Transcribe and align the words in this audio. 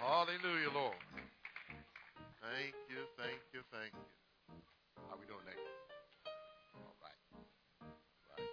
Hallelujah, 0.00 0.72
Lord. 0.72 0.96
Thank 2.40 2.72
you, 2.88 3.04
thank 3.20 3.36
you, 3.52 3.60
thank 3.68 3.92
you. 3.92 4.08
How 5.12 5.20
we 5.20 5.28
doing, 5.28 5.44
Nate? 5.44 5.60
All 6.72 6.96
right. 7.04 7.20
Right. 8.32 8.48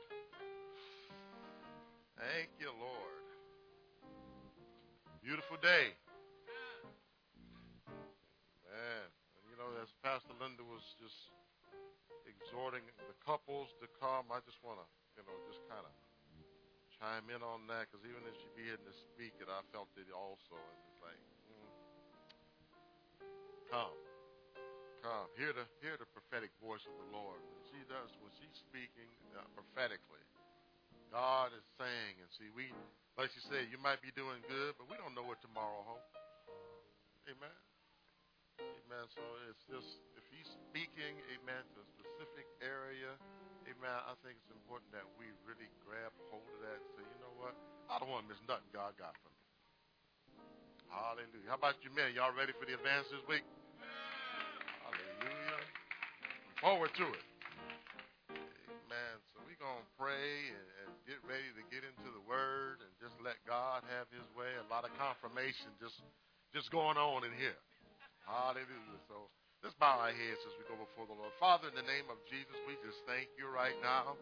Thank 2.19 2.51
you, 2.59 2.67
Lord. 2.75 3.23
Beautiful 5.23 5.55
day. 5.63 5.95
Man, 8.67 9.07
you 9.47 9.55
know, 9.55 9.71
as 9.79 9.87
Pastor 10.03 10.35
Linda 10.43 10.67
was 10.67 10.83
just 10.99 11.31
exhorting 12.27 12.83
the 13.07 13.15
couples 13.23 13.71
to 13.79 13.87
come, 14.03 14.27
I 14.35 14.43
just 14.43 14.59
want 14.67 14.83
to, 14.83 14.87
you 15.15 15.23
know, 15.23 15.35
just 15.47 15.63
kind 15.71 15.87
of 15.87 15.95
chime 16.99 17.31
in 17.31 17.39
on 17.39 17.71
that 17.71 17.87
because 17.87 18.03
even 18.03 18.19
as 18.27 18.35
she 18.35 18.51
began 18.59 18.83
to 18.83 18.93
speak 19.15 19.31
it, 19.39 19.47
I 19.47 19.63
felt 19.71 19.87
it 19.95 20.11
also. 20.11 20.59
And 20.59 20.79
it's 20.91 20.99
like, 20.99 21.21
come, 23.71 23.95
come, 25.03 25.27
hear 25.35 25.51
the 25.51 25.65
hear 25.83 25.95
the 25.99 26.07
prophetic 26.11 26.51
voice 26.63 26.83
of 26.87 26.95
the 26.95 27.07
Lord. 27.15 27.39
When 27.39 27.63
she 27.71 27.79
does, 27.87 28.09
when 28.23 28.31
she's 28.39 28.55
speaking 28.67 29.09
uh, 29.35 29.43
prophetically, 29.55 30.23
God 31.11 31.55
is 31.55 31.63
saying, 31.79 32.19
and 32.19 32.29
see, 32.35 32.51
we, 32.51 32.71
like 33.15 33.31
she 33.31 33.43
said, 33.47 33.71
you 33.71 33.79
might 33.79 34.03
be 34.03 34.11
doing 34.15 34.43
good, 34.47 34.75
but 34.75 34.91
we 34.91 34.99
don't 34.99 35.15
know 35.15 35.23
what 35.23 35.39
tomorrow 35.39 35.83
holds. 35.87 36.11
Amen. 37.27 37.57
Amen. 38.59 39.05
So 39.11 39.23
it's 39.51 39.63
just 39.67 39.99
if 40.15 40.23
he's 40.31 40.47
speaking, 40.71 41.19
amen, 41.35 41.61
to 41.75 41.77
a 41.83 41.87
specific 41.99 42.47
area, 42.63 43.11
amen, 43.67 43.97
I 44.07 44.15
think 44.23 44.39
it's 44.39 44.53
important 44.55 44.91
that 44.95 45.07
we 45.19 45.27
really 45.47 45.67
grab 45.83 46.11
hold 46.31 46.47
of 46.55 46.59
that 46.63 46.79
and 46.79 46.89
say, 46.99 47.03
you 47.03 47.19
know 47.23 47.35
what? 47.39 47.55
I 47.91 47.99
don't 47.99 48.11
want 48.11 48.27
to 48.27 48.29
miss 48.31 48.41
nothing 48.47 48.67
God 48.71 48.95
got 48.99 49.15
for 49.23 49.31
me. 49.31 49.43
Hallelujah. 50.87 51.51
How 51.51 51.59
about 51.59 51.79
you 51.83 51.91
men? 51.91 52.15
Y'all 52.15 52.35
ready 52.35 52.55
for 52.55 52.63
the 52.67 52.75
advance 52.79 53.11
this 53.11 53.23
week? 53.27 53.43
Hallelujah. 54.83 55.61
Forward 56.61 56.93
to 56.97 57.07
it. 57.13 57.25
Amen. 58.33 59.15
So 59.33 59.43
we're 59.45 59.59
going 59.61 59.83
to 59.83 59.91
pray 59.99 60.51
and, 60.51 60.67
and 60.83 60.89
get 61.05 61.19
ready 61.25 61.49
to 61.55 61.63
get 61.69 61.83
into 61.83 62.09
the 62.11 62.23
word 62.25 62.81
and 62.81 62.91
just 62.97 63.15
let 63.23 63.37
God 63.45 63.85
have 63.93 64.09
his 64.09 64.25
way. 64.33 64.49
A 64.57 64.67
lot 64.71 64.83
of 64.83 64.91
confirmation 64.97 65.71
just 65.79 65.99
just 66.55 66.71
going 66.71 66.97
on 66.97 67.27
in 67.27 67.33
here. 67.35 67.59
Hallelujah. 68.25 68.99
So 69.07 69.29
let's 69.63 69.75
bow 69.79 69.99
our 70.03 70.15
heads 70.15 70.41
as 70.43 70.53
we 70.59 70.63
go 70.67 70.79
before 70.79 71.07
the 71.07 71.15
Lord. 71.15 71.31
Father, 71.39 71.71
in 71.71 71.75
the 71.75 71.85
name 71.85 72.07
of 72.11 72.19
Jesus, 72.27 72.55
we 72.67 72.75
just 72.83 72.99
thank 73.07 73.27
you 73.39 73.47
right 73.47 73.75
now. 73.83 74.15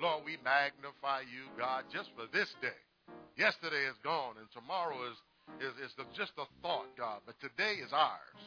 Lord, 0.00 0.26
we 0.26 0.38
magnify 0.42 1.26
you, 1.30 1.46
God, 1.54 1.86
just 1.94 2.10
for 2.18 2.26
this 2.34 2.50
day. 2.58 2.74
Yesterday 3.38 3.86
is 3.86 3.98
gone, 4.02 4.34
and 4.38 4.50
tomorrow 4.50 4.98
is, 5.10 5.18
is, 5.62 5.90
is 5.90 5.92
the, 5.94 6.04
just 6.16 6.34
a 6.38 6.46
thought, 6.62 6.90
God. 6.98 7.22
But 7.22 7.38
today 7.38 7.78
is 7.78 7.94
ours. 7.94 8.40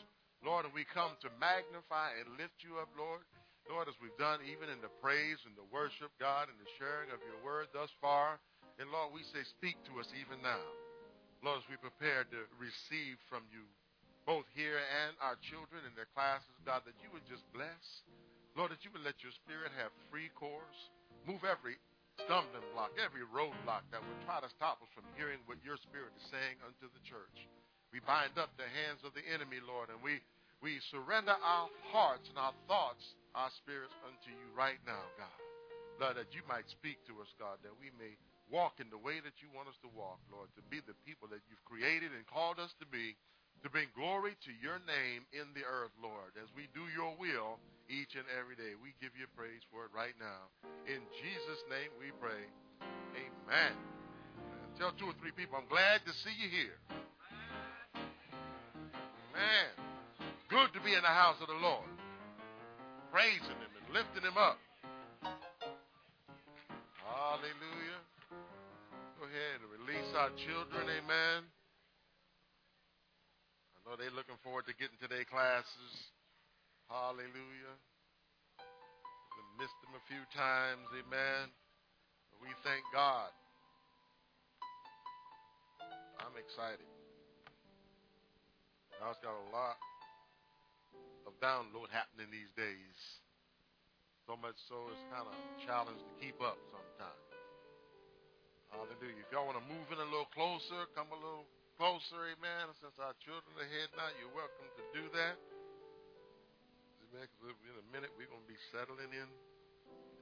Lord, 0.46 0.70
and 0.70 0.78
we 0.78 0.86
come 0.86 1.18
to 1.26 1.42
magnify 1.42 2.22
and 2.22 2.38
lift 2.38 2.62
you 2.62 2.78
up, 2.78 2.94
Lord. 2.94 3.26
Lord, 3.66 3.90
as 3.90 3.98
we've 3.98 4.14
done 4.22 4.46
even 4.46 4.70
in 4.70 4.78
the 4.78 4.94
praise 5.02 5.42
and 5.50 5.58
the 5.58 5.66
worship, 5.74 6.14
God, 6.22 6.54
and 6.54 6.58
the 6.62 6.70
sharing 6.78 7.10
of 7.10 7.18
your 7.26 7.42
word 7.42 7.74
thus 7.74 7.90
far. 7.98 8.38
And 8.78 8.94
Lord, 8.94 9.10
we 9.10 9.26
say, 9.34 9.42
speak 9.58 9.74
to 9.90 9.98
us 9.98 10.06
even 10.14 10.38
now. 10.46 10.62
Lord, 11.42 11.66
as 11.66 11.68
we 11.68 11.82
prepare 11.82 12.30
to 12.30 12.40
receive 12.62 13.18
from 13.26 13.42
you 13.50 13.66
both 14.30 14.46
here 14.54 14.78
and 14.78 15.18
our 15.18 15.38
children 15.42 15.82
in 15.86 15.98
their 15.98 16.10
classes, 16.14 16.54
God, 16.62 16.86
that 16.86 16.98
you 17.02 17.10
would 17.10 17.26
just 17.26 17.46
bless. 17.50 18.06
Lord, 18.54 18.70
that 18.70 18.86
you 18.86 18.94
would 18.94 19.06
let 19.06 19.26
your 19.26 19.34
spirit 19.34 19.74
have 19.82 19.90
free 20.14 20.30
course. 20.38 20.94
Move 21.26 21.42
every 21.42 21.82
stumbling 22.22 22.66
block, 22.78 22.94
every 23.02 23.26
roadblock 23.34 23.86
that 23.90 24.02
would 24.02 24.22
try 24.30 24.40
to 24.40 24.50
stop 24.54 24.78
us 24.82 24.90
from 24.94 25.10
hearing 25.18 25.42
what 25.50 25.58
your 25.66 25.78
spirit 25.82 26.14
is 26.16 26.26
saying 26.30 26.58
unto 26.62 26.86
the 26.94 27.02
church. 27.02 27.50
We 27.92 28.00
bind 28.04 28.36
up 28.36 28.52
the 28.56 28.68
hands 28.68 29.04
of 29.08 29.16
the 29.16 29.24
enemy, 29.24 29.60
Lord, 29.64 29.88
and 29.88 30.00
we, 30.04 30.20
we 30.64 30.80
surrender 30.92 31.36
our 31.36 31.68
hearts 31.92 32.28
and 32.30 32.40
our 32.40 32.56
thoughts, 32.68 33.04
our 33.36 33.52
spirits 33.60 33.94
unto 34.08 34.32
you 34.32 34.48
right 34.56 34.80
now, 34.88 35.04
God. 35.20 35.40
Lord, 36.00 36.20
that 36.20 36.36
you 36.36 36.44
might 36.48 36.68
speak 36.68 37.00
to 37.08 37.24
us, 37.24 37.32
God, 37.40 37.60
that 37.64 37.76
we 37.80 37.92
may 37.96 38.20
walk 38.52 38.84
in 38.84 38.92
the 38.92 39.00
way 39.00 39.24
that 39.24 39.40
you 39.40 39.50
want 39.56 39.72
us 39.72 39.80
to 39.82 39.90
walk, 39.96 40.20
Lord, 40.28 40.52
to 40.60 40.64
be 40.68 40.84
the 40.84 40.98
people 41.08 41.32
that 41.32 41.44
you've 41.48 41.64
created 41.64 42.12
and 42.12 42.28
called 42.28 42.60
us 42.60 42.72
to 42.84 42.88
be 42.88 43.16
to 43.64 43.74
bring 43.74 43.90
glory 43.98 44.38
to 44.46 44.52
your 44.62 44.78
name 44.86 45.26
in 45.34 45.50
the 45.58 45.66
earth, 45.66 45.90
Lord, 45.98 46.38
as 46.38 46.46
we 46.54 46.70
do 46.78 46.86
your 46.94 47.18
will 47.18 47.58
each 47.90 48.14
and 48.14 48.28
every 48.38 48.54
day. 48.54 48.78
We 48.78 48.94
give 49.02 49.18
you 49.18 49.26
praise 49.34 49.64
for 49.74 49.90
it 49.90 49.92
right 49.96 50.14
now. 50.22 50.52
In 50.86 51.02
Jesus' 51.18 51.64
name 51.66 51.90
we 51.98 52.14
pray. 52.22 52.46
Amen. 53.18 53.74
Tell 54.78 54.94
two 55.00 55.10
or 55.10 55.18
three 55.18 55.34
people, 55.34 55.58
I'm 55.58 55.72
glad 55.72 56.04
to 56.06 56.14
see 56.22 56.36
you 56.38 56.50
here. 56.52 56.78
Man, 59.34 59.85
good 60.56 60.72
to 60.72 60.80
be 60.88 60.96
in 60.96 61.04
the 61.04 61.12
house 61.12 61.36
of 61.44 61.52
the 61.52 61.60
Lord, 61.60 61.84
praising 63.12 63.60
him 63.60 63.72
and 63.76 63.88
lifting 63.92 64.24
him 64.24 64.40
up. 64.40 64.56
Hallelujah. 67.04 68.00
Go 69.20 69.28
ahead 69.28 69.60
and 69.60 69.68
release 69.68 70.08
our 70.16 70.32
children, 70.40 70.88
amen 70.88 71.44
I 73.76 73.78
know 73.84 74.00
they're 74.00 74.16
looking 74.16 74.40
forward 74.48 74.64
to 74.72 74.76
getting 74.80 74.96
to 75.04 75.12
their 75.12 75.28
classes. 75.28 75.92
Hallelujah. 76.88 77.76
We 78.56 79.42
missed 79.60 79.76
them 79.84 79.92
a 79.92 80.04
few 80.08 80.24
times, 80.32 80.88
amen. 80.96 81.52
But 82.32 82.40
we 82.40 82.56
thank 82.64 82.82
God. 82.96 83.28
I'm 86.24 86.40
excited. 86.40 86.88
God's 89.04 89.20
got 89.20 89.36
a 89.36 89.48
lot 89.52 89.76
of 91.26 91.34
download 91.42 91.90
happening 91.92 92.30
these 92.32 92.52
days. 92.56 92.98
So 94.26 94.34
much 94.34 94.58
so 94.66 94.90
it's 94.90 95.06
kind 95.14 95.30
of 95.30 95.36
a 95.36 95.44
challenge 95.66 96.02
to 96.02 96.14
keep 96.18 96.42
up 96.42 96.58
sometimes. 96.74 97.26
Hallelujah. 98.74 99.22
If 99.22 99.30
y'all 99.30 99.46
want 99.46 99.62
to 99.62 99.68
move 99.70 99.86
in 99.94 100.02
a 100.02 100.10
little 100.10 100.28
closer, 100.34 100.90
come 100.98 101.14
a 101.14 101.20
little 101.20 101.46
closer, 101.78 102.34
amen. 102.34 102.74
Since 102.82 102.98
our 102.98 103.14
children 103.22 103.54
are 103.56 103.70
heading 103.70 104.00
out, 104.02 104.12
you're 104.18 104.34
welcome 104.34 104.66
to 104.66 104.84
do 104.98 105.06
that. 105.14 105.38
Amen. 107.06 107.28
In 107.46 107.78
a 107.80 107.88
minute, 107.94 108.12
we're 108.18 108.28
going 108.28 108.44
to 108.44 108.52
be 108.52 108.60
settling 108.74 109.14
in, 109.14 109.30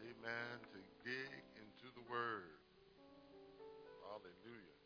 amen, 0.03 0.55
to 0.75 0.79
dig 1.01 1.31
into 1.57 1.87
the 1.95 2.03
Word. 2.11 2.59
Hallelujah. 4.11 4.77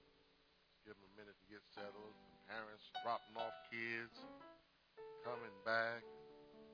Give 0.86 0.96
them 0.96 1.04
a 1.04 1.14
minute 1.20 1.36
to 1.36 1.48
get 1.52 1.60
settled. 1.76 2.16
Parents 2.48 2.86
dropping 3.04 3.36
off 3.36 3.52
kids, 3.68 4.16
coming 5.28 5.60
back, 5.68 6.08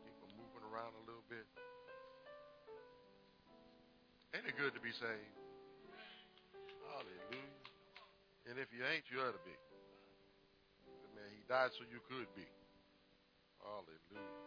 people 0.06 0.30
moving 0.38 0.62
around 0.69 0.94
a 0.94 1.03
little 1.09 1.25
bit. 1.25 1.41
Ain't 4.38 4.46
it 4.46 4.53
good 4.62 4.78
to 4.78 4.81
be 4.81 4.94
saved? 4.94 5.38
Hallelujah. 6.86 7.58
And 8.46 8.62
if 8.62 8.69
you 8.69 8.86
ain't, 8.86 9.09
you 9.09 9.25
ought 9.25 9.34
to 9.34 9.42
be. 9.42 9.58
Man, 11.18 11.34
he 11.34 11.42
died 11.50 11.74
so 11.74 11.81
you 11.90 11.97
could 12.06 12.30
be. 12.38 12.46
Hallelujah. 13.58 14.38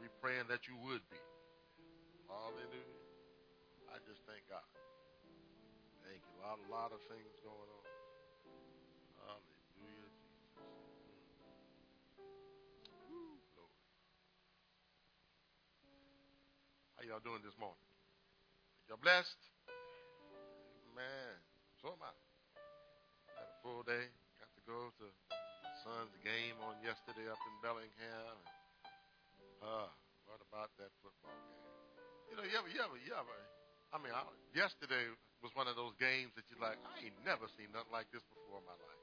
We 0.00 0.08
praying 0.24 0.48
that 0.48 0.64
you 0.64 0.80
would 0.88 1.04
be. 1.12 1.20
Hallelujah. 2.32 3.04
I 3.92 4.00
just 4.08 4.24
thank 4.24 4.40
God. 4.48 4.64
Thank 6.08 6.24
you. 6.24 6.32
A 6.40 6.48
lot, 6.48 6.56
a 6.56 6.68
lot 6.72 6.90
of 6.96 7.00
things 7.12 7.36
going 7.44 7.68
on. 7.68 7.89
How 17.00 17.08
y'all 17.16 17.24
doing 17.24 17.40
this 17.40 17.56
morning? 17.56 17.80
Y'all 18.84 19.00
blessed? 19.00 19.40
Man, 20.92 21.32
so 21.80 21.96
am 21.96 22.04
I. 22.04 22.12
Had 23.40 23.48
a 23.48 23.56
full 23.64 23.80
day. 23.88 24.04
Got 24.36 24.52
to 24.52 24.62
go 24.68 24.92
to 25.00 25.08
son's 25.80 26.12
game 26.20 26.60
on 26.60 26.76
yesterday 26.84 27.24
up 27.24 27.40
in 27.40 27.56
Bellingham. 27.64 28.36
Uh, 29.64 29.88
what 30.28 30.44
about 30.44 30.76
that 30.76 30.92
football 31.00 31.32
game? 31.32 31.64
You 32.28 32.34
know, 32.36 32.44
you 32.44 32.52
ever, 32.60 32.68
you 32.68 32.80
ever, 32.84 33.00
you 33.00 33.16
ever. 33.16 33.38
I 33.88 33.96
mean, 33.96 34.12
I, 34.12 34.20
yesterday 34.52 35.08
was 35.40 35.56
one 35.56 35.72
of 35.72 35.80
those 35.80 35.96
games 35.96 36.36
that 36.36 36.44
you're 36.52 36.60
like, 36.60 36.76
I 36.84 37.00
ain't 37.00 37.16
never 37.24 37.48
seen 37.56 37.72
nothing 37.72 37.96
like 37.96 38.12
this 38.12 38.28
before 38.28 38.60
in 38.60 38.68
my 38.68 38.76
life. 38.76 39.00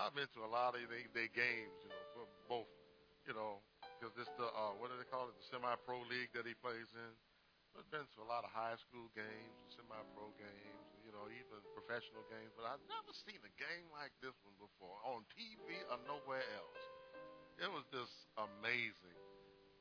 I've 0.00 0.16
been 0.16 0.24
to 0.24 0.48
a 0.48 0.48
lot 0.48 0.72
of 0.72 0.80
their 0.88 0.88
they 0.88 1.28
games, 1.36 1.76
you 1.84 1.92
know, 1.92 2.04
for 2.16 2.24
both, 2.48 2.72
you 3.28 3.36
know, 3.36 3.60
because 4.02 4.18
it's 4.18 4.34
the 4.34 4.50
uh, 4.50 4.74
what 4.82 4.90
do 4.90 4.98
they 4.98 5.06
call 5.06 5.30
it, 5.30 5.38
the 5.38 5.46
semi-pro 5.46 6.02
league 6.10 6.34
that 6.34 6.42
he 6.42 6.58
plays 6.58 6.90
in. 6.90 7.12
I've 7.78 7.86
been 7.94 8.02
a 8.02 8.26
lot 8.26 8.42
of 8.42 8.50
high 8.50 8.74
school 8.74 9.06
games, 9.14 9.54
semi-pro 9.78 10.26
games, 10.42 10.82
you 11.06 11.14
know, 11.14 11.30
even 11.30 11.62
professional 11.70 12.26
games, 12.26 12.50
but 12.58 12.66
I've 12.66 12.82
never 12.90 13.14
seen 13.14 13.38
a 13.46 13.52
game 13.54 13.86
like 13.94 14.10
this 14.18 14.34
one 14.42 14.58
before 14.58 14.98
on 15.06 15.22
TV 15.38 15.86
or 15.86 16.02
nowhere 16.10 16.42
else. 16.58 16.82
It 17.62 17.70
was 17.70 17.86
just 17.94 18.26
amazing. 18.34 19.14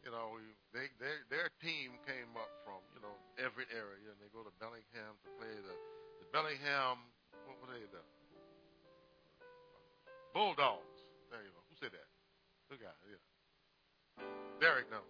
You 0.05 0.13
know, 0.13 0.37
they, 0.69 0.85
they 1.01 1.17
their 1.33 1.49
team 1.57 1.97
came 2.05 2.29
up 2.37 2.53
from 2.61 2.85
you 2.93 3.01
know 3.01 3.17
every 3.41 3.65
area, 3.73 4.05
and 4.05 4.21
they 4.21 4.29
go 4.29 4.45
to 4.45 4.53
Bellingham 4.61 5.17
to 5.25 5.29
play 5.41 5.49
the 5.49 5.73
the 6.21 6.29
Bellingham 6.29 7.09
what 7.49 7.57
were 7.57 7.73
they 7.73 7.89
the 7.89 8.05
Bulldogs. 10.29 11.09
There 11.33 11.41
you 11.41 11.49
say 11.81 11.89
that? 11.89 12.09
Who 12.69 12.77
got 12.77 12.93
it? 13.01 13.17
Yeah. 13.17 13.30
Derek, 14.59 14.89
no. 14.93 15.01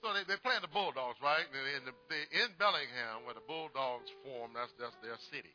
So 0.00 0.12
they, 0.16 0.24
they're 0.24 0.40
playing 0.40 0.64
the 0.64 0.72
Bulldogs, 0.72 1.20
right? 1.20 1.44
In, 1.48 1.84
the, 1.84 1.94
in 2.32 2.48
Bellingham, 2.56 3.28
where 3.28 3.36
the 3.36 3.44
Bulldogs 3.44 4.08
form, 4.24 4.56
that's, 4.56 4.72
that's 4.80 4.96
their 5.04 5.16
city. 5.28 5.52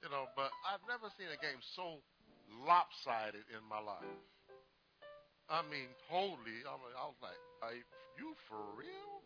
You 0.00 0.10
know, 0.10 0.26
but 0.34 0.50
I've 0.66 0.82
never 0.88 1.12
seen 1.14 1.30
a 1.30 1.38
game 1.38 1.60
so 1.76 2.02
lopsided 2.66 3.46
in 3.52 3.62
my 3.68 3.78
life. 3.78 4.08
I 5.48 5.62
mean. 5.68 5.88
I, 6.12 6.76
I 6.76 7.06
was 7.08 7.20
like, 7.22 7.40
"Are 7.62 7.74
you 7.74 8.34
for 8.48 8.60
real?" 8.76 9.22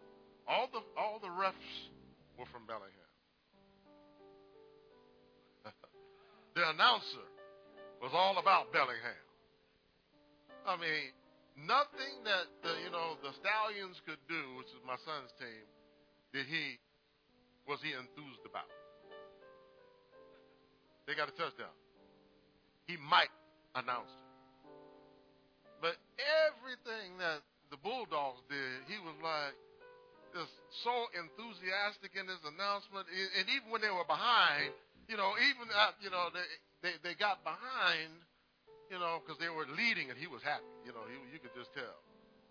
All 0.48 0.68
the 0.72 0.80
all 0.98 1.18
the 1.18 1.28
refs 1.28 1.90
were 2.38 2.46
from 2.52 2.66
Bellingham. 2.66 3.10
the 6.54 6.70
announcer 6.70 7.26
was 8.00 8.12
all 8.14 8.38
about 8.38 8.72
Bellingham. 8.72 9.26
I 10.66 10.76
mean, 10.76 11.10
nothing 11.56 12.22
that 12.28 12.46
the, 12.60 12.72
you 12.84 12.92
know 12.92 13.16
the 13.24 13.32
Stallions 13.40 13.96
could 14.04 14.20
do, 14.28 14.42
which 14.60 14.68
is 14.76 14.80
my 14.84 15.00
son's 15.02 15.32
team, 15.40 15.64
did 16.32 16.46
he 16.46 16.76
was 17.66 17.80
he 17.82 17.96
enthused 17.96 18.44
about. 18.44 18.68
They 21.08 21.14
got 21.14 21.30
a 21.30 21.36
touchdown. 21.38 21.72
He 22.86 22.98
might 22.98 23.30
announce 23.74 24.10
it. 24.10 24.26
But 25.80 25.96
everything 26.50 27.18
that 27.18 27.42
the 27.70 27.78
Bulldogs 27.78 28.42
did, 28.50 28.86
he 28.90 28.98
was 29.02 29.14
like 29.22 29.54
just 30.34 30.50
so 30.82 30.94
enthusiastic 31.14 32.14
in 32.18 32.26
his 32.26 32.42
announcement. 32.42 33.06
And 33.08 33.46
even 33.48 33.70
when 33.70 33.82
they 33.82 33.90
were 33.92 34.06
behind, 34.06 34.74
you 35.06 35.14
know, 35.14 35.34
even 35.38 35.70
uh, 35.70 35.94
you 36.02 36.10
know 36.10 36.30
they, 36.34 36.46
they 36.82 36.94
they 37.02 37.14
got 37.14 37.42
behind, 37.46 38.10
you 38.90 38.98
know, 38.98 39.22
because 39.22 39.38
they 39.42 39.50
were 39.50 39.66
leading 39.74 40.10
and 40.10 40.18
he 40.18 40.30
was 40.30 40.42
happy. 40.42 40.66
You 40.86 40.94
know, 40.94 41.02
he, 41.10 41.18
you 41.34 41.38
could 41.42 41.54
just 41.54 41.74
tell. 41.74 41.98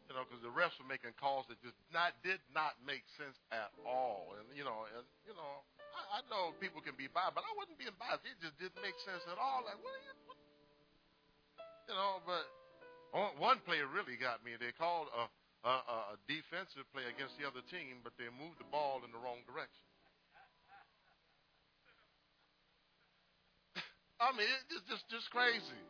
You 0.06 0.14
know, 0.14 0.22
because 0.22 0.46
the 0.46 0.54
refs 0.54 0.78
were 0.78 0.86
making 0.86 1.18
calls 1.18 1.50
that 1.50 1.58
just 1.66 1.74
not 1.90 2.14
did 2.22 2.38
not 2.54 2.78
make 2.86 3.02
sense 3.18 3.34
at 3.50 3.74
all, 3.82 4.38
and 4.38 4.46
you 4.54 4.62
know, 4.62 4.86
and 4.94 5.02
you 5.26 5.34
know, 5.34 5.66
I, 5.98 6.22
I 6.22 6.30
know 6.30 6.54
people 6.62 6.78
can 6.78 6.94
be 6.94 7.10
biased, 7.10 7.34
but 7.34 7.42
I 7.42 7.50
wasn't 7.58 7.82
being 7.82 7.96
biased. 7.98 8.22
It 8.22 8.38
just 8.38 8.54
didn't 8.62 8.78
make 8.86 8.94
sense 9.02 9.26
at 9.26 9.42
all. 9.42 9.66
Like, 9.66 9.82
what 9.82 9.98
are 9.98 10.04
you, 10.06 10.14
what? 10.30 10.38
you 11.90 11.96
know, 11.98 12.22
but 12.22 12.46
one 13.42 13.62
player 13.66 13.90
really 13.90 14.14
got 14.14 14.44
me. 14.46 14.54
They 14.60 14.74
called 14.78 15.10
a, 15.10 15.26
a, 15.66 15.74
a 16.14 16.22
defensive 16.30 16.86
play 16.94 17.10
against 17.10 17.38
the 17.42 17.50
other 17.50 17.66
team, 17.74 18.06
but 18.06 18.14
they 18.22 18.30
moved 18.30 18.62
the 18.62 18.70
ball 18.70 19.02
in 19.02 19.10
the 19.10 19.22
wrong 19.22 19.42
direction. 19.50 19.86
I 24.22 24.30
mean, 24.38 24.46
it's 24.54 24.70
just, 24.70 24.86
just 24.86 25.06
just 25.10 25.28
crazy. 25.34 25.82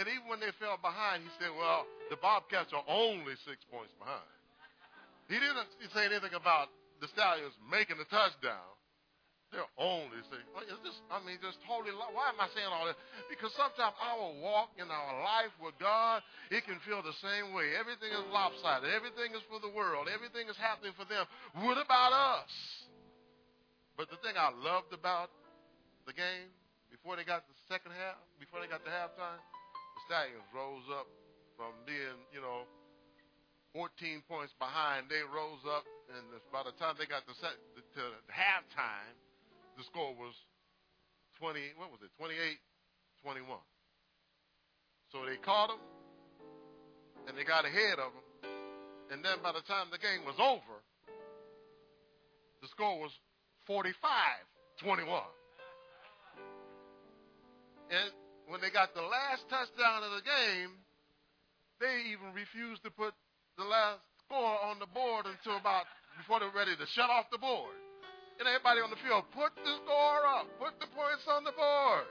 And 0.00 0.08
even 0.08 0.24
when 0.24 0.40
they 0.40 0.52
fell 0.56 0.80
behind, 0.80 1.20
he 1.20 1.30
said, 1.36 1.52
well, 1.52 1.84
the 2.08 2.16
Bobcats 2.16 2.72
are 2.72 2.84
only 2.88 3.36
six 3.44 3.60
points 3.68 3.92
behind. 4.00 4.24
He 5.28 5.36
didn't 5.36 5.68
say 5.92 6.08
anything 6.08 6.32
about 6.32 6.72
the 7.04 7.08
Stallions 7.12 7.52
making 7.68 8.00
the 8.00 8.08
touchdown. 8.08 8.72
They're 9.52 9.68
only 9.76 10.16
six. 10.32 10.40
It's 10.64 10.80
just, 10.80 10.96
I 11.12 11.20
mean, 11.28 11.36
just 11.44 11.60
totally. 11.68 11.92
Why 11.92 12.32
am 12.32 12.40
I 12.40 12.48
saying 12.56 12.72
all 12.72 12.88
this? 12.88 12.96
Because 13.28 13.52
sometimes 13.52 13.92
our 14.00 14.32
walk 14.40 14.72
in 14.80 14.88
our 14.88 15.12
life 15.20 15.52
with 15.60 15.76
God, 15.76 16.24
it 16.48 16.64
can 16.64 16.80
feel 16.88 17.04
the 17.04 17.12
same 17.20 17.52
way. 17.52 17.76
Everything 17.76 18.16
is 18.16 18.24
lopsided. 18.32 18.88
Everything 18.88 19.36
is 19.36 19.44
for 19.52 19.60
the 19.60 19.68
world. 19.68 20.08
Everything 20.08 20.48
is 20.48 20.56
happening 20.56 20.96
for 20.96 21.04
them. 21.04 21.28
What 21.68 21.76
about 21.76 22.16
us? 22.16 22.52
But 24.00 24.08
the 24.08 24.16
thing 24.24 24.40
I 24.40 24.48
loved 24.56 24.96
about 24.96 25.28
the 26.08 26.16
game, 26.16 26.48
before 26.88 27.20
they 27.20 27.24
got 27.28 27.44
the 27.44 27.56
second 27.68 27.92
half, 27.92 28.16
before 28.40 28.64
they 28.64 28.72
got 28.72 28.80
to 28.88 28.92
halftime, 28.92 29.36
Stallions 30.06 30.46
rose 30.54 30.86
up 30.90 31.06
from 31.56 31.72
being, 31.86 32.18
you 32.34 32.40
know, 32.40 32.66
14 33.74 34.22
points 34.28 34.52
behind. 34.58 35.08
They 35.08 35.22
rose 35.24 35.62
up, 35.64 35.84
and 36.12 36.24
by 36.52 36.66
the 36.66 36.74
time 36.76 36.96
they 36.98 37.06
got 37.06 37.24
to, 37.28 37.34
set, 37.38 37.56
to 37.96 38.04
halftime, 38.28 39.14
the 39.78 39.84
score 39.84 40.12
was 40.14 40.34
20, 41.40 41.78
what 41.80 41.90
was 41.90 42.00
it, 42.04 42.12
28 42.18 42.58
21. 43.22 43.46
So 45.10 45.24
they 45.24 45.36
caught 45.36 45.68
them, 45.68 45.82
and 47.28 47.38
they 47.38 47.44
got 47.44 47.64
ahead 47.64 48.00
of 48.02 48.10
them. 48.12 48.26
And 49.12 49.24
then 49.24 49.38
by 49.42 49.52
the 49.52 49.62
time 49.68 49.92
the 49.92 50.00
game 50.00 50.24
was 50.24 50.36
over, 50.40 50.80
the 52.60 52.68
score 52.68 52.98
was 52.98 53.12
45 53.66 53.94
21. 54.80 55.22
And 57.92 58.10
when 58.52 58.60
they 58.60 58.68
got 58.68 58.92
the 58.92 59.00
last 59.00 59.48
touchdown 59.48 60.04
of 60.04 60.12
the 60.12 60.20
game, 60.20 60.76
they 61.80 62.12
even 62.12 62.36
refused 62.36 62.84
to 62.84 62.92
put 62.92 63.16
the 63.56 63.64
last 63.64 64.04
score 64.28 64.60
on 64.68 64.76
the 64.76 64.84
board 64.92 65.24
until 65.24 65.56
about 65.56 65.88
before 66.20 66.44
they 66.44 66.46
were 66.52 66.60
ready 66.60 66.76
to 66.76 66.84
shut 66.92 67.08
off 67.08 67.32
the 67.32 67.40
board. 67.40 67.72
And 68.36 68.44
everybody 68.44 68.84
on 68.84 68.92
the 68.92 69.00
field, 69.00 69.24
put 69.32 69.56
the 69.56 69.74
score 69.80 70.22
up, 70.36 70.52
put 70.60 70.76
the 70.84 70.88
points 70.92 71.24
on 71.32 71.48
the 71.48 71.56
board. 71.56 72.04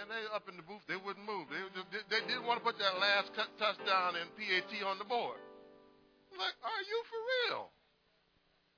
And 0.00 0.08
they 0.08 0.24
up 0.32 0.48
in 0.48 0.56
the 0.56 0.64
booth, 0.64 0.84
they 0.88 0.96
wouldn't 0.96 1.28
move. 1.28 1.52
They 1.52 1.60
just 1.76 2.08
they 2.08 2.24
didn't 2.24 2.48
want 2.48 2.60
to 2.60 2.64
put 2.64 2.80
that 2.80 2.96
last 2.96 3.36
touchdown 3.60 4.16
and 4.16 4.32
PAT 4.32 4.72
on 4.80 4.96
the 4.96 5.08
board. 5.08 5.40
Like, 6.40 6.56
are 6.64 6.84
you 6.88 6.98
for 7.08 7.20
real? 7.20 7.68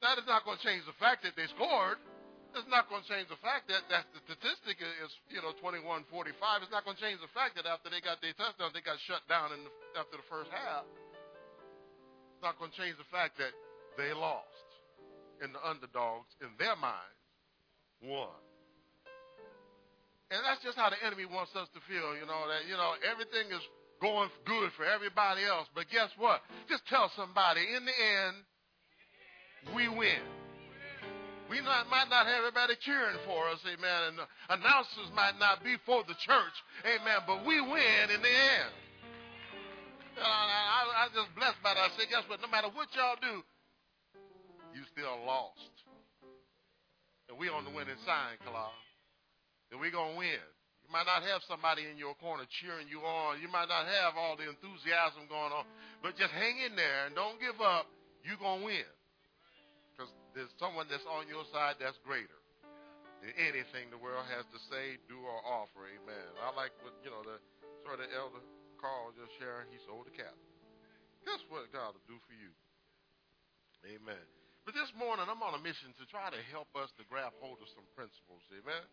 That 0.02 0.18
is 0.18 0.26
not 0.26 0.42
going 0.42 0.58
to 0.58 0.64
change 0.66 0.82
the 0.86 0.98
fact 0.98 1.22
that 1.22 1.38
they 1.38 1.46
scored. 1.54 1.98
It's 2.58 2.66
not 2.66 2.90
going 2.90 3.06
to 3.06 3.08
change 3.08 3.30
the 3.30 3.38
fact 3.38 3.70
that, 3.70 3.86
that 3.86 4.10
the 4.10 4.18
statistic 4.26 4.82
is, 4.82 5.14
you 5.30 5.38
know, 5.38 5.54
21-45. 5.62 6.02
It's 6.66 6.74
not 6.74 6.82
going 6.82 6.98
to 6.98 7.02
change 7.02 7.22
the 7.22 7.30
fact 7.30 7.54
that 7.54 7.70
after 7.70 7.86
they 7.86 8.02
got 8.02 8.18
their 8.18 8.34
touchdown, 8.34 8.74
they 8.74 8.82
got 8.82 8.98
shut 9.06 9.22
down 9.30 9.54
in 9.54 9.62
the, 9.62 9.70
after 9.94 10.18
the 10.18 10.26
first 10.26 10.50
half. 10.50 10.82
It's 12.34 12.42
not 12.42 12.58
going 12.58 12.74
to 12.74 12.78
change 12.78 12.98
the 12.98 13.06
fact 13.14 13.38
that 13.38 13.54
they 13.94 14.10
lost 14.10 14.66
and 15.38 15.54
the 15.54 15.62
underdogs, 15.62 16.34
in 16.42 16.50
their 16.58 16.74
minds, 16.74 17.22
won. 18.02 18.34
And 20.34 20.42
that's 20.42 20.58
just 20.66 20.74
how 20.74 20.90
the 20.90 20.98
enemy 21.06 21.30
wants 21.30 21.54
us 21.54 21.70
to 21.78 21.80
feel, 21.86 22.18
you 22.18 22.26
know, 22.26 22.42
that, 22.50 22.66
you 22.66 22.74
know, 22.74 22.98
everything 23.06 23.54
is 23.54 23.62
going 24.02 24.34
good 24.42 24.74
for 24.74 24.82
everybody 24.82 25.46
else. 25.46 25.70
But 25.78 25.86
guess 25.94 26.10
what? 26.18 26.42
Just 26.66 26.82
tell 26.90 27.06
somebody, 27.14 27.62
in 27.62 27.86
the 27.86 27.94
end, 27.94 28.36
we 29.78 29.86
win. 29.86 30.47
We 31.48 31.64
not, 31.64 31.88
might 31.88 32.12
not 32.12 32.28
have 32.28 32.44
everybody 32.44 32.76
cheering 32.84 33.16
for 33.24 33.48
us, 33.48 33.60
amen, 33.64 34.12
and 34.12 34.16
announcers 34.52 35.08
might 35.16 35.40
not 35.40 35.64
be 35.64 35.80
for 35.88 36.04
the 36.04 36.12
church, 36.20 36.56
amen, 36.84 37.24
but 37.24 37.40
we 37.48 37.56
win 37.64 38.04
in 38.12 38.20
the 38.20 38.28
end. 38.28 38.72
I, 40.20 40.28
I, 40.28 40.80
I 40.92 41.04
just 41.16 41.32
blessed 41.32 41.56
by 41.64 41.72
that. 41.72 41.88
I 41.88 41.90
say, 41.96 42.04
guess 42.10 42.26
what? 42.28 42.44
No 42.44 42.52
matter 42.52 42.68
what 42.74 42.92
y'all 42.92 43.16
do, 43.16 43.40
you 44.76 44.82
still 44.92 45.24
lost. 45.24 45.72
And 47.30 47.38
we 47.40 47.48
on 47.48 47.64
the 47.64 47.72
winning 47.72 47.98
side, 48.04 48.36
Kalal. 48.44 48.74
And 49.72 49.80
we 49.80 49.88
going 49.88 50.16
to 50.16 50.18
win. 50.18 50.42
You 50.84 50.90
might 50.90 51.06
not 51.06 51.22
have 51.22 51.44
somebody 51.46 51.84
in 51.86 52.00
your 52.00 52.16
corner 52.18 52.48
cheering 52.60 52.88
you 52.88 53.04
on. 53.04 53.40
You 53.40 53.48
might 53.52 53.68
not 53.68 53.84
have 53.84 54.16
all 54.16 54.34
the 54.34 54.48
enthusiasm 54.48 55.28
going 55.28 55.52
on. 55.52 55.68
But 56.02 56.16
just 56.16 56.32
hang 56.32 56.56
in 56.64 56.74
there 56.74 57.06
and 57.06 57.14
don't 57.14 57.36
give 57.38 57.60
up. 57.60 57.86
You're 58.24 58.40
going 58.40 58.60
to 58.60 58.66
win 58.66 58.88
because 59.98 60.14
there's 60.30 60.54
someone 60.62 60.86
that's 60.86 61.02
on 61.10 61.26
your 61.26 61.42
side 61.50 61.74
that's 61.82 61.98
greater 62.06 62.38
than 63.18 63.34
anything 63.34 63.90
the 63.90 63.98
world 63.98 64.22
has 64.30 64.46
to 64.54 64.58
say, 64.70 64.94
do, 65.10 65.18
or 65.18 65.42
offer. 65.42 65.90
Amen. 65.90 66.30
I 66.38 66.54
like 66.54 66.70
what, 66.86 66.94
you 67.02 67.10
know, 67.10 67.26
the 67.26 67.42
sort 67.82 67.98
of 67.98 68.06
elder 68.14 68.38
Carl 68.78 69.10
just 69.18 69.34
sharing. 69.42 69.66
He 69.74 69.82
sold 69.82 70.06
the 70.06 70.14
cattle. 70.14 70.38
Guess 71.26 71.42
what 71.50 71.66
God 71.74 71.98
will 71.98 72.06
do 72.06 72.14
for 72.30 72.34
you? 72.38 72.54
Amen. 73.90 74.22
But 74.62 74.78
this 74.78 74.94
morning, 74.94 75.26
I'm 75.26 75.42
on 75.42 75.58
a 75.58 75.62
mission 75.66 75.90
to 75.98 76.06
try 76.06 76.30
to 76.30 76.40
help 76.54 76.70
us 76.78 76.94
to 76.94 77.02
grab 77.10 77.34
hold 77.42 77.58
of 77.58 77.66
some 77.74 77.86
principles. 77.98 78.46
Amen. 78.54 78.86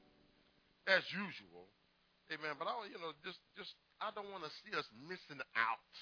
As 0.90 1.06
usual. 1.14 1.70
Amen. 2.34 2.58
But 2.58 2.66
I, 2.66 2.74
you 2.90 2.98
know, 2.98 3.14
just, 3.22 3.38
just, 3.54 3.78
I 4.02 4.10
don't 4.18 4.34
want 4.34 4.42
to 4.42 4.52
see 4.66 4.74
us 4.74 4.90
missing 5.06 5.38
out 5.54 5.94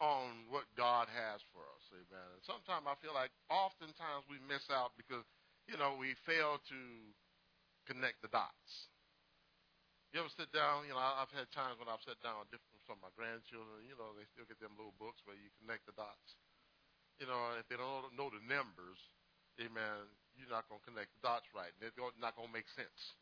on 0.00 0.48
what 0.48 0.64
God 0.74 1.12
has 1.12 1.44
for 1.52 1.60
us. 1.76 1.84
Amen. 1.92 2.28
And 2.32 2.42
sometimes 2.48 2.88
I 2.88 2.96
feel 3.04 3.12
like 3.12 3.30
oftentimes 3.52 4.24
we 4.26 4.40
miss 4.48 4.64
out 4.72 4.96
because, 4.96 5.24
you 5.68 5.76
know, 5.76 6.00
we 6.00 6.16
fail 6.24 6.56
to 6.56 6.80
connect 7.84 8.24
the 8.24 8.32
dots. 8.32 8.90
You 10.10 10.24
ever 10.24 10.32
sit 10.34 10.50
down? 10.50 10.90
You 10.90 10.96
know, 10.96 11.04
I've 11.04 11.30
had 11.30 11.46
times 11.54 11.78
when 11.78 11.86
I've 11.86 12.02
sat 12.02 12.18
down 12.18 12.42
with 12.42 12.58
some 12.82 12.98
of 12.98 13.04
my 13.06 13.14
grandchildren. 13.14 13.86
You 13.86 13.94
know, 13.94 14.10
they 14.18 14.26
still 14.34 14.48
get 14.48 14.58
them 14.58 14.74
little 14.74 14.96
books 14.98 15.22
where 15.22 15.38
you 15.38 15.52
connect 15.62 15.86
the 15.86 15.94
dots. 15.94 16.34
You 17.22 17.30
know, 17.30 17.54
if 17.60 17.68
they 17.70 17.78
don't 17.78 18.10
know 18.18 18.26
the 18.32 18.42
numbers, 18.42 18.98
amen, 19.62 20.10
you're 20.34 20.50
not 20.50 20.66
going 20.66 20.82
to 20.82 20.88
connect 20.88 21.14
the 21.14 21.22
dots 21.22 21.46
right. 21.54 21.70
They're 21.78 21.94
not 22.18 22.34
going 22.34 22.50
to 22.50 22.56
make 22.56 22.66
sense. 22.74 23.14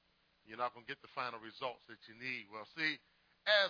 You're 0.49 0.56
not 0.56 0.73
going 0.73 0.87
to 0.87 0.90
get 0.90 1.02
the 1.04 1.12
final 1.12 1.42
results 1.42 1.85
that 1.92 2.00
you 2.08 2.16
need. 2.16 2.49
Well, 2.49 2.64
see, 2.73 2.97
as 3.44 3.68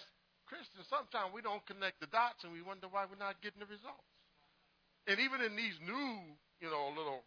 Christians, 0.49 0.89
sometimes 0.89 1.37
we 1.37 1.45
don't 1.45 1.63
connect 1.69 2.01
the 2.01 2.09
dots 2.09 2.43
and 2.43 2.51
we 2.51 2.65
wonder 2.65 2.89
why 2.89 3.05
we're 3.05 3.21
not 3.21 3.39
getting 3.45 3.61
the 3.61 3.69
results. 3.69 4.09
And 5.05 5.21
even 5.21 5.45
in 5.45 5.57
these 5.57 5.77
new, 5.85 6.13
you 6.61 6.69
know, 6.69 6.93
little 6.97 7.25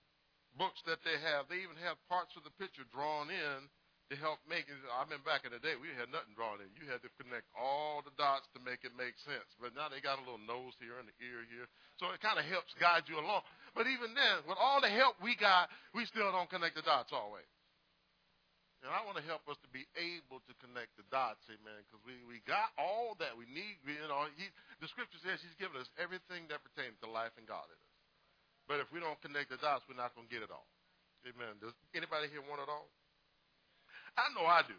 books 0.57 0.81
that 0.89 1.01
they 1.05 1.17
have, 1.21 1.45
they 1.47 1.61
even 1.61 1.77
have 1.85 1.97
parts 2.09 2.33
of 2.35 2.43
the 2.43 2.53
picture 2.57 2.85
drawn 2.89 3.29
in 3.29 3.69
to 4.11 4.19
help 4.19 4.43
make 4.43 4.67
it. 4.67 4.75
I 4.91 5.07
remember 5.07 5.23
back 5.23 5.47
in 5.47 5.55
the 5.55 5.63
day, 5.63 5.79
we 5.79 5.87
had 5.95 6.11
nothing 6.11 6.35
drawn 6.35 6.59
in. 6.59 6.67
You 6.75 6.83
had 6.91 6.99
to 7.07 7.11
connect 7.15 7.47
all 7.55 8.03
the 8.03 8.11
dots 8.19 8.43
to 8.51 8.59
make 8.59 8.83
it 8.83 8.91
make 8.99 9.15
sense. 9.23 9.47
But 9.55 9.71
now 9.71 9.87
they 9.87 10.03
got 10.03 10.19
a 10.19 10.25
little 10.27 10.43
nose 10.43 10.75
here 10.83 10.99
and 10.99 11.07
the 11.07 11.15
ear 11.23 11.47
here. 11.47 11.71
So 11.95 12.11
it 12.11 12.19
kind 12.19 12.35
of 12.35 12.43
helps 12.43 12.75
guide 12.75 13.07
you 13.07 13.15
along. 13.15 13.47
But 13.71 13.87
even 13.87 14.11
then, 14.11 14.43
with 14.43 14.59
all 14.59 14.83
the 14.83 14.91
help 14.91 15.15
we 15.23 15.39
got, 15.39 15.71
we 15.95 16.03
still 16.11 16.27
don't 16.27 16.51
connect 16.51 16.75
the 16.75 16.83
dots 16.83 17.15
always. 17.15 17.47
And 18.81 18.89
I 18.89 19.05
want 19.05 19.13
to 19.21 19.25
help 19.29 19.45
us 19.45 19.61
to 19.61 19.69
be 19.69 19.85
able 19.93 20.41
to 20.41 20.53
connect 20.57 20.97
the 20.97 21.05
dots, 21.13 21.45
amen, 21.45 21.85
because 21.85 22.01
we, 22.01 22.17
we 22.25 22.41
got 22.49 22.73
all 22.81 23.13
that 23.21 23.37
we 23.37 23.45
need. 23.45 23.77
You 23.85 24.09
know, 24.09 24.25
he, 24.33 24.49
the 24.81 24.89
scripture 24.89 25.21
says 25.21 25.37
he's 25.37 25.53
given 25.61 25.77
us 25.77 25.85
everything 26.01 26.49
that 26.49 26.65
pertains 26.65 26.97
to 27.05 27.07
life 27.07 27.33
and 27.37 27.45
godliness. 27.45 27.93
But 28.65 28.81
if 28.81 28.89
we 28.89 28.97
don't 28.97 29.21
connect 29.21 29.53
the 29.53 29.61
dots, 29.61 29.85
we're 29.85 30.01
not 30.01 30.17
going 30.17 30.25
to 30.25 30.33
get 30.33 30.41
it 30.41 30.49
all. 30.49 30.65
Amen. 31.29 31.61
Does 31.61 31.77
anybody 31.93 32.25
here 32.33 32.41
want 32.41 32.65
it 32.65 32.69
all? 32.73 32.89
I 34.17 34.33
know 34.33 34.49
I 34.49 34.65
do. 34.65 34.77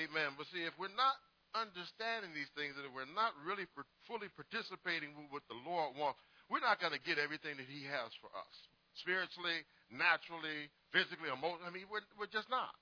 Amen. 0.00 0.32
But 0.40 0.48
see, 0.48 0.64
if 0.64 0.72
we're 0.80 0.92
not 0.96 1.20
understanding 1.52 2.32
these 2.32 2.48
things 2.56 2.72
and 2.80 2.88
if 2.88 2.92
we're 2.96 3.12
not 3.12 3.36
really 3.44 3.68
fully 4.08 4.32
participating 4.32 5.12
with 5.12 5.28
what 5.28 5.44
the 5.52 5.58
Lord 5.68 5.92
wants, 6.00 6.16
we're 6.48 6.64
not 6.64 6.80
going 6.80 6.96
to 6.96 7.02
get 7.04 7.20
everything 7.20 7.60
that 7.60 7.68
He 7.68 7.84
has 7.92 8.08
for 8.24 8.32
us. 8.32 8.56
Spiritually, 9.00 9.64
naturally, 9.92 10.72
physically, 10.92 11.28
emotionally. 11.28 11.68
I 11.68 11.72
mean, 11.72 11.88
we're, 11.92 12.04
we're 12.16 12.32
just 12.32 12.48
not. 12.48 12.72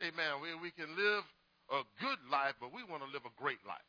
Amen. 0.00 0.40
We, 0.40 0.56
we 0.56 0.72
can 0.72 0.88
live 0.96 1.24
a 1.68 1.84
good 2.00 2.20
life, 2.32 2.56
but 2.56 2.72
we 2.72 2.82
want 2.88 3.04
to 3.04 3.10
live 3.12 3.28
a 3.28 3.34
great 3.36 3.60
life. 3.68 3.84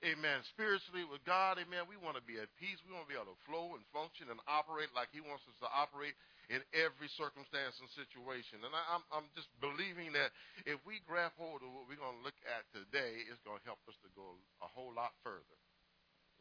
Amen. 0.00 0.40
Spiritually 0.56 1.04
with 1.04 1.20
God, 1.28 1.60
amen. 1.60 1.84
We 1.84 2.00
want 2.00 2.16
to 2.16 2.24
be 2.24 2.40
at 2.40 2.48
peace. 2.56 2.80
We 2.88 2.96
want 2.96 3.04
to 3.04 3.12
be 3.12 3.20
able 3.20 3.36
to 3.36 3.40
flow 3.44 3.76
and 3.76 3.84
function 3.92 4.32
and 4.32 4.40
operate 4.48 4.88
like 4.96 5.12
He 5.12 5.20
wants 5.20 5.44
us 5.44 5.52
to 5.60 5.68
operate 5.68 6.16
in 6.48 6.64
every 6.72 7.12
circumstance 7.20 7.76
and 7.78 7.88
situation. 7.92 8.64
And 8.64 8.72
I, 8.72 8.80
am 8.96 9.04
I'm, 9.12 9.22
I'm 9.22 9.28
just 9.36 9.52
believing 9.60 10.16
that 10.16 10.32
if 10.64 10.80
we 10.88 11.04
grab 11.04 11.36
hold 11.36 11.60
of 11.60 11.68
what 11.76 11.84
we're 11.84 12.00
going 12.00 12.16
to 12.16 12.24
look 12.24 12.40
at 12.48 12.64
today, 12.72 13.28
it's 13.28 13.44
going 13.44 13.60
to 13.60 13.66
help 13.68 13.84
us 13.84 13.94
to 14.00 14.08
go 14.16 14.40
a 14.64 14.68
whole 14.72 14.96
lot 14.96 15.12
further. 15.20 15.58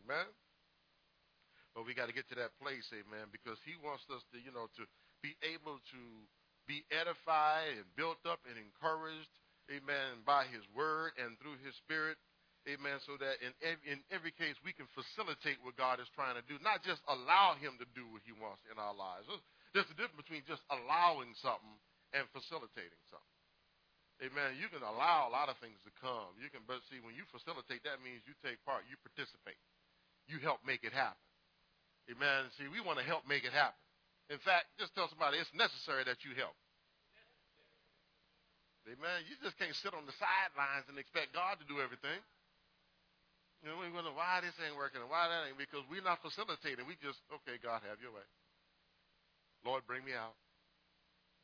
Amen. 0.07 0.31
But 1.75 1.83
we 1.83 1.91
got 1.91 2.07
to 2.07 2.15
get 2.15 2.31
to 2.31 2.39
that 2.39 2.55
place, 2.63 2.87
amen, 2.95 3.27
because 3.29 3.59
He 3.67 3.75
wants 3.83 4.07
us 4.07 4.23
to, 4.31 4.39
you 4.39 4.55
know, 4.55 4.71
to 4.79 4.87
be 5.19 5.35
able 5.43 5.77
to 5.77 6.01
be 6.69 6.85
edified 6.93 7.73
and 7.73 7.89
built 7.97 8.21
up 8.29 8.45
and 8.45 8.53
encouraged, 8.53 9.33
amen, 9.73 10.21
by 10.21 10.45
His 10.53 10.61
Word 10.77 11.17
and 11.17 11.33
through 11.41 11.57
His 11.65 11.73
Spirit 11.81 12.21
Amen. 12.67 12.99
So 13.07 13.15
that 13.17 13.39
in 13.39 13.55
every, 13.63 13.85
in 13.87 13.99
every 14.11 14.33
case 14.35 14.53
we 14.61 14.75
can 14.75 14.85
facilitate 14.91 15.57
what 15.63 15.79
God 15.79 16.03
is 16.03 16.09
trying 16.11 16.35
to 16.35 16.43
do, 16.43 16.59
not 16.59 16.83
just 16.83 16.99
allow 17.07 17.55
Him 17.55 17.79
to 17.79 17.87
do 17.95 18.03
what 18.11 18.21
He 18.27 18.35
wants 18.35 18.59
in 18.67 18.75
our 18.75 18.91
lives. 18.91 19.25
There's 19.71 19.87
a 19.87 19.97
difference 19.97 20.19
between 20.19 20.43
just 20.43 20.61
allowing 20.67 21.31
something 21.39 21.77
and 22.13 22.29
facilitating 22.29 22.99
something. 23.07 23.37
Amen. 24.19 24.59
You 24.59 24.67
can 24.67 24.83
allow 24.83 25.25
a 25.25 25.31
lot 25.31 25.47
of 25.47 25.55
things 25.63 25.79
to 25.87 25.91
come. 26.03 26.35
You 26.35 26.51
can, 26.51 26.67
but 26.67 26.83
see, 26.91 26.99
when 26.99 27.15
you 27.15 27.23
facilitate, 27.31 27.87
that 27.87 28.03
means 28.03 28.19
you 28.27 28.35
take 28.43 28.59
part, 28.67 28.83
you 28.91 28.99
participate, 28.99 29.55
you 30.27 30.43
help 30.43 30.59
make 30.67 30.83
it 30.83 30.91
happen. 30.91 31.23
Amen. 32.11 32.51
See, 32.59 32.67
we 32.67 32.83
want 32.83 32.99
to 32.99 33.05
help 33.07 33.23
make 33.23 33.47
it 33.47 33.55
happen. 33.55 33.79
In 34.29 34.37
fact, 34.45 34.69
just 34.77 34.93
tell 34.93 35.09
somebody 35.09 35.41
it's 35.41 35.49
necessary 35.57 36.05
that 36.05 36.21
you 36.21 36.37
help. 36.37 36.53
Amen. 38.85 39.25
You 39.29 39.37
just 39.45 39.57
can't 39.61 39.73
sit 39.85 39.93
on 39.93 40.05
the 40.09 40.15
sidelines 40.17 40.89
and 40.89 40.97
expect 40.97 41.33
God 41.33 41.61
to 41.61 41.65
do 41.69 41.77
everything. 41.77 42.17
You 43.61 43.69
know, 43.69 43.77
we 43.77 43.91
wonder 43.91 44.15
why 44.15 44.39
this 44.41 44.55
ain't 44.63 44.77
working 44.79 45.03
and 45.03 45.11
why 45.11 45.27
that 45.27 45.51
ain't 45.51 45.59
because 45.59 45.83
we're 45.91 46.05
not 46.05 46.23
facilitating. 46.23 46.87
We 46.87 46.95
just, 47.03 47.19
okay, 47.43 47.59
God, 47.59 47.83
have 47.85 47.99
your 47.99 48.15
way. 48.15 48.23
Lord, 49.67 49.83
bring 49.83 50.01
me 50.07 50.15
out. 50.15 50.33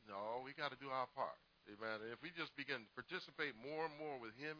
No, 0.08 0.40
we 0.40 0.56
got 0.56 0.72
to 0.72 0.80
do 0.80 0.88
our 0.88 1.06
part. 1.12 1.36
Amen. 1.68 2.02
And 2.06 2.10
if 2.14 2.22
we 2.22 2.32
just 2.32 2.54
begin 2.56 2.86
to 2.86 2.90
participate 2.96 3.52
more 3.58 3.84
and 3.84 3.94
more 4.00 4.16
with 4.16 4.32
Him, 4.40 4.56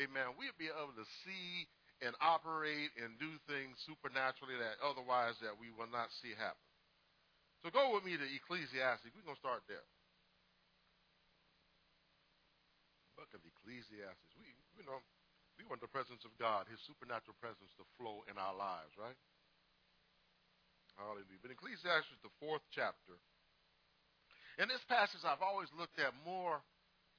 amen, 0.00 0.34
we'll 0.34 0.56
be 0.58 0.72
able 0.72 0.96
to 0.96 1.06
see 1.22 1.68
and 2.02 2.12
operate 2.20 2.92
and 3.00 3.16
do 3.16 3.30
things 3.48 3.78
supernaturally 3.88 4.58
that 4.60 4.76
otherwise 4.84 5.38
that 5.40 5.56
we 5.56 5.72
will 5.72 5.88
not 5.88 6.12
see 6.20 6.36
happen. 6.36 6.65
So 7.66 7.74
go 7.74 7.98
with 7.98 8.06
me 8.06 8.14
to 8.14 8.22
Ecclesiastes. 8.22 9.10
We're 9.10 9.26
going 9.26 9.34
to 9.34 9.42
start 9.42 9.66
there. 9.66 9.82
Book 13.18 13.26
of 13.34 13.42
Ecclesiastes. 13.42 14.38
We, 14.38 14.54
you 14.78 14.86
know, 14.86 15.02
we 15.58 15.66
want 15.66 15.82
the 15.82 15.90
presence 15.90 16.22
of 16.22 16.30
God, 16.38 16.70
His 16.70 16.78
supernatural 16.86 17.34
presence 17.42 17.74
to 17.82 17.84
flow 17.98 18.22
in 18.30 18.38
our 18.38 18.54
lives, 18.54 18.94
right? 18.94 19.18
Hallelujah. 20.94 21.42
But 21.42 21.58
Ecclesiastes, 21.58 22.22
the 22.22 22.30
fourth 22.38 22.62
chapter. 22.70 23.18
In 24.62 24.70
this 24.70 24.86
passage, 24.86 25.26
I've 25.26 25.42
always 25.42 25.74
looked 25.74 25.98
at 25.98 26.14
more 26.22 26.62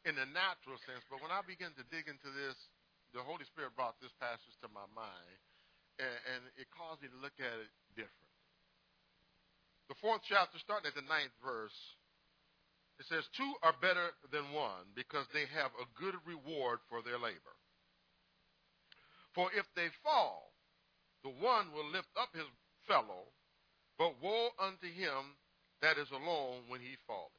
in 0.08 0.16
the 0.16 0.32
natural 0.32 0.80
sense, 0.88 1.04
but 1.12 1.20
when 1.20 1.36
I 1.36 1.44
begin 1.44 1.76
to 1.76 1.84
dig 1.92 2.08
into 2.08 2.32
this, 2.32 2.56
the 3.12 3.20
Holy 3.20 3.44
Spirit 3.52 3.76
brought 3.76 4.00
this 4.00 4.16
passage 4.16 4.56
to 4.64 4.72
my 4.72 4.88
mind, 4.96 5.40
and, 6.00 6.16
and 6.40 6.42
it 6.56 6.72
caused 6.72 7.04
me 7.04 7.12
to 7.12 7.20
look 7.20 7.36
at 7.36 7.52
it 7.52 7.68
different. 8.00 8.27
The 9.90 9.96
fourth 10.02 10.22
chapter, 10.28 10.60
starting 10.60 10.88
at 10.88 10.96
the 10.96 11.08
ninth 11.08 11.32
verse, 11.44 11.76
it 13.00 13.06
says, 13.08 13.24
Two 13.38 13.54
are 13.64 13.76
better 13.80 14.12
than 14.32 14.52
one 14.52 14.90
because 14.96 15.26
they 15.32 15.46
have 15.54 15.72
a 15.78 15.88
good 15.96 16.16
reward 16.26 16.80
for 16.90 17.02
their 17.02 17.20
labor. 17.20 17.56
For 19.34 19.48
if 19.54 19.66
they 19.76 19.88
fall, 20.04 20.52
the 21.24 21.30
one 21.30 21.72
will 21.72 21.88
lift 21.94 22.10
up 22.20 22.34
his 22.34 22.50
fellow, 22.90 23.30
but 23.98 24.18
woe 24.22 24.50
unto 24.58 24.90
him 24.90 25.38
that 25.82 25.98
is 25.98 26.10
alone 26.10 26.66
when 26.68 26.82
he 26.82 26.98
falleth. 27.06 27.32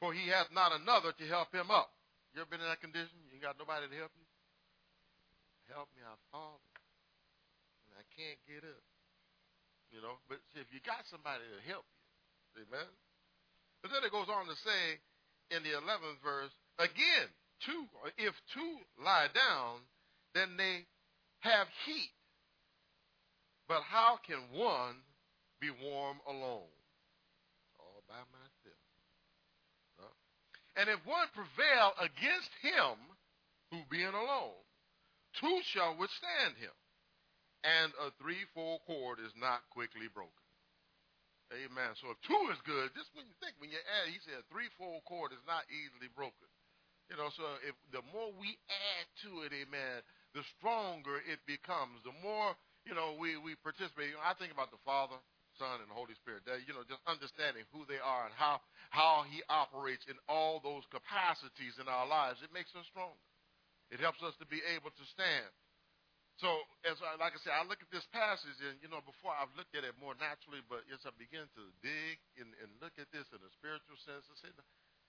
For 0.00 0.14
he 0.14 0.28
hath 0.32 0.48
not 0.52 0.72
another 0.72 1.12
to 1.12 1.24
help 1.26 1.52
him 1.52 1.70
up. 1.70 1.92
You 2.32 2.40
ever 2.40 2.50
been 2.50 2.64
in 2.64 2.68
that 2.72 2.80
condition? 2.80 3.18
You 3.28 3.36
ain't 3.36 3.42
got 3.42 3.58
nobody 3.58 3.84
to 3.84 3.96
help 4.00 4.12
you? 4.16 4.24
Help 5.68 5.88
me, 5.92 6.00
I've 6.00 6.22
fallen. 6.32 6.64
And 7.84 8.00
I 8.00 8.04
can't 8.16 8.40
get 8.48 8.64
up. 8.64 8.87
You 9.92 10.04
know, 10.04 10.20
but 10.28 10.38
see, 10.52 10.60
if 10.60 10.68
you 10.72 10.80
got 10.84 11.08
somebody 11.08 11.44
to 11.48 11.60
help 11.64 11.84
you, 12.54 12.64
amen. 12.68 12.90
But 13.80 13.92
then 13.92 14.04
it 14.04 14.12
goes 14.12 14.28
on 14.28 14.44
to 14.46 14.56
say 14.60 15.00
in 15.50 15.64
the 15.64 15.72
11th 15.80 16.20
verse, 16.20 16.52
again, 16.78 17.28
two, 17.64 17.88
if 18.18 18.34
two 18.52 18.76
lie 19.00 19.32
down, 19.32 19.80
then 20.34 20.56
they 20.56 20.84
have 21.40 21.66
heat. 21.86 22.12
But 23.68 23.82
how 23.82 24.18
can 24.26 24.40
one 24.52 24.96
be 25.60 25.70
warm 25.70 26.18
alone? 26.26 26.72
All 27.80 28.02
by 28.08 28.20
myself. 28.32 28.84
Huh? 30.00 30.14
And 30.76 30.88
if 30.88 31.00
one 31.04 31.28
prevail 31.32 31.92
against 32.00 32.52
him 32.60 32.96
who 33.70 33.78
being 33.90 34.14
alone, 34.14 34.56
two 35.40 35.60
shall 35.72 35.96
withstand 35.96 36.56
him. 36.58 36.72
And 37.66 37.90
a 37.98 38.14
threefold 38.22 38.86
cord 38.86 39.18
is 39.18 39.34
not 39.34 39.66
quickly 39.74 40.06
broken. 40.10 40.46
Amen. 41.50 41.96
So 41.98 42.12
if 42.12 42.18
two 42.28 42.42
is 42.52 42.60
good, 42.68 42.92
just 42.92 43.08
when 43.16 43.24
you 43.24 43.34
think, 43.40 43.56
when 43.56 43.72
you 43.72 43.80
add, 43.80 44.12
he 44.12 44.20
said 44.20 44.44
threefold 44.52 45.02
cord 45.08 45.32
is 45.32 45.42
not 45.48 45.64
easily 45.72 46.12
broken. 46.12 46.46
You 47.08 47.16
know, 47.16 47.32
so 47.32 47.44
if 47.64 47.72
the 47.88 48.04
more 48.12 48.28
we 48.36 48.52
add 48.68 49.06
to 49.24 49.48
it, 49.48 49.56
amen, 49.56 50.04
the 50.36 50.44
stronger 50.60 51.24
it 51.24 51.40
becomes. 51.48 52.04
The 52.04 52.12
more, 52.20 52.52
you 52.84 52.92
know, 52.92 53.16
we, 53.16 53.40
we 53.40 53.56
participate. 53.64 54.12
You 54.12 54.20
know, 54.20 54.28
I 54.28 54.36
think 54.36 54.52
about 54.52 54.68
the 54.68 54.82
Father, 54.84 55.16
Son, 55.56 55.80
and 55.80 55.88
the 55.88 55.96
Holy 55.96 56.12
Spirit. 56.20 56.44
That, 56.44 56.68
you 56.68 56.76
know, 56.76 56.84
just 56.84 57.00
understanding 57.08 57.64
who 57.72 57.88
they 57.88 57.96
are 57.96 58.28
and 58.28 58.36
how, 58.36 58.60
how 58.92 59.24
He 59.24 59.40
operates 59.48 60.04
in 60.04 60.20
all 60.28 60.60
those 60.60 60.84
capacities 60.92 61.80
in 61.80 61.88
our 61.88 62.04
lives. 62.04 62.44
It 62.44 62.52
makes 62.52 62.76
us 62.76 62.84
stronger. 62.92 63.24
It 63.88 64.04
helps 64.04 64.20
us 64.20 64.36
to 64.36 64.46
be 64.52 64.60
able 64.76 64.92
to 64.92 65.04
stand. 65.16 65.48
So, 66.38 66.62
as 66.86 66.94
I, 67.02 67.18
like 67.18 67.34
I 67.34 67.40
said, 67.42 67.50
I 67.58 67.66
look 67.66 67.82
at 67.82 67.90
this 67.90 68.06
passage, 68.14 68.62
and 68.62 68.78
you 68.78 68.86
know, 68.86 69.02
before 69.02 69.34
I've 69.34 69.50
looked 69.58 69.74
at 69.74 69.82
it 69.82 69.98
more 69.98 70.14
naturally, 70.22 70.62
but 70.70 70.86
as 70.86 71.02
I 71.02 71.10
begin 71.18 71.50
to 71.58 71.62
dig 71.82 72.16
and, 72.38 72.54
and 72.62 72.70
look 72.78 72.94
at 72.94 73.10
this 73.10 73.26
in 73.34 73.42
a 73.42 73.50
spiritual 73.58 73.98
sense, 74.06 74.22
I 74.30 74.38
said, 74.38 74.54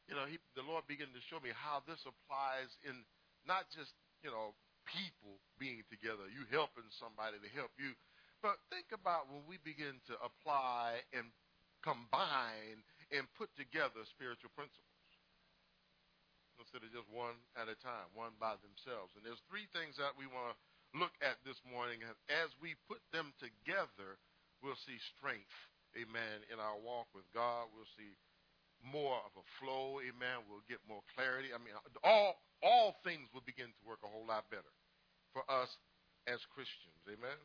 you 0.09 0.17
know, 0.17 0.25
he, 0.25 0.41
the 0.57 0.65
Lord 0.65 0.89
began 0.89 1.13
to 1.13 1.21
show 1.29 1.37
me 1.37 1.53
how 1.53 1.85
this 1.85 2.01
applies 2.01 2.73
in 2.81 3.05
not 3.45 3.69
just 3.69 3.93
you 4.25 4.33
know 4.33 4.57
people 4.89 5.37
being 5.61 5.85
together, 5.93 6.25
you 6.33 6.49
helping 6.49 6.89
somebody 6.97 7.37
to 7.37 7.49
help 7.53 7.69
you. 7.77 7.93
But 8.41 8.57
think 8.73 8.89
about 8.89 9.29
when 9.29 9.45
we 9.45 9.61
begin 9.61 10.01
to 10.09 10.17
apply 10.25 11.05
and 11.13 11.29
combine 11.85 12.81
and 13.13 13.29
put 13.37 13.53
together 13.53 14.01
spiritual 14.09 14.49
principles 14.57 14.89
instead 16.57 16.83
of 16.83 16.91
just 16.91 17.07
one 17.13 17.37
at 17.55 17.71
a 17.71 17.77
time, 17.79 18.09
one 18.17 18.35
by 18.41 18.57
themselves. 18.59 19.15
And 19.15 19.23
there's 19.23 19.39
three 19.47 19.67
things 19.71 19.95
that 19.95 20.15
we 20.17 20.27
want 20.27 20.51
to 20.51 20.55
look 20.95 21.13
at 21.21 21.37
this 21.45 21.59
morning. 21.65 22.01
And 22.01 22.15
as 22.29 22.49
we 22.57 22.77
put 22.89 23.01
them 23.13 23.33
together, 23.37 24.17
we'll 24.61 24.79
see 24.87 24.97
strength, 25.17 25.53
amen, 25.97 26.45
in 26.49 26.57
our 26.57 26.77
walk 26.79 27.09
with 27.13 27.27
God. 27.33 27.69
We'll 27.73 27.89
see 27.97 28.13
more 28.79 29.19
of 29.27 29.33
a 29.35 29.45
flow, 29.59 29.99
amen. 29.99 30.47
We'll 30.47 30.65
get 30.71 30.79
more 30.87 31.03
clarity. 31.13 31.51
I 31.51 31.59
mean, 31.59 31.75
all 32.03 32.39
all 32.59 32.99
things 33.07 33.31
will 33.31 33.45
begin 33.47 33.71
to 33.71 33.81
work 33.87 34.03
a 34.03 34.11
whole 34.11 34.27
lot 34.27 34.47
better 34.51 34.73
for 35.31 35.47
us 35.47 35.71
as 36.27 36.43
Christians. 36.51 36.99
Amen? 37.07 37.39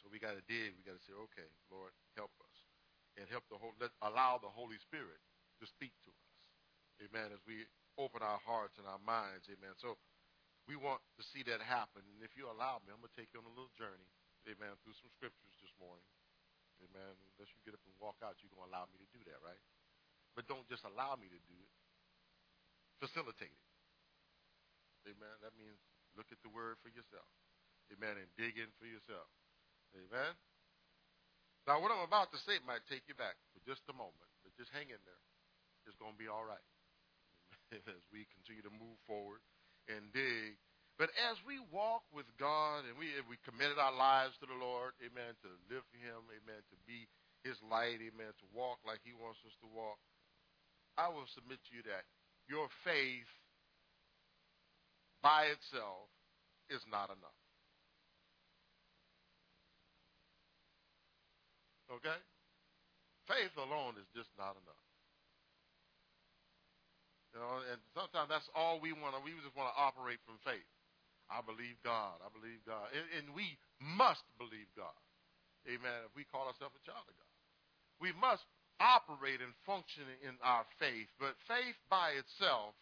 So 0.00 0.08
we 0.08 0.16
got 0.16 0.34
to 0.34 0.44
dig. 0.48 0.72
We 0.74 0.82
got 0.82 0.96
to 0.96 1.04
say, 1.04 1.12
okay, 1.28 1.48
Lord, 1.68 1.92
help 2.16 2.32
us. 2.40 2.56
And 3.20 3.28
help 3.28 3.44
the 3.52 3.60
whole, 3.60 3.76
let, 3.76 3.92
allow 4.00 4.40
the 4.40 4.48
Holy 4.48 4.80
Spirit 4.80 5.20
to 5.60 5.68
speak 5.68 5.92
to 6.08 6.10
us. 6.10 6.40
Amen. 7.04 7.28
As 7.28 7.44
we 7.44 7.68
open 8.00 8.24
our 8.24 8.40
hearts 8.40 8.80
and 8.80 8.88
our 8.88 9.00
minds. 9.04 9.44
Amen. 9.52 9.76
So 9.76 10.00
we 10.70 10.78
want 10.78 11.02
to 11.18 11.22
see 11.34 11.42
that 11.50 11.58
happen. 11.62 12.06
And 12.06 12.22
if 12.22 12.38
you 12.38 12.46
allow 12.46 12.78
me, 12.82 12.94
I'm 12.94 13.02
going 13.02 13.10
to 13.10 13.18
take 13.18 13.34
you 13.34 13.42
on 13.42 13.48
a 13.48 13.54
little 13.54 13.72
journey, 13.74 14.06
amen, 14.46 14.78
through 14.82 14.94
some 14.98 15.10
scriptures 15.14 15.54
this 15.58 15.74
morning. 15.82 16.06
Amen. 16.82 17.14
Unless 17.34 17.50
you 17.54 17.62
get 17.62 17.74
up 17.78 17.84
and 17.86 17.94
walk 18.02 18.18
out, 18.22 18.38
you're 18.42 18.50
going 18.50 18.66
to 18.66 18.70
allow 18.70 18.90
me 18.90 18.98
to 18.98 19.08
do 19.14 19.22
that, 19.30 19.38
right? 19.42 19.58
But 20.34 20.50
don't 20.50 20.66
just 20.66 20.82
allow 20.82 21.14
me 21.14 21.30
to 21.30 21.40
do 21.46 21.58
it. 21.58 21.72
Facilitate 22.98 23.54
it. 23.54 23.70
Amen. 25.14 25.36
That 25.42 25.54
means 25.58 25.78
look 26.14 26.30
at 26.30 26.38
the 26.46 26.50
word 26.50 26.78
for 26.82 26.90
yourself. 26.90 27.26
Amen. 27.90 28.18
And 28.18 28.30
dig 28.38 28.58
in 28.58 28.70
for 28.78 28.86
yourself. 28.86 29.26
Amen. 29.94 30.32
Now, 31.66 31.78
what 31.78 31.94
I'm 31.94 32.02
about 32.02 32.34
to 32.34 32.40
say 32.42 32.58
might 32.66 32.82
take 32.90 33.06
you 33.06 33.14
back 33.14 33.38
for 33.54 33.62
just 33.62 33.86
a 33.86 33.94
moment, 33.94 34.30
but 34.42 34.50
just 34.58 34.74
hang 34.74 34.90
in 34.90 35.02
there. 35.06 35.22
It's 35.86 35.98
going 35.98 36.14
to 36.14 36.18
be 36.18 36.30
all 36.30 36.42
right 36.42 36.66
as 37.74 38.02
we 38.10 38.26
continue 38.34 38.62
to 38.66 38.74
move 38.74 38.98
forward 39.06 39.42
and 39.88 40.12
dig. 40.12 40.58
But 41.00 41.10
as 41.30 41.40
we 41.42 41.58
walk 41.72 42.04
with 42.14 42.28
God 42.38 42.86
and 42.86 42.94
we 42.94 43.10
we 43.26 43.40
committed 43.42 43.80
our 43.80 43.94
lives 43.94 44.36
to 44.38 44.46
the 44.46 44.58
Lord, 44.58 44.94
amen, 45.02 45.34
to 45.42 45.50
live 45.72 45.82
for 45.90 45.98
Him, 45.98 46.22
amen, 46.30 46.62
to 46.70 46.76
be 46.86 47.08
His 47.42 47.58
light, 47.66 47.98
amen, 47.98 48.30
to 48.38 48.46
walk 48.54 48.78
like 48.86 49.02
He 49.02 49.16
wants 49.16 49.42
us 49.42 49.56
to 49.64 49.68
walk, 49.72 49.98
I 50.94 51.08
will 51.08 51.26
submit 51.32 51.58
to 51.66 51.72
you 51.74 51.82
that 51.88 52.04
your 52.46 52.68
faith 52.84 53.30
by 55.22 55.50
itself 55.54 56.10
is 56.68 56.82
not 56.90 57.08
enough. 57.08 57.40
Okay? 61.98 62.18
Faith 63.28 63.54
alone 63.56 63.94
is 64.00 64.08
just 64.16 64.30
not 64.36 64.58
enough. 64.58 64.81
You 67.32 67.40
know, 67.40 67.64
and 67.64 67.80
sometimes 67.96 68.28
that's 68.28 68.48
all 68.52 68.76
we 68.76 68.92
want 68.92 69.16
we 69.24 69.32
just 69.40 69.56
want 69.56 69.72
to 69.72 69.76
operate 69.80 70.20
from 70.28 70.36
faith. 70.44 70.68
I 71.32 71.40
believe 71.40 71.80
God. 71.80 72.20
I 72.20 72.28
believe 72.28 72.60
God. 72.68 72.92
And, 72.92 73.08
and 73.16 73.26
we 73.32 73.56
must 73.80 74.20
believe 74.36 74.68
God. 74.76 74.92
Amen. 75.64 76.04
If 76.04 76.12
we 76.12 76.28
call 76.28 76.44
ourselves 76.44 76.76
a 76.76 76.84
child 76.84 77.08
of 77.08 77.16
God, 77.16 77.32
we 78.04 78.12
must 78.20 78.44
operate 78.82 79.40
and 79.40 79.54
function 79.64 80.04
in 80.26 80.34
our 80.44 80.68
faith. 80.76 81.08
But 81.16 81.38
faith 81.48 81.78
by 81.88 82.18
itself 82.20 82.76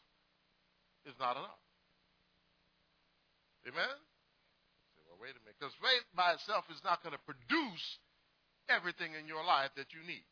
is 1.06 1.14
not 1.20 1.36
enough. 1.36 1.62
Amen? 3.68 3.96
Say, 4.96 5.02
well, 5.04 5.20
wait 5.20 5.36
a 5.36 5.40
minute. 5.44 5.60
Because 5.60 5.76
faith 5.78 6.06
by 6.16 6.34
itself 6.34 6.64
is 6.72 6.80
not 6.80 7.04
going 7.04 7.14
to 7.14 7.22
produce 7.28 7.86
everything 8.72 9.12
in 9.14 9.28
your 9.28 9.44
life 9.44 9.70
that 9.76 9.92
you 9.92 10.00
need. 10.08 10.24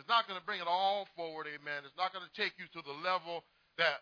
It's 0.00 0.08
not 0.08 0.24
going 0.24 0.40
to 0.40 0.46
bring 0.48 0.64
it 0.64 0.70
all 0.70 1.04
forward, 1.12 1.44
amen. 1.44 1.84
It's 1.84 2.00
not 2.00 2.16
going 2.16 2.24
to 2.24 2.32
take 2.32 2.56
you 2.56 2.64
to 2.72 2.80
the 2.80 2.96
level 3.04 3.44
that 3.76 4.00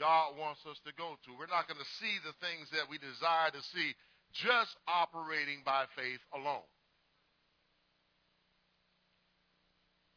God 0.00 0.40
wants 0.40 0.64
us 0.64 0.80
to 0.88 0.92
go 0.96 1.20
to. 1.20 1.36
We're 1.36 1.52
not 1.52 1.68
going 1.68 1.76
to 1.76 1.92
see 2.00 2.16
the 2.24 2.32
things 2.40 2.72
that 2.72 2.88
we 2.88 2.96
desire 2.96 3.52
to 3.52 3.60
see 3.76 3.92
just 4.32 4.72
operating 4.88 5.60
by 5.60 5.84
faith 5.92 6.24
alone. 6.32 6.64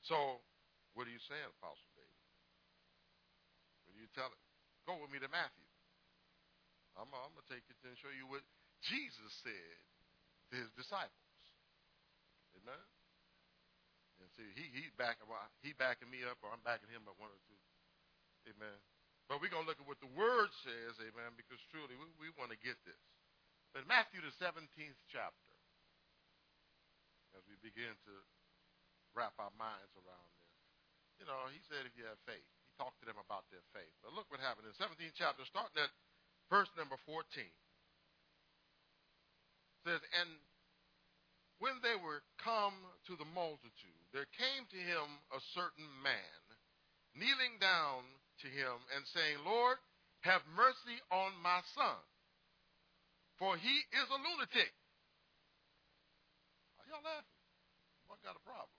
So, 0.07 0.15
what 0.95 1.11
are 1.11 1.13
you 1.13 1.19
saying, 1.27 1.51
Apostle 1.59 1.91
David? 1.91 2.23
What 3.83 3.99
are 3.99 4.01
you 4.01 4.09
telling? 4.15 4.41
Go 4.87 4.95
with 5.03 5.11
me 5.11 5.19
to 5.19 5.27
Matthew. 5.27 5.67
I'm, 6.95 7.11
I'm 7.11 7.35
going 7.35 7.43
to 7.43 7.51
take 7.51 7.67
to 7.67 7.75
and 7.83 7.99
show 7.99 8.15
you 8.15 8.31
what 8.31 8.47
Jesus 8.79 9.31
said 9.43 9.75
to 10.49 10.53
his 10.55 10.71
disciples. 10.79 11.11
Amen? 12.63 12.96
And 14.21 14.29
see, 14.33 14.49
he 14.57 14.69
he's 14.73 14.93
backing 14.97 15.29
he 15.61 15.77
backing 15.77 16.09
me 16.09 16.25
up, 16.25 16.41
or 16.41 16.49
I'm 16.49 16.63
backing 16.65 16.89
him 16.89 17.05
up 17.05 17.17
one 17.21 17.29
or 17.29 17.41
two. 17.45 17.61
Amen. 18.49 18.77
But 19.29 19.43
we're 19.43 19.51
gonna 19.51 19.67
look 19.67 19.77
at 19.77 19.85
what 19.85 19.99
the 19.99 20.09
word 20.15 20.49
says, 20.63 20.95
amen, 21.03 21.35
because 21.35 21.59
truly 21.67 21.99
we, 21.99 22.07
we 22.17 22.27
want 22.39 22.49
to 22.55 22.59
get 22.63 22.79
this. 22.87 23.03
But 23.75 23.83
Matthew 23.83 24.23
the 24.23 24.31
17th 24.39 25.01
chapter, 25.11 25.55
as 27.35 27.43
we 27.45 27.59
begin 27.59 27.91
to 28.07 28.15
wrap 29.17 29.33
our 29.41 29.51
minds 29.57 29.91
around 29.97 30.29
this. 30.37 30.53
You 31.17 31.25
know, 31.25 31.49
he 31.49 31.57
said 31.65 31.89
if 31.89 31.97
you 31.97 32.05
have 32.05 32.21
faith. 32.29 32.45
He 32.45 32.69
talked 32.77 33.01
to 33.01 33.09
them 33.09 33.17
about 33.17 33.49
their 33.49 33.65
faith. 33.73 33.93
But 34.05 34.13
look 34.13 34.29
what 34.29 34.37
happened 34.37 34.69
in 34.69 34.77
17th 34.77 35.17
chapter, 35.17 35.41
starting 35.49 35.81
at 35.81 35.89
verse 36.53 36.69
number 36.77 36.95
14. 37.09 37.25
says, 39.81 40.01
And 40.21 40.29
when 41.59 41.81
they 41.81 41.97
were 41.97 42.21
come 42.37 42.75
to 43.09 43.17
the 43.17 43.27
multitude, 43.33 44.03
there 44.13 44.29
came 44.37 44.65
to 44.69 44.79
him 44.79 45.07
a 45.33 45.41
certain 45.57 45.89
man, 46.05 46.41
kneeling 47.17 47.57
down 47.57 48.05
to 48.45 48.47
him 48.47 48.77
and 48.93 49.01
saying, 49.09 49.41
Lord, 49.41 49.81
have 50.21 50.41
mercy 50.53 50.97
on 51.09 51.33
my 51.41 51.61
son, 51.73 52.01
for 53.41 53.57
he 53.57 53.75
is 53.93 54.07
a 54.09 54.19
lunatic. 54.21 54.73
Are 56.77 56.85
y'all 56.89 57.05
laughing? 57.05 57.41
What 58.05 58.21
got 58.21 58.37
a 58.37 58.43
problem? 58.45 58.73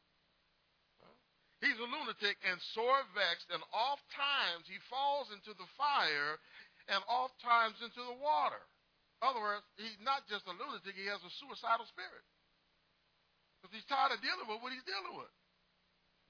He's 1.59 1.79
a 1.83 1.91
lunatic 1.91 2.39
and 2.47 2.63
sore 2.71 3.03
vexed, 3.19 3.51
and 3.51 3.59
oft 3.75 4.07
times 4.15 4.71
he 4.71 4.79
falls 4.87 5.27
into 5.35 5.51
the 5.59 5.67
fire 5.75 6.39
and 6.87 7.03
oft 7.11 7.35
times 7.43 7.75
into 7.83 7.99
the 7.99 8.15
water. 8.23 8.63
In 9.19 9.27
other 9.27 9.43
words, 9.43 9.67
he's 9.75 9.99
not 9.99 10.23
just 10.31 10.47
a 10.47 10.55
lunatic, 10.55 10.95
he 10.95 11.11
has 11.11 11.19
a 11.19 11.33
suicidal 11.43 11.91
spirit. 11.91 12.23
Because 13.59 13.75
he's 13.75 13.89
tired 13.91 14.15
of 14.15 14.23
dealing 14.23 14.47
with 14.47 14.63
what 14.63 14.71
he's 14.71 14.87
dealing 14.87 15.19
with. 15.19 15.35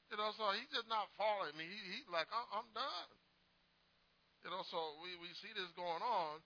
You 0.09 0.17
know, 0.17 0.33
so 0.41 0.49
he's 0.57 0.73
just 0.73 0.89
not 0.89 1.13
following 1.21 1.53
me. 1.61 1.69
He, 1.69 2.01
he's 2.01 2.09
like, 2.09 2.29
I'm, 2.33 2.65
I'm 2.65 2.69
done. 2.73 3.11
You 4.47 4.49
know, 4.49 4.65
so 4.73 4.97
we, 5.05 5.13
we 5.21 5.29
see 5.45 5.53
this 5.53 5.69
going 5.77 6.01
on. 6.01 6.41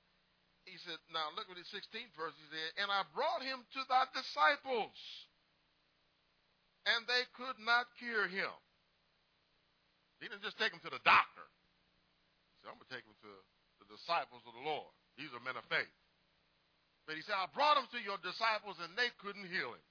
He 0.66 0.78
said, 0.82 0.98
now 1.14 1.30
look 1.34 1.46
at 1.50 1.58
the 1.58 1.66
16th 1.70 2.12
verse. 2.18 2.34
He 2.38 2.46
said, 2.50 2.82
and 2.82 2.88
I 2.90 3.06
brought 3.14 3.42
him 3.42 3.62
to 3.62 3.80
thy 3.86 4.06
disciples, 4.14 4.94
and 6.86 7.06
they 7.06 7.26
could 7.34 7.58
not 7.62 7.90
cure 7.98 8.30
him. 8.30 8.50
He 10.22 10.30
didn't 10.30 10.46
just 10.46 10.58
take 10.58 10.70
him 10.70 10.82
to 10.86 10.90
the 10.90 11.02
doctor. 11.02 11.46
He 12.54 12.56
said, 12.62 12.70
I'm 12.70 12.78
going 12.78 12.90
to 12.90 12.94
take 12.94 13.06
him 13.06 13.18
to 13.26 13.32
the 13.82 13.90
disciples 13.90 14.42
of 14.46 14.54
the 14.54 14.62
Lord. 14.62 14.90
These 15.18 15.34
are 15.34 15.42
men 15.42 15.58
of 15.58 15.66
faith. 15.66 15.90
But 17.10 17.18
he 17.18 17.26
said, 17.26 17.34
I 17.34 17.50
brought 17.50 17.74
him 17.74 17.90
to 17.90 17.98
your 17.98 18.22
disciples 18.22 18.78
and 18.78 18.94
they 18.94 19.10
couldn't 19.18 19.50
heal 19.50 19.74
him. 19.74 19.86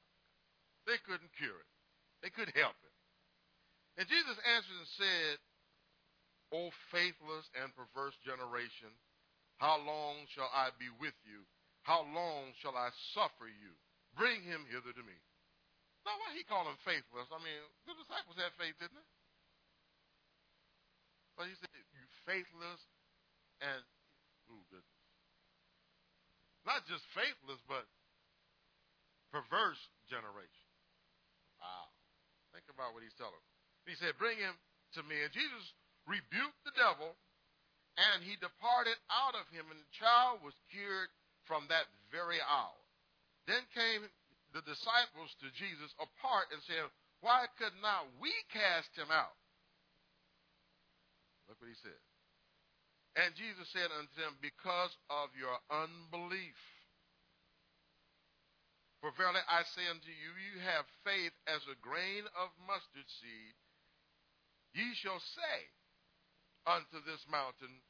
They 0.85 0.97
couldn't 1.05 1.31
cure 1.37 1.55
it. 1.55 1.71
They 2.25 2.31
couldn't 2.33 2.57
help 2.57 2.77
it. 2.81 2.95
And 4.01 4.05
Jesus 4.07 4.37
answered 4.55 4.77
and 4.77 4.93
said, 4.97 5.35
O 6.51 6.69
faithless 6.91 7.47
and 7.57 7.71
perverse 7.75 8.15
generation, 8.25 8.91
how 9.61 9.77
long 9.81 10.25
shall 10.33 10.49
I 10.51 10.73
be 10.81 10.89
with 10.99 11.15
you? 11.23 11.45
How 11.83 12.05
long 12.13 12.53
shall 12.61 12.75
I 12.77 12.89
suffer 13.13 13.47
you? 13.49 13.73
Bring 14.17 14.43
him 14.43 14.67
hither 14.69 14.91
to 14.91 15.03
me. 15.05 15.17
Now, 16.03 16.17
why 16.17 16.33
he 16.33 16.41
call 16.43 16.65
him 16.65 16.77
faithless? 16.81 17.29
I 17.29 17.37
mean, 17.45 17.61
the 17.85 17.93
disciples 17.93 18.37
had 18.37 18.53
faith, 18.57 18.73
didn't 18.81 18.97
they? 18.97 19.09
But 21.37 21.45
he 21.47 21.55
said, 21.61 21.69
you 21.73 22.03
faithless 22.25 22.81
and, 23.61 23.81
ooh, 24.49 24.65
goodness. 24.73 25.01
Not 26.65 26.85
just 26.89 27.05
faithless, 27.13 27.61
but 27.69 27.85
perverse 29.29 29.79
generation. 30.09 30.60
Think 32.51 32.67
about 32.71 32.91
what 32.93 33.03
he's 33.03 33.15
telling. 33.15 33.41
He 33.87 33.95
said, 33.97 34.19
bring 34.19 34.37
him 34.37 34.55
to 34.95 35.01
me. 35.07 35.17
And 35.23 35.31
Jesus 35.31 35.65
rebuked 36.05 36.61
the 36.67 36.75
devil, 36.75 37.15
and 37.97 38.23
he 38.23 38.35
departed 38.39 38.99
out 39.11 39.35
of 39.35 39.47
him, 39.51 39.67
and 39.71 39.79
the 39.79 39.93
child 39.95 40.43
was 40.43 40.55
cured 40.71 41.11
from 41.47 41.67
that 41.71 41.87
very 42.11 42.39
hour. 42.43 42.77
Then 43.47 43.63
came 43.73 44.05
the 44.53 44.63
disciples 44.67 45.31
to 45.39 45.47
Jesus 45.55 45.91
apart 45.97 46.51
and 46.51 46.61
said, 46.67 46.87
Why 47.23 47.47
could 47.55 47.73
not 47.79 48.07
we 48.19 48.31
cast 48.51 48.91
him 48.95 49.09
out? 49.09 49.35
Look 51.47 51.59
what 51.59 51.71
he 51.71 51.79
said. 51.79 51.99
And 53.19 53.35
Jesus 53.35 53.67
said 53.75 53.91
unto 53.91 54.15
them, 54.15 54.39
Because 54.39 54.95
of 55.11 55.31
your 55.35 55.55
unbelief. 55.67 56.55
For 59.01 59.09
verily 59.17 59.41
I 59.49 59.65
say 59.73 59.89
unto 59.89 60.13
you, 60.13 60.31
you 60.37 60.61
have 60.61 60.85
faith 61.01 61.33
as 61.49 61.65
a 61.65 61.81
grain 61.81 62.29
of 62.37 62.53
mustard 62.69 63.09
seed. 63.09 63.55
Ye 64.77 64.93
shall 65.01 65.19
say 65.19 65.57
unto 66.69 67.01
this 67.03 67.25
mountain, 67.27 67.81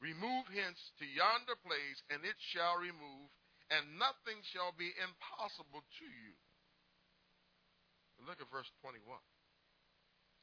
Remove 0.00 0.48
hence 0.48 0.80
to 0.96 1.04
yonder 1.04 1.58
place, 1.60 2.00
and 2.08 2.24
it 2.24 2.38
shall 2.40 2.80
remove, 2.80 3.28
and 3.68 4.00
nothing 4.00 4.40
shall 4.48 4.72
be 4.72 4.88
impossible 4.96 5.84
to 6.00 6.06
you. 6.08 6.32
Look 8.24 8.40
at 8.40 8.48
verse 8.48 8.70
21. 8.80 9.04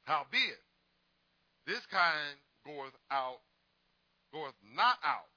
Howbeit, 0.06 0.62
this 1.66 1.82
kind 1.90 2.38
goeth 2.66 2.96
out, 3.12 3.42
goeth 4.32 4.56
not 4.62 4.98
out, 5.04 5.34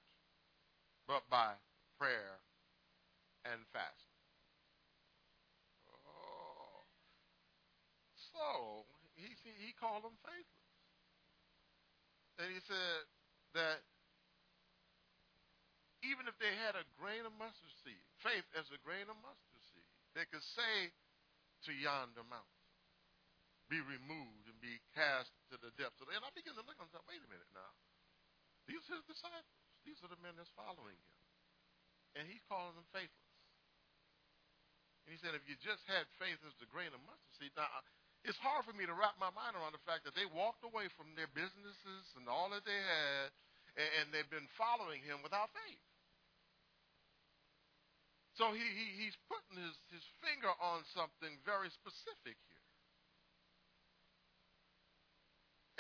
but 1.08 1.24
by 1.30 1.56
prayer 1.98 2.38
and 3.44 3.60
fasting. 3.72 4.20
Oh. 5.90 6.84
So 8.40 8.88
he 9.20 9.28
he 9.60 9.76
called 9.76 10.08
them 10.08 10.16
faithless. 10.24 10.68
And 12.40 12.48
he 12.48 12.60
said 12.64 13.04
that 13.52 13.84
even 16.00 16.24
if 16.24 16.32
they 16.40 16.48
had 16.64 16.72
a 16.72 16.88
grain 16.96 17.28
of 17.28 17.36
mustard 17.36 17.76
seed, 17.84 18.00
faith 18.24 18.48
as 18.56 18.64
a 18.72 18.80
grain 18.80 19.04
of 19.12 19.16
mustard 19.20 19.60
seed, 19.68 19.84
they 20.16 20.24
could 20.32 20.40
say 20.56 20.88
to 21.68 21.76
yonder 21.76 22.24
mountain, 22.24 22.64
be 23.68 23.84
removed 23.84 24.48
and 24.48 24.56
be 24.64 24.80
cast 24.96 25.28
to 25.52 25.60
the 25.60 25.68
depths. 25.76 26.00
Of 26.00 26.08
the. 26.08 26.16
And 26.16 26.24
I 26.24 26.32
begin 26.32 26.56
to 26.56 26.64
look 26.64 26.80
and 26.80 26.88
say, 26.88 26.98
wait 27.04 27.20
a 27.20 27.28
minute 27.28 27.52
now. 27.52 27.72
These 28.64 28.80
are 28.88 28.96
his 28.96 29.04
disciples. 29.04 29.60
These 29.84 30.00
are 30.00 30.08
the 30.08 30.20
men 30.24 30.32
that's 30.40 30.52
following 30.56 30.96
him. 30.96 31.16
And 32.16 32.24
he's 32.24 32.42
calling 32.48 32.72
them 32.72 32.88
faithless. 32.96 33.36
And 35.04 35.12
he 35.12 35.20
said, 35.20 35.36
if 35.36 35.44
you 35.44 35.60
just 35.60 35.84
had 35.84 36.08
faith 36.16 36.40
as 36.48 36.56
the 36.56 36.68
grain 36.72 36.90
of 36.96 37.00
mustard 37.04 37.34
seed. 37.36 37.52
Now, 37.52 37.68
it's 38.24 38.38
hard 38.40 38.68
for 38.68 38.76
me 38.76 38.84
to 38.84 38.92
wrap 38.92 39.16
my 39.16 39.32
mind 39.32 39.56
around 39.56 39.72
the 39.72 39.84
fact 39.88 40.04
that 40.04 40.12
they 40.12 40.28
walked 40.28 40.60
away 40.60 40.92
from 40.94 41.16
their 41.16 41.30
businesses 41.32 42.04
and 42.20 42.28
all 42.28 42.52
that 42.52 42.64
they 42.68 42.76
had, 42.76 43.28
and, 43.80 43.90
and 44.00 44.04
they've 44.12 44.28
been 44.28 44.48
following 44.60 45.00
him 45.00 45.24
without 45.24 45.48
faith. 45.56 45.84
So 48.36 48.52
he, 48.56 48.62
he, 48.62 48.86
he's 49.04 49.16
putting 49.28 49.60
his, 49.60 49.76
his 49.92 50.04
finger 50.24 50.52
on 50.60 50.84
something 50.96 51.36
very 51.44 51.68
specific 51.72 52.40
here. 52.48 52.66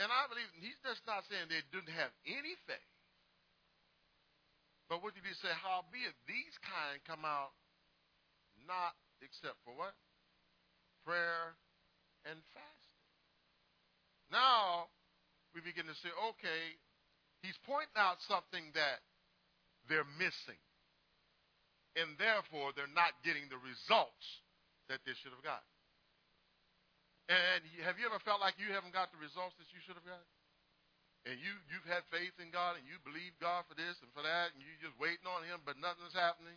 And 0.00 0.08
I 0.08 0.28
believe 0.32 0.48
he's 0.60 0.80
just 0.80 1.04
not 1.04 1.28
saying 1.28 1.52
they 1.52 1.64
didn't 1.72 1.92
have 1.92 2.12
any 2.24 2.56
faith. 2.64 2.92
But 4.88 5.04
what 5.04 5.12
did 5.12 5.28
he 5.28 5.36
say? 5.38 5.52
Howbeit 5.60 6.16
these 6.24 6.56
kind 6.64 6.98
come 7.04 7.22
out 7.22 7.52
not 8.64 8.96
except 9.20 9.60
for 9.64 9.76
what? 9.76 9.94
Prayer 11.04 11.56
and 12.28 12.38
fasting. 12.52 13.06
Now 14.30 14.88
we 15.54 15.60
begin 15.60 15.86
to 15.90 15.96
say, 16.00 16.12
okay, 16.34 16.62
he's 17.42 17.56
pointing 17.66 17.98
out 17.98 18.22
something 18.30 18.70
that 18.74 19.02
they're 19.90 20.08
missing. 20.18 20.60
And 21.98 22.14
therefore 22.20 22.70
they're 22.76 22.90
not 22.94 23.18
getting 23.26 23.50
the 23.50 23.58
results 23.58 24.26
that 24.86 25.02
they 25.02 25.14
should 25.18 25.34
have 25.34 25.42
gotten. 25.42 25.70
And 27.30 27.62
have 27.86 27.98
you 27.98 28.10
ever 28.10 28.18
felt 28.26 28.42
like 28.42 28.58
you 28.58 28.74
haven't 28.74 28.94
got 28.94 29.14
the 29.14 29.22
results 29.22 29.54
that 29.62 29.70
you 29.70 29.78
should 29.86 29.94
have 29.94 30.06
got? 30.06 30.26
And 31.28 31.38
you, 31.38 31.52
you've 31.70 31.86
had 31.86 32.02
faith 32.10 32.34
in 32.42 32.50
God 32.50 32.74
and 32.74 32.86
you 32.88 32.98
believe 33.06 33.36
God 33.38 33.68
for 33.70 33.76
this 33.78 33.94
and 34.02 34.10
for 34.16 34.24
that, 34.24 34.50
and 34.50 34.58
you're 34.58 34.82
just 34.82 34.96
waiting 34.98 35.28
on 35.28 35.44
Him, 35.44 35.62
but 35.62 35.78
nothing's 35.78 36.16
happening. 36.16 36.56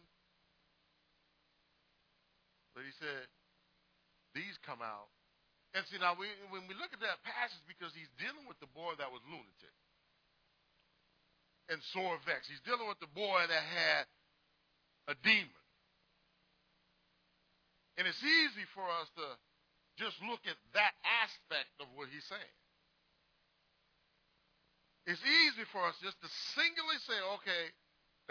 But 2.73 2.88
He 2.88 2.93
said, 2.97 3.30
these 4.34 4.58
come 4.65 4.82
out. 4.82 5.13
And 5.73 5.81
see, 5.89 5.97
now 5.97 6.13
we, 6.13 6.29
when 6.53 6.69
we 6.69 6.77
look 6.77 6.93
at 6.93 7.01
that 7.01 7.21
passage, 7.25 7.62
because 7.65 7.89
He's 7.97 8.12
dealing 8.21 8.45
with 8.45 8.62
the 8.62 8.69
boy 8.77 8.93
that 9.01 9.09
was 9.09 9.25
lunatic 9.25 9.73
and 11.69 11.81
sore 11.95 12.19
vexed. 12.27 12.51
He's 12.51 12.62
dealing 12.62 12.86
with 12.86 12.99
the 12.99 13.09
boy 13.09 13.41
that 13.47 13.63
had 13.63 14.05
a 15.09 15.15
demon. 15.25 15.63
And 17.97 18.05
it's 18.05 18.21
easy 18.21 18.65
for 18.73 18.86
us 18.86 19.09
to 19.17 19.25
just 20.01 20.17
look 20.25 20.41
at 20.49 20.57
that 20.73 20.93
aspect 21.05 21.69
of 21.77 21.88
what 21.93 22.09
he's 22.09 22.25
saying. 22.25 22.57
It's 25.05 25.21
easy 25.21 25.65
for 25.69 25.83
us 25.83 25.95
just 25.99 26.17
to 26.23 26.29
singularly 26.55 27.01
say, 27.05 27.19
okay, 27.39 27.63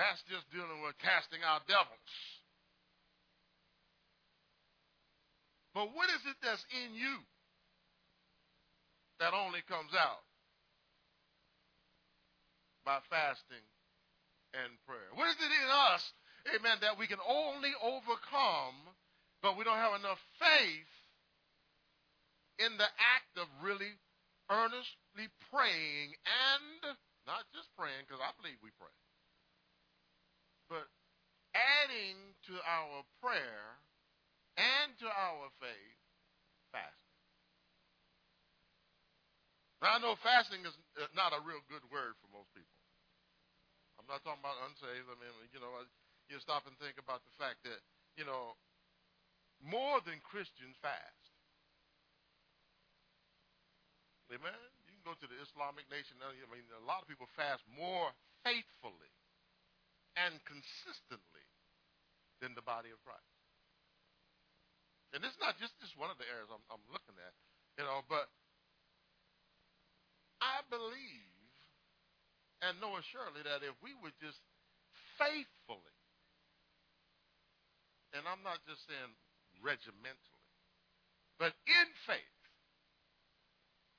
that's 0.01 0.25
just 0.27 0.49
dealing 0.51 0.81
with 0.83 0.97
casting 0.99 1.45
out 1.45 1.69
devils. 1.69 2.13
But 5.77 5.93
what 5.93 6.09
is 6.09 6.21
it 6.29 6.37
that's 6.41 6.65
in 6.73 6.97
you 6.97 7.17
that 9.23 9.39
only 9.39 9.63
comes 9.71 9.95
out 9.95 10.27
by 12.83 12.99
fasting 13.07 13.63
and 14.51 14.75
prayer? 14.83 15.15
What 15.15 15.31
is 15.31 15.39
it 15.39 15.47
in 15.47 15.71
us, 15.95 16.03
amen, 16.51 16.83
that 16.83 16.99
we 16.99 17.07
can 17.07 17.23
only 17.23 17.71
overcome, 17.79 18.75
but 19.39 19.55
we 19.55 19.63
don't 19.63 19.79
have 19.79 19.95
enough 19.95 20.19
faith 20.43 20.91
in 22.59 22.75
the 22.83 22.91
act 22.99 23.39
of 23.39 23.47
really 23.63 23.95
earnestly 24.51 25.31
praying 25.55 26.19
and 26.27 26.99
not 27.23 27.47
just 27.55 27.71
praying, 27.79 28.03
because 28.03 28.19
I 28.19 28.35
believe 28.43 28.59
we 28.59 28.75
pray, 28.75 28.99
but 30.67 30.91
adding 31.55 32.35
to 32.51 32.59
our 32.67 33.07
prayer 33.23 33.79
and 34.59 34.91
to 34.99 35.07
our 35.07 35.47
faith, 35.63 36.03
fasting. 36.75 37.02
Now, 39.83 39.99
I 39.99 39.99
know 39.99 40.15
fasting 40.23 40.63
is 40.63 40.71
uh, 40.95 41.11
not 41.19 41.35
a 41.35 41.43
real 41.43 41.59
good 41.67 41.83
word 41.91 42.15
for 42.23 42.31
most 42.31 42.55
people. 42.55 42.79
I'm 43.99 44.07
not 44.07 44.23
talking 44.23 44.39
about 44.39 44.55
unsaved. 44.71 45.11
I 45.11 45.19
mean, 45.19 45.35
you 45.51 45.59
know, 45.59 45.75
you 46.31 46.39
stop 46.39 46.71
and 46.71 46.79
think 46.79 47.03
about 47.03 47.27
the 47.27 47.35
fact 47.35 47.67
that, 47.67 47.83
you 48.15 48.23
know, 48.23 48.55
more 49.59 49.99
than 50.07 50.23
Christians 50.23 50.79
fast. 50.79 51.23
Amen. 54.31 54.55
You 54.87 54.95
can 54.95 55.03
go 55.03 55.19
to 55.19 55.27
the 55.27 55.39
Islamic 55.43 55.91
nation. 55.91 56.17
I 56.23 56.31
mean, 56.47 56.63
a 56.79 56.87
lot 56.87 57.03
of 57.03 57.11
people 57.11 57.27
fast 57.35 57.67
more 57.67 58.15
faithfully 58.47 59.13
and 60.15 60.39
consistently 60.47 61.47
than 62.39 62.55
the 62.55 62.63
body 62.63 62.95
of 62.95 63.03
Christ. 63.03 63.35
And 65.13 65.21
it's 65.27 65.37
not 65.43 65.61
just 65.61 65.77
just 65.83 65.99
one 66.01 66.09
of 66.09 66.17
the 66.17 66.25
areas 66.31 66.49
I'm, 66.49 66.65
I'm 66.73 66.87
looking 66.89 67.19
at, 67.21 67.35
you 67.77 67.85
know. 67.85 68.01
But 68.09 68.33
I 70.43 70.67
believe 70.67 71.31
and 72.67 72.79
know 72.83 72.99
assuredly 72.99 73.47
that 73.47 73.63
if 73.63 73.79
we 73.79 73.95
would 74.03 74.15
just 74.19 74.39
faithfully, 75.19 75.99
and 78.15 78.27
I'm 78.27 78.43
not 78.43 78.59
just 78.67 78.83
saying 78.91 79.15
regimentally, 79.63 80.47
but 81.39 81.55
in 81.67 81.89
faith 82.07 82.43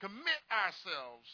commit 0.04 0.44
ourselves 0.52 1.28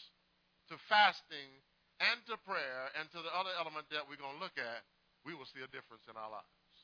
to 0.70 0.78
fasting 0.86 1.50
and 1.98 2.22
to 2.30 2.38
prayer 2.46 2.94
and 2.94 3.10
to 3.10 3.18
the 3.18 3.34
other 3.34 3.50
element 3.58 3.90
that 3.90 4.06
we're 4.06 4.18
going 4.18 4.38
to 4.38 4.42
look 4.42 4.54
at, 4.54 4.86
we 5.26 5.34
will 5.34 5.46
see 5.50 5.60
a 5.60 5.70
difference 5.74 6.06
in 6.06 6.14
our 6.14 6.30
lives. 6.30 6.78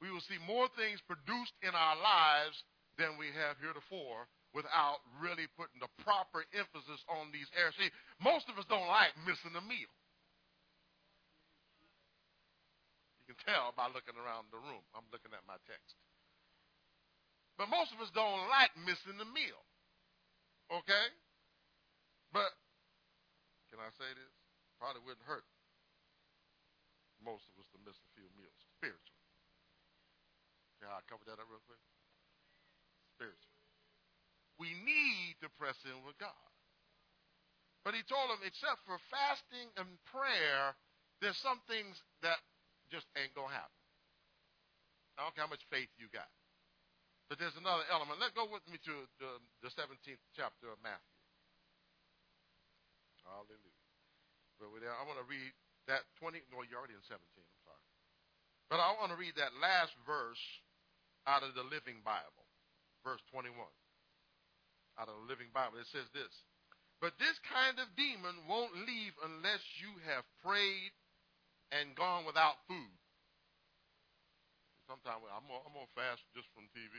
We 0.00 0.08
will 0.08 0.24
see 0.24 0.40
more 0.48 0.72
things 0.80 1.04
produced 1.04 1.54
in 1.60 1.76
our 1.76 1.96
lives 2.00 2.56
than 2.96 3.20
we 3.20 3.28
have 3.36 3.60
heretofore 3.60 4.26
without 4.56 5.04
really 5.20 5.46
putting 5.54 5.78
the 5.80 5.90
proper 6.02 6.44
emphasis 6.56 7.00
on 7.08 7.28
these 7.30 7.48
areas. 7.52 7.76
See, 7.76 7.92
most 8.22 8.48
of 8.48 8.56
us 8.56 8.64
don't 8.66 8.88
like 8.88 9.12
missing 9.28 9.52
a 9.52 9.64
meal. 9.64 9.92
You 13.28 13.36
can 13.36 13.38
tell 13.44 13.76
by 13.76 13.92
looking 13.92 14.16
around 14.16 14.48
the 14.48 14.60
room. 14.60 14.80
I'm 14.96 15.04
looking 15.12 15.36
at 15.36 15.44
my 15.44 15.60
text. 15.68 15.94
But 17.60 17.68
most 17.68 17.92
of 17.92 18.00
us 18.00 18.08
don't 18.14 18.48
like 18.48 18.72
missing 18.88 19.20
the 19.20 19.28
meal. 19.28 19.60
Okay? 20.72 21.06
But, 22.32 22.52
can 23.68 23.80
I 23.80 23.92
say 23.96 24.08
this? 24.16 24.32
Probably 24.80 25.04
wouldn't 25.04 25.26
hurt 25.26 25.44
most 27.24 27.44
of 27.50 27.58
us 27.58 27.66
to 27.74 27.78
miss 27.82 27.98
a 27.98 28.10
few 28.14 28.28
meals 28.38 28.58
spiritually. 28.78 29.26
Can 30.78 30.88
I 30.94 31.02
cover 31.10 31.26
that 31.26 31.42
up 31.42 31.50
real 31.50 31.62
quick? 31.66 31.82
Spiritually. 33.18 33.47
We 34.58 34.74
need 34.82 35.38
to 35.40 35.48
press 35.54 35.78
in 35.86 35.94
with 36.02 36.18
God. 36.18 36.34
But 37.86 37.94
he 37.94 38.02
told 38.04 38.28
them, 38.28 38.42
except 38.42 38.82
for 38.84 38.98
fasting 39.08 39.70
and 39.78 39.88
prayer, 40.10 40.74
there's 41.22 41.38
some 41.38 41.62
things 41.70 41.94
that 42.20 42.36
just 42.90 43.06
ain't 43.14 43.32
going 43.38 43.48
to 43.48 43.58
happen. 43.58 43.78
I 45.16 45.26
don't 45.26 45.34
care 45.34 45.46
how 45.46 45.54
much 45.54 45.64
faith 45.70 45.90
you 45.98 46.10
got. 46.10 46.28
But 47.30 47.38
there's 47.38 47.56
another 47.60 47.84
element. 47.92 48.18
Let's 48.22 48.34
go 48.34 48.48
with 48.48 48.64
me 48.66 48.80
to 48.88 48.94
the, 49.20 49.30
the 49.60 49.70
17th 49.74 50.22
chapter 50.32 50.70
of 50.72 50.80
Matthew. 50.80 51.18
Hallelujah. 53.26 53.84
But 54.56 54.72
there, 54.80 54.94
I 54.94 55.04
want 55.04 55.20
to 55.20 55.28
read 55.28 55.52
that 55.86 56.08
20. 56.18 56.40
No, 56.48 56.64
you're 56.64 56.80
already 56.80 56.96
in 56.96 57.04
17. 57.04 57.20
I'm 57.20 57.62
sorry. 57.62 57.84
But 58.72 58.80
I 58.80 58.96
want 58.96 59.12
to 59.12 59.18
read 59.20 59.36
that 59.36 59.52
last 59.60 59.92
verse 60.08 60.40
out 61.28 61.44
of 61.44 61.52
the 61.52 61.64
Living 61.68 62.00
Bible, 62.00 62.48
verse 63.04 63.20
21. 63.28 63.52
Out 64.98 65.08
of 65.08 65.14
the 65.22 65.30
Living 65.30 65.48
Bible, 65.54 65.78
it 65.78 65.86
says 65.94 66.10
this. 66.10 66.34
But 66.98 67.14
this 67.22 67.38
kind 67.46 67.78
of 67.78 67.86
demon 67.94 68.34
won't 68.50 68.74
leave 68.82 69.14
unless 69.22 69.62
you 69.78 69.94
have 70.10 70.26
prayed 70.42 70.90
and 71.70 71.94
gone 71.94 72.26
without 72.26 72.58
food. 72.66 72.90
Sometimes 74.90 75.22
I'm 75.30 75.46
I'm 75.46 75.74
gonna 75.76 75.94
fast 75.94 76.24
just 76.34 76.50
from 76.56 76.66
TV. 76.74 76.96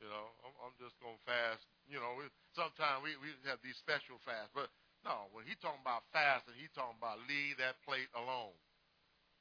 You 0.00 0.08
know, 0.08 0.32
I'm, 0.46 0.54
I'm 0.64 0.74
just 0.80 0.96
gonna 1.02 1.20
fast. 1.28 1.66
You 1.90 2.00
know, 2.00 2.16
sometimes 2.56 3.04
we 3.04 3.18
we 3.20 3.34
have 3.50 3.60
these 3.60 3.76
special 3.76 4.16
fasts, 4.24 4.54
but 4.54 4.70
no, 5.04 5.28
when 5.36 5.44
he 5.44 5.52
talking 5.60 5.82
about 5.84 6.08
fasting, 6.14 6.56
he 6.56 6.70
talking 6.72 6.96
about 6.96 7.20
leave 7.28 7.60
that 7.60 7.76
plate 7.84 8.08
alone. 8.16 8.56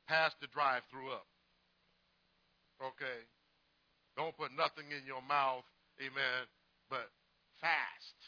Pass 0.09 0.35
the 0.43 0.51
drive-through 0.51 1.15
up. 1.15 1.27
Okay, 2.83 3.23
don't 4.17 4.35
put 4.35 4.51
nothing 4.51 4.91
in 4.91 5.07
your 5.07 5.23
mouth, 5.23 5.63
amen. 5.99 6.41
But 6.89 7.09
fast. 7.59 8.19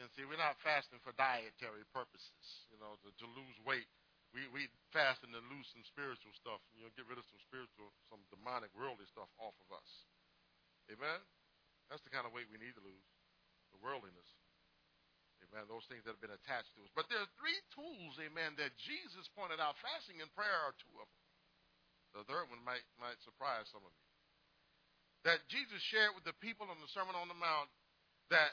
And 0.00 0.10
see, 0.18 0.26
we're 0.26 0.40
not 0.40 0.58
fasting 0.66 0.98
for 1.06 1.14
dietary 1.14 1.86
purposes, 1.94 2.66
you 2.66 2.78
know, 2.82 2.98
to, 3.06 3.08
to 3.14 3.26
lose 3.30 3.54
weight 3.62 3.86
we 4.34 4.50
we 4.50 4.66
fasting 4.90 5.30
to 5.30 5.42
lose 5.46 5.70
some 5.70 5.86
spiritual 5.86 6.34
stuff. 6.34 6.58
You 6.74 6.82
know, 6.82 6.90
get 6.98 7.06
rid 7.06 7.22
of 7.22 7.26
some 7.30 7.38
spiritual, 7.46 7.94
some 8.10 8.20
demonic, 8.34 8.74
worldly 8.74 9.06
stuff 9.06 9.30
off 9.38 9.54
of 9.62 9.70
us. 9.70 9.90
Amen. 10.90 11.22
That's 11.88 12.02
the 12.02 12.10
kind 12.10 12.26
of 12.26 12.34
weight 12.34 12.50
we 12.50 12.58
need 12.58 12.74
to 12.74 12.82
lose, 12.82 13.08
the 13.70 13.78
worldliness. 13.78 14.26
Amen. 15.46 15.70
Those 15.70 15.86
things 15.86 16.02
that 16.04 16.18
have 16.18 16.24
been 16.24 16.34
attached 16.34 16.74
to 16.74 16.82
us. 16.82 16.90
But 16.98 17.06
there 17.12 17.20
are 17.22 17.30
three 17.38 17.56
tools, 17.76 18.16
amen, 18.16 18.56
that 18.56 18.72
Jesus 18.80 19.28
pointed 19.36 19.60
out. 19.60 19.76
Fasting 19.78 20.18
and 20.18 20.30
prayer 20.34 20.58
are 20.66 20.74
two 20.82 20.94
of 20.98 21.06
them. 21.06 21.22
The 22.18 22.26
third 22.26 22.50
one 22.50 22.62
might 22.66 22.84
might 22.98 23.18
surprise 23.22 23.70
some 23.70 23.86
of 23.86 23.94
you. 23.94 24.03
That 25.24 25.40
Jesus 25.48 25.80
shared 25.88 26.12
with 26.12 26.28
the 26.28 26.36
people 26.44 26.68
on 26.68 26.76
the 26.78 26.90
Sermon 26.92 27.16
on 27.16 27.32
the 27.32 27.36
Mount 27.36 27.72
that 28.28 28.52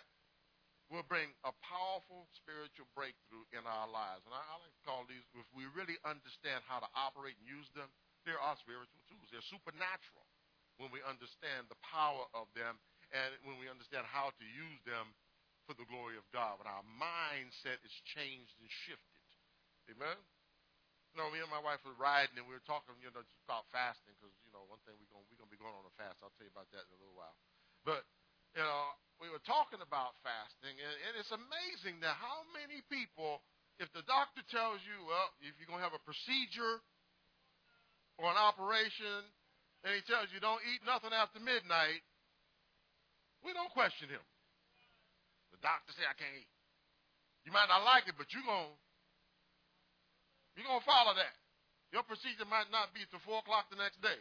will 0.92 1.08
bring 1.08 1.32
a 1.48 1.52
powerful 1.64 2.28
spiritual 2.36 2.88
breakthrough 2.92 3.48
in 3.56 3.64
our 3.64 3.88
lives. 3.88 4.24
And 4.28 4.36
I, 4.36 4.40
I 4.40 4.56
like 4.60 4.76
to 4.76 4.84
call 4.84 5.08
these, 5.08 5.24
if 5.36 5.48
we 5.56 5.68
really 5.72 5.96
understand 6.04 6.64
how 6.68 6.84
to 6.84 6.90
operate 6.96 7.40
and 7.40 7.48
use 7.48 7.68
them, 7.76 7.88
they 8.28 8.36
are 8.36 8.44
our 8.44 8.60
spiritual 8.60 9.04
tools. 9.08 9.28
They're 9.32 9.52
supernatural 9.52 10.28
when 10.80 10.92
we 10.92 11.00
understand 11.04 11.72
the 11.72 11.80
power 11.80 12.28
of 12.36 12.52
them 12.56 12.76
and 13.12 13.30
when 13.48 13.60
we 13.60 13.72
understand 13.72 14.08
how 14.08 14.36
to 14.36 14.46
use 14.46 14.80
them 14.84 15.16
for 15.68 15.76
the 15.76 15.88
glory 15.88 16.20
of 16.20 16.28
God. 16.36 16.60
When 16.60 16.68
our 16.68 16.84
mindset 17.00 17.80
is 17.84 17.96
changed 18.16 18.56
and 18.60 18.68
shifted. 18.88 19.28
Amen? 19.96 20.20
You 21.12 21.20
know, 21.20 21.28
me 21.28 21.44
and 21.44 21.52
my 21.52 21.60
wife 21.60 21.84
were 21.84 21.96
riding 22.00 22.40
and 22.40 22.48
we 22.48 22.56
were 22.56 22.64
talking, 22.64 22.96
you 23.04 23.12
know, 23.12 23.20
about 23.44 23.68
fasting 23.76 24.16
because, 24.16 24.32
you 24.48 24.52
know, 24.56 24.64
one 24.72 24.80
thing 24.88 24.96
we're 24.96 25.12
going 25.12 25.28
we're 25.28 25.36
gonna 25.36 25.52
be 25.52 25.60
going 25.60 25.76
on 25.76 25.84
a 25.84 25.92
fast. 26.00 26.24
I'll 26.24 26.32
tell 26.40 26.48
you 26.48 26.56
about 26.56 26.72
that 26.72 26.88
in 26.88 26.92
a 26.96 27.00
little 27.04 27.20
while. 27.20 27.36
But, 27.84 28.08
you 28.56 28.64
know, 28.64 28.96
we 29.20 29.28
were 29.28 29.44
talking 29.44 29.84
about 29.84 30.16
fasting, 30.24 30.72
and, 30.80 30.96
and 31.06 31.14
it's 31.20 31.30
amazing 31.30 32.00
that 32.02 32.16
how 32.16 32.48
many 32.56 32.80
people, 32.88 33.44
if 33.78 33.92
the 33.92 34.08
doctor 34.08 34.42
tells 34.50 34.80
you, 34.88 35.04
well, 35.04 35.30
if 35.44 35.54
you're 35.60 35.68
going 35.68 35.84
to 35.84 35.86
have 35.86 35.98
a 35.98 36.02
procedure 36.08 36.80
or 38.16 38.32
an 38.32 38.40
operation, 38.40 39.28
and 39.84 39.92
he 39.94 40.02
tells 40.08 40.32
you 40.32 40.40
don't 40.40 40.62
eat 40.74 40.82
nothing 40.88 41.12
after 41.12 41.44
midnight, 41.44 42.02
we 43.44 43.52
don't 43.52 43.70
question 43.74 44.08
him. 44.10 44.24
The 45.52 45.60
doctor 45.60 45.92
say 45.98 46.06
I 46.08 46.16
can't 46.16 46.34
eat. 46.38 46.52
You 47.46 47.52
might 47.52 47.68
not 47.68 47.82
like 47.84 48.06
it, 48.06 48.16
but 48.18 48.30
you're 48.32 48.46
going 48.46 48.74
you're 50.56 50.68
going 50.68 50.82
to 50.82 50.88
follow 50.88 51.16
that. 51.16 51.36
Your 51.92 52.04
procedure 52.08 52.48
might 52.48 52.72
not 52.72 52.96
be 52.96 53.04
till 53.12 53.24
4 53.24 53.44
o'clock 53.44 53.68
the 53.68 53.80
next 53.80 54.00
day. 54.00 54.20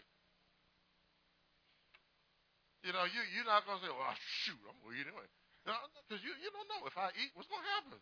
You 2.82 2.96
know, 2.96 3.04
you, 3.06 3.20
you're 3.36 3.46
not 3.46 3.68
going 3.68 3.78
to 3.78 3.84
say, 3.84 3.92
well, 3.92 4.14
shoot, 4.42 4.58
I'm 4.66 4.74
going 4.82 4.96
to 4.96 5.00
eat 5.00 5.06
anyway. 5.06 5.28
Because 5.62 6.24
you, 6.24 6.32
you 6.40 6.48
don't 6.50 6.66
know 6.66 6.82
if 6.88 6.96
I 6.96 7.12
eat, 7.20 7.30
what's 7.36 7.50
going 7.50 7.62
to 7.62 7.72
happen. 7.78 8.00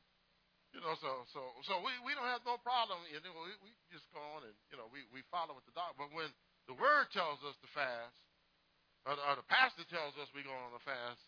You 0.77 0.85
know, 0.85 0.93
so 1.01 1.25
so 1.33 1.41
so 1.64 1.81
we, 1.81 1.97
we 2.05 2.12
don't 2.12 2.29
have 2.29 2.45
no 2.45 2.61
problem. 2.61 3.01
You 3.09 3.17
know, 3.25 3.33
we, 3.33 3.57
we 3.64 3.73
just 3.88 4.05
go 4.12 4.21
on 4.37 4.45
and, 4.45 4.53
you 4.69 4.77
know, 4.77 4.85
we, 4.93 5.01
we 5.17 5.25
follow 5.33 5.57
what 5.57 5.64
the 5.64 5.73
doctor. 5.73 5.97
But 5.97 6.12
when 6.12 6.29
the 6.69 6.77
word 6.77 7.09
tells 7.09 7.41
us 7.41 7.57
to 7.64 7.69
fast, 7.73 8.21
or 9.09 9.17
the, 9.17 9.23
or 9.25 9.35
the 9.41 9.49
pastor 9.49 9.88
tells 9.88 10.12
us 10.21 10.29
we're 10.37 10.45
going 10.45 10.61
on 10.61 10.77
a 10.77 10.85
fast, 10.85 11.25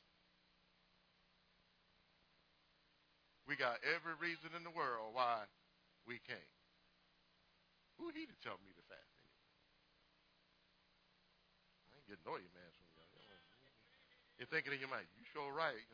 we 3.48 3.56
got 3.56 3.80
every 3.82 4.12
reason 4.20 4.52
in 4.52 4.60
the 4.62 4.70
world 4.76 5.16
why 5.16 5.48
we 6.04 6.20
can't. 6.28 6.59
Who 8.00 8.08
he 8.16 8.24
to 8.24 8.36
tell 8.40 8.56
me 8.64 8.72
to 8.72 8.84
fast 8.88 9.12
anyway? 9.20 9.44
I 11.92 12.00
ain't 12.00 12.08
getting 12.08 12.24
no 12.24 12.40
man 12.56 12.72
from 12.74 12.88
you. 12.88 13.00
You're 14.40 14.48
thinking 14.48 14.72
in 14.72 14.80
your 14.80 14.88
mind, 14.88 15.04
you 15.20 15.24
sure 15.36 15.52
right. 15.52 15.76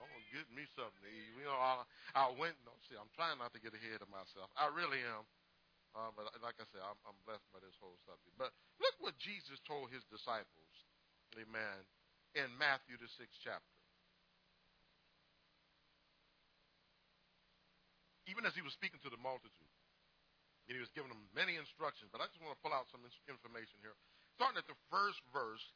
I'm 0.00 0.10
gonna 0.10 0.26
get 0.34 0.48
me 0.50 0.66
something 0.74 1.06
to 1.06 1.10
eat. 1.12 1.30
You 1.38 1.46
know, 1.46 1.54
I, 1.54 1.86
I 2.18 2.34
went. 2.34 2.58
No, 2.66 2.74
see, 2.90 2.98
I'm 2.98 3.12
trying 3.14 3.38
not 3.38 3.54
to 3.54 3.62
get 3.62 3.76
ahead 3.76 4.02
of 4.02 4.10
myself. 4.10 4.50
I 4.58 4.66
really 4.74 4.98
am. 5.06 5.22
Uh, 5.94 6.10
but 6.18 6.26
like 6.42 6.58
I 6.58 6.66
said, 6.74 6.82
I'm, 6.82 6.98
I'm 7.06 7.18
blessed 7.22 7.46
by 7.54 7.62
this 7.62 7.78
whole 7.78 7.98
subject. 8.08 8.34
But 8.34 8.50
look 8.82 8.96
what 8.98 9.14
Jesus 9.22 9.62
told 9.62 9.94
his 9.94 10.02
disciples, 10.10 10.74
Amen, 11.38 11.78
in 12.34 12.50
Matthew 12.58 12.98
the 12.98 13.06
sixth 13.06 13.38
chapter. 13.42 13.79
Even 18.30 18.46
as 18.46 18.54
he 18.54 18.62
was 18.62 18.72
speaking 18.78 19.02
to 19.02 19.10
the 19.10 19.18
multitude, 19.18 19.74
and 20.70 20.78
he 20.78 20.80
was 20.80 20.94
giving 20.94 21.10
them 21.10 21.26
many 21.34 21.58
instructions. 21.58 22.14
But 22.14 22.22
I 22.22 22.30
just 22.30 22.38
want 22.38 22.54
to 22.54 22.62
pull 22.62 22.70
out 22.70 22.86
some 22.94 23.02
information 23.26 23.82
here, 23.82 23.98
starting 24.38 24.56
at 24.62 24.70
the 24.70 24.78
first 24.88 25.18
verse 25.34 25.66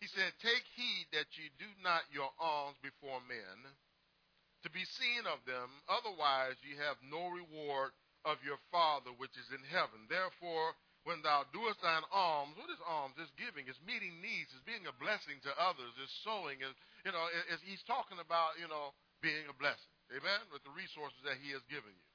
he 0.00 0.08
said, 0.16 0.32
Take 0.40 0.64
heed 0.74 1.12
that 1.12 1.28
ye 1.36 1.52
do 1.60 1.68
not 1.84 2.08
your 2.08 2.32
alms 2.40 2.80
before 2.80 3.20
men 3.28 3.58
to 4.64 4.68
be 4.72 4.84
seen 4.96 5.28
of 5.28 5.44
them, 5.44 5.68
otherwise 5.88 6.56
ye 6.64 6.72
have 6.80 6.96
no 7.04 7.28
reward 7.28 7.92
of 8.24 8.40
your 8.40 8.60
Father 8.72 9.12
which 9.20 9.36
is 9.36 9.48
in 9.52 9.60
heaven. 9.68 10.08
Therefore, 10.08 10.72
when 11.04 11.20
thou 11.20 11.44
doest 11.52 11.80
thine 11.84 12.04
alms, 12.12 12.56
what 12.56 12.72
is 12.72 12.80
alms? 12.84 13.16
It's 13.20 13.32
giving, 13.36 13.68
it's 13.68 13.80
meeting 13.84 14.20
needs, 14.20 14.52
it's 14.52 14.64
being 14.64 14.84
a 14.88 14.96
blessing 15.00 15.40
to 15.44 15.52
others, 15.56 15.92
it's 16.00 16.12
sowing, 16.24 16.60
it's, 16.60 16.76
you 17.04 17.12
know, 17.12 17.24
it's, 17.52 17.64
he's 17.64 17.84
talking 17.84 18.20
about, 18.20 18.56
you 18.60 18.68
know, 18.68 18.96
being 19.20 19.48
a 19.48 19.56
blessing. 19.56 19.89
Amen? 20.10 20.40
With 20.50 20.62
the 20.66 20.74
resources 20.74 21.18
that 21.22 21.38
he 21.38 21.54
has 21.54 21.62
given 21.70 21.94
you. 21.94 22.08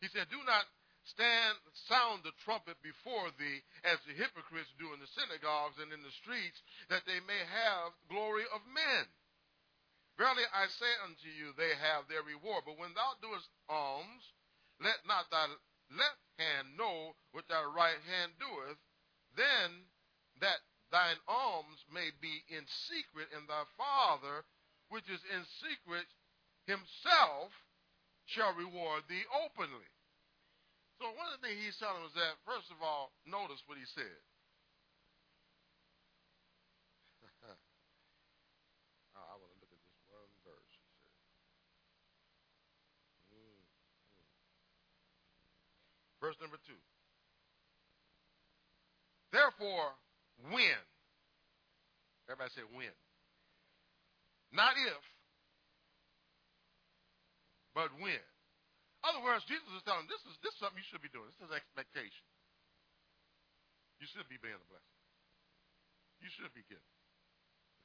He 0.00 0.08
said, 0.08 0.30
Do 0.32 0.40
not 0.48 0.64
stand 1.12 1.56
sound 1.88 2.20
the 2.20 2.36
trumpet 2.44 2.76
before 2.84 3.32
thee 3.40 3.64
as 3.84 3.96
the 4.04 4.16
hypocrites 4.16 4.68
do 4.76 4.92
in 4.92 5.00
the 5.00 5.14
synagogues 5.16 5.80
and 5.80 5.88
in 5.88 6.04
the 6.04 6.18
streets 6.20 6.60
that 6.92 7.04
they 7.08 7.16
may 7.24 7.42
have 7.48 7.96
glory 8.12 8.44
of 8.52 8.60
men 8.68 9.08
verily 10.20 10.44
i 10.52 10.68
say 10.68 10.92
unto 11.08 11.28
you 11.32 11.56
they 11.56 11.72
have 11.80 12.04
their 12.12 12.20
reward 12.26 12.60
but 12.68 12.76
when 12.76 12.92
thou 12.92 13.16
doest 13.24 13.48
alms 13.72 14.24
let 14.84 15.00
not 15.08 15.24
thy 15.32 15.48
left 15.96 16.24
hand 16.36 16.76
know 16.76 17.16
what 17.32 17.48
thy 17.48 17.64
right 17.64 18.02
hand 18.04 18.36
doeth 18.36 18.80
then 19.32 19.88
that 20.44 20.60
thine 20.92 21.20
alms 21.24 21.80
may 21.88 22.12
be 22.20 22.44
in 22.52 22.64
secret 22.84 23.32
and 23.32 23.48
thy 23.48 23.64
father 23.80 24.44
which 24.92 25.08
is 25.08 25.20
in 25.32 25.44
secret 25.64 26.04
himself 26.68 27.50
shall 28.28 28.52
reward 28.52 29.02
thee 29.08 29.24
openly 29.32 29.88
so 30.98 31.06
one 31.14 31.30
of 31.30 31.38
the 31.38 31.46
things 31.46 31.62
he's 31.62 31.78
telling 31.78 32.02
us 32.02 32.10
that, 32.18 32.34
first 32.42 32.74
of 32.74 32.82
all, 32.82 33.14
notice 33.22 33.62
what 33.70 33.78
he 33.78 33.86
said. 33.94 34.18
I 39.14 39.38
want 39.38 39.46
to 39.46 39.58
look 39.62 39.70
at 39.70 39.78
this 39.78 39.94
one 40.10 40.26
verse. 40.42 40.74
He 40.74 40.90
said. 40.98 41.14
Mm, 43.30 43.62
mm. 44.18 44.26
Verse 46.18 46.34
number 46.42 46.58
two. 46.66 46.82
Therefore, 49.30 49.94
when. 50.50 50.82
Everybody 52.26 52.50
say 52.58 52.66
when. 52.74 52.90
Not 54.50 54.74
if, 54.74 55.02
but 57.78 57.94
when 58.02 58.18
other 59.06 59.22
words, 59.22 59.46
Jesus 59.46 59.70
is 59.70 59.86
telling 59.86 60.10
this 60.10 60.18
is 60.26 60.34
this 60.42 60.50
is 60.50 60.58
something 60.58 60.82
you 60.82 60.88
should 60.90 60.98
be 60.98 61.14
doing. 61.14 61.30
This 61.30 61.38
is 61.46 61.54
expectation. 61.54 62.26
You 64.02 64.10
should 64.10 64.26
be 64.26 64.42
being 64.42 64.58
a 64.58 64.66
blessing. 64.66 64.98
You 66.18 66.26
should 66.34 66.50
be 66.50 66.66
giving. 66.66 66.94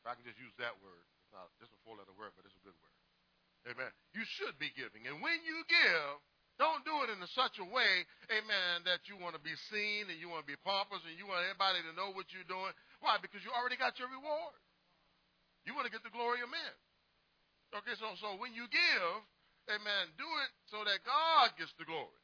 If 0.01 0.09
I 0.09 0.17
can 0.17 0.25
just 0.25 0.41
use 0.41 0.53
that 0.57 0.73
word, 0.81 1.05
it's 1.21 1.29
not 1.29 1.53
just 1.61 1.69
a 1.69 1.79
four 1.85 2.01
letter 2.01 2.13
word, 2.17 2.33
but 2.33 2.49
it's 2.49 2.57
a 2.57 2.65
good 2.65 2.73
word. 2.81 2.97
Amen. 3.69 3.93
You 4.17 4.25
should 4.25 4.57
be 4.57 4.73
giving. 4.73 5.05
And 5.05 5.21
when 5.21 5.37
you 5.45 5.61
give, 5.69 6.09
don't 6.57 6.81
do 6.81 7.05
it 7.05 7.13
in 7.13 7.21
such 7.29 7.61
a 7.61 7.67
way, 7.69 8.03
amen, 8.33 8.83
that 8.89 9.05
you 9.05 9.15
want 9.21 9.37
to 9.37 9.41
be 9.45 9.53
seen 9.69 10.09
and 10.09 10.17
you 10.17 10.27
want 10.27 10.43
to 10.43 10.49
be 10.49 10.59
pompous 10.65 11.05
and 11.05 11.13
you 11.15 11.29
want 11.29 11.45
everybody 11.45 11.85
to 11.85 11.93
know 11.93 12.11
what 12.11 12.33
you're 12.33 12.49
doing. 12.49 12.73
Why? 12.99 13.21
Because 13.21 13.45
you 13.45 13.53
already 13.53 13.77
got 13.77 14.01
your 14.01 14.09
reward. 14.09 14.57
You 15.63 15.77
want 15.77 15.85
to 15.85 15.93
get 15.93 16.01
the 16.01 16.11
glory 16.11 16.41
of 16.41 16.49
men. 16.51 16.73
Okay, 17.73 17.95
so 17.97 18.05
so 18.21 18.37
when 18.37 18.53
you 18.53 18.69
give, 18.69 19.13
Amen. 19.71 20.11
Do 20.19 20.27
it 20.43 20.51
so 20.67 20.83
that 20.83 20.99
God 21.07 21.55
gets 21.55 21.71
the 21.79 21.87
glory. 21.87 22.19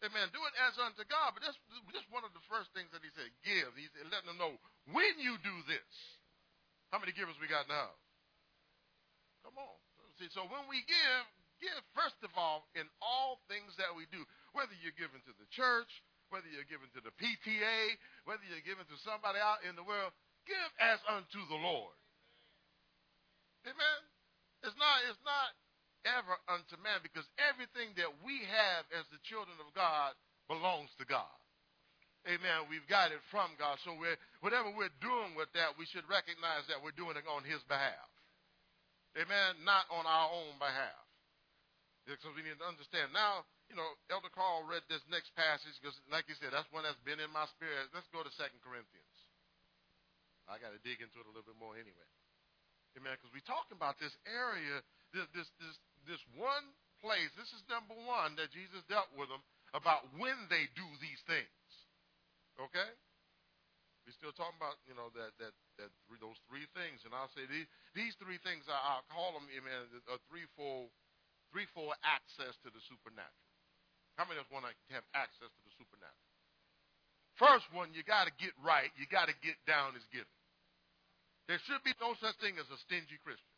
Amen. 0.00 0.32
Do 0.32 0.40
it 0.48 0.54
as 0.64 0.80
unto 0.80 1.04
God. 1.04 1.36
But 1.36 1.44
that's 1.44 1.60
just 1.92 2.08
one 2.08 2.24
of 2.24 2.32
the 2.32 2.40
first 2.48 2.72
things 2.72 2.88
that 2.96 3.04
he 3.04 3.12
said. 3.12 3.28
Give. 3.44 3.68
He's 3.76 3.92
letting 4.08 4.32
them 4.32 4.40
know 4.40 4.56
when 4.88 5.12
you 5.20 5.36
do 5.44 5.56
this. 5.68 5.92
How 6.88 6.96
many 6.96 7.12
givers 7.12 7.36
we 7.36 7.46
got 7.46 7.68
now? 7.68 7.92
Come 9.44 9.60
on. 9.60 9.76
See, 10.16 10.32
so 10.32 10.44
when 10.48 10.68
we 10.68 10.84
give, 10.88 11.24
give 11.60 11.80
first 11.96 12.16
of 12.24 12.32
all 12.36 12.68
in 12.76 12.88
all 13.00 13.40
things 13.48 13.76
that 13.76 13.92
we 13.92 14.08
do. 14.08 14.24
Whether 14.56 14.72
you're 14.80 14.96
giving 14.96 15.20
to 15.28 15.34
the 15.36 15.48
church, 15.52 15.88
whether 16.32 16.48
you're 16.48 16.68
giving 16.68 16.88
to 16.96 17.00
the 17.04 17.12
PTA, 17.20 17.96
whether 18.24 18.44
you're 18.48 18.64
giving 18.64 18.88
to 18.88 18.98
somebody 19.04 19.40
out 19.40 19.64
in 19.68 19.76
the 19.76 19.84
world, 19.84 20.12
give 20.48 20.70
as 20.80 21.00
unto 21.08 21.40
the 21.48 21.60
Lord. 21.60 21.96
Amen. 23.68 24.00
It's 24.64 24.76
not. 24.76 24.96
It's 25.08 25.20
not 25.24 25.48
ever 26.04 26.34
unto 26.48 26.76
man 26.80 27.04
because 27.04 27.26
everything 27.36 27.92
that 27.96 28.10
we 28.24 28.40
have 28.48 28.88
as 28.94 29.04
the 29.12 29.20
children 29.26 29.56
of 29.60 29.68
God 29.76 30.16
belongs 30.48 30.90
to 30.98 31.04
God. 31.06 31.40
Amen. 32.28 32.68
We've 32.68 32.84
got 32.84 33.16
it 33.16 33.22
from 33.32 33.56
God. 33.56 33.80
So 33.80 33.96
we're, 33.96 34.18
whatever 34.44 34.68
we're 34.68 34.92
doing 35.00 35.32
with 35.40 35.48
that, 35.56 35.80
we 35.80 35.88
should 35.88 36.04
recognize 36.04 36.68
that 36.68 36.84
we're 36.84 36.96
doing 36.96 37.16
it 37.16 37.24
on 37.24 37.48
His 37.48 37.64
behalf. 37.64 38.10
Amen. 39.16 39.64
Not 39.64 39.88
on 39.88 40.04
our 40.04 40.28
own 40.28 40.60
behalf. 40.60 41.00
Because 42.04 42.36
we 42.36 42.44
need 42.44 42.60
to 42.60 42.68
understand. 42.68 43.14
Now, 43.16 43.48
you 43.72 43.78
know, 43.78 43.86
Elder 44.12 44.32
Carl 44.34 44.66
read 44.66 44.84
this 44.90 45.00
next 45.08 45.32
passage 45.38 45.72
because, 45.78 45.94
like 46.10 46.26
you 46.26 46.36
said, 46.36 46.50
that's 46.52 46.68
one 46.74 46.82
that's 46.82 46.98
been 47.06 47.22
in 47.22 47.30
my 47.30 47.46
spirit. 47.56 47.88
Let's 47.94 48.10
go 48.10 48.20
to 48.20 48.32
Second 48.34 48.60
Corinthians. 48.60 49.16
I 50.50 50.58
got 50.58 50.74
to 50.74 50.80
dig 50.82 50.98
into 50.98 51.22
it 51.22 51.26
a 51.30 51.32
little 51.32 51.46
bit 51.46 51.56
more 51.56 51.78
anyway. 51.78 52.10
Amen. 52.98 53.14
Because 53.14 53.30
we're 53.30 53.46
talking 53.46 53.78
about 53.78 53.96
this 54.02 54.12
area, 54.26 54.82
this, 55.14 55.24
this, 55.30 55.46
this, 55.62 55.76
this 56.08 56.20
one 56.36 56.66
place. 57.00 57.32
This 57.36 57.50
is 57.52 57.64
number 57.68 57.96
one 58.04 58.36
that 58.36 58.52
Jesus 58.52 58.84
dealt 58.86 59.08
with 59.16 59.28
them 59.32 59.42
about 59.72 60.04
when 60.16 60.36
they 60.48 60.68
do 60.76 60.86
these 61.00 61.20
things. 61.24 61.70
Okay? 62.60 62.90
We're 64.04 64.16
still 64.16 64.34
talking 64.34 64.58
about, 64.58 64.80
you 64.88 64.96
know, 64.96 65.12
that 65.14 65.36
that 65.38 65.54
that 65.78 65.90
three, 66.08 66.18
those 66.18 66.40
three 66.50 66.66
things, 66.74 67.04
and 67.06 67.14
I'll 67.14 67.30
say 67.36 67.46
these 67.46 67.68
these 67.94 68.16
three 68.18 68.40
things. 68.42 68.66
I, 68.66 68.74
I'll 68.74 69.06
call 69.12 69.36
them, 69.36 69.46
amen, 69.52 69.86
a 70.10 70.18
threefold 70.26 70.90
threefold 71.54 71.94
access 72.02 72.56
to 72.64 72.68
the 72.72 72.82
supernatural. 72.90 73.48
How 74.18 74.26
many 74.26 74.42
of 74.42 74.48
us 74.48 74.52
want 74.52 74.66
to 74.66 74.74
have 74.92 75.06
access 75.14 75.48
to 75.48 75.62
the 75.62 75.72
supernatural? 75.78 76.30
First 77.38 77.70
one, 77.72 77.94
you 77.94 78.04
got 78.04 78.26
to 78.26 78.34
get 78.36 78.52
right. 78.60 78.90
You 78.98 79.08
got 79.08 79.30
to 79.30 79.36
get 79.40 79.56
down 79.64 79.96
is 79.96 80.04
giving. 80.12 80.28
There 81.48 81.58
should 81.66 81.82
be 81.82 81.96
no 81.98 82.14
such 82.20 82.36
thing 82.38 82.58
as 82.60 82.68
a 82.70 82.78
stingy 82.86 83.18
Christian. 83.22 83.49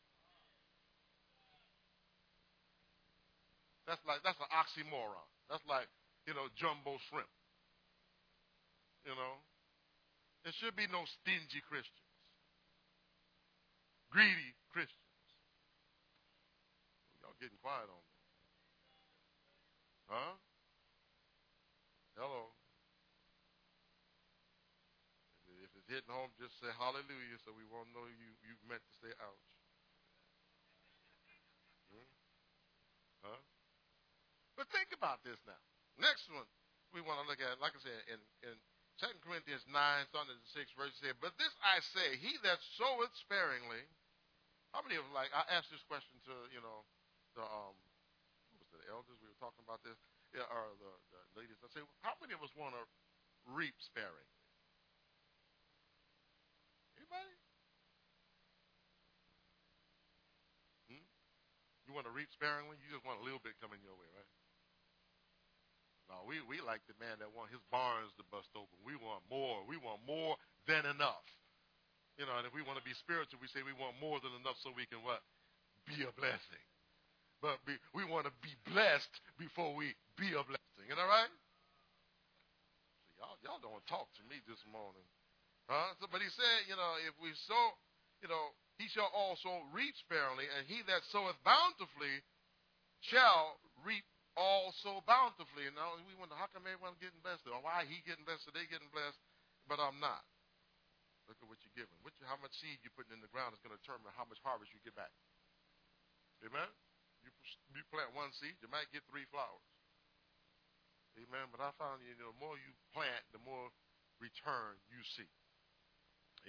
That's 3.86 4.02
like 4.06 4.22
that's 4.22 4.38
an 4.38 4.50
oxymoron. 4.54 5.26
That's 5.50 5.64
like 5.66 5.90
you 6.26 6.34
know 6.34 6.46
jumbo 6.54 6.98
shrimp. 7.10 7.30
You 9.02 9.14
know, 9.18 9.34
there 10.46 10.54
should 10.62 10.78
be 10.78 10.86
no 10.86 11.02
stingy 11.02 11.58
Christians, 11.66 12.14
greedy 14.14 14.54
Christians. 14.70 15.02
Y'all 17.18 17.34
getting 17.42 17.58
quiet 17.58 17.90
on 17.90 18.02
me, 18.06 18.14
huh? 20.06 20.34
Hello. 22.14 22.54
If 25.62 25.70
it's 25.78 25.90
hitting 25.90 26.10
home, 26.10 26.30
just 26.38 26.54
say 26.58 26.70
hallelujah 26.74 27.38
so 27.42 27.54
we 27.54 27.66
won't 27.70 27.90
know 27.94 28.06
you, 28.06 28.30
you 28.46 28.54
meant 28.66 28.82
to 28.82 28.94
say 28.98 29.10
ouch. 29.18 29.48
Hmm? 31.90 32.10
Huh? 33.22 33.40
But 34.62 34.70
think 34.70 34.94
about 34.94 35.26
this 35.26 35.42
now. 35.42 35.58
Next 35.98 36.30
one 36.30 36.46
we 36.94 37.02
want 37.02 37.18
to 37.18 37.26
look 37.26 37.42
at, 37.42 37.58
like 37.58 37.74
I 37.74 37.82
said, 37.82 37.98
in, 38.06 38.22
in 38.46 38.54
2 39.02 39.10
Corinthians 39.26 39.66
9, 39.66 39.74
starting 40.06 40.30
at 40.30 40.38
the 40.38 40.54
6th 40.54 40.70
verse, 40.78 40.94
said, 41.02 41.18
But 41.18 41.34
this 41.34 41.50
I 41.66 41.82
say, 41.82 42.14
he 42.22 42.38
that 42.46 42.62
soweth 42.78 43.10
sparingly, 43.26 43.82
how 44.70 44.86
many 44.86 44.94
of 44.94 45.02
them, 45.02 45.10
like, 45.10 45.34
I 45.34 45.42
asked 45.50 45.74
this 45.74 45.82
question 45.90 46.14
to, 46.30 46.34
you 46.54 46.62
know, 46.62 46.86
the, 47.34 47.42
um, 47.42 47.74
was 48.54 48.70
the 48.70 48.86
elders, 48.86 49.18
we 49.18 49.26
were 49.26 49.42
talking 49.42 49.66
about 49.66 49.82
this, 49.82 49.98
yeah, 50.30 50.46
or 50.46 50.78
the, 50.78 50.92
the 51.10 51.20
ladies. 51.34 51.58
I 51.58 51.68
say, 51.74 51.82
how 52.06 52.14
many 52.22 52.30
of 52.30 52.46
us 52.46 52.54
want 52.54 52.78
to 52.78 52.84
reap 53.50 53.74
sparingly? 53.82 54.30
Anybody? 57.02 57.34
Hmm? 60.86 61.04
You 61.88 61.98
want 61.98 62.06
to 62.06 62.14
reap 62.14 62.30
sparingly? 62.30 62.78
You 62.78 62.94
just 62.94 63.02
want 63.02 63.18
a 63.18 63.26
little 63.26 63.42
bit 63.42 63.58
coming 63.58 63.82
your 63.82 63.98
way, 63.98 64.06
right? 64.14 64.30
No, 66.10 66.26
we, 66.26 66.42
we 66.44 66.58
like 66.62 66.82
the 66.90 66.98
man 66.98 67.18
that 67.22 67.30
want 67.32 67.54
his 67.54 67.62
barns 67.70 68.10
to 68.18 68.24
bust 68.28 68.50
open. 68.54 68.74
We 68.82 68.98
want 68.98 69.22
more. 69.30 69.62
We 69.64 69.78
want 69.78 70.02
more 70.02 70.34
than 70.66 70.84
enough. 70.86 71.26
You 72.20 72.28
know, 72.28 72.36
and 72.36 72.44
if 72.44 72.52
we 72.52 72.60
want 72.60 72.76
to 72.76 72.86
be 72.86 72.92
spiritual, 73.00 73.40
we 73.40 73.48
say 73.48 73.64
we 73.64 73.74
want 73.74 73.96
more 73.96 74.20
than 74.20 74.34
enough 74.36 74.60
so 74.60 74.74
we 74.74 74.84
can 74.90 75.00
what? 75.00 75.24
Be 75.88 76.04
a 76.04 76.12
blessing. 76.12 76.66
But 77.40 77.58
be, 77.66 77.74
we 77.96 78.06
want 78.06 78.28
to 78.30 78.34
be 78.44 78.52
blessed 78.70 79.10
before 79.40 79.74
we 79.74 79.96
be 80.14 80.30
a 80.36 80.44
blessing. 80.46 80.86
You 80.86 80.94
know 80.94 81.08
right? 81.08 81.32
So 83.08 83.10
y'all, 83.18 83.38
y'all 83.42 83.62
don't 83.64 83.82
talk 83.90 84.06
to 84.20 84.22
me 84.28 84.38
this 84.46 84.62
morning. 84.70 85.02
Huh? 85.66 85.96
So, 85.98 86.06
but 86.12 86.22
he 86.22 86.30
said, 86.30 86.70
you 86.70 86.76
know, 86.78 86.92
if 87.02 87.16
we 87.18 87.34
sow, 87.48 87.64
you 88.22 88.28
know, 88.30 88.54
he 88.78 88.86
shall 88.92 89.10
also 89.10 89.66
reap 89.74 89.96
sparingly, 89.98 90.46
and 90.54 90.68
he 90.68 90.84
that 90.86 91.02
soweth 91.10 91.38
bountifully 91.42 92.22
shall 93.02 93.58
reap 93.82 94.06
also 94.36 95.04
bountifully. 95.04 95.68
And 95.68 95.76
now 95.76 95.96
we 96.00 96.16
wonder, 96.16 96.36
how 96.36 96.48
come 96.52 96.64
everyone's 96.64 97.00
getting 97.00 97.20
blessed? 97.20 97.44
Or 97.48 97.60
why 97.60 97.84
he 97.88 98.00
getting 98.04 98.24
blessed, 98.24 98.48
or 98.48 98.52
they 98.56 98.68
getting 98.68 98.90
blessed, 98.92 99.18
but 99.68 99.78
I'm 99.78 100.00
not. 100.00 100.24
Look 101.30 101.38
at 101.38 101.48
what 101.48 101.60
you're 101.62 101.76
giving. 101.78 101.94
What 102.02 102.12
you, 102.18 102.26
how 102.26 102.40
much 102.40 102.52
seed 102.58 102.82
you're 102.82 102.94
putting 102.96 103.14
in 103.14 103.22
the 103.22 103.30
ground 103.30 103.54
is 103.54 103.62
going 103.62 103.72
to 103.72 103.80
determine 103.80 104.10
how 104.12 104.26
much 104.26 104.42
harvest 104.42 104.74
you 104.74 104.82
get 104.82 104.98
back. 104.98 105.12
Amen? 106.42 106.66
You, 107.22 107.30
you 107.78 107.82
plant 107.94 108.10
one 108.12 108.34
seed, 108.34 108.58
you 108.58 108.66
might 108.66 108.90
get 108.90 109.06
three 109.06 109.24
flowers. 109.30 109.62
Amen. 111.14 111.52
But 111.52 111.62
I 111.62 111.70
found 111.76 112.02
you 112.02 112.16
know, 112.18 112.32
the 112.32 112.40
more 112.42 112.56
you 112.56 112.72
plant, 112.90 113.22
the 113.30 113.42
more 113.44 113.70
return 114.18 114.80
you 114.90 115.00
see. 115.14 115.28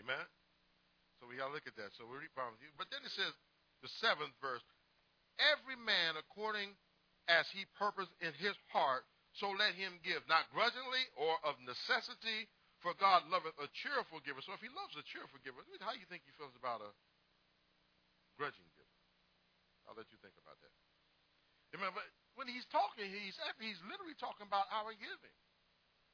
Amen. 0.01 0.25
So 1.19 1.29
we 1.29 1.37
got 1.37 1.51
to 1.51 1.55
look 1.55 1.69
at 1.69 1.77
that. 1.77 1.93
So 1.99 2.09
we 2.09 2.19
read 2.19 2.33
But 2.33 2.89
then 2.89 3.03
it 3.05 3.13
says, 3.13 3.33
the 3.85 3.91
seventh 3.99 4.33
verse, 4.39 4.63
every 5.37 5.75
man 5.75 6.15
according 6.15 6.73
as 7.27 7.47
he 7.51 7.63
purposed 7.79 8.11
in 8.19 8.31
his 8.39 8.55
heart, 8.71 9.07
so 9.33 9.49
let 9.49 9.73
him 9.73 9.97
give, 10.05 10.21
not 10.29 10.45
grudgingly 10.53 11.03
or 11.17 11.33
of 11.41 11.57
necessity, 11.65 12.45
for 12.83 12.93
God 12.99 13.25
loveth 13.31 13.55
a 13.57 13.69
cheerful 13.71 14.19
giver. 14.21 14.43
So 14.43 14.53
if 14.53 14.61
he 14.61 14.69
loves 14.69 14.93
a 14.99 15.05
cheerful 15.07 15.39
giver, 15.41 15.63
how 15.81 15.95
do 15.95 15.99
you 15.99 16.09
think 16.11 16.27
he 16.27 16.35
feels 16.35 16.53
about 16.59 16.83
a 16.83 16.91
grudging 18.35 18.67
giver? 18.75 18.97
I'll 19.87 19.97
let 19.97 20.11
you 20.11 20.19
think 20.19 20.35
about 20.37 20.59
that. 20.59 20.73
But 21.73 22.05
when 22.37 22.45
he's 22.45 22.69
talking, 22.69 23.09
he's 23.09 23.33
he's 23.57 23.81
literally 23.89 24.13
talking 24.21 24.45
about 24.45 24.69
our 24.69 24.93
giving. 24.93 25.37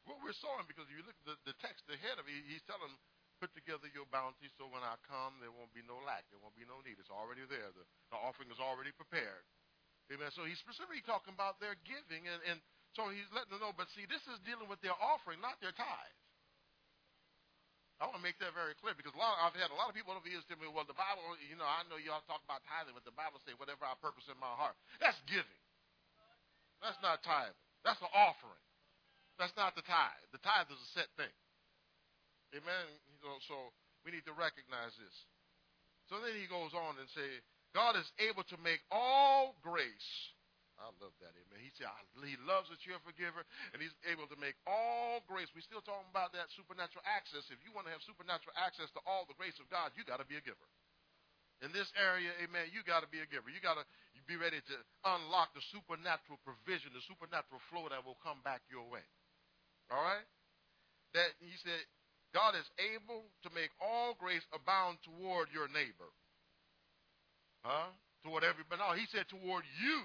What 0.08 0.24
we're 0.24 0.38
sowing, 0.40 0.64
because 0.66 0.88
if 0.88 0.96
you 0.96 1.04
look 1.04 1.20
at 1.20 1.28
the, 1.28 1.36
the 1.52 1.56
text 1.60 1.84
ahead 1.92 2.16
of 2.16 2.26
it, 2.26 2.48
he's 2.48 2.64
telling 2.64 2.96
put 3.40 3.56
together 3.56 3.88
your 3.96 4.04
bounty 4.12 4.52
so 4.60 4.68
when 4.68 4.84
I 4.84 5.00
come, 5.08 5.40
there 5.40 5.52
won't 5.52 5.72
be 5.72 5.84
no 5.88 5.96
lack. 6.04 6.28
There 6.28 6.40
won't 6.44 6.60
be 6.60 6.68
no 6.68 6.84
need. 6.84 7.00
It's 7.00 7.12
already 7.12 7.48
there. 7.48 7.72
The, 7.72 7.88
the 8.12 8.20
offering 8.20 8.52
is 8.52 8.60
already 8.60 8.92
prepared. 8.92 9.48
Amen. 10.10 10.34
So 10.34 10.46
he's 10.46 10.58
specifically 10.62 11.06
talking 11.06 11.38
about 11.38 11.62
their 11.62 11.78
giving, 11.86 12.26
and, 12.26 12.42
and 12.50 12.58
so 12.98 13.14
he's 13.14 13.30
letting 13.30 13.54
them 13.54 13.62
know. 13.62 13.74
But 13.78 13.90
see, 13.94 14.10
this 14.10 14.22
is 14.26 14.42
dealing 14.42 14.66
with 14.66 14.82
their 14.82 14.98
offering, 14.98 15.38
not 15.38 15.62
their 15.62 15.74
tithe. 15.74 16.18
I 18.00 18.08
want 18.08 18.24
to 18.24 18.26
make 18.26 18.40
that 18.40 18.56
very 18.56 18.74
clear 18.80 18.96
because 18.96 19.12
a 19.12 19.20
lot 19.20 19.36
of, 19.36 19.52
I've 19.52 19.60
had 19.60 19.76
a 19.76 19.78
lot 19.78 19.92
of 19.92 19.96
people 19.96 20.16
over 20.16 20.24
the 20.24 20.32
years 20.32 20.48
tell 20.48 20.56
me, 20.56 20.72
well, 20.72 20.88
the 20.88 20.96
Bible, 20.96 21.36
you 21.52 21.60
know, 21.60 21.68
I 21.68 21.84
know 21.92 22.00
y'all 22.00 22.24
talk 22.32 22.40
about 22.48 22.64
tithing, 22.64 22.96
but 22.96 23.04
the 23.04 23.12
Bible 23.12 23.44
says 23.44 23.60
whatever 23.60 23.84
I 23.84 23.92
purpose 24.00 24.24
in 24.32 24.40
my 24.40 24.56
heart. 24.56 24.80
That's 25.04 25.20
giving. 25.28 25.64
That's 26.80 26.96
not 27.04 27.20
tithing. 27.28 27.60
That's 27.84 28.00
an 28.00 28.08
offering. 28.16 28.64
That's 29.36 29.52
not 29.60 29.76
the 29.76 29.84
tithe. 29.84 30.32
The 30.32 30.40
tithe 30.40 30.72
is 30.72 30.80
a 30.80 30.90
set 30.96 31.12
thing. 31.20 31.36
Amen. 32.56 32.88
You 33.12 33.20
know, 33.20 33.36
so 33.52 33.76
we 34.08 34.16
need 34.16 34.24
to 34.32 34.36
recognize 34.36 34.96
this. 34.96 35.16
So 36.08 36.24
then 36.24 36.40
he 36.40 36.48
goes 36.48 36.72
on 36.72 36.96
and 37.04 37.08
say, 37.12 37.30
God 37.76 37.96
is 37.96 38.10
able 38.20 38.44
to 38.50 38.58
make 38.64 38.82
all 38.92 39.56
grace 39.62 40.34
I 40.80 40.88
love 41.04 41.12
that. 41.20 41.36
Amen. 41.36 41.60
He 41.60 41.72
said 41.76 41.92
he 42.24 42.40
loves 42.48 42.72
that 42.72 42.80
you're 42.88 42.96
a 42.96 43.04
cheerful 43.04 43.16
giver, 43.20 43.44
and 43.76 43.84
he's 43.84 43.94
able 44.08 44.32
to 44.32 44.38
make 44.40 44.56
all 44.64 45.20
grace. 45.28 45.52
We're 45.52 45.68
still 45.68 45.84
talking 45.84 46.08
about 46.08 46.32
that 46.32 46.48
supernatural 46.56 47.04
access. 47.04 47.44
If 47.52 47.60
you 47.68 47.76
want 47.76 47.92
to 47.92 47.94
have 47.94 48.00
supernatural 48.08 48.56
access 48.56 48.88
to 48.96 49.04
all 49.04 49.28
the 49.28 49.36
grace 49.36 49.60
of 49.60 49.68
God, 49.68 49.92
you 50.00 50.08
got 50.08 50.24
to 50.24 50.28
be 50.28 50.40
a 50.40 50.44
giver. 50.44 50.68
In 51.60 51.76
this 51.76 51.92
area, 52.00 52.32
amen, 52.40 52.72
you 52.72 52.80
got 52.88 53.04
to 53.04 53.12
be 53.12 53.20
a 53.20 53.28
giver. 53.28 53.52
You 53.52 53.60
got 53.60 53.76
to 53.76 53.84
be 54.24 54.40
ready 54.40 54.64
to 54.64 54.76
unlock 55.04 55.52
the 55.52 55.64
supernatural 55.76 56.40
provision, 56.48 56.96
the 56.96 57.04
supernatural 57.04 57.60
flow 57.68 57.92
that 57.92 58.08
will 58.08 58.16
come 58.24 58.40
back 58.48 58.64
your 58.72 58.88
way. 58.88 59.04
All 59.92 60.00
right? 60.00 60.24
That 61.12 61.36
he 61.44 61.52
said, 61.60 61.84
God 62.32 62.56
is 62.56 62.70
able 62.80 63.28
to 63.44 63.50
make 63.52 63.76
all 63.84 64.16
grace 64.16 64.46
abound 64.56 65.04
toward 65.04 65.52
your 65.52 65.68
neighbor. 65.68 66.08
Huh? 67.64 67.92
Toward 68.24 68.44
everybody. 68.44 68.80
No, 68.80 68.96
he 68.96 69.08
said 69.12 69.28
toward 69.28 69.64
you 69.80 70.00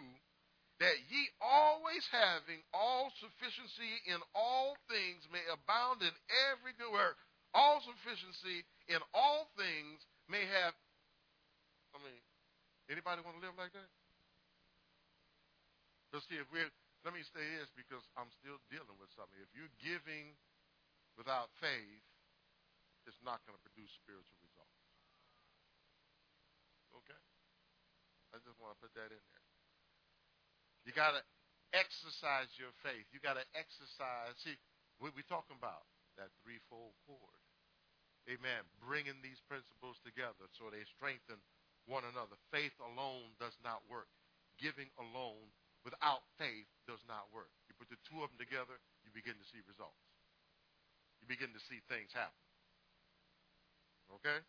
that 0.83 0.97
ye 1.11 1.23
always 1.39 2.03
having 2.11 2.63
all 2.75 3.11
sufficiency 3.23 3.91
in 4.11 4.19
all 4.35 4.75
things 4.91 5.23
may 5.31 5.43
abound 5.51 6.03
in 6.03 6.15
every 6.51 6.75
good 6.75 6.91
work. 6.91 7.19
All 7.55 7.79
sufficiency 7.83 8.67
in 8.91 8.99
all 9.15 9.47
things 9.55 10.03
may 10.27 10.43
have. 10.43 10.75
I 11.95 12.03
mean, 12.03 12.23
anybody 12.91 13.23
want 13.23 13.39
to 13.39 13.43
live 13.43 13.55
like 13.55 13.71
that? 13.75 13.91
Let's 16.11 16.27
see 16.27 16.39
if 16.39 16.47
we're. 16.51 16.71
Let 17.07 17.13
me 17.13 17.23
say 17.37 17.45
this 17.61 17.69
because 17.77 18.01
I'm 18.17 18.33
still 18.41 18.57
dealing 18.73 18.97
with 18.97 19.13
something. 19.13 19.37
If 19.37 19.53
you're 19.53 19.71
giving 19.77 20.35
without 21.21 21.53
faith, 21.61 22.03
it's 23.05 23.21
not 23.21 23.45
going 23.45 23.55
to 23.55 23.63
produce 23.63 23.93
spiritual 24.01 24.39
results. 24.41 24.81
Okay? 26.97 27.21
I 28.35 28.43
just 28.43 28.59
want 28.59 28.75
to 28.75 28.81
put 28.83 28.91
that 28.99 29.15
in 29.15 29.23
there. 29.23 29.47
You 30.85 30.93
got 30.93 31.15
to 31.15 31.23
exercise 31.71 32.51
your 32.59 32.75
faith. 32.83 33.07
You 33.15 33.23
got 33.23 33.39
to 33.39 33.47
exercise. 33.55 34.35
See, 34.43 34.59
we're 34.99 35.15
talking 35.31 35.55
about, 35.55 35.87
that 36.19 36.31
threefold 36.43 36.95
cord. 37.07 37.39
Amen. 38.31 38.63
Bringing 38.83 39.19
these 39.21 39.43
principles 39.51 39.99
together 40.07 40.47
so 40.57 40.71
they 40.71 40.83
strengthen 40.97 41.39
one 41.91 42.07
another. 42.07 42.39
Faith 42.49 42.75
alone 42.81 43.35
does 43.37 43.55
not 43.61 43.85
work. 43.91 44.09
Giving 44.57 44.89
alone 44.97 45.51
without 45.83 46.25
faith 46.41 46.71
does 46.89 47.03
not 47.05 47.29
work. 47.35 47.51
You 47.69 47.77
put 47.77 47.91
the 47.93 48.01
two 48.09 48.25
of 48.25 48.33
them 48.33 48.41
together, 48.41 48.79
you 49.05 49.13
begin 49.13 49.37
to 49.37 49.47
see 49.53 49.61
results. 49.69 50.01
You 51.21 51.29
begin 51.29 51.53
to 51.53 51.63
see 51.69 51.85
things 51.91 52.15
happen. 52.17 52.45
Okay? 54.21 54.41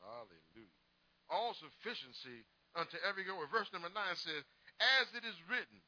Hallelujah. 0.00 0.85
All 1.28 1.54
sufficiency 1.58 2.46
unto 2.78 2.96
every 3.02 3.24
good 3.24 3.34
word. 3.34 3.50
Verse 3.50 3.70
number 3.72 3.90
9 3.90 3.98
says, 4.14 4.42
As 5.00 5.06
it 5.16 5.24
is 5.26 5.36
written, 5.50 5.80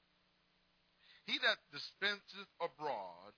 He 1.28 1.38
that 1.44 1.60
dispenseth 1.70 2.50
abroad, 2.58 3.36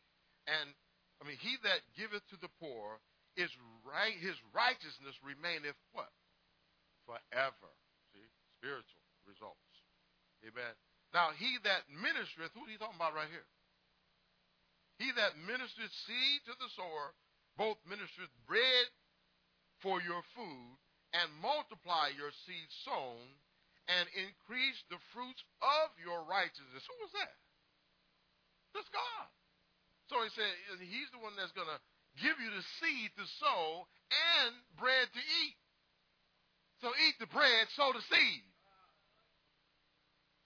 and, 0.48 0.72
I 1.20 1.28
mean, 1.28 1.36
he 1.42 1.60
that 1.66 1.84
giveth 1.98 2.24
to 2.32 2.38
the 2.40 2.52
poor, 2.62 3.02
is 3.36 3.50
right, 3.86 4.16
his 4.18 4.34
righteousness 4.50 5.14
remaineth 5.22 5.78
what? 5.92 6.10
Forever. 7.06 7.70
See? 8.14 8.26
Spiritual 8.58 9.04
results. 9.26 9.70
Amen. 10.46 10.74
Now, 11.12 11.34
he 11.36 11.58
that 11.66 11.84
ministereth, 11.90 12.54
who 12.54 12.64
are 12.64 12.72
you 12.72 12.78
talking 12.78 12.98
about 12.98 13.14
right 13.14 13.30
here? 13.30 13.46
He 14.98 15.10
that 15.16 15.36
ministereth 15.42 15.94
seed 16.06 16.40
to 16.46 16.54
the 16.60 16.70
sower, 16.76 17.16
both 17.56 17.80
ministereth 17.88 18.32
bread 18.46 18.86
for 19.80 20.00
your 20.00 20.22
food, 20.36 20.76
and 21.12 21.28
multiply 21.42 22.14
your 22.14 22.30
seed 22.46 22.68
sown, 22.86 23.24
and 23.90 24.06
increase 24.14 24.78
the 24.86 25.00
fruits 25.10 25.42
of 25.58 25.88
your 25.98 26.22
righteousness. 26.26 26.86
Who 26.86 26.96
was 27.02 27.12
that? 27.18 27.34
That's 28.74 28.90
God. 28.94 29.26
So 30.06 30.22
he 30.22 30.30
said, 30.30 30.52
He's 30.78 31.10
the 31.10 31.22
one 31.22 31.34
that's 31.34 31.54
going 31.54 31.70
to 31.70 31.80
give 32.22 32.38
you 32.38 32.50
the 32.54 32.64
seed 32.78 33.10
to 33.18 33.24
sow 33.42 33.86
and 34.10 34.54
bread 34.78 35.10
to 35.10 35.22
eat. 35.22 35.58
So 36.82 36.90
eat 37.06 37.18
the 37.18 37.30
bread, 37.30 37.66
sow 37.74 37.90
the 37.92 38.02
seed. 38.06 38.42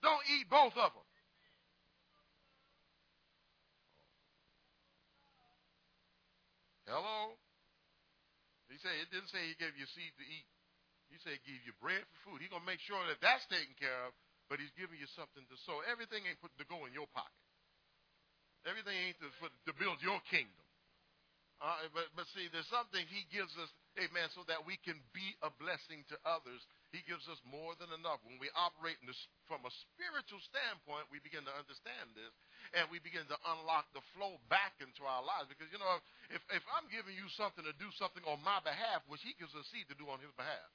Don't 0.02 0.24
eat 0.36 0.48
both 0.48 0.76
of 0.76 0.92
them. 0.92 1.08
Hello? 6.84 7.32
He 8.68 8.76
said 8.82 8.92
it 9.00 9.08
didn't 9.08 9.32
say 9.32 9.40
he 9.48 9.56
gave 9.56 9.72
you 9.78 9.88
seed 9.88 10.12
to 10.20 10.24
eat. 10.26 10.48
He 11.14 11.22
said 11.22 11.38
give 11.46 11.62
you 11.62 11.70
bread 11.78 12.02
for 12.10 12.18
food. 12.26 12.42
He's 12.42 12.50
gonna 12.50 12.66
make 12.66 12.82
sure 12.82 12.98
that 13.06 13.22
that's 13.22 13.46
taken 13.46 13.70
care 13.78 13.94
of, 14.10 14.10
but 14.50 14.58
he's 14.58 14.74
giving 14.74 14.98
you 14.98 15.06
something 15.14 15.46
to 15.46 15.56
sow. 15.62 15.78
Everything 15.86 16.26
ain't 16.26 16.42
put 16.42 16.50
to 16.58 16.66
go 16.66 16.90
in 16.90 16.92
your 16.92 17.06
pocket. 17.14 17.38
Everything 18.66 18.98
ain't 18.98 19.18
to, 19.22 19.30
for, 19.38 19.46
to 19.46 19.72
build 19.78 20.02
your 20.02 20.18
kingdom. 20.26 20.58
Uh, 21.62 21.86
but 21.94 22.10
but 22.18 22.26
see, 22.34 22.50
there's 22.50 22.66
something 22.66 23.06
he 23.06 23.22
gives 23.30 23.54
us, 23.62 23.70
amen, 23.94 24.26
so 24.34 24.42
that 24.50 24.66
we 24.66 24.74
can 24.82 24.98
be 25.14 25.38
a 25.46 25.54
blessing 25.62 26.02
to 26.10 26.18
others. 26.26 26.58
He 26.90 26.98
gives 27.06 27.22
us 27.30 27.38
more 27.46 27.78
than 27.78 27.94
enough. 27.94 28.18
When 28.26 28.42
we 28.42 28.50
operate 28.58 28.98
from 29.46 29.62
a 29.62 29.72
spiritual 29.86 30.42
standpoint, 30.50 31.06
we 31.14 31.22
begin 31.22 31.46
to 31.46 31.54
understand 31.54 32.10
this, 32.18 32.34
and 32.74 32.90
we 32.90 32.98
begin 32.98 33.22
to 33.30 33.38
unlock 33.54 33.86
the 33.94 34.02
flow 34.18 34.42
back 34.50 34.74
into 34.82 35.06
our 35.06 35.22
lives. 35.22 35.46
Because 35.46 35.70
you 35.70 35.78
know, 35.78 35.94
if 36.34 36.42
if 36.50 36.64
I'm 36.74 36.90
giving 36.90 37.14
you 37.14 37.30
something 37.38 37.62
to 37.62 37.72
do 37.78 37.86
something 38.02 38.26
on 38.26 38.42
my 38.42 38.58
behalf, 38.66 39.06
which 39.06 39.22
he 39.22 39.38
gives 39.38 39.54
us 39.54 39.62
seed 39.70 39.86
to 39.94 39.96
do 39.96 40.10
on 40.10 40.18
his 40.18 40.34
behalf. 40.34 40.68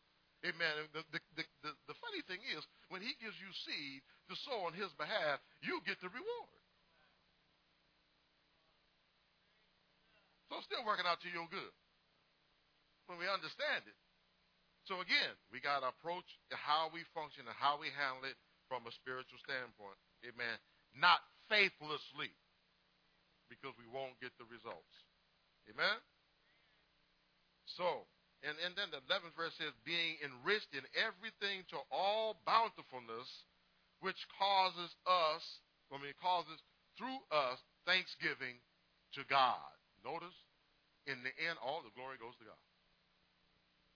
Amen. 0.47 0.87
The, 0.95 1.03
the, 1.11 1.19
the, 1.35 1.71
the, 1.83 1.97
funny 1.99 2.23
thing 2.23 2.39
is, 2.55 2.63
when 2.87 3.03
he 3.03 3.11
gives 3.19 3.35
you 3.43 3.51
seed 3.67 3.99
to 4.31 4.39
sow 4.47 4.63
on 4.63 4.71
his 4.71 4.87
behalf, 4.95 5.43
you 5.59 5.83
get 5.83 5.99
the 5.99 6.07
reward. 6.07 6.63
So 10.47 10.63
it's 10.63 10.67
still 10.71 10.87
working 10.87 11.03
out 11.03 11.19
to 11.27 11.29
your 11.29 11.45
good 11.51 11.75
when 13.11 13.19
we 13.19 13.27
understand 13.27 13.83
it. 13.83 13.97
So 14.87 15.03
again, 15.03 15.35
we 15.51 15.59
got 15.59 15.83
to 15.83 15.91
approach 15.91 16.25
how 16.55 16.87
we 16.89 17.03
function 17.11 17.45
and 17.45 17.57
how 17.59 17.77
we 17.77 17.91
handle 17.93 18.25
it 18.25 18.39
from 18.71 18.87
a 18.87 18.93
spiritual 18.95 19.37
standpoint. 19.43 19.99
Amen. 20.23 20.55
Not 20.95 21.19
faithlessly 21.51 22.31
because 23.51 23.75
we 23.75 23.85
won't 23.91 24.17
get 24.23 24.33
the 24.41 24.47
results. 24.47 24.95
Amen. 25.69 25.99
So, 27.77 28.09
and, 28.39 28.55
and 28.63 28.71
then 28.79 28.87
the 28.95 29.03
11th 29.11 29.35
verse 29.35 29.51
says, 29.59 29.75
being 29.83 30.15
enriched 30.23 30.71
in 30.71 30.87
everything 30.95 31.67
to 31.75 31.79
all 31.91 32.39
bountifulness, 32.47 33.27
which 33.99 34.19
causes 34.39 34.91
us, 35.03 35.43
I 35.91 35.99
mean, 35.99 36.15
causes 36.23 36.55
through 36.95 37.19
us 37.35 37.59
thanksgiving 37.83 38.55
to 39.19 39.27
God. 39.27 39.75
Notice, 40.07 40.35
in 41.03 41.19
the 41.27 41.33
end, 41.35 41.59
all 41.59 41.83
the 41.83 41.91
glory 41.91 42.15
goes 42.15 42.35
to 42.39 42.47
God. 42.47 42.63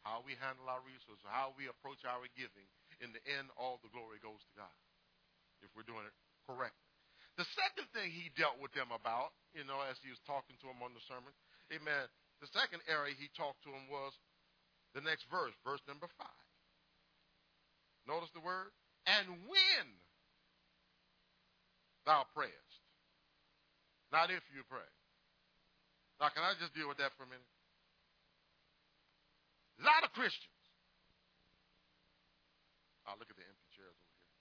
How 0.03 0.19
we 0.27 0.35
handle 0.35 0.67
our 0.67 0.83
resources, 0.83 1.23
how 1.23 1.55
we 1.55 1.71
approach 1.71 2.03
our 2.03 2.27
giving, 2.35 2.67
in 2.99 3.15
the 3.15 3.23
end, 3.39 3.47
all 3.55 3.79
the 3.79 3.91
glory 3.95 4.19
goes 4.19 4.43
to 4.51 4.53
God. 4.59 4.75
If 5.63 5.71
we're 5.71 5.87
doing 5.87 6.03
it 6.03 6.15
correctly. 6.43 6.83
The 7.39 7.47
second 7.55 7.87
thing 7.95 8.11
he 8.11 8.29
dealt 8.35 8.59
with 8.59 8.75
them 8.75 8.91
about, 8.91 9.31
you 9.55 9.63
know, 9.63 9.79
as 9.87 9.95
he 10.03 10.11
was 10.11 10.19
talking 10.27 10.59
to 10.59 10.67
them 10.67 10.83
on 10.83 10.91
the 10.91 11.01
sermon, 11.07 11.31
amen. 11.71 12.11
The 12.43 12.51
second 12.51 12.83
area 12.91 13.15
he 13.15 13.31
talked 13.33 13.63
to 13.63 13.71
them 13.71 13.87
was 13.87 14.11
the 14.93 15.01
next 15.01 15.25
verse, 15.29 15.53
verse 15.65 15.81
number 15.89 16.07
five. 16.17 16.45
Notice 18.05 18.29
the 18.35 18.43
word, 18.43 18.69
and 19.07 19.25
when 19.49 19.85
thou 22.05 22.27
prayest, 22.35 22.81
not 24.11 24.29
if 24.29 24.43
you 24.53 24.61
pray. 24.69 24.85
Now, 26.21 26.29
can 26.29 26.45
I 26.45 26.53
just 26.59 26.75
deal 26.77 26.87
with 26.87 27.01
that 27.01 27.15
for 27.17 27.25
a 27.25 27.29
minute? 27.29 27.49
A 29.81 29.83
lot 29.83 30.05
of 30.05 30.13
Christians. 30.13 30.61
Oh, 33.09 33.17
look 33.17 33.27
at 33.27 33.35
the 33.35 33.43
empty 33.43 33.67
chairs 33.73 33.97
over 33.97 34.13
here. 34.13 34.31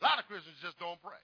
A 0.00 0.02
lot 0.02 0.16
of 0.18 0.24
Christians 0.26 0.56
just 0.64 0.80
don't 0.80 0.98
pray. 1.04 1.20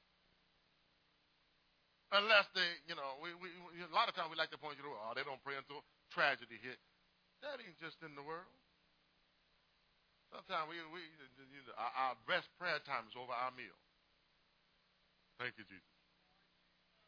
Unless 2.13 2.53
they, 2.53 2.69
you 2.85 2.93
know, 2.93 3.17
we, 3.25 3.33
we, 3.41 3.49
a 3.81 3.89
lot 3.97 4.07
of 4.07 4.15
times 4.15 4.29
we 4.29 4.37
like 4.37 4.53
to 4.53 4.61
point 4.61 4.77
you 4.77 4.85
to, 4.85 4.93
oh, 4.93 5.17
they 5.17 5.25
don't 5.25 5.41
pray 5.41 5.57
until 5.57 5.81
tragedy 6.13 6.61
hit. 6.61 6.77
That 7.43 7.59
ain't 7.59 7.79
just 7.83 7.99
in 8.07 8.15
the 8.15 8.23
world. 8.23 8.51
Sometimes 10.31 10.71
we, 10.73 10.81
we 10.95 11.03
our, 11.77 12.17
best 12.25 12.49
prayer 12.57 12.81
time 12.89 13.05
is 13.05 13.13
over 13.19 13.35
our 13.35 13.53
meal. 13.53 13.77
Thank 15.37 15.59
you, 15.61 15.67
Jesus. 15.69 15.93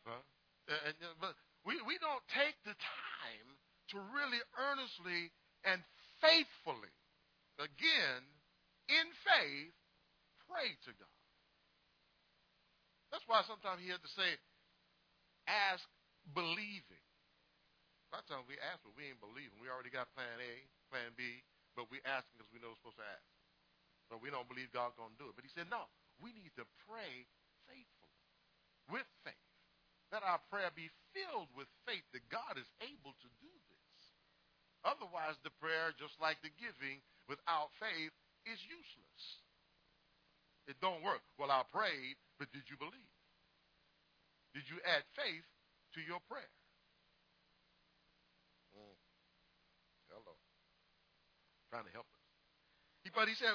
Huh? 0.04 0.20
And, 0.68 0.92
but 1.16 1.32
we, 1.64 1.80
we 1.88 1.96
don't 2.02 2.24
take 2.28 2.58
the 2.68 2.76
time 2.76 3.48
to 3.94 3.96
really 4.12 4.42
earnestly 4.60 5.32
and 5.64 5.80
faithfully, 6.20 6.92
again, 7.56 8.20
in 8.92 9.06
faith, 9.24 9.72
pray 10.44 10.76
to 10.84 10.92
God. 10.92 11.20
That's 13.08 13.24
why 13.24 13.40
sometimes 13.48 13.80
he 13.80 13.88
had 13.88 14.04
to 14.04 14.12
say, 14.12 14.36
ask 15.48 15.84
believing. 16.34 17.03
A 18.14 18.22
lot 18.22 18.30
of 18.30 18.30
times 18.30 18.46
we 18.46 18.54
ask, 18.62 18.78
but 18.86 18.94
we 18.94 19.10
ain't 19.10 19.18
believing. 19.18 19.58
We 19.58 19.66
already 19.66 19.90
got 19.90 20.06
plan 20.14 20.38
A, 20.38 20.54
plan 20.86 21.10
B, 21.18 21.42
but 21.74 21.90
we 21.90 21.98
ask 22.06 22.22
because 22.30 22.46
we 22.54 22.62
know 22.62 22.70
we're 22.70 22.78
supposed 22.78 23.02
to 23.02 23.10
ask. 23.10 23.26
But 24.06 24.22
we 24.22 24.30
don't 24.30 24.46
believe 24.46 24.70
God's 24.70 24.94
going 24.94 25.10
to 25.10 25.18
do 25.18 25.26
it. 25.26 25.34
But 25.34 25.42
he 25.42 25.50
said, 25.50 25.66
no, 25.66 25.90
we 26.22 26.30
need 26.30 26.54
to 26.54 26.62
pray 26.86 27.26
faithfully, 27.66 28.22
with 28.86 29.10
faith. 29.26 29.50
Let 30.14 30.22
our 30.22 30.38
prayer 30.46 30.70
be 30.78 30.94
filled 31.10 31.50
with 31.58 31.66
faith 31.90 32.06
that 32.14 32.22
God 32.30 32.54
is 32.54 32.70
able 32.86 33.18
to 33.18 33.28
do 33.42 33.50
this. 33.50 33.98
Otherwise, 34.86 35.34
the 35.42 35.50
prayer, 35.58 35.90
just 35.98 36.14
like 36.22 36.38
the 36.46 36.54
giving, 36.54 37.02
without 37.26 37.74
faith, 37.82 38.14
is 38.46 38.62
useless. 38.62 39.22
It 40.70 40.78
don't 40.78 41.02
work. 41.02 41.26
Well, 41.34 41.50
I 41.50 41.66
prayed, 41.66 42.14
but 42.38 42.46
did 42.54 42.70
you 42.70 42.78
believe? 42.78 43.10
Did 44.54 44.70
you 44.70 44.78
add 44.86 45.02
faith 45.18 45.50
to 45.98 46.00
your 46.06 46.22
prayer? 46.30 46.54
Mm. 48.74 48.98
Hello. 50.10 50.34
Trying 51.74 51.90
to 51.90 51.98
help 51.98 52.06
us. 52.06 52.22
But 53.18 53.26
he 53.26 53.34
said, 53.34 53.50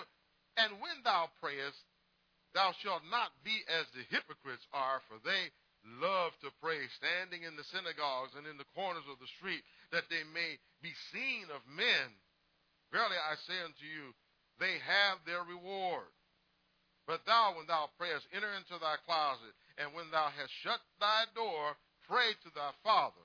And 0.59 0.76
when 0.84 0.99
thou 1.07 1.32
prayest, 1.39 1.80
thou 2.51 2.76
shalt 2.84 3.07
not 3.07 3.32
be 3.47 3.55
as 3.72 3.88
the 3.95 4.03
hypocrites 4.11 4.67
are, 4.76 4.99
for 5.07 5.24
they 5.24 5.55
love 6.03 6.36
to 6.43 6.51
pray, 6.59 6.84
standing 6.99 7.47
in 7.47 7.55
the 7.55 7.63
synagogues 7.72 8.36
and 8.36 8.43
in 8.43 8.59
the 8.59 8.67
corners 8.76 9.07
of 9.07 9.24
the 9.24 9.32
street, 9.39 9.63
that 9.95 10.11
they 10.11 10.28
may 10.36 10.59
be 10.84 10.91
seen 11.15 11.47
of 11.47 11.63
men. 11.63 12.11
Verily 12.91 13.15
I 13.15 13.39
say 13.47 13.55
unto 13.63 13.88
you, 13.88 14.11
they 14.59 14.84
have 14.84 15.24
their 15.24 15.47
reward. 15.47 16.11
But 17.07 17.24
thou, 17.24 17.55
when 17.55 17.72
thou 17.72 17.88
prayest, 17.95 18.28
enter 18.36 18.51
into 18.51 18.76
thy 18.84 18.99
closet, 19.07 19.55
and 19.80 19.95
when 19.95 20.11
thou 20.11 20.28
hast 20.28 20.51
shut 20.59 20.84
thy 20.99 21.24
door, 21.39 21.80
pray 22.03 22.36
to 22.43 22.51
thy 22.51 22.76
Father, 22.84 23.24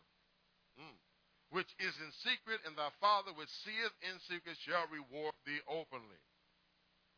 which 1.55 1.71
is 1.79 1.95
in 2.03 2.11
secret, 2.27 2.59
and 2.67 2.75
thy 2.75 2.91
Father 2.99 3.31
which 3.39 3.53
seeth 3.63 3.95
in 4.03 4.19
secret 4.27 4.59
shall 4.67 4.91
reward 4.91 5.39
thee 5.47 5.63
openly. 5.71 6.19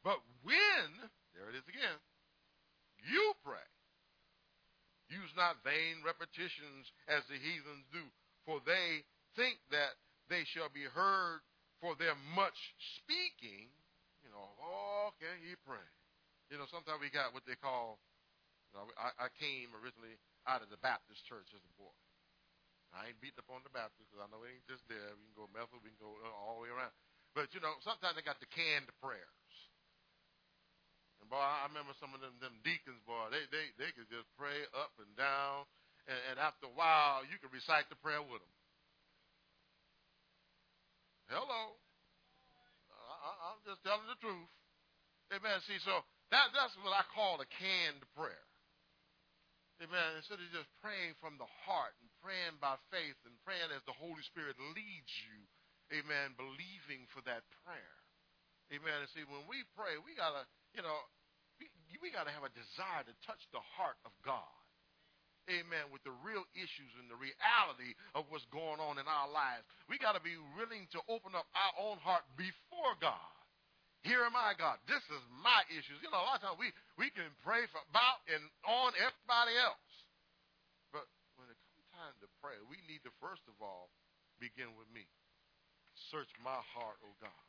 But 0.05 0.20
when, 0.45 0.89
there 1.32 1.49
it 1.49 1.57
is 1.57 1.64
again, 1.66 1.97
you 3.01 3.32
pray, 3.41 3.64
Use 5.07 5.30
not 5.39 5.62
vain 5.62 6.03
repetitions 6.03 6.91
as 7.07 7.22
the 7.30 7.39
heathens 7.39 7.87
do, 7.95 8.03
for 8.43 8.59
they 8.66 9.07
think 9.39 9.62
that 9.70 9.95
they 10.26 10.43
shall 10.51 10.66
be 10.66 10.82
heard 10.82 11.47
for 11.78 11.95
their 11.95 12.18
much 12.34 12.59
speaking. 12.99 13.70
You 14.26 14.34
know, 14.34 14.51
oh, 14.59 15.14
okay, 15.14 15.30
he 15.47 15.55
praying. 15.62 15.95
You 16.51 16.59
know, 16.59 16.66
sometimes 16.66 16.99
we 16.99 17.11
got 17.14 17.30
what 17.30 17.47
they 17.47 17.55
call, 17.55 18.03
you 18.70 18.82
know, 18.82 18.91
I, 18.99 19.14
I 19.14 19.28
came 19.39 19.70
originally 19.78 20.18
out 20.51 20.66
of 20.66 20.74
the 20.74 20.82
Baptist 20.82 21.22
church 21.30 21.55
as 21.55 21.62
a 21.62 21.74
boy. 21.78 21.95
I 22.95 23.11
ain't 23.11 23.20
beating 23.22 23.43
up 23.43 23.51
on 23.51 23.66
the 23.66 23.72
Baptist 23.72 24.07
because 24.07 24.22
I 24.22 24.30
know 24.30 24.43
it 24.47 24.55
ain't 24.55 24.68
just 24.70 24.87
there. 24.87 25.14
We 25.18 25.26
can 25.30 25.37
go 25.37 25.51
Methodist, 25.51 25.82
we 25.82 25.93
can 25.95 26.03
go 26.03 26.14
all 26.43 26.59
the 26.59 26.68
way 26.68 26.72
around. 26.72 26.95
But, 27.34 27.53
you 27.53 27.61
know, 27.61 27.76
sometimes 27.84 28.16
they 28.16 28.24
got 28.24 28.41
the 28.41 28.49
canned 28.49 28.89
prayers. 29.05 29.55
And, 31.20 31.28
boy, 31.28 31.41
I 31.41 31.68
remember 31.68 31.93
some 32.01 32.16
of 32.16 32.24
them, 32.24 32.32
them 32.41 32.57
deacons, 32.64 33.03
boy, 33.05 33.28
they, 33.28 33.45
they, 33.53 33.72
they 33.76 33.91
could 33.93 34.09
just 34.09 34.28
pray 34.41 34.64
up 34.72 34.95
and 34.97 35.12
down. 35.18 35.68
And, 36.09 36.20
and 36.32 36.37
after 36.41 36.70
a 36.70 36.74
while, 36.74 37.26
you 37.26 37.37
could 37.43 37.53
recite 37.53 37.91
the 37.93 37.99
prayer 38.01 38.22
with 38.22 38.41
them. 38.41 38.55
Hello. 41.28 41.74
I, 42.95 43.53
I'm 43.53 43.61
just 43.66 43.82
telling 43.82 44.07
the 44.07 44.16
truth. 44.22 44.51
Amen. 45.34 45.59
See, 45.66 45.82
so 45.82 46.07
that, 46.30 46.55
that's 46.55 46.72
what 46.87 46.95
I 46.95 47.03
call 47.11 47.43
a 47.43 47.49
canned 47.51 48.07
prayer. 48.14 48.47
Amen. 49.82 50.16
Instead 50.16 50.39
of 50.41 50.49
just 50.55 50.70
praying 50.80 51.18
from 51.18 51.37
the 51.37 51.51
heart 51.66 51.93
praying 52.27 52.59
by 52.59 52.74
faith 52.91 53.14
and 53.22 53.39
praying 53.47 53.70
as 53.70 53.87
the 53.87 53.95
Holy 53.95 54.18
Spirit 54.27 54.59
leads 54.74 55.12
you, 55.31 55.39
amen, 55.95 56.35
believing 56.35 57.07
for 57.14 57.22
that 57.22 57.47
prayer. 57.62 57.97
Amen. 58.74 58.99
And 58.99 59.11
see, 59.14 59.22
when 59.31 59.47
we 59.47 59.62
pray, 59.79 59.95
we 60.03 60.18
got 60.18 60.35
to, 60.35 60.43
you 60.74 60.83
know, 60.83 60.99
we, 61.62 61.70
we 62.03 62.11
got 62.11 62.27
to 62.27 62.35
have 62.35 62.43
a 62.43 62.51
desire 62.51 63.07
to 63.07 63.14
touch 63.22 63.39
the 63.55 63.62
heart 63.79 63.95
of 64.03 64.11
God. 64.27 64.43
Amen. 65.47 65.87
With 65.95 66.03
the 66.03 66.11
real 66.27 66.43
issues 66.59 66.91
and 66.99 67.07
the 67.07 67.14
reality 67.14 67.95
of 68.18 68.27
what's 68.35 68.43
going 68.51 68.83
on 68.83 68.99
in 68.99 69.07
our 69.07 69.31
lives. 69.31 69.62
We 69.87 69.95
got 70.03 70.18
to 70.18 70.22
be 70.22 70.35
willing 70.59 70.91
to 70.99 71.01
open 71.07 71.39
up 71.39 71.47
our 71.55 71.74
own 71.79 72.03
heart 72.03 72.27
before 72.35 72.99
God. 72.99 73.31
Here 74.03 74.27
am 74.27 74.35
I, 74.35 74.59
God. 74.59 74.83
This 74.91 75.03
is 75.07 75.22
my 75.47 75.62
issues. 75.70 76.03
You 76.03 76.11
know, 76.11 76.18
a 76.18 76.27
lot 76.27 76.43
of 76.43 76.51
times 76.51 76.59
we, 76.59 76.74
we 76.99 77.14
can 77.14 77.31
pray 77.47 77.70
for 77.70 77.79
about 77.87 78.27
and 78.27 78.43
on 78.66 78.91
everybody 78.99 79.55
else. 79.55 79.91
But 80.91 81.07
when 81.39 81.47
it 81.47 81.59
comes 81.95 82.18
time 82.47 82.55
to 82.55 82.62
pray, 82.62 82.70
we 82.70 82.78
need 82.86 83.03
to 83.03 83.12
first 83.18 83.42
of 83.51 83.59
all 83.59 83.90
begin 84.38 84.70
with 84.78 84.86
me. 84.94 85.03
Search 86.14 86.30
my 86.44 86.61
heart, 86.76 87.01
oh 87.03 87.16
God. 87.18 87.44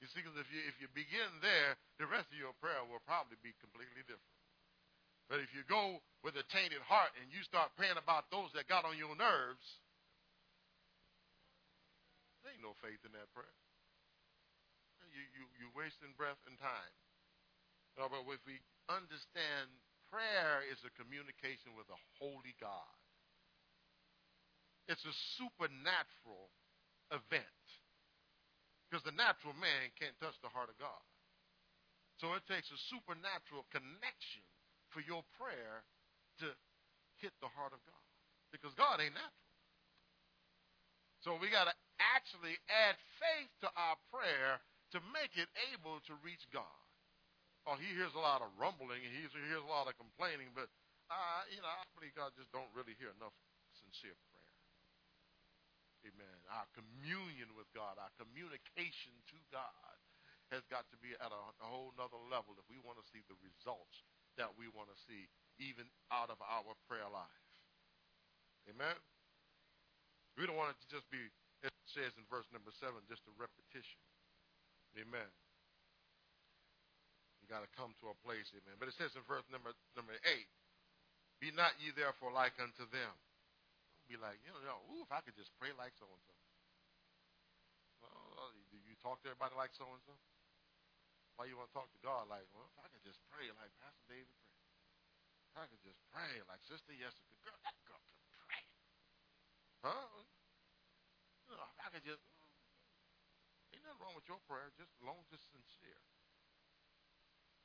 You 0.00 0.08
see, 0.08 0.24
because 0.24 0.36
if 0.40 0.48
you 0.48 0.60
if 0.64 0.76
you 0.80 0.88
begin 0.96 1.28
there, 1.44 1.76
the 2.00 2.08
rest 2.08 2.32
of 2.32 2.38
your 2.40 2.56
prayer 2.60 2.80
will 2.88 3.04
probably 3.04 3.36
be 3.44 3.52
completely 3.60 4.04
different. 4.08 4.40
But 5.28 5.42
if 5.42 5.50
you 5.52 5.66
go 5.66 5.98
with 6.22 6.38
a 6.38 6.46
tainted 6.48 6.80
heart 6.86 7.10
and 7.18 7.26
you 7.34 7.42
start 7.42 7.74
praying 7.74 7.98
about 7.98 8.30
those 8.30 8.54
that 8.54 8.70
got 8.70 8.86
on 8.86 8.94
your 8.94 9.18
nerves, 9.18 9.66
there 12.40 12.54
ain't 12.54 12.62
no 12.62 12.78
faith 12.78 13.02
in 13.02 13.10
that 13.18 13.26
prayer 13.34 13.50
you, 15.16 15.24
you, 15.32 15.44
you're 15.56 15.76
wasting 15.76 16.12
breath 16.20 16.38
and 16.44 16.60
time. 16.60 16.92
But 17.96 18.12
if 18.12 18.44
we 18.44 18.60
understand 18.92 19.72
prayer 20.12 20.60
is 20.68 20.76
a 20.84 20.92
communication 21.00 21.72
with 21.72 21.88
a 21.88 21.96
holy 22.20 22.52
God, 22.60 22.92
it's 24.86 25.02
a 25.02 25.14
supernatural 25.38 26.50
event. 27.10 27.64
Because 28.86 29.02
the 29.02 29.14
natural 29.14 29.54
man 29.58 29.90
can't 29.98 30.14
touch 30.22 30.38
the 30.42 30.52
heart 30.52 30.70
of 30.70 30.78
God. 30.78 31.02
So 32.22 32.32
it 32.38 32.46
takes 32.46 32.70
a 32.70 32.78
supernatural 32.88 33.66
connection 33.74 34.46
for 34.94 35.02
your 35.02 35.26
prayer 35.36 35.84
to 36.40 36.46
hit 37.18 37.34
the 37.42 37.50
heart 37.50 37.74
of 37.74 37.82
God. 37.84 38.06
Because 38.54 38.72
God 38.78 39.02
ain't 39.02 39.12
natural. 39.12 39.52
So 41.26 41.34
we 41.42 41.50
got 41.50 41.66
to 41.66 41.76
actually 41.98 42.54
add 42.70 42.94
faith 43.18 43.50
to 43.66 43.68
our 43.74 43.98
prayer 44.14 44.62
to 44.94 45.02
make 45.10 45.34
it 45.34 45.50
able 45.74 45.98
to 46.06 46.14
reach 46.22 46.46
God. 46.54 46.86
Oh, 47.66 47.74
he 47.74 47.90
hears 47.98 48.14
a 48.14 48.22
lot 48.22 48.46
of 48.46 48.54
rumbling 48.54 49.02
and 49.02 49.10
he 49.10 49.26
hears 49.26 49.58
a 49.58 49.66
lot 49.66 49.90
of 49.90 49.98
complaining, 49.98 50.54
but 50.54 50.70
uh, 51.10 51.42
you 51.50 51.58
know, 51.58 51.70
I 51.70 51.82
believe 51.98 52.14
God 52.14 52.30
just 52.38 52.50
don't 52.54 52.70
really 52.74 52.94
hear 52.98 53.10
enough 53.18 53.34
sincere 53.74 54.14
prayer. 54.30 54.35
Amen. 56.06 56.38
Our 56.54 56.66
communion 56.78 57.50
with 57.58 57.66
God, 57.74 57.98
our 57.98 58.14
communication 58.14 59.14
to 59.34 59.38
God 59.50 59.96
has 60.54 60.62
got 60.70 60.86
to 60.94 60.96
be 61.02 61.10
at 61.18 61.34
a, 61.34 61.42
a 61.58 61.66
whole 61.66 61.90
nother 61.98 62.22
level 62.30 62.54
if 62.54 62.66
we 62.70 62.78
want 62.78 63.02
to 63.02 63.06
see 63.10 63.26
the 63.26 63.34
results 63.42 64.06
that 64.38 64.54
we 64.54 64.70
want 64.70 64.86
to 64.86 64.98
see 65.10 65.26
even 65.58 65.88
out 66.14 66.30
of 66.30 66.38
our 66.38 66.78
prayer 66.86 67.08
life. 67.10 67.50
Amen. 68.70 68.94
We 70.38 70.46
don't 70.46 70.54
want 70.58 70.76
it 70.76 70.78
to 70.86 70.88
just 70.92 71.08
be, 71.10 71.18
it 71.64 71.74
says 71.90 72.14
in 72.14 72.22
verse 72.30 72.46
number 72.54 72.70
seven, 72.78 73.02
just 73.10 73.26
a 73.26 73.34
repetition. 73.34 73.98
Amen. 74.94 75.30
You 77.40 77.50
got 77.50 77.66
to 77.66 77.70
come 77.74 77.94
to 78.02 78.10
a 78.10 78.16
place, 78.26 78.50
amen. 78.54 78.78
But 78.78 78.90
it 78.90 78.96
says 78.98 79.14
in 79.14 79.22
verse 79.26 79.46
number 79.54 79.70
number 79.94 80.18
eight, 80.26 80.50
"Be 81.38 81.54
not 81.54 81.78
ye 81.78 81.94
therefore 81.94 82.34
like 82.34 82.58
unto 82.58 82.86
them." 82.90 83.14
Be 84.06 84.14
like, 84.14 84.38
you 84.46 84.54
know, 84.62 84.78
ooh, 84.94 85.02
if 85.02 85.10
I 85.10 85.18
could 85.18 85.34
just 85.34 85.50
pray 85.58 85.74
like 85.74 85.90
so 85.98 86.06
and 86.06 86.22
so. 86.22 86.34
Well, 87.98 88.54
do 88.70 88.78
you 88.86 88.94
talk 89.02 89.18
to 89.26 89.34
everybody 89.34 89.58
like 89.58 89.74
so 89.74 89.82
and 89.90 90.02
so? 90.06 90.14
Why 91.34 91.50
you 91.50 91.58
want 91.58 91.74
to 91.74 91.76
talk 91.76 91.90
to 91.90 92.00
God 92.00 92.30
like, 92.30 92.46
well, 92.54 92.70
if 92.70 92.78
I 92.78 92.86
could 92.88 93.02
just 93.02 93.18
pray 93.34 93.50
like 93.58 93.74
Pastor 93.82 94.06
David 94.06 94.30
prayed. 94.46 94.62
If 95.50 95.54
I 95.58 95.66
could 95.66 95.82
just 95.82 96.00
pray 96.14 96.38
like 96.46 96.62
Sister 96.64 96.94
Jessica, 96.94 97.34
girl, 97.42 97.58
that 97.66 97.76
girl 97.82 97.98
could 97.98 98.22
pray. 98.46 98.64
Huh? 99.84 100.22
You 101.50 101.58
know, 101.58 101.66
if 101.66 101.78
I 101.82 101.88
could 101.90 102.06
just, 102.06 102.22
ain't 103.74 103.82
nothing 103.84 104.00
wrong 104.00 104.14
with 104.14 104.30
your 104.30 104.40
prayer, 104.46 104.70
just 104.78 104.94
as 104.96 105.02
long 105.02 105.18
as 105.26 105.28
it's 105.34 105.44
sincere. 105.50 106.00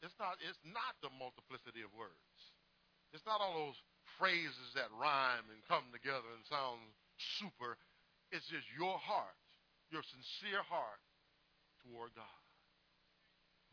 It's 0.02 0.18
not, 0.18 0.42
it's 0.42 0.60
not 0.66 0.98
the 1.06 1.14
multiplicity 1.14 1.86
of 1.86 1.94
words. 1.94 2.58
It's 3.12 3.28
not 3.28 3.44
all 3.44 3.72
those 3.72 3.80
phrases 4.20 4.72
that 4.76 4.92
rhyme 4.96 5.46
and 5.52 5.60
come 5.68 5.88
together 5.92 6.28
and 6.36 6.44
sound 6.48 6.80
super. 7.40 7.76
It's 8.32 8.48
just 8.48 8.68
your 8.76 8.96
heart, 8.96 9.36
your 9.92 10.04
sincere 10.08 10.64
heart 10.64 11.04
toward 11.84 12.16
God. 12.16 12.44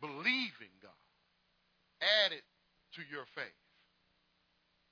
Believing 0.02 0.74
God. 0.82 1.06
Add 2.02 2.34
it 2.34 2.46
to 2.98 3.02
your 3.06 3.26
faith. 3.34 3.62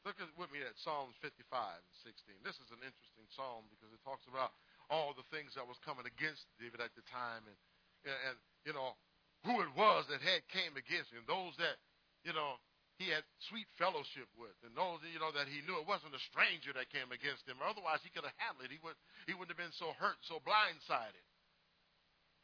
Look 0.07 0.22
at, 0.22 0.30
with 0.38 0.55
me 0.55 0.62
at 0.62 0.78
Psalms 0.78 1.18
55 1.18 1.42
and 1.51 1.97
16. 2.07 2.47
This 2.47 2.55
is 2.62 2.70
an 2.70 2.78
interesting 2.78 3.26
psalm 3.34 3.66
because 3.74 3.90
it 3.90 3.99
talks 4.07 4.22
about 4.30 4.55
all 4.86 5.11
the 5.18 5.26
things 5.34 5.59
that 5.59 5.66
was 5.66 5.82
coming 5.82 6.07
against 6.07 6.47
David 6.62 6.78
at 6.78 6.94
the 6.94 7.03
time, 7.11 7.42
and 7.51 7.59
and 8.07 8.38
you 8.62 8.70
know 8.70 8.94
who 9.42 9.59
it 9.66 9.72
was 9.74 10.07
that 10.07 10.22
had 10.22 10.47
came 10.47 10.78
against 10.78 11.11
him, 11.11 11.26
those 11.26 11.59
that 11.59 11.74
you 12.22 12.30
know 12.30 12.55
he 12.97 13.12
had 13.12 13.24
sweet 13.53 13.68
fellowship 13.76 14.28
with, 14.40 14.57
and 14.64 14.72
those 14.72 15.05
you 15.05 15.20
know 15.20 15.28
that 15.36 15.53
he 15.53 15.61
knew 15.68 15.76
it 15.76 15.84
wasn't 15.84 16.16
a 16.16 16.28
stranger 16.32 16.72
that 16.72 16.88
came 16.88 17.12
against 17.12 17.44
him. 17.44 17.61
Otherwise, 17.61 18.01
he 18.01 18.09
could 18.09 18.24
have 18.24 18.36
handled 18.40 18.64
it. 18.64 18.72
He 18.72 18.80
would 18.80 18.97
he 19.28 19.36
wouldn't 19.36 19.53
have 19.53 19.61
been 19.61 19.76
so 19.76 19.92
hurt, 20.01 20.16
so 20.24 20.40
blindsided. 20.40 21.26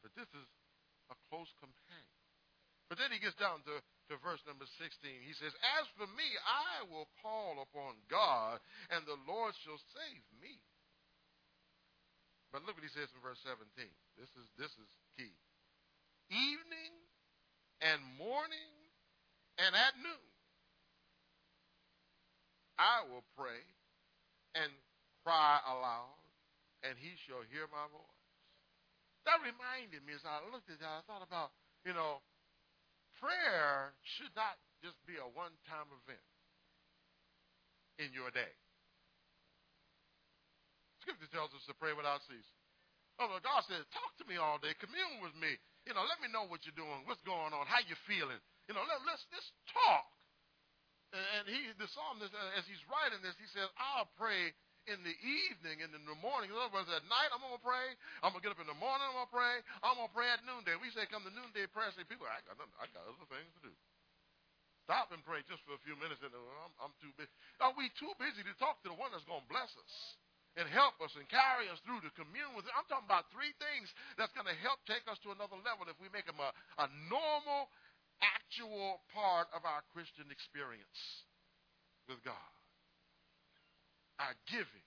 But 0.04 0.12
this 0.12 0.28
is 0.36 0.46
a 1.08 1.16
close 1.32 1.48
companion. 1.56 2.12
But 2.92 3.00
then 3.00 3.08
he 3.08 3.22
gets 3.24 3.38
down 3.40 3.64
to, 3.64 3.80
to 4.12 4.20
verse 4.20 4.44
number 4.44 4.68
16. 4.76 4.84
He 5.24 5.32
says, 5.40 5.56
As 5.80 5.88
for 5.96 6.04
me, 6.12 6.28
I 6.44 6.84
will 6.92 7.08
call 7.24 7.64
upon 7.64 7.96
God, 8.12 8.60
and 8.92 9.00
the 9.08 9.16
Lord 9.24 9.56
shall 9.64 9.80
save 9.96 10.24
me. 10.36 10.60
But 12.52 12.68
look 12.68 12.76
what 12.76 12.84
he 12.84 12.92
says 12.92 13.08
in 13.16 13.24
verse 13.24 13.40
17. 13.48 13.64
This 14.20 14.28
is 14.36 14.44
this 14.60 14.72
is 14.76 14.90
key. 15.16 15.32
Evening 16.28 16.92
and 17.80 18.04
morning 18.20 18.76
and 19.56 19.72
at 19.72 19.96
noon 20.04 20.31
I 22.80 23.04
will 23.08 23.24
pray 23.36 23.60
and 24.56 24.70
cry 25.24 25.60
aloud, 25.64 26.20
and 26.82 26.96
he 26.98 27.14
shall 27.24 27.44
hear 27.48 27.68
my 27.70 27.86
voice. 27.88 28.22
That 29.24 29.38
reminded 29.40 30.02
me 30.02 30.18
as 30.18 30.26
I 30.26 30.42
looked 30.50 30.68
at 30.68 30.82
that, 30.82 31.00
I 31.00 31.02
thought 31.06 31.22
about, 31.22 31.54
you 31.86 31.94
know, 31.94 32.18
prayer 33.22 33.94
should 34.18 34.34
not 34.34 34.58
just 34.82 34.98
be 35.06 35.14
a 35.14 35.28
one 35.30 35.54
time 35.70 35.86
event 36.02 36.26
in 38.02 38.10
your 38.10 38.34
day. 38.34 38.50
Scripture 41.06 41.30
tells 41.30 41.54
us 41.54 41.62
to 41.70 41.74
pray 41.78 41.94
without 41.94 42.22
ceasing. 42.26 42.62
Oh, 43.22 43.30
God 43.42 43.62
says, 43.70 43.86
talk 43.94 44.10
to 44.18 44.26
me 44.26 44.38
all 44.38 44.58
day. 44.58 44.74
Commune 44.78 45.22
with 45.22 45.34
me. 45.38 45.54
You 45.86 45.94
know, 45.94 46.02
let 46.06 46.18
me 46.22 46.30
know 46.30 46.46
what 46.46 46.62
you're 46.66 46.78
doing, 46.78 47.06
what's 47.06 47.22
going 47.26 47.50
on, 47.54 47.66
how 47.66 47.82
you 47.82 47.98
feeling. 48.06 48.38
You 48.70 48.74
know, 48.74 48.86
let, 48.86 49.02
let's 49.02 49.22
let's 49.34 49.50
talk. 49.70 50.06
And 51.12 51.44
he, 51.44 51.60
the 51.76 51.88
psalmist, 51.92 52.32
uh, 52.32 52.58
as 52.58 52.64
he's 52.64 52.80
writing 52.88 53.20
this, 53.20 53.36
he 53.36 53.48
says, 53.52 53.68
I'll 53.76 54.08
pray 54.16 54.52
in 54.90 54.98
the 55.06 55.14
evening 55.22 55.84
and 55.84 55.92
in 55.94 56.02
the 56.08 56.18
morning. 56.18 56.50
In 56.50 56.56
other 56.58 56.72
words, 56.72 56.90
at 56.90 57.04
night 57.06 57.30
I'm 57.30 57.44
gonna 57.44 57.62
pray. 57.62 57.94
I'm 58.24 58.34
gonna 58.34 58.42
get 58.42 58.56
up 58.56 58.62
in 58.62 58.66
the 58.66 58.80
morning. 58.80 59.04
I'm 59.06 59.14
gonna 59.14 59.30
pray. 59.30 59.62
I'm 59.84 59.94
gonna 60.00 60.10
pray 60.10 60.32
at 60.32 60.42
noonday. 60.42 60.74
We 60.80 60.90
say 60.90 61.06
come 61.06 61.22
to 61.22 61.30
noonday 61.30 61.70
prayer. 61.70 61.92
Say 61.94 62.02
people, 62.08 62.26
I 62.26 62.42
got 62.48 62.58
I 62.80 62.90
got 62.90 63.06
other 63.06 63.28
things 63.30 63.50
to 63.60 63.70
do. 63.70 63.72
Stop 64.88 65.14
and 65.14 65.22
pray 65.22 65.46
just 65.46 65.62
for 65.62 65.78
a 65.78 65.82
few 65.86 65.94
minutes. 65.94 66.18
And 66.26 66.34
uh, 66.34 66.66
I'm, 66.66 66.74
I'm 66.90 66.94
too 66.98 67.14
busy. 67.14 67.30
Are 67.62 67.70
we 67.78 67.92
too 67.94 68.10
busy 68.18 68.42
to 68.42 68.54
talk 68.58 68.82
to 68.82 68.90
the 68.90 68.98
one 68.98 69.14
that's 69.14 69.28
gonna 69.28 69.46
bless 69.46 69.70
us? 69.78 69.94
and 70.56 70.68
help 70.68 71.00
us 71.00 71.12
and 71.16 71.24
carry 71.32 71.64
us 71.72 71.80
through 71.88 72.00
to 72.04 72.12
commune 72.12 72.52
with. 72.52 72.68
I'm 72.76 72.84
talking 72.84 73.08
about 73.08 73.24
three 73.32 73.56
things 73.56 73.88
that's 74.20 74.32
to 74.36 74.56
help 74.60 74.84
take 74.84 75.04
us 75.08 75.16
to 75.24 75.32
another 75.32 75.56
level 75.64 75.88
if 75.88 75.96
we 75.96 76.12
make 76.12 76.28
them 76.28 76.36
a, 76.40 76.52
a 76.76 76.86
normal, 77.08 77.72
actual 78.22 79.02
part 79.10 79.50
of 79.52 79.66
our 79.66 79.82
Christian 79.90 80.30
experience 80.30 81.02
with 82.06 82.22
God. 82.22 82.54
Our 84.22 84.34
giving, 84.48 84.86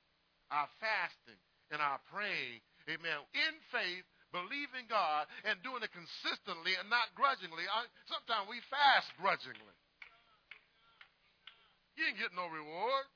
our 0.49 0.69
fasting, 0.79 1.39
and 1.69 1.83
our 1.83 1.99
praying, 2.07 2.63
amen, 2.87 3.19
in 3.35 3.53
faith, 3.73 4.05
believing 4.31 4.87
God, 4.87 5.27
and 5.47 5.59
doing 5.63 5.83
it 5.83 5.91
consistently 5.91 6.75
and 6.79 6.87
not 6.91 7.11
grudgingly. 7.15 7.63
Sometimes 8.11 8.47
we 8.51 8.59
fast 8.67 9.07
grudgingly. 9.15 9.75
You 11.95 12.11
ain't 12.11 12.19
get 12.19 12.35
no 12.35 12.51
reward. 12.51 13.07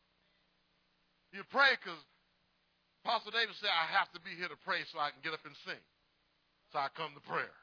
You 1.35 1.43
pray 1.51 1.75
because 1.75 1.99
Apostle 3.03 3.35
David 3.35 3.53
said, 3.59 3.69
I 3.69 3.91
have 3.99 4.07
to 4.15 4.21
be 4.23 4.31
here 4.33 4.47
to 4.47 4.59
pray 4.63 4.81
so 4.89 4.97
I 4.97 5.11
can 5.11 5.19
get 5.19 5.35
up 5.35 5.43
and 5.43 5.55
sing. 5.67 5.83
So 6.71 6.79
I 6.79 6.87
come 6.95 7.11
to 7.13 7.23
prayer. 7.27 7.58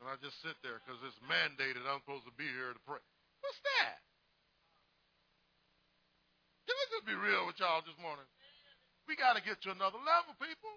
And 0.00 0.10
I 0.10 0.18
just 0.18 0.36
sit 0.42 0.56
there 0.60 0.82
because 0.82 0.98
it's 1.06 1.20
mandated 1.26 1.84
I'm 1.86 2.02
supposed 2.02 2.26
to 2.26 2.34
be 2.34 2.46
here 2.46 2.74
to 2.74 2.82
pray. 2.84 3.02
What's 3.40 3.60
that? 3.78 4.00
Can 6.64 6.74
I 6.74 6.84
just 6.90 7.06
be 7.06 7.16
real 7.16 7.44
with 7.44 7.60
y'all 7.60 7.84
this 7.84 7.96
morning? 8.00 8.26
We 9.04 9.14
got 9.20 9.36
to 9.36 9.42
get 9.44 9.60
to 9.68 9.70
another 9.72 10.00
level, 10.00 10.32
people. 10.40 10.72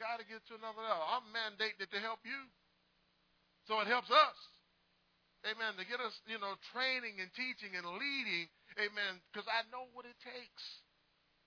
Got 0.00 0.22
to 0.22 0.26
get 0.30 0.40
to 0.48 0.54
another 0.56 0.80
level. 0.80 1.04
I'm 1.04 1.26
mandated 1.34 1.90
to 1.90 1.98
help 2.00 2.22
you. 2.22 2.38
So 3.66 3.82
it 3.84 3.90
helps 3.90 4.08
us. 4.08 4.38
Amen. 5.46 5.76
To 5.78 5.84
get 5.84 6.00
us, 6.00 6.14
you 6.26 6.38
know, 6.40 6.56
training 6.72 7.20
and 7.20 7.30
teaching 7.34 7.76
and 7.76 7.84
leading. 7.98 8.46
Amen. 8.78 9.20
Because 9.30 9.46
I 9.50 9.66
know 9.68 9.90
what 9.92 10.06
it 10.06 10.16
takes. 10.22 10.64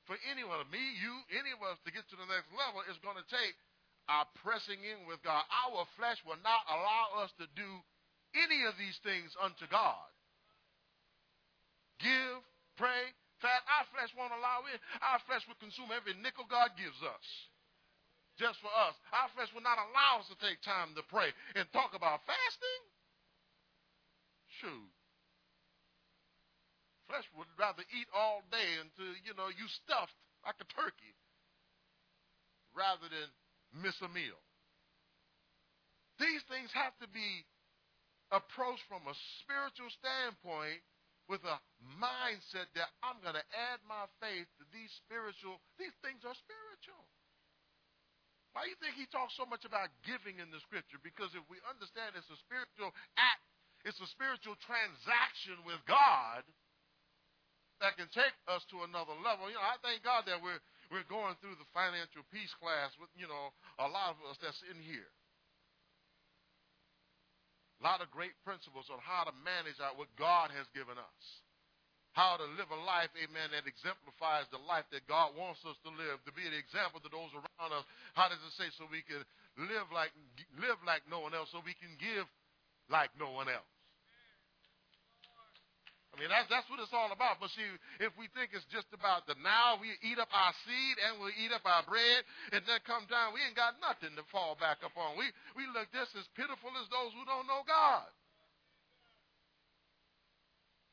For 0.05 0.19
anyone, 0.27 0.61
me, 0.67 0.83
you, 0.99 1.13
any 1.31 1.55
of 1.55 1.63
us 1.63 1.79
to 1.87 1.91
get 1.95 2.03
to 2.11 2.17
the 2.19 2.27
next 2.27 2.51
level 2.53 2.83
is 2.91 2.99
going 2.99 3.17
to 3.17 3.27
take 3.31 3.55
our 4.11 4.27
pressing 4.43 4.83
in 4.83 5.07
with 5.07 5.23
God. 5.23 5.47
Our 5.47 5.87
flesh 5.95 6.19
will 6.27 6.39
not 6.43 6.67
allow 6.67 7.23
us 7.23 7.31
to 7.39 7.47
do 7.55 7.69
any 8.35 8.67
of 8.67 8.75
these 8.75 8.99
things 9.07 9.31
unto 9.39 9.63
God. 9.71 10.11
Give, 12.03 12.43
pray, 12.75 13.15
fast. 13.39 13.63
Our 13.71 13.87
flesh 13.95 14.11
won't 14.19 14.35
allow 14.35 14.67
it. 14.67 14.83
Our 14.99 15.23
flesh 15.23 15.47
will 15.47 15.59
consume 15.63 15.95
every 15.95 16.11
nickel 16.19 16.43
God 16.51 16.75
gives 16.75 16.99
us. 16.99 17.27
Just 18.35 18.59
for 18.59 18.71
us. 18.73 18.99
Our 19.15 19.31
flesh 19.31 19.51
will 19.55 19.63
not 19.63 19.79
allow 19.79 20.19
us 20.19 20.27
to 20.27 20.37
take 20.43 20.59
time 20.59 20.91
to 20.99 21.03
pray 21.07 21.31
and 21.55 21.63
talk 21.71 21.95
about 21.95 22.25
fasting. 22.27 22.81
Shoot. 24.59 24.91
Flesh 27.07 27.27
would 27.35 27.51
rather 27.59 27.83
eat 27.91 28.07
all 28.11 28.43
day 28.51 28.79
until, 28.79 29.13
you 29.23 29.35
know, 29.35 29.51
you 29.51 29.67
stuffed 29.83 30.15
like 30.43 30.57
a 30.59 30.67
turkey 30.73 31.15
rather 32.71 33.07
than 33.11 33.27
miss 33.75 33.95
a 34.03 34.09
meal. 34.11 34.39
These 36.19 36.43
things 36.51 36.69
have 36.75 36.93
to 37.01 37.09
be 37.09 37.45
approached 38.29 38.85
from 38.87 39.03
a 39.07 39.15
spiritual 39.43 39.89
standpoint 39.97 40.79
with 41.27 41.43
a 41.47 41.57
mindset 41.99 42.67
that 42.75 42.91
I'm 43.03 43.19
going 43.23 43.35
to 43.35 43.47
add 43.55 43.79
my 43.87 44.07
faith 44.19 44.47
to 44.59 44.63
these 44.75 44.91
spiritual, 45.03 45.59
these 45.79 45.95
things 46.03 46.23
are 46.27 46.35
spiritual. 46.35 47.03
Why 48.51 48.67
do 48.67 48.75
you 48.75 48.79
think 48.83 48.99
he 48.99 49.07
talks 49.07 49.31
so 49.39 49.47
much 49.47 49.63
about 49.63 49.87
giving 50.03 50.43
in 50.43 50.51
the 50.51 50.59
scripture? 50.67 50.99
Because 50.99 51.31
if 51.31 51.43
we 51.47 51.63
understand 51.63 52.19
it's 52.19 52.27
a 52.27 52.39
spiritual 52.43 52.91
act, 53.15 53.43
it's 53.87 53.99
a 54.03 54.09
spiritual 54.11 54.59
transaction 54.59 55.55
with 55.63 55.79
God 55.87 56.43
that 57.79 57.95
can 57.95 58.11
take 58.11 58.35
us 58.51 58.61
to 58.69 58.83
another 58.83 59.15
level. 59.23 59.47
You 59.47 59.57
know, 59.57 59.65
I 59.65 59.79
thank 59.81 60.03
God 60.03 60.27
that 60.27 60.43
we're 60.43 60.61
we're 60.91 61.07
going 61.07 61.39
through 61.39 61.55
the 61.55 61.69
financial 61.71 62.21
peace 62.35 62.51
class 62.59 62.91
with, 62.99 63.07
you 63.15 63.25
know, 63.25 63.55
a 63.79 63.87
lot 63.87 64.11
of 64.11 64.19
us 64.27 64.35
that's 64.43 64.59
in 64.67 64.77
here. 64.83 65.07
A 67.79 67.87
lot 67.87 68.03
of 68.03 68.13
great 68.13 68.35
principles 68.45 68.91
on 68.93 68.99
how 69.01 69.25
to 69.25 69.33
manage 69.41 69.79
out 69.81 69.97
what 69.97 70.11
God 70.19 70.53
has 70.53 70.69
given 70.75 70.99
us. 70.99 71.23
How 72.11 72.35
to 72.35 72.43
live 72.59 72.67
a 72.67 72.79
life, 72.83 73.09
amen, 73.15 73.55
that 73.55 73.63
exemplifies 73.63 74.45
the 74.51 74.59
life 74.67 74.83
that 74.91 75.07
God 75.07 75.31
wants 75.33 75.63
us 75.63 75.79
to 75.87 75.89
live, 75.95 76.19
to 76.27 76.35
be 76.35 76.43
an 76.43 76.51
example 76.53 76.99
to 76.99 77.07
those 77.07 77.31
around 77.31 77.71
us. 77.71 77.87
How 78.13 78.27
does 78.27 78.43
it 78.43 78.53
say 78.59 78.67
so 78.75 78.83
we 78.91 78.99
can 79.07 79.23
live 79.55 79.87
like 79.95 80.11
live 80.59 80.75
like 80.83 81.07
no 81.07 81.23
one 81.23 81.31
else, 81.31 81.47
so 81.55 81.63
we 81.63 81.71
can 81.79 81.95
give 81.95 82.27
like 82.91 83.15
no 83.15 83.31
one 83.31 83.47
else? 83.47 83.71
That's, 86.29 86.49
that's 86.51 86.67
what 86.69 86.83
it's 86.83 86.93
all 86.93 87.09
about. 87.09 87.41
But 87.41 87.49
see, 87.55 87.65
if 88.03 88.13
we 88.19 88.27
think 88.35 88.53
it's 88.53 88.67
just 88.69 88.89
about 88.93 89.25
the 89.25 89.33
now, 89.39 89.79
we 89.79 89.95
eat 90.05 90.19
up 90.21 90.29
our 90.29 90.53
seed 90.67 90.95
and 91.01 91.23
we 91.23 91.33
eat 91.39 91.53
up 91.55 91.65
our 91.65 91.81
bread, 91.87 92.21
and 92.51 92.61
then 92.67 92.83
come 92.83 93.07
down, 93.07 93.33
we 93.33 93.41
ain't 93.41 93.57
got 93.57 93.79
nothing 93.81 94.13
to 94.19 94.23
fall 94.29 94.59
back 94.59 94.83
upon. 94.85 95.17
We, 95.17 95.29
we 95.57 95.65
look 95.71 95.89
just 95.89 96.13
as 96.19 96.27
pitiful 96.37 96.69
as 96.77 96.85
those 96.91 97.15
who 97.15 97.23
don't 97.25 97.47
know 97.49 97.63
God. 97.65 98.09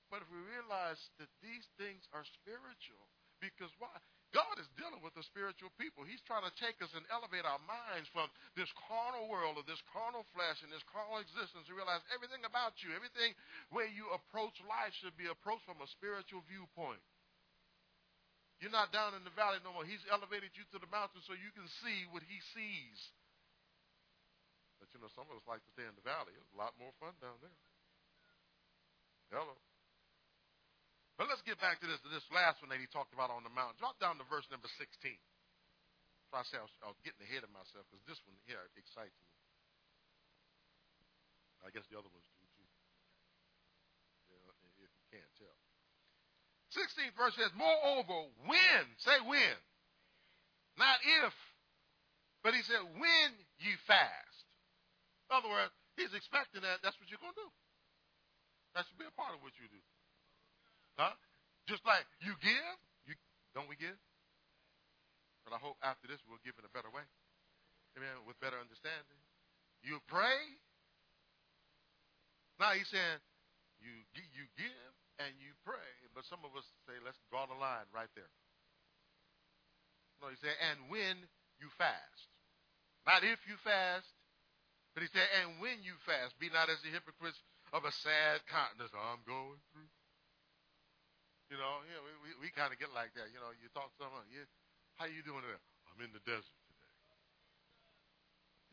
But 0.08 0.24
if 0.24 0.28
we 0.32 0.40
realize 0.40 1.00
that 1.20 1.28
these 1.44 1.68
things 1.76 2.00
are 2.16 2.24
spiritual, 2.40 3.04
because 3.44 3.68
why? 3.76 3.92
God 4.36 4.60
is 4.60 4.68
dealing 4.76 5.00
with 5.00 5.16
the 5.16 5.24
spiritual 5.24 5.72
people. 5.80 6.04
He's 6.04 6.20
trying 6.28 6.44
to 6.44 6.52
take 6.60 6.76
us 6.84 6.92
and 6.92 7.00
elevate 7.08 7.48
our 7.48 7.60
minds 7.64 8.12
from 8.12 8.28
this 8.52 8.68
carnal 8.76 9.24
world 9.32 9.56
of 9.56 9.64
this 9.64 9.80
carnal 9.88 10.28
flesh 10.36 10.60
and 10.60 10.68
this 10.68 10.84
carnal 10.92 11.16
existence 11.16 11.64
to 11.64 11.72
realize 11.72 12.04
everything 12.12 12.44
about 12.44 12.76
you, 12.84 12.92
everything 12.92 13.32
where 13.72 13.88
you 13.88 14.04
approach 14.12 14.52
life 14.68 14.92
should 15.00 15.16
be 15.16 15.32
approached 15.32 15.64
from 15.64 15.80
a 15.80 15.88
spiritual 15.96 16.44
viewpoint. 16.44 17.00
You're 18.60 18.74
not 18.74 18.92
down 18.92 19.16
in 19.16 19.24
the 19.24 19.32
valley 19.32 19.62
no 19.64 19.72
more. 19.72 19.88
He's 19.88 20.02
elevated 20.12 20.52
you 20.58 20.66
to 20.76 20.78
the 20.82 20.90
mountain 20.90 21.24
so 21.24 21.32
you 21.32 21.48
can 21.56 21.64
see 21.80 22.04
what 22.12 22.26
he 22.26 22.36
sees. 22.52 22.98
But 24.76 24.92
you 24.92 25.00
know, 25.00 25.08
some 25.14 25.30
of 25.30 25.40
us 25.40 25.46
like 25.48 25.62
to 25.62 25.72
stay 25.72 25.86
in 25.86 25.94
the 25.96 26.04
valley. 26.04 26.36
It's 26.36 26.52
a 26.52 26.58
lot 26.58 26.76
more 26.76 26.92
fun 27.00 27.16
down 27.22 27.38
there. 27.40 27.54
Hello. 29.30 29.56
But 31.18 31.26
let's 31.26 31.42
get 31.42 31.58
back 31.58 31.82
to 31.82 31.86
this, 31.90 31.98
to 32.06 32.10
this 32.14 32.22
last 32.30 32.62
one 32.62 32.70
that 32.70 32.78
he 32.78 32.86
talked 32.94 33.10
about 33.10 33.34
on 33.34 33.42
the 33.42 33.50
mountain. 33.50 33.74
Drop 33.82 33.98
down 33.98 34.22
to 34.22 34.26
verse 34.30 34.46
number 34.54 34.70
16. 34.78 34.86
So 36.30 36.38
I 36.38 36.46
say 36.46 36.62
I 36.62 36.64
was, 36.64 36.70
I 36.78 36.88
was 36.94 37.00
getting 37.02 37.18
ahead 37.26 37.42
of 37.42 37.50
myself 37.50 37.82
because 37.90 38.06
this 38.06 38.22
one 38.22 38.38
here 38.46 38.62
excites 38.78 39.18
me. 39.18 39.28
I 41.66 41.74
guess 41.74 41.82
the 41.90 41.98
other 41.98 42.06
ones 42.06 42.22
do 42.38 42.46
too. 42.54 42.70
if 44.78 44.92
you 44.94 45.04
can't 45.10 45.32
tell. 45.42 45.58
16th 46.78 47.16
verse 47.18 47.34
says, 47.34 47.50
Moreover, 47.58 48.30
when, 48.46 48.82
say 49.02 49.18
when, 49.26 49.58
not 50.78 51.02
if, 51.02 51.34
but 52.46 52.54
he 52.54 52.62
said, 52.62 52.78
when 52.94 53.30
you 53.58 53.74
fast. 53.90 54.46
In 55.26 55.42
other 55.42 55.50
words, 55.50 55.74
he's 55.98 56.14
expecting 56.14 56.62
that 56.62 56.78
that's 56.86 56.94
what 57.02 57.10
you're 57.10 57.18
going 57.18 57.34
to 57.34 57.42
do. 57.42 57.50
That 58.78 58.86
should 58.86 59.00
be 59.00 59.08
a 59.08 59.16
part 59.18 59.34
of 59.34 59.42
what 59.42 59.56
you 59.58 59.66
do. 59.66 59.82
Huh? 60.99 61.14
Just 61.70 61.86
like 61.86 62.03
you 62.20 62.34
give, 62.42 62.76
you 63.07 63.14
don't 63.55 63.70
we 63.70 63.78
give? 63.78 63.94
But 65.46 65.55
I 65.55 65.62
hope 65.62 65.78
after 65.80 66.11
this 66.11 66.18
we'll 66.26 66.42
give 66.42 66.59
in 66.59 66.66
a 66.66 66.74
better 66.74 66.90
way. 66.90 67.07
Amen. 67.94 68.26
With 68.26 68.36
better 68.42 68.59
understanding. 68.59 69.20
You 69.86 70.03
pray. 70.11 70.42
Now 72.59 72.74
he's 72.74 72.90
saying 72.90 73.22
you 73.78 73.94
you 74.12 74.44
give 74.59 74.92
and 75.22 75.30
you 75.38 75.55
pray, 75.62 75.90
but 76.14 76.26
some 76.26 76.42
of 76.42 76.51
us 76.59 76.66
say 76.90 76.99
let's 77.07 77.18
draw 77.30 77.46
the 77.46 77.55
line 77.55 77.86
right 77.94 78.11
there. 78.18 78.30
No, 80.18 80.34
he 80.34 80.38
said, 80.42 80.59
and 80.59 80.90
when 80.90 81.14
you 81.62 81.70
fast. 81.78 82.26
Not 83.07 83.22
if 83.22 83.38
you 83.46 83.55
fast, 83.62 84.11
but 84.94 85.07
he 85.07 85.09
said, 85.14 85.30
and 85.42 85.62
when 85.62 85.78
you 85.86 85.94
fast, 86.03 86.34
be 86.42 86.51
not 86.51 86.66
as 86.66 86.82
the 86.82 86.90
hypocrites 86.90 87.38
of 87.70 87.86
a 87.86 87.92
sad 88.03 88.42
countenance. 88.51 88.90
I'm 88.90 89.22
going 89.22 89.62
through 89.70 89.86
you 91.49 91.57
know, 91.57 91.80
yeah, 91.88 92.01
we, 92.05 92.12
we, 92.20 92.30
we 92.44 92.49
kind 92.53 92.72
of 92.72 92.76
get 92.76 92.92
like 92.92 93.12
that. 93.16 93.32
You 93.32 93.40
know, 93.40 93.53
you 93.57 93.72
talk 93.72 93.88
to 93.92 93.96
someone, 93.96 94.24
yeah, 94.28 94.44
how 95.01 95.09
you 95.09 95.24
doing 95.24 95.40
today? 95.40 95.61
I'm 95.88 96.01
in 96.05 96.12
the 96.12 96.20
desert 96.28 96.44
today. 96.68 96.92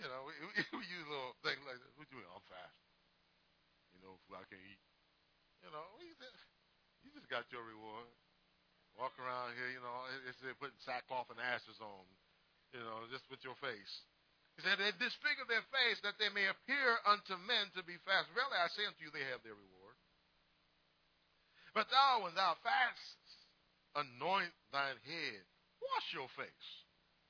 You 0.03 0.07
know, 0.11 0.27
we, 0.27 0.33
we, 0.79 0.83
use 0.83 1.07
little 1.07 1.35
things 1.39 1.63
like 1.63 1.79
that. 1.79 1.91
What 1.95 2.11
you 2.11 2.19
doing? 2.19 2.27
I'm 2.27 2.43
fasting. 2.51 2.91
You 3.95 3.99
know, 4.03 4.19
I 4.35 4.43
can't 4.51 4.59
eat. 4.59 4.83
You 5.63 5.71
know, 5.71 5.87
we, 5.95 6.11
you 7.07 7.09
just 7.15 7.31
got 7.31 7.47
your 7.49 7.63
reward. 7.63 8.11
Walk 8.99 9.11
around 9.19 9.51
here, 9.59 9.75
you 9.75 9.83
know, 9.83 10.07
it's 10.23 10.39
they 10.39 10.55
putting 10.55 10.79
sackcloth 10.87 11.27
and 11.27 11.35
ashes 11.35 11.75
on, 11.83 12.07
you 12.71 12.79
know, 12.79 13.03
just 13.11 13.27
with 13.27 13.43
your 13.43 13.59
face. 13.59 13.91
He 14.55 14.63
said, 14.63 14.79
they 14.79 14.95
disfigure 14.95 15.43
their 15.51 15.67
face 15.67 15.99
that 16.07 16.15
they 16.15 16.31
may 16.31 16.47
appear 16.47 16.95
unto 17.03 17.35
men 17.43 17.67
to 17.75 17.83
be 17.83 17.99
fast. 18.07 18.31
Really, 18.31 18.55
I 18.55 18.71
say 18.71 18.87
unto 18.87 19.03
you, 19.03 19.11
they 19.11 19.27
have 19.27 19.43
their 19.43 19.51
reward. 19.51 19.74
But 21.75 21.91
thou, 21.91 22.23
when 22.23 22.31
thou 22.39 22.55
fastest, 22.63 23.35
anoint 23.99 24.55
thine 24.71 24.95
head, 25.03 25.43
wash 25.83 26.07
your 26.15 26.31
face. 26.39 26.69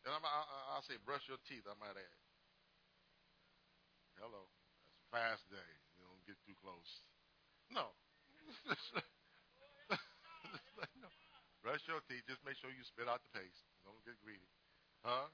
And 0.05 0.13
I'm, 0.13 0.21
I, 0.21 0.77
say, 0.85 1.01
brush 1.01 1.25
your 1.25 1.41
teeth, 1.49 1.65
I 1.65 1.73
might 1.81 1.97
add. 1.97 2.19
Hello. 4.21 4.45
That's 4.85 5.09
fast 5.09 5.43
day. 5.49 5.71
You 5.97 6.05
don't 6.05 6.21
get 6.29 6.37
too 6.45 6.53
close. 6.61 6.91
No. 7.73 7.89
no. 9.89 9.97
Brush 11.65 11.81
your 11.89 12.05
teeth. 12.05 12.21
Just 12.29 12.45
make 12.45 12.61
sure 12.61 12.69
you 12.69 12.85
spit 12.85 13.09
out 13.09 13.25
the 13.25 13.33
paste. 13.33 13.65
Don't 13.81 13.97
get 14.05 14.13
greedy. 14.21 14.45
Huh? 15.01 15.25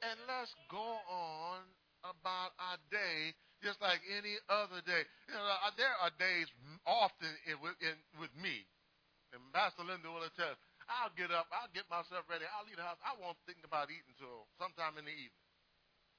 and 0.00 0.16
let's 0.24 0.56
go 0.72 0.96
on 1.12 1.60
about 2.00 2.56
our 2.56 2.80
day 2.88 3.36
just 3.60 3.80
like 3.80 4.00
any 4.08 4.36
other 4.48 4.80
day. 4.84 5.04
You 5.28 5.36
know, 5.36 5.46
there 5.76 5.94
are 6.00 6.12
days 6.16 6.48
often 6.88 7.30
in, 7.48 7.56
in, 7.84 7.96
with 8.16 8.32
me, 8.36 8.64
and 9.32 9.40
Pastor 9.52 9.84
Linda 9.84 10.08
will 10.08 10.24
attest. 10.24 10.60
I'll 10.90 11.14
get 11.14 11.30
up, 11.30 11.46
I'll 11.54 11.70
get 11.70 11.86
myself 11.86 12.26
ready, 12.26 12.42
I'll 12.50 12.66
leave 12.66 12.80
the 12.80 12.82
house. 12.82 12.98
I 13.06 13.14
won't 13.14 13.38
think 13.46 13.62
about 13.62 13.92
eating 13.94 14.10
until 14.18 14.50
sometime 14.58 14.98
in 14.98 15.06
the 15.06 15.14
evening 15.14 15.46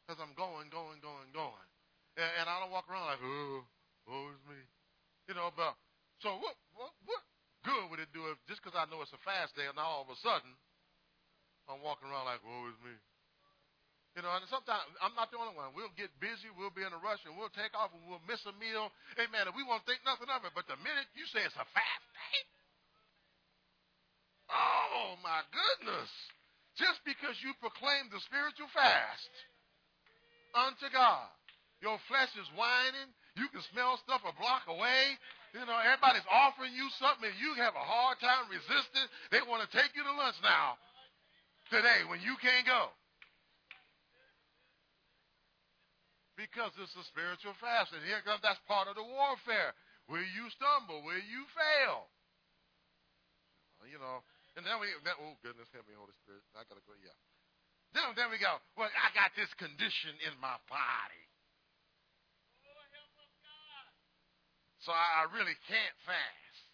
because 0.06 0.24
I'm 0.24 0.32
going, 0.40 0.72
going, 0.72 1.04
going, 1.04 1.30
going, 1.36 1.68
and, 2.16 2.32
and 2.40 2.46
I 2.48 2.56
don't 2.64 2.72
walk 2.72 2.88
around 2.88 3.12
like, 3.12 3.20
oh, 3.20 3.68
woe 4.08 4.32
is 4.32 4.42
me, 4.48 4.60
you 5.28 5.36
know. 5.36 5.52
But 5.52 5.76
so 6.24 6.40
what? 6.40 6.56
What? 6.72 6.96
What 7.04 7.24
good 7.62 7.94
would 7.94 8.02
it 8.02 8.10
do 8.16 8.26
if 8.34 8.42
just 8.50 8.64
because 8.64 8.74
I 8.74 8.90
know 8.90 9.04
it's 9.04 9.14
a 9.14 9.22
fast 9.22 9.54
day, 9.54 9.68
and 9.68 9.78
now 9.78 10.02
all 10.02 10.06
of 10.08 10.12
a 10.14 10.20
sudden 10.24 10.56
I'm 11.70 11.84
walking 11.86 12.10
around 12.10 12.26
like, 12.26 12.42
woe 12.42 12.72
is 12.72 12.80
me. 12.82 12.96
You 14.12 14.28
know, 14.28 14.32
and 14.36 14.44
sometimes 14.52 14.84
I'm 15.00 15.16
not 15.16 15.32
the 15.32 15.40
only 15.40 15.56
one. 15.56 15.72
We'll 15.72 15.94
get 15.96 16.12
busy, 16.20 16.52
we'll 16.60 16.76
be 16.76 16.84
in 16.84 16.92
a 16.92 17.00
rush, 17.00 17.24
and 17.24 17.40
we'll 17.40 17.54
take 17.56 17.72
off 17.72 17.96
and 17.96 18.04
we'll 18.12 18.24
miss 18.28 18.44
a 18.44 18.52
meal. 18.60 18.92
Amen. 19.16 19.48
And 19.48 19.56
we 19.56 19.64
won't 19.64 19.88
think 19.88 20.04
nothing 20.04 20.28
of 20.28 20.44
it. 20.44 20.52
But 20.52 20.68
the 20.68 20.76
minute 20.84 21.08
you 21.16 21.24
say 21.32 21.40
it's 21.48 21.56
a 21.56 21.68
fast 21.72 22.08
day, 22.12 22.40
oh 24.52 25.16
my 25.24 25.48
goodness. 25.56 26.12
Just 26.76 27.04
because 27.08 27.36
you 27.44 27.56
proclaim 27.60 28.08
the 28.12 28.20
spiritual 28.28 28.68
fast 28.72 29.32
unto 30.56 30.88
God, 30.92 31.28
your 31.80 32.00
flesh 32.12 32.32
is 32.36 32.48
whining. 32.56 33.12
You 33.40 33.48
can 33.52 33.64
smell 33.72 33.96
stuff 34.04 34.24
a 34.28 34.36
block 34.36 34.68
away. 34.68 35.16
You 35.56 35.64
know, 35.68 35.80
everybody's 35.84 36.28
offering 36.32 36.72
you 36.76 36.88
something 37.00 37.28
and 37.28 37.40
you 37.40 37.56
have 37.60 37.76
a 37.76 37.84
hard 37.84 38.20
time 38.24 38.48
resisting. 38.48 39.08
They 39.36 39.44
want 39.44 39.64
to 39.64 39.72
take 39.72 39.92
you 39.96 40.04
to 40.04 40.14
lunch 40.16 40.40
now 40.44 40.80
today 41.72 42.08
when 42.08 42.24
you 42.24 42.36
can't 42.40 42.68
go. 42.68 42.92
Because 46.42 46.74
it's 46.82 46.98
a 46.98 47.06
spiritual 47.06 47.54
fast. 47.62 47.94
And 47.94 48.02
here 48.02 48.18
comes 48.26 48.42
that's 48.42 48.58
part 48.66 48.90
of 48.90 48.98
the 48.98 49.06
warfare. 49.06 49.78
Will 50.10 50.26
you 50.26 50.50
stumble? 50.58 51.06
Will 51.06 51.22
you 51.22 51.46
fail? 51.54 52.10
You 53.86 53.98
know, 53.98 54.22
and 54.58 54.62
then 54.62 54.78
we, 54.78 54.94
then, 55.02 55.18
oh 55.26 55.34
goodness, 55.42 55.66
help 55.74 55.90
me, 55.90 55.98
Holy 55.98 56.14
Spirit. 56.22 56.46
I 56.54 56.62
gotta 56.70 56.86
go. 56.86 56.94
Yeah. 57.02 57.18
Then, 57.98 58.14
then 58.14 58.30
we 58.30 58.38
go. 58.38 58.62
Well, 58.78 58.88
I 58.94 59.10
got 59.18 59.34
this 59.34 59.50
condition 59.58 60.14
in 60.22 60.34
my 60.38 60.54
body, 60.70 61.24
so 64.86 64.94
I, 64.94 65.26
I 65.26 65.34
really 65.34 65.58
can't 65.66 65.98
fast. 66.06 66.66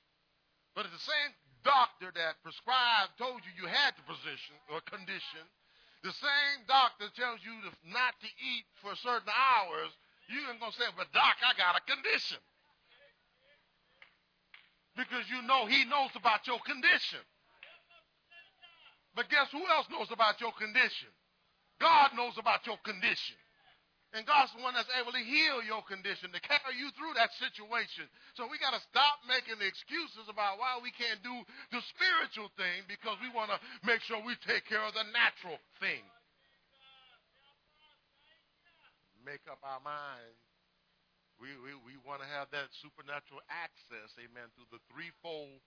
But 0.76 0.84
it's 0.86 1.00
the 1.00 1.10
same 1.10 1.32
doctor 1.64 2.12
that 2.12 2.44
prescribed 2.44 3.16
told 3.18 3.40
you 3.48 3.56
you 3.56 3.72
had 3.72 3.96
the 3.96 4.06
position 4.06 4.60
or 4.68 4.84
condition 4.84 5.48
the 6.08 6.16
same 6.24 6.64
doctor 6.72 7.12
tells 7.20 7.44
you 7.44 7.52
to, 7.68 7.70
not 7.92 8.16
to 8.24 8.30
eat 8.32 8.64
for 8.80 8.96
certain 9.04 9.28
hours, 9.28 9.92
you 10.32 10.40
ain't 10.48 10.56
going 10.64 10.72
to 10.72 10.80
say, 10.80 10.88
but 10.96 11.12
doc, 11.12 11.36
I 11.44 11.52
got 11.60 11.76
a 11.76 11.84
condition. 11.84 12.40
Because 14.96 15.28
you 15.28 15.44
know 15.44 15.68
he 15.68 15.84
knows 15.84 16.16
about 16.16 16.48
your 16.48 16.64
condition. 16.64 17.20
But 19.20 19.28
guess 19.28 19.52
who 19.52 19.60
else 19.68 19.92
knows 19.92 20.08
about 20.08 20.40
your 20.40 20.56
condition? 20.56 21.12
God 21.84 22.16
knows 22.16 22.40
about 22.40 22.64
your 22.64 22.80
condition. 22.88 23.36
And 24.16 24.24
God's 24.24 24.56
the 24.56 24.64
one 24.64 24.72
that's 24.72 24.90
able 24.96 25.12
to 25.12 25.20
heal 25.20 25.60
your 25.68 25.84
condition, 25.84 26.32
to 26.32 26.40
carry 26.40 26.80
you 26.80 26.88
through 26.96 27.12
that 27.20 27.28
situation. 27.44 28.08
So 28.40 28.48
we 28.48 28.56
got 28.56 28.72
to 28.72 28.80
stop 28.88 29.20
making 29.28 29.60
the 29.60 29.68
excuses 29.68 30.32
about 30.32 30.56
why 30.64 30.80
we 30.80 30.96
can't 30.96 31.20
do 31.20 31.36
the 31.76 31.84
spiritual 31.92 32.48
thing 32.56 32.88
because 32.88 33.20
we 33.20 33.28
want 33.36 33.52
to 33.52 33.60
make 33.84 34.00
sure 34.08 34.24
we 34.24 34.40
take 34.48 34.64
care 34.64 34.80
of 34.80 34.96
the 34.96 35.04
natural 35.12 35.60
thing. 35.84 36.08
Make 39.28 39.44
up 39.52 39.60
our 39.60 39.84
mind. 39.84 40.40
We, 41.38 41.52
we, 41.60 41.76
we 41.84 42.00
want 42.02 42.24
to 42.24 42.30
have 42.32 42.48
that 42.56 42.72
supernatural 42.80 43.44
access, 43.52 44.10
amen, 44.18 44.50
through 44.56 44.72
the 44.72 44.82
threefold 44.90 45.60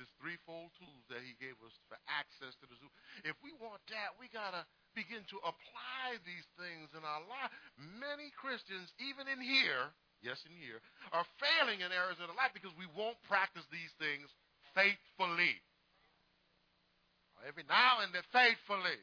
this 0.00 0.08
threefold 0.20 0.72
tools 0.78 1.04
that 1.12 1.20
he 1.24 1.36
gave 1.38 1.56
us 1.62 1.74
for 1.88 1.96
access 2.08 2.56
to 2.60 2.66
the 2.68 2.76
zoo. 2.80 2.90
If 3.24 3.36
we 3.44 3.52
want 3.56 3.80
that, 3.92 4.16
we 4.16 4.32
got 4.32 4.56
to 4.56 4.62
begin 4.96 5.24
to 5.32 5.38
apply 5.44 6.20
these 6.24 6.46
things 6.56 6.92
in 6.92 7.02
our 7.04 7.22
life. 7.28 7.52
Many 7.76 8.32
Christians, 8.36 8.92
even 9.00 9.28
in 9.28 9.40
here, 9.40 9.92
yes, 10.24 10.40
in 10.48 10.54
here, 10.56 10.80
are 11.12 11.26
failing 11.40 11.80
in 11.84 11.92
areas 11.92 12.20
of 12.20 12.28
their 12.28 12.38
life 12.38 12.52
because 12.56 12.72
we 12.76 12.88
won't 12.92 13.18
practice 13.28 13.64
these 13.68 13.92
things 14.00 14.28
faithfully. 14.72 15.60
Every 17.42 17.66
now 17.66 18.04
and 18.06 18.14
then, 18.14 18.22
faithfully. 18.30 19.00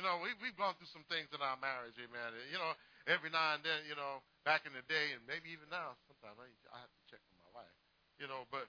You 0.00 0.02
know, 0.02 0.18
we, 0.24 0.32
we've 0.42 0.56
gone 0.56 0.74
through 0.80 0.90
some 0.90 1.06
things 1.06 1.30
in 1.30 1.38
our 1.38 1.60
marriage, 1.60 1.94
amen. 2.00 2.34
You 2.50 2.58
know, 2.58 2.72
every 3.06 3.30
now 3.30 3.54
and 3.54 3.62
then, 3.62 3.84
you 3.86 3.94
know, 3.94 4.24
back 4.42 4.66
in 4.66 4.74
the 4.74 4.82
day, 4.90 5.14
and 5.14 5.22
maybe 5.28 5.52
even 5.54 5.70
now, 5.70 5.94
sometimes 6.08 6.40
I, 6.40 6.48
I 6.74 6.78
have 6.82 6.90
to 6.90 7.02
check 7.12 7.22
with 7.28 7.38
my 7.44 7.62
wife. 7.62 7.76
You 8.24 8.32
know, 8.32 8.48
but 8.48 8.64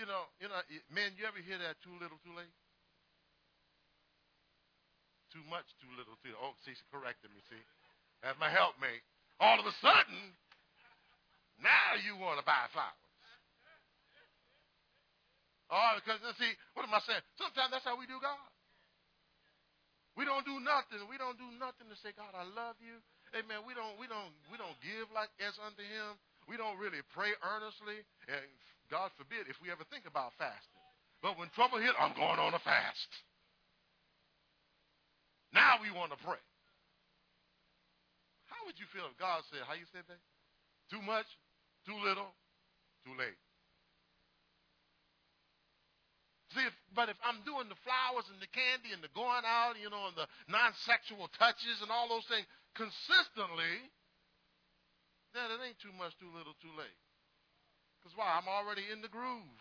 you 0.00 0.08
know, 0.08 0.24
you 0.40 0.48
know, 0.48 0.56
man, 0.88 1.12
you 1.20 1.28
ever 1.28 1.36
hear 1.44 1.60
that 1.60 1.76
too 1.84 1.92
little, 2.00 2.16
too 2.24 2.32
late? 2.32 2.48
too 5.34 5.42
much, 5.50 5.66
too 5.82 5.90
little, 5.98 6.14
too. 6.22 6.30
Oh, 6.38 6.54
see, 6.62 6.78
she 6.78 6.86
corrected 6.94 7.34
me, 7.34 7.42
see. 7.50 7.58
That's 8.22 8.38
my 8.38 8.46
helpmate. 8.46 9.02
All 9.42 9.58
of 9.58 9.66
a 9.66 9.74
sudden, 9.82 10.30
now 11.58 11.98
you 12.06 12.14
want 12.14 12.38
to 12.38 12.46
buy 12.46 12.70
flowers. 12.70 13.02
Oh, 15.74 15.98
because 15.98 16.22
see, 16.38 16.54
what 16.78 16.86
am 16.86 16.94
I 16.94 17.02
saying? 17.02 17.24
Sometimes 17.34 17.74
that's 17.74 17.82
how 17.82 17.98
we 17.98 18.06
do 18.06 18.22
God. 18.22 18.38
We 20.14 20.22
don't 20.22 20.46
do 20.46 20.62
nothing. 20.62 21.02
We 21.10 21.18
don't 21.18 21.34
do 21.34 21.50
nothing 21.58 21.90
to 21.90 21.98
say, 21.98 22.14
God, 22.14 22.30
I 22.30 22.46
love 22.46 22.78
you. 22.78 23.02
Amen. 23.34 23.66
We 23.66 23.74
don't, 23.74 23.98
we 23.98 24.06
don't, 24.06 24.30
we 24.46 24.54
don't 24.54 24.78
give 24.86 25.10
like 25.10 25.34
as 25.42 25.58
unto 25.58 25.82
Him. 25.82 26.14
We 26.46 26.54
don't 26.54 26.78
really 26.78 27.02
pray 27.10 27.34
earnestly. 27.42 28.06
And 28.30 28.46
God 28.90 29.10
forbid 29.16 29.48
if 29.48 29.56
we 29.62 29.70
ever 29.70 29.84
think 29.88 30.04
about 30.04 30.32
fasting. 30.38 30.82
But 31.22 31.38
when 31.38 31.48
trouble 31.56 31.78
hit, 31.80 31.96
I'm 31.96 32.12
going 32.12 32.38
on 32.38 32.52
a 32.52 32.60
fast. 32.60 33.10
Now 35.52 35.78
we 35.80 35.88
want 35.94 36.10
to 36.12 36.20
pray. 36.20 36.42
How 38.50 38.60
would 38.66 38.76
you 38.76 38.86
feel 38.92 39.06
if 39.08 39.16
God 39.16 39.40
said, 39.48 39.64
how 39.64 39.74
you 39.74 39.88
said 39.94 40.04
that? 40.08 40.20
Too 40.90 41.00
much, 41.00 41.26
too 41.86 41.96
little, 41.96 42.28
too 43.06 43.14
late. 43.16 43.38
See, 46.52 46.62
if, 46.62 46.74
but 46.94 47.10
if 47.10 47.18
I'm 47.26 47.42
doing 47.42 47.66
the 47.66 47.80
flowers 47.82 48.30
and 48.30 48.38
the 48.38 48.50
candy 48.54 48.94
and 48.94 49.02
the 49.02 49.10
going 49.10 49.42
out, 49.42 49.74
you 49.80 49.90
know, 49.90 50.06
and 50.06 50.14
the 50.14 50.30
non-sexual 50.46 51.26
touches 51.34 51.82
and 51.82 51.90
all 51.90 52.06
those 52.06 52.26
things 52.30 52.46
consistently, 52.78 53.74
then 55.34 55.50
it 55.50 55.58
ain't 55.66 55.80
too 55.82 55.90
much, 55.98 56.14
too 56.22 56.30
little, 56.30 56.54
too 56.62 56.70
late. 56.78 57.03
Because 58.04 58.20
why? 58.20 58.36
I'm 58.36 58.44
already 58.44 58.84
in 58.92 59.00
the 59.00 59.08
groove. 59.08 59.56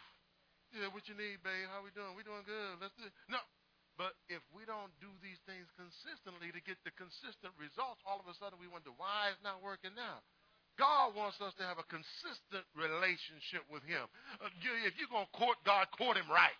Yeah, 0.76 0.92
what 0.92 1.08
you 1.08 1.16
need, 1.16 1.40
babe? 1.48 1.72
How 1.72 1.80
we 1.80 1.96
doing? 1.96 2.12
We 2.12 2.28
doing 2.28 2.44
good. 2.44 2.84
Let's 2.84 2.92
do. 3.00 3.08
it. 3.08 3.16
No, 3.32 3.40
but 3.96 4.20
if 4.28 4.44
we 4.52 4.68
don't 4.68 4.92
do 5.00 5.08
these 5.24 5.40
things 5.48 5.64
consistently 5.80 6.52
to 6.52 6.60
get 6.68 6.76
the 6.84 6.92
consistent 7.00 7.56
results, 7.56 8.04
all 8.04 8.20
of 8.20 8.28
a 8.28 8.36
sudden 8.36 8.60
we 8.60 8.68
wonder 8.68 8.92
why 9.00 9.32
it's 9.32 9.40
not 9.46 9.64
working 9.64 9.96
now. 9.96 10.20
God 10.76 11.14
wants 11.14 11.38
us 11.40 11.54
to 11.62 11.64
have 11.64 11.78
a 11.78 11.86
consistent 11.86 12.66
relationship 12.74 13.62
with 13.70 13.86
Him. 13.86 14.02
Uh, 14.42 14.50
if 14.84 14.98
you're 14.98 15.14
going 15.14 15.30
to 15.30 15.38
court 15.38 15.62
God, 15.62 15.86
court 15.94 16.18
Him 16.18 16.26
right. 16.26 16.58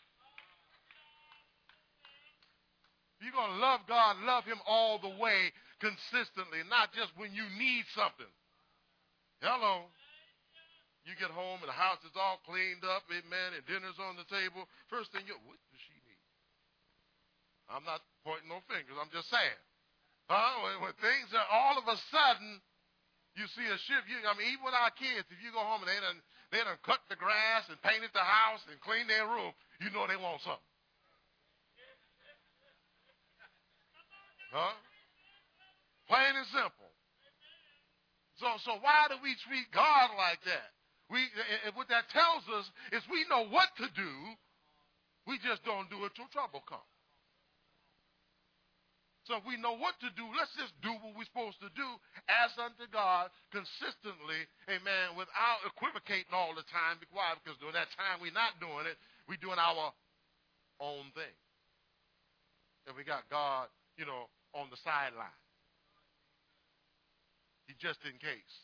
If 3.18 3.26
you're 3.26 3.36
going 3.36 3.58
to 3.58 3.62
love 3.62 3.82
God, 3.90 4.22
love 4.22 4.46
Him 4.46 4.62
all 4.70 5.02
the 5.02 5.18
way 5.18 5.50
consistently, 5.82 6.62
not 6.70 6.94
just 6.94 7.10
when 7.18 7.34
you 7.34 7.50
need 7.58 7.90
something. 7.98 8.30
Hello. 9.42 9.90
You 11.04 11.14
get 11.20 11.36
home 11.36 11.60
and 11.60 11.68
the 11.68 11.76
house 11.76 12.00
is 12.08 12.16
all 12.16 12.40
cleaned 12.48 12.88
up, 12.88 13.04
amen, 13.12 13.60
and 13.60 13.64
dinner's 13.68 14.00
on 14.00 14.16
the 14.16 14.24
table. 14.32 14.64
First 14.88 15.12
thing 15.12 15.28
you, 15.28 15.36
what 15.44 15.60
does 15.68 15.84
she 15.84 15.96
need? 16.00 16.22
I'm 17.68 17.84
not 17.84 18.00
pointing 18.24 18.48
no 18.48 18.64
fingers. 18.72 18.96
I'm 18.96 19.12
just 19.12 19.28
saying. 19.28 19.62
Huh? 20.32 20.64
When, 20.64 20.88
when 20.88 20.96
things 21.04 21.28
are 21.36 21.48
all 21.52 21.76
of 21.76 21.84
a 21.92 21.98
sudden, 22.08 22.64
you 23.36 23.44
see 23.52 23.68
a 23.68 23.80
shift. 23.90 24.08
You, 24.08 24.24
I 24.24 24.32
mean, 24.40 24.48
even 24.56 24.64
with 24.64 24.78
our 24.78 24.96
kids, 24.96 25.28
if 25.28 25.44
you 25.44 25.52
go 25.52 25.60
home 25.60 25.84
and 25.84 25.92
they 25.92 26.00
done, 26.00 26.20
they 26.56 26.64
done 26.64 26.80
cut 26.88 27.04
the 27.12 27.20
grass 27.20 27.68
and 27.68 27.76
painted 27.84 28.16
the 28.16 28.24
house 28.24 28.64
and 28.72 28.80
cleaned 28.80 29.12
their 29.12 29.28
room, 29.28 29.52
you 29.84 29.92
know 29.92 30.08
they 30.08 30.16
want 30.16 30.40
something. 30.46 30.72
Huh? 34.54 34.78
Plain 36.08 36.38
and 36.38 36.48
simple. 36.54 36.94
So, 38.38 38.48
so 38.64 38.72
why 38.86 39.10
do 39.10 39.18
we 39.26 39.34
treat 39.50 39.66
God 39.74 40.14
like 40.14 40.40
that? 40.46 40.70
We, 41.14 41.22
what 41.78 41.88
that 41.94 42.10
tells 42.10 42.42
us 42.58 42.66
is 42.92 43.06
we 43.14 43.24
know 43.30 43.46
what 43.54 43.70
to 43.78 43.88
do. 43.94 44.14
We 45.30 45.38
just 45.46 45.62
don't 45.64 45.90
do 45.94 46.04
it 46.10 46.14
till 46.18 46.28
trouble 46.34 46.66
comes. 46.66 46.82
So 49.30 49.38
if 49.40 49.46
we 49.48 49.56
know 49.62 49.78
what 49.78 49.96
to 50.02 50.10
do, 50.18 50.26
let's 50.36 50.52
just 50.58 50.74
do 50.82 50.92
what 51.00 51.16
we're 51.16 51.30
supposed 51.30 51.62
to 51.62 51.72
do 51.78 51.90
as 52.28 52.52
unto 52.60 52.90
God 52.92 53.32
consistently, 53.54 54.42
amen, 54.68 55.16
without 55.16 55.64
equivocating 55.70 56.34
all 56.34 56.58
the 56.58 56.66
time. 56.68 57.00
Why? 57.14 57.38
Because 57.40 57.56
during 57.62 57.78
that 57.78 57.94
time 57.96 58.20
we're 58.20 58.36
not 58.36 58.60
doing 58.60 58.90
it, 58.90 58.98
we're 59.30 59.40
doing 59.40 59.62
our 59.62 59.94
own 60.82 61.08
thing. 61.16 61.36
and 62.88 62.96
we 62.98 63.04
got 63.04 63.30
God, 63.30 63.68
you 63.98 64.06
know, 64.06 64.28
on 64.54 64.68
the 64.72 64.78
sideline. 64.84 65.40
He 67.68 67.76
just 67.80 68.00
in 68.06 68.18
case. 68.20 68.58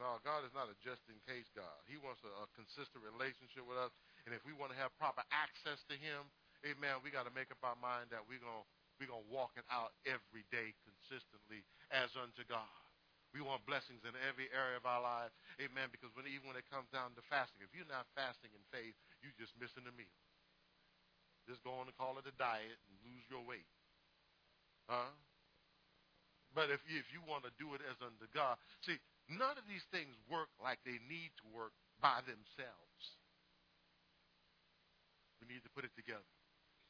No, 0.00 0.16
God 0.24 0.42
is 0.48 0.54
not 0.56 0.72
a 0.72 0.76
just 0.80 1.04
in 1.12 1.20
case 1.28 1.46
God. 1.52 1.76
He 1.84 2.00
wants 2.00 2.24
a, 2.24 2.32
a 2.32 2.48
consistent 2.56 3.04
relationship 3.04 3.68
with 3.68 3.76
us. 3.76 3.92
And 4.24 4.32
if 4.32 4.40
we 4.42 4.56
want 4.56 4.72
to 4.72 4.78
have 4.80 4.94
proper 4.96 5.20
access 5.28 5.84
to 5.92 5.96
Him, 6.00 6.24
amen, 6.64 7.04
we 7.04 7.12
got 7.12 7.28
to 7.28 7.34
make 7.34 7.52
up 7.52 7.60
our 7.60 7.76
mind 7.76 8.08
that 8.08 8.24
we're 8.24 8.40
going 8.40 8.64
to 8.64 8.68
we're 9.00 9.08
going 9.10 9.24
to 9.24 9.34
walk 9.34 9.56
it 9.58 9.66
out 9.72 9.96
every 10.06 10.46
day 10.54 10.76
consistently 10.86 11.66
as 11.90 12.12
unto 12.14 12.46
God. 12.46 12.70
We 13.34 13.40
want 13.40 13.64
blessings 13.64 14.04
in 14.04 14.12
every 14.28 14.46
area 14.52 14.76
of 14.76 14.84
our 14.84 15.00
life. 15.00 15.32
Amen. 15.58 15.88
Because 15.88 16.12
when, 16.12 16.28
even 16.28 16.52
when 16.52 16.60
it 16.60 16.68
comes 16.68 16.86
down 16.92 17.16
to 17.16 17.24
fasting, 17.32 17.64
if 17.64 17.72
you're 17.72 17.88
not 17.88 18.04
fasting 18.12 18.52
in 18.52 18.62
faith, 18.68 18.94
you're 19.24 19.34
just 19.40 19.56
missing 19.56 19.88
a 19.88 19.94
meal. 19.96 20.20
Just 21.48 21.64
go 21.64 21.74
on 21.74 21.88
and 21.88 21.96
call 21.96 22.20
it 22.20 22.28
a 22.28 22.34
diet 22.36 22.78
and 22.86 22.94
lose 23.02 23.24
your 23.26 23.42
weight. 23.42 23.66
Huh? 24.86 25.10
But 26.52 26.68
if 26.68 26.84
if 26.84 27.08
you 27.08 27.24
want 27.24 27.48
to 27.48 27.52
do 27.56 27.72
it 27.72 27.80
as 27.88 27.96
unto 28.04 28.28
God, 28.36 28.60
see, 28.84 29.00
none 29.38 29.56
of 29.56 29.66
these 29.68 29.84
things 29.92 30.12
work 30.28 30.50
like 30.60 30.80
they 30.84 31.00
need 31.08 31.32
to 31.42 31.46
work 31.52 31.72
by 32.00 32.20
themselves. 32.24 33.04
We 35.42 35.50
need 35.50 35.62
to 35.66 35.72
put 35.74 35.82
it 35.82 35.94
together. 35.98 36.26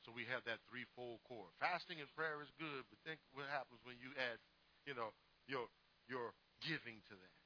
So 0.04 0.10
we 0.10 0.26
have 0.28 0.42
that 0.50 0.58
threefold 0.66 1.22
cord. 1.24 1.54
Fasting 1.62 2.02
and 2.02 2.10
prayer 2.18 2.42
is 2.42 2.50
good, 2.58 2.82
but 2.90 2.98
think 3.06 3.22
what 3.32 3.46
happens 3.46 3.78
when 3.86 3.96
you 4.02 4.10
add, 4.18 4.36
you 4.82 4.98
know, 4.98 5.14
your 5.46 5.70
your 6.10 6.34
giving 6.60 6.98
to 7.06 7.14
that. 7.14 7.38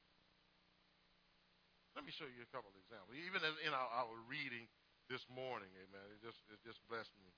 Let 1.93 2.05
me 2.05 2.13
show 2.13 2.29
you 2.29 2.45
a 2.45 2.51
couple 2.53 2.73
of 2.73 2.77
examples. 2.81 3.17
Even 3.17 3.41
in 3.65 3.73
our, 3.73 3.89
our 3.93 4.17
reading 4.29 4.69
this 5.09 5.25
morning, 5.33 5.69
amen, 5.77 6.07
it 6.17 6.21
just 6.25 6.41
it 6.49 6.61
just 6.65 6.81
blessed 6.89 7.13
me. 7.21 7.33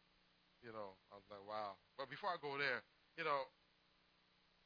You 0.63 0.75
know, 0.75 0.99
I 1.11 1.19
was 1.19 1.27
like, 1.31 1.43
wow. 1.47 1.79
But 1.95 2.11
before 2.11 2.31
I 2.35 2.39
go 2.43 2.59
there, 2.59 2.83
you 3.19 3.23
know, 3.23 3.47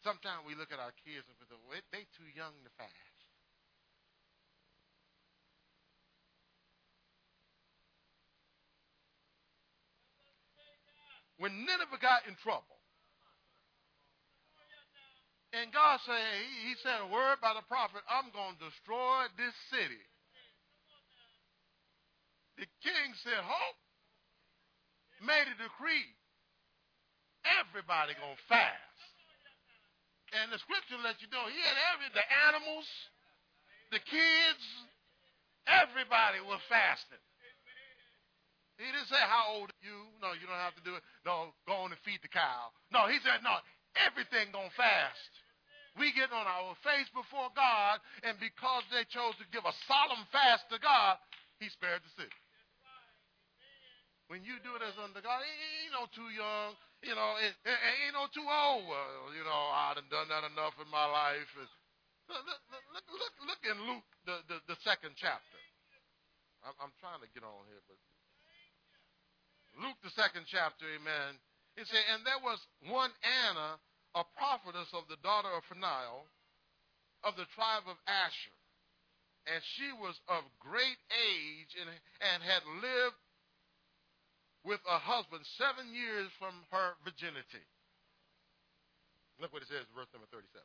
sometimes 0.03 0.47
we 0.47 0.55
look 0.55 0.71
at 0.71 0.83
our 0.83 0.95
kids 1.03 1.25
and 1.27 1.35
think, 1.39 1.51
well, 1.51 1.79
they 1.91 2.05
too 2.19 2.29
young 2.35 2.55
to 2.67 2.71
fast. 2.79 3.19
When 11.39 11.67
Nineveh 11.67 11.99
got 11.99 12.23
in 12.31 12.39
trouble, 12.39 12.79
and 15.53 15.75
God 15.75 15.99
said, 16.07 16.23
He 16.65 16.73
said 16.81 17.03
a 17.03 17.11
word 17.11 17.43
by 17.43 17.53
the 17.53 17.67
prophet, 17.67 18.01
I'm 18.07 18.31
going 18.31 18.57
to 18.57 18.71
destroy 18.71 19.27
this 19.37 19.53
city. 19.69 20.01
The 22.57 22.69
king 22.81 23.11
said, 23.27 23.43
Hope 23.43 23.81
made 25.21 25.51
a 25.51 25.57
decree. 25.59 26.09
Everybody 27.43 28.15
gonna 28.15 28.39
fast. 28.49 28.92
And 30.33 30.49
the 30.49 30.61
scripture 30.65 30.97
lets 31.05 31.21
you 31.21 31.29
know 31.29 31.45
he 31.49 31.61
had 31.61 31.77
every 31.93 32.09
the 32.17 32.25
animals, 32.49 32.89
the 33.93 34.01
kids, 34.01 34.65
everybody 35.69 36.41
was 36.41 36.61
fasting. 36.73 37.21
He 38.81 38.89
didn't 38.89 39.13
say 39.13 39.21
how 39.21 39.53
old 39.53 39.69
are 39.69 39.83
you. 39.85 40.09
No, 40.25 40.33
you 40.33 40.49
don't 40.49 40.59
have 40.59 40.75
to 40.81 40.85
do 40.85 40.97
it. 40.97 41.05
No, 41.29 41.53
go 41.69 41.85
on 41.85 41.93
and 41.93 42.01
feed 42.03 42.25
the 42.25 42.33
cow. 42.33 42.73
No, 42.91 43.07
he 43.07 43.21
said, 43.21 43.45
no, 43.45 43.61
everything 43.95 44.49
gonna 44.51 44.73
fast. 44.75 45.33
We 46.01 46.09
get 46.17 46.33
on 46.33 46.49
our 46.49 46.73
face 46.81 47.07
before 47.13 47.53
God, 47.53 48.01
and 48.25 48.41
because 48.41 48.81
they 48.89 49.05
chose 49.13 49.37
to 49.37 49.47
give 49.53 49.69
a 49.69 49.77
solemn 49.85 50.25
fast 50.33 50.65
to 50.73 50.81
God, 50.81 51.21
He 51.61 51.69
spared 51.69 52.01
the 52.01 52.13
city. 52.17 52.41
When 54.33 54.41
you 54.41 54.57
do 54.65 54.73
it 54.73 54.81
as 54.81 54.97
under 54.97 55.21
God, 55.21 55.45
it 55.45 55.53
ain't 55.53 55.93
no 55.93 56.09
too 56.17 56.33
young, 56.33 56.73
you 57.03 57.15
know, 57.15 57.39
it, 57.43 57.55
it 57.67 57.79
ain't 58.07 58.15
no 58.15 58.31
too 58.31 58.47
old. 58.47 58.87
Oh, 58.87 58.91
well, 58.91 59.31
uh, 59.31 59.35
you 59.35 59.45
know, 59.45 59.63
I 59.75 59.95
done 59.95 60.09
done 60.11 60.31
that 60.31 60.47
enough 60.47 60.79
in 60.79 60.89
my 60.91 61.07
life. 61.07 61.51
Look, 62.31 62.43
look, 62.47 63.07
look, 63.11 63.35
look 63.45 63.63
in 63.67 63.79
Luke, 63.91 64.09
the, 64.25 64.41
the, 64.47 64.57
the 64.71 64.79
second 64.87 65.19
chapter. 65.19 65.59
I'm, 66.63 66.75
I'm 66.79 66.95
trying 67.03 67.21
to 67.21 67.31
get 67.35 67.43
on 67.43 67.67
here, 67.67 67.83
but 67.91 67.99
Luke, 69.83 69.99
the 70.07 70.15
second 70.15 70.47
chapter, 70.47 70.87
amen. 70.87 71.37
It 71.75 71.89
said, 71.89 72.05
and 72.15 72.23
there 72.23 72.39
was 72.45 72.61
one 72.87 73.11
Anna 73.25 73.81
a 74.15 74.25
prophetess 74.37 74.93
of 74.93 75.09
the 75.09 75.17
daughter 75.25 75.49
of 75.49 75.65
Phanuel 75.65 76.29
of 77.25 77.37
the 77.37 77.49
tribe 77.57 77.89
of 77.89 77.97
Asher. 78.07 78.57
And 79.49 79.59
she 79.75 79.91
was 79.99 80.15
of 80.29 80.45
great 80.63 81.01
age 81.11 81.75
and, 81.75 81.91
and 81.91 82.39
had 82.45 82.63
lived 82.79 83.19
with 84.65 84.81
a 84.87 84.99
husband 84.99 85.43
seven 85.59 85.91
years 85.91 86.31
from 86.39 86.55
her 86.71 86.95
virginity. 87.03 87.67
Look 89.43 89.51
what 89.51 89.67
it 89.67 89.71
says, 89.71 89.87
verse 89.95 90.11
number 90.15 90.31
37. 90.31 90.63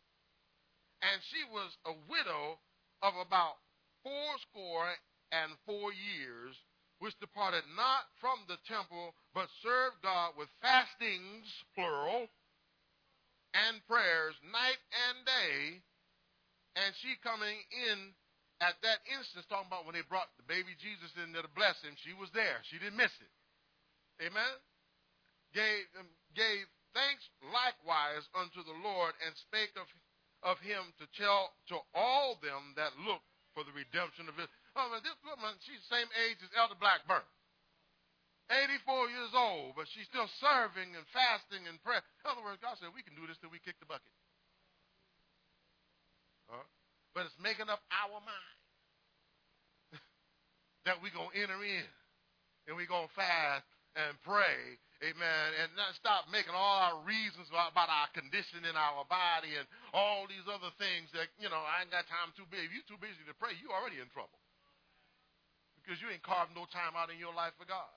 And 1.01 1.17
she 1.33 1.41
was 1.49 1.73
a 1.85 1.93
widow 2.09 2.61
of 3.01 3.13
about 3.17 3.57
fourscore 4.05 4.93
and 5.33 5.53
four 5.65 5.93
years, 5.93 6.53
which 7.01 7.17
departed 7.21 7.65
not 7.77 8.09
from 8.21 8.41
the 8.49 8.57
temple, 8.65 9.13
but 9.33 9.49
served 9.61 10.01
God 10.01 10.33
with 10.37 10.49
fastings, 10.61 11.45
plural, 11.73 12.29
and 13.53 13.81
prayers 13.85 14.37
night 14.45 14.81
and 15.09 15.17
day. 15.25 15.81
And 16.77 16.93
she 17.01 17.17
coming 17.25 17.57
in 17.73 18.13
at 18.61 18.77
that 18.81 19.05
instance, 19.05 19.45
talking 19.49 19.69
about 19.69 19.85
when 19.85 19.93
they 19.93 20.05
brought 20.05 20.29
the 20.37 20.45
baby 20.49 20.73
Jesus 20.81 21.13
in 21.21 21.33
there 21.33 21.45
to 21.45 21.53
bless 21.53 21.77
him, 21.85 21.93
she 22.01 22.13
was 22.17 22.29
there. 22.33 22.57
She 22.69 22.81
didn't 22.81 22.97
miss 22.97 23.13
it. 23.21 23.33
Amen? 24.21 24.53
Gave, 25.53 25.85
gave 26.33 26.65
thanks 26.97 27.23
likewise 27.53 28.25
unto 28.33 28.65
the 28.65 28.77
Lord 28.81 29.13
and 29.21 29.33
spake 29.37 29.73
of, 29.77 29.85
of 30.41 30.57
him 30.65 30.89
to 30.97 31.05
tell 31.13 31.53
to 31.69 31.77
all 31.93 32.41
them 32.41 32.73
that 32.77 32.97
look 33.05 33.21
for 33.53 33.61
the 33.61 33.73
redemption 33.73 34.25
of 34.25 34.37
his. 34.37 34.49
Oh, 34.73 34.89
man, 34.89 35.01
this 35.05 35.17
woman, 35.25 35.53
she's 35.65 35.81
the 35.85 36.01
same 36.01 36.09
age 36.29 36.41
as 36.41 36.49
Elder 36.57 36.77
Blackburn. 36.77 37.25
84 38.49 39.11
years 39.11 39.33
old, 39.35 39.75
but 39.75 39.91
she's 39.91 40.07
still 40.07 40.29
serving 40.39 40.95
and 40.95 41.03
fasting 41.11 41.67
and 41.67 41.75
prayer. 41.83 41.99
In 42.23 42.31
other 42.31 42.45
words, 42.45 42.63
God 42.63 42.79
said, 42.79 42.95
we 42.95 43.03
can 43.03 43.17
do 43.17 43.27
this 43.27 43.35
till 43.43 43.51
we 43.51 43.59
kick 43.59 43.75
the 43.83 43.89
bucket. 43.89 44.13
Huh? 46.47 46.63
But 47.11 47.27
it's 47.27 47.35
making 47.43 47.67
up 47.67 47.83
our 47.91 48.23
mind 48.23 48.57
that 50.87 51.03
we're 51.03 51.11
going 51.11 51.33
to 51.33 51.37
enter 51.37 51.59
in 51.59 51.87
and 52.71 52.79
we're 52.79 52.87
going 52.87 53.11
to 53.11 53.15
fast 53.19 53.67
and 53.97 54.13
pray. 54.21 54.77
Amen. 55.01 55.47
And 55.61 55.73
not 55.77 55.93
stop 55.97 56.25
making 56.29 56.53
all 56.53 56.77
our 56.81 56.97
reasons 57.05 57.49
about, 57.49 57.73
about 57.73 57.89
our 57.89 58.09
condition 58.13 58.65
in 58.65 58.73
our 58.73 59.05
body 59.05 59.53
and 59.57 59.65
all 59.93 60.25
these 60.25 60.45
other 60.49 60.73
things 60.81 61.09
that, 61.13 61.29
you 61.37 61.49
know, 61.49 61.61
I 61.61 61.85
ain't 61.85 61.93
got 61.93 62.09
time 62.09 62.33
too 62.33 62.49
busy. 62.49 62.65
If 62.65 62.73
you're 62.73 62.89
too 62.89 63.01
busy 63.01 63.21
to 63.29 63.37
pray, 63.37 63.53
you're 63.61 63.73
already 63.73 64.01
in 64.01 64.09
trouble. 64.09 64.37
Because 65.81 66.01
you 66.01 66.09
ain't 66.09 66.25
carved 66.25 66.57
no 66.57 66.65
time 66.73 66.97
out 66.97 67.13
in 67.13 67.21
your 67.21 67.33
life 67.33 67.53
for 67.61 67.69
God 67.69 67.93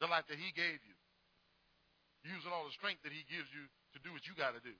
the 0.00 0.08
life 0.08 0.28
that 0.28 0.36
he 0.36 0.52
gave 0.52 0.80
you. 0.84 0.96
Using 2.26 2.52
all 2.52 2.66
the 2.66 2.74
strength 2.74 3.00
that 3.06 3.14
he 3.14 3.22
gives 3.30 3.48
you 3.54 3.64
to 3.94 3.98
do 4.02 4.12
what 4.12 4.26
you 4.26 4.34
got 4.34 4.52
to 4.52 4.60
do. 4.60 4.74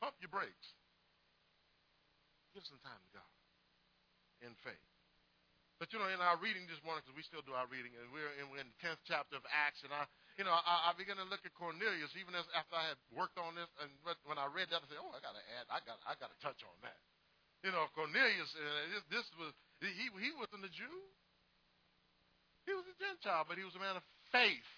Pump 0.00 0.14
your 0.22 0.30
brakes. 0.30 0.68
Give 2.54 2.62
some 2.64 2.80
time 2.80 3.00
to 3.02 3.10
God 3.10 3.32
in 4.46 4.54
faith. 4.62 4.93
But 5.82 5.90
you 5.90 5.98
know, 5.98 6.06
in 6.06 6.22
our 6.22 6.38
reading 6.38 6.70
this 6.70 6.78
morning, 6.86 7.02
because 7.02 7.18
we 7.18 7.26
still 7.26 7.42
do 7.42 7.50
our 7.50 7.66
reading, 7.66 7.90
and 7.98 8.06
we're 8.14 8.30
in, 8.38 8.46
we're 8.46 8.62
in 8.62 8.70
the 8.70 8.78
tenth 8.78 9.02
chapter 9.10 9.34
of 9.34 9.42
Acts, 9.50 9.82
and 9.82 9.90
I, 9.90 10.06
you 10.38 10.46
know, 10.46 10.54
I, 10.54 10.90
I 10.90 10.96
began 10.96 11.18
to 11.18 11.26
look 11.26 11.42
at 11.42 11.50
Cornelius, 11.58 12.14
even 12.14 12.38
as 12.38 12.46
after 12.54 12.78
I 12.78 12.94
had 12.94 13.00
worked 13.10 13.36
on 13.42 13.58
this, 13.58 13.66
and 13.82 13.90
when 14.22 14.38
I 14.38 14.46
read 14.46 14.70
that, 14.70 14.80
I 14.80 14.86
said, 14.86 15.02
"Oh, 15.02 15.10
I 15.10 15.18
got 15.18 15.34
to 15.34 15.44
add, 15.58 15.66
I 15.66 15.82
got, 15.82 15.98
I 16.06 16.14
got 16.14 16.30
to 16.30 16.38
touch 16.38 16.62
on 16.62 16.78
that." 16.86 16.98
You 17.66 17.72
know, 17.74 17.90
Cornelius, 17.96 18.52
uh, 18.54 19.02
this, 19.08 19.26
was 19.40 19.50
he, 19.80 20.06
he 20.20 20.30
wasn't 20.36 20.68
a 20.68 20.72
Jew. 20.72 20.98
He 22.68 22.72
was 22.76 22.84
a 22.84 22.96
Gentile, 23.00 23.48
but 23.48 23.56
he 23.56 23.64
was 23.64 23.74
a 23.74 23.82
man 23.82 23.96
of 23.96 24.04
faith. 24.32 24.70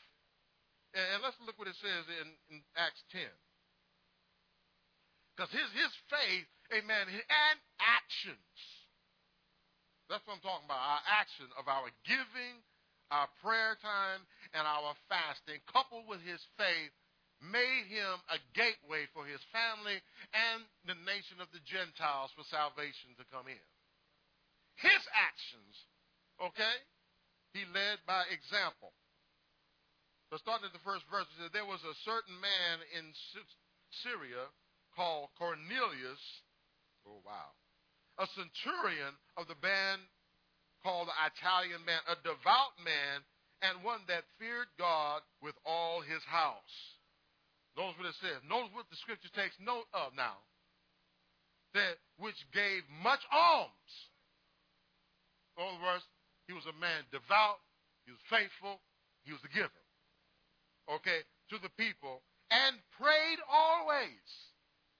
And, 0.95 1.21
let's 1.23 1.37
look 1.43 1.59
what 1.59 1.69
it 1.69 1.77
says 1.83 2.05
in, 2.23 2.27
in 2.51 2.57
Acts 2.79 3.03
10. 3.11 3.27
Because 5.35 5.53
his, 5.53 5.69
his 5.77 5.93
faith, 6.09 6.49
amen, 6.73 7.05
and 7.11 7.59
actions. 7.77 8.76
That's 10.07 10.23
what 10.27 10.39
I'm 10.39 10.45
talking 10.45 10.67
about. 10.71 10.79
Our 10.79 11.05
action 11.07 11.51
of 11.59 11.67
our 11.67 11.91
giving, 12.07 12.63
our 13.11 13.27
prayer 13.43 13.75
time, 13.83 14.23
and 14.55 14.63
our 14.63 14.95
fasting, 15.11 15.59
coupled 15.71 16.07
with 16.07 16.23
his 16.23 16.39
faith, 16.55 16.95
made 17.43 17.85
him 17.93 18.17
a 18.33 18.39
gateway 18.57 19.05
for 19.13 19.29
his 19.29 19.43
family 19.53 20.01
and 20.33 20.65
the 20.89 20.97
nation 21.05 21.43
of 21.43 21.51
the 21.53 21.61
Gentiles 21.69 22.33
for 22.33 22.47
salvation 22.49 23.13
to 23.21 23.29
come 23.29 23.51
in. 23.51 23.67
His 24.81 25.03
actions, 25.13 25.75
okay? 26.41 26.77
He 27.53 27.65
led 27.73 28.01
by 28.09 28.25
example. 28.33 28.93
So 30.33 30.41
starting 30.43 30.69
at 30.69 30.75
the 30.75 30.83
first 30.87 31.05
verse, 31.09 31.29
it 31.37 31.37
says, 31.39 31.53
There 31.55 31.69
was 31.69 31.81
a 31.87 31.97
certain 32.03 32.37
man 32.41 32.83
in 32.97 33.05
Caesarea 33.93 34.49
called 34.97 35.31
Cornelius, 35.39 36.23
oh 37.07 37.21
wow, 37.23 37.53
a 38.19 38.27
centurion 38.33 39.13
of 39.37 39.49
the 39.49 39.59
band 39.61 40.01
called 40.83 41.09
the 41.09 41.19
Italian 41.29 41.85
man, 41.85 42.01
a 42.09 42.17
devout 42.23 42.77
man 42.81 43.25
and 43.63 43.85
one 43.85 44.01
that 44.09 44.25
feared 44.39 44.69
God 44.79 45.23
with 45.41 45.57
all 45.65 46.01
his 46.01 46.23
house. 46.29 46.77
Notice 47.77 47.97
what 47.99 48.09
it 48.09 48.19
says. 48.21 48.41
Notice 48.49 48.73
what 48.73 48.89
the 48.89 49.01
scripture 49.01 49.33
takes 49.37 49.57
note 49.61 49.89
of 49.93 50.17
now. 50.17 50.41
That 51.75 52.01
which 52.17 52.41
gave 52.53 52.85
much 53.05 53.21
alms. 53.29 53.93
In 55.57 55.65
other 55.65 55.83
words, 55.85 56.05
he 56.49 56.53
was 56.53 56.65
a 56.65 56.77
man 56.81 57.05
devout, 57.13 57.61
he 58.05 58.13
was 58.13 58.23
faithful, 58.33 58.81
he 59.25 59.33
was 59.33 59.43
a 59.45 59.53
giver. 59.53 59.85
Okay, 60.89 61.27
to 61.51 61.57
the 61.59 61.73
people, 61.77 62.23
and 62.51 62.77
prayed 62.95 63.41
always. 63.51 64.25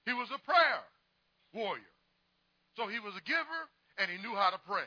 He 0.05 0.13
was 0.13 0.29
a 0.35 0.43
prayer 0.43 0.83
warrior. 1.55 1.96
So 2.77 2.87
he 2.87 3.01
was 3.01 3.17
a 3.17 3.25
giver 3.25 3.63
and 3.97 4.13
he 4.13 4.21
knew 4.21 4.37
how 4.37 4.53
to 4.53 4.61
pray. 4.69 4.87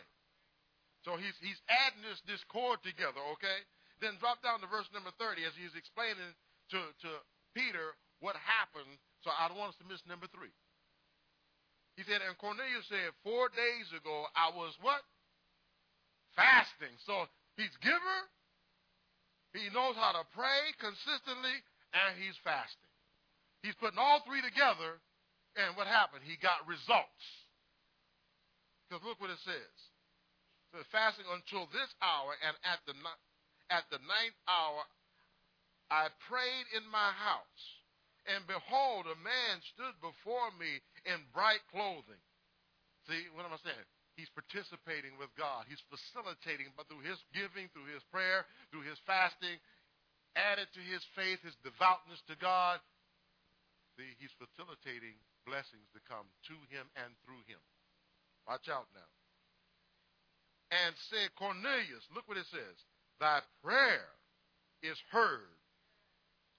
So 1.01 1.17
he's, 1.17 1.33
he's 1.41 1.59
adding 1.67 2.05
this, 2.05 2.21
this 2.29 2.43
cord 2.47 2.79
together, 2.85 3.19
okay? 3.35 3.59
Then 3.99 4.21
drop 4.21 4.45
down 4.45 4.61
to 4.61 4.69
verse 4.69 4.87
number 4.93 5.11
30 5.17 5.43
as 5.43 5.55
he's 5.57 5.73
explaining 5.73 6.31
to, 6.71 6.79
to 6.79 7.09
Peter 7.57 7.97
what 8.21 8.37
happened. 8.37 8.93
So 9.25 9.33
I 9.33 9.49
don't 9.49 9.57
want 9.57 9.73
us 9.75 9.79
to 9.81 9.87
miss 9.89 10.03
number 10.05 10.29
three. 10.29 10.53
He 11.97 12.07
said, 12.07 12.23
and 12.23 12.37
Cornelius 12.39 12.87
said, 12.87 13.11
four 13.25 13.51
days 13.51 13.89
ago 13.91 14.29
I 14.37 14.55
was 14.55 14.71
what? 14.79 15.03
Fasting. 16.37 16.95
So 17.03 17.27
he's 17.59 17.73
giver, 17.83 18.19
he 19.51 19.67
knows 19.73 19.97
how 19.97 20.13
to 20.15 20.23
pray 20.31 20.71
consistently, 20.77 21.57
and 21.91 22.15
he's 22.21 22.37
fasting. 22.45 22.91
He's 23.65 23.75
putting 23.75 23.99
all 23.99 24.21
three 24.23 24.39
together, 24.45 25.01
and 25.57 25.75
what 25.75 25.89
happened? 25.89 26.23
He 26.23 26.37
got 26.39 26.63
results. 26.69 27.25
Because 28.89 29.05
look 29.05 29.21
what 29.21 29.29
it 29.29 29.37
says 29.45 29.77
says, 30.73 30.85
fasting 30.93 31.25
until 31.29 31.65
this 31.73 31.89
hour, 32.01 32.37
and 32.45 32.53
at 32.61 32.81
the, 32.85 32.93
at 33.73 33.85
the 33.89 34.01
ninth 34.05 34.37
hour 34.45 34.85
I 35.89 36.13
prayed 36.29 36.67
in 36.77 36.85
my 36.93 37.09
house, 37.17 37.65
and 38.29 38.45
behold, 38.45 39.09
a 39.09 39.17
man 39.17 39.57
stood 39.73 39.97
before 40.05 40.53
me 40.61 40.77
in 41.09 41.17
bright 41.33 41.65
clothing. 41.73 42.21
See, 43.09 43.25
what 43.33 43.49
am 43.49 43.57
I 43.57 43.61
saying? 43.65 43.87
He's 44.13 44.29
participating 44.37 45.17
with 45.17 45.33
God. 45.33 45.65
He's 45.65 45.81
facilitating, 45.89 46.69
but 46.77 46.85
through 46.85 47.01
his 47.01 47.17
giving, 47.33 47.71
through 47.73 47.89
his 47.89 48.05
prayer, 48.13 48.45
through 48.69 48.85
his 48.85 48.99
fasting, 49.09 49.57
added 50.37 50.69
to 50.77 50.81
his 50.83 51.01
faith, 51.17 51.41
his 51.41 51.57
devoutness 51.65 52.21
to 52.29 52.37
God. 52.37 52.77
See, 53.97 54.13
he's 54.21 54.35
facilitating 54.37 55.17
blessings 55.47 55.89
to 55.97 56.03
come 56.05 56.29
to 56.51 56.55
him 56.69 56.85
and 57.01 57.09
through 57.25 57.41
him. 57.49 57.63
Watch 58.49 58.65
out 58.73 58.89
now 58.97 59.09
and 60.71 60.93
said, 61.13 61.29
Cornelius, 61.37 62.01
look 62.13 62.27
what 62.27 62.37
it 62.37 62.49
says, 62.49 62.77
thy 63.19 63.41
prayer 63.63 64.09
is 64.81 64.97
heard. 65.11 65.53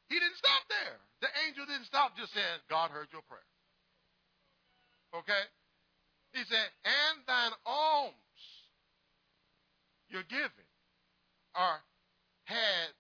He 0.08 0.14
didn't 0.14 0.38
stop 0.38 0.62
there. 0.70 0.98
The 1.20 1.30
angel 1.46 1.66
didn't 1.66 1.86
stop 1.86 2.16
just 2.16 2.34
saying, 2.34 2.62
God 2.68 2.90
heard 2.90 3.08
your 3.10 3.22
prayer. 3.26 3.50
Okay? 5.14 5.44
He 6.32 6.42
said, 6.46 6.68
and 6.86 7.26
thine 7.26 7.54
alms, 7.66 8.14
your 10.08 10.22
giving, 10.30 10.70
are 11.54 11.82
had 12.44 12.94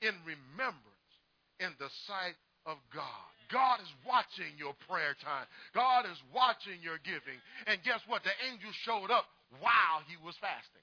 in 0.00 0.12
remembrance 0.24 1.12
in 1.60 1.72
the 1.78 1.88
sight 2.06 2.36
of 2.66 2.76
God. 2.94 3.31
God 3.52 3.84
is 3.84 3.92
watching 4.08 4.56
your 4.56 4.72
prayer 4.88 5.12
time. 5.20 5.44
God 5.76 6.08
is 6.08 6.16
watching 6.32 6.80
your 6.80 6.96
giving. 7.04 7.36
And 7.68 7.76
guess 7.84 8.00
what? 8.08 8.24
The 8.24 8.32
angel 8.48 8.72
showed 8.88 9.12
up 9.12 9.28
while 9.60 10.00
he 10.08 10.16
was 10.24 10.34
fasting. 10.40 10.82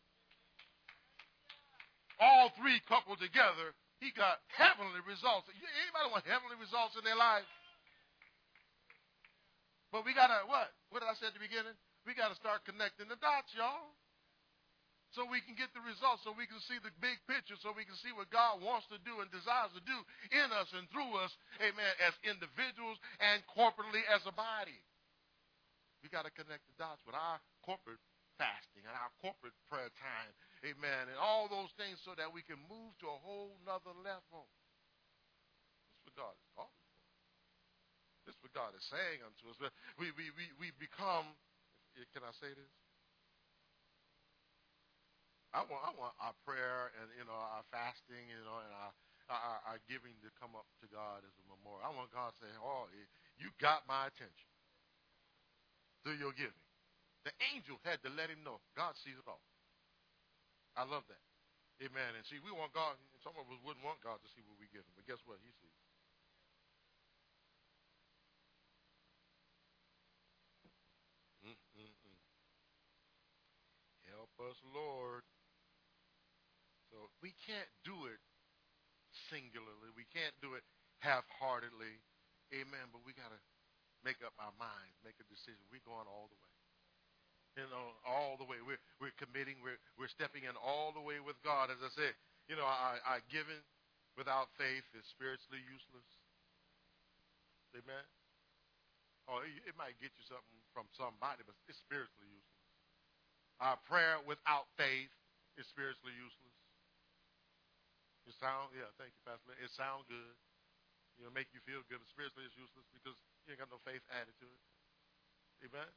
All 2.21 2.53
three 2.61 2.77
coupled 2.85 3.17
together, 3.17 3.73
he 3.97 4.13
got 4.13 4.39
heavenly 4.53 5.01
results. 5.03 5.49
Anybody 5.49 6.05
want 6.13 6.29
heavenly 6.29 6.61
results 6.61 6.93
in 6.93 7.03
their 7.03 7.17
life? 7.17 7.47
But 9.89 10.05
we 10.05 10.13
gotta 10.13 10.45
what? 10.45 10.69
What 10.93 11.01
did 11.01 11.09
I 11.09 11.17
say 11.17 11.33
at 11.33 11.35
the 11.35 11.41
beginning? 11.41 11.73
We 12.05 12.13
gotta 12.13 12.37
start 12.37 12.61
connecting 12.69 13.09
the 13.09 13.17
dots, 13.17 13.49
y'all. 13.57 13.97
So 15.17 15.25
we 15.25 15.41
can 15.41 15.57
get 15.57 15.73
the 15.73 15.81
results, 15.81 16.21
so 16.21 16.37
we 16.37 16.45
can 16.45 16.61
see 16.69 16.77
the 16.85 16.93
big 17.01 17.17
picture, 17.25 17.57
so 17.57 17.73
we 17.73 17.81
can 17.81 17.97
see 17.97 18.13
what 18.13 18.29
God 18.29 18.61
wants 18.61 18.85
to 18.93 19.01
do 19.01 19.25
and 19.25 19.27
desires 19.33 19.73
to 19.73 19.81
do 19.81 19.97
in 20.29 20.53
us 20.53 20.69
and 20.77 20.85
through 20.93 21.17
us, 21.17 21.33
amen, 21.57 21.93
as 22.05 22.13
individuals 22.21 23.01
and 23.17 23.41
corporately 23.49 24.05
as 24.05 24.21
a 24.29 24.33
body. 24.37 24.77
We 26.05 26.13
got 26.13 26.29
to 26.29 26.33
connect 26.33 26.61
the 26.69 26.77
dots 26.77 27.01
with 27.09 27.17
our 27.17 27.41
corporate 27.65 27.99
fasting 28.39 28.87
and 28.87 28.95
our 28.95 29.11
corporate 29.19 29.57
prayer 29.67 29.91
time. 29.99 30.31
Amen. 30.63 31.11
And 31.11 31.19
all 31.19 31.51
those 31.51 31.73
things 31.75 31.99
so 32.07 32.15
that 32.15 32.31
we 32.31 32.45
can 32.45 32.61
move 32.71 32.95
to 33.03 33.07
a 33.11 33.19
whole 33.19 33.59
nother 33.67 33.91
level. 33.99 34.47
This 36.05 36.07
is 36.07 36.15
what 36.15 36.15
God 36.15 36.35
is 36.37 36.47
calling 36.55 36.79
for. 36.87 36.95
This 38.23 38.33
is 38.37 38.41
what 38.45 38.53
God 38.55 38.71
is 38.77 38.85
saying 38.87 39.19
unto 39.25 39.51
us. 39.51 39.57
We, 39.99 40.15
we, 40.15 40.31
we, 40.37 40.45
we 40.55 40.67
become, 40.79 41.27
can 42.15 42.23
I 42.23 42.31
say 42.39 42.53
this? 42.55 42.71
I 45.49 45.65
want, 45.65 45.81
I 45.81 45.91
want 45.97 46.13
our 46.21 46.35
prayer 46.45 46.93
and, 47.01 47.09
you 47.17 47.25
know, 47.25 47.33
our 47.33 47.65
fasting, 47.73 48.29
you 48.29 48.37
know, 48.45 48.61
and 48.61 48.69
our, 48.69 48.91
our, 49.33 49.59
our 49.73 49.79
giving 49.89 50.13
to 50.21 50.29
come 50.37 50.53
up 50.53 50.69
to 50.81 50.87
God 50.93 51.25
as 51.25 51.33
a 51.41 51.45
memorial. 51.49 51.81
I 51.81 51.89
want 51.89 52.13
God 52.13 52.37
to 52.37 52.37
say, 52.37 52.51
oh, 52.61 52.85
you 53.41 53.49
got 53.57 53.89
my 53.89 54.05
attention 54.09 54.49
through 56.05 56.21
your 56.21 56.37
giving. 56.37 56.65
The 57.25 57.33
angel 57.53 57.81
had 57.81 57.97
to 58.05 58.09
let 58.13 58.29
him 58.29 58.45
know 58.45 58.61
God 58.77 58.93
sees 59.01 59.17
it 59.17 59.25
all. 59.25 59.41
I 60.77 60.85
love 60.85 61.03
that. 61.09 61.23
Amen. 61.81 62.13
And 62.13 62.23
see, 62.27 62.37
we 62.43 62.51
want 62.51 62.75
God, 62.75 62.99
some 63.23 63.33
of 63.39 63.47
us 63.49 63.59
wouldn't 63.63 63.83
want 63.83 64.03
God 64.05 64.21
to 64.21 64.29
see 64.35 64.43
what 64.45 64.59
we 64.61 64.69
give 64.69 64.85
him, 64.85 64.93
but 64.93 65.07
guess 65.09 65.19
what? 65.25 65.41
He 65.41 65.51
sees. 65.57 65.79
Mm-mm-mm. 71.49 72.19
Help 74.11 74.33
us, 74.43 74.59
Lord. 74.75 75.23
We 77.23 77.35
can't 77.47 77.69
do 77.87 78.09
it 78.09 78.19
singularly. 79.31 79.93
We 79.95 80.07
can't 80.11 80.35
do 80.43 80.55
it 80.59 80.63
half-heartedly. 80.99 81.99
Amen. 82.51 82.85
But 82.91 83.05
we 83.05 83.13
got 83.15 83.31
to 83.31 83.41
make 84.03 84.19
up 84.25 84.35
our 84.39 84.53
minds, 84.59 84.95
make 85.03 85.19
a 85.19 85.27
decision. 85.27 85.59
We're 85.69 85.85
going 85.85 86.07
all 86.07 86.27
the 86.27 86.39
way 86.39 86.49
you 87.59 87.67
know, 87.67 87.91
all 88.07 88.39
the 88.39 88.47
way. 88.47 88.63
We're, 88.63 88.79
we're 89.03 89.15
committing, 89.19 89.59
we're, 89.59 89.79
we're 89.99 90.11
stepping 90.11 90.47
in 90.47 90.55
all 90.55 90.95
the 90.95 91.03
way 91.03 91.19
with 91.19 91.35
God. 91.43 91.67
As 91.67 91.83
I 91.83 91.91
said, 91.91 92.15
you 92.47 92.55
know, 92.55 92.63
I, 92.63 93.01
I 93.03 93.15
giving 93.27 93.59
without 94.15 94.47
faith 94.55 94.87
is 94.95 95.03
spiritually 95.11 95.59
useless. 95.67 96.07
Amen? 97.75 98.05
Oh, 99.27 99.43
it, 99.45 99.73
it 99.73 99.75
might 99.77 99.99
get 100.01 100.15
you 100.15 100.25
something 100.25 100.59
from 100.73 100.89
somebody, 100.95 101.43
but 101.45 101.53
it's 101.69 101.77
spiritually 101.83 102.31
useless. 102.31 102.65
Our 103.59 103.77
prayer 103.85 104.23
without 104.23 104.71
faith 104.79 105.11
is 105.59 105.67
spiritually 105.69 106.15
useless. 106.15 106.55
It 108.27 108.35
sound, 108.37 108.75
yeah, 108.75 108.89
thank 108.99 109.15
you, 109.15 109.21
Pastor. 109.23 109.55
It 109.59 109.71
sound 109.71 110.07
good. 110.09 110.35
You 111.19 111.27
know, 111.27 111.31
make 111.35 111.51
you 111.51 111.59
feel 111.67 111.83
good, 111.91 111.99
but 111.99 112.07
spiritually 112.07 112.47
it's 112.47 112.55
useless 112.55 112.87
because 112.95 113.19
you 113.43 113.51
ain't 113.51 113.59
got 113.59 113.71
no 113.71 113.81
faith 113.83 114.03
added 114.11 114.35
to 114.39 114.47
it. 114.47 114.63
Amen? 115.67 115.91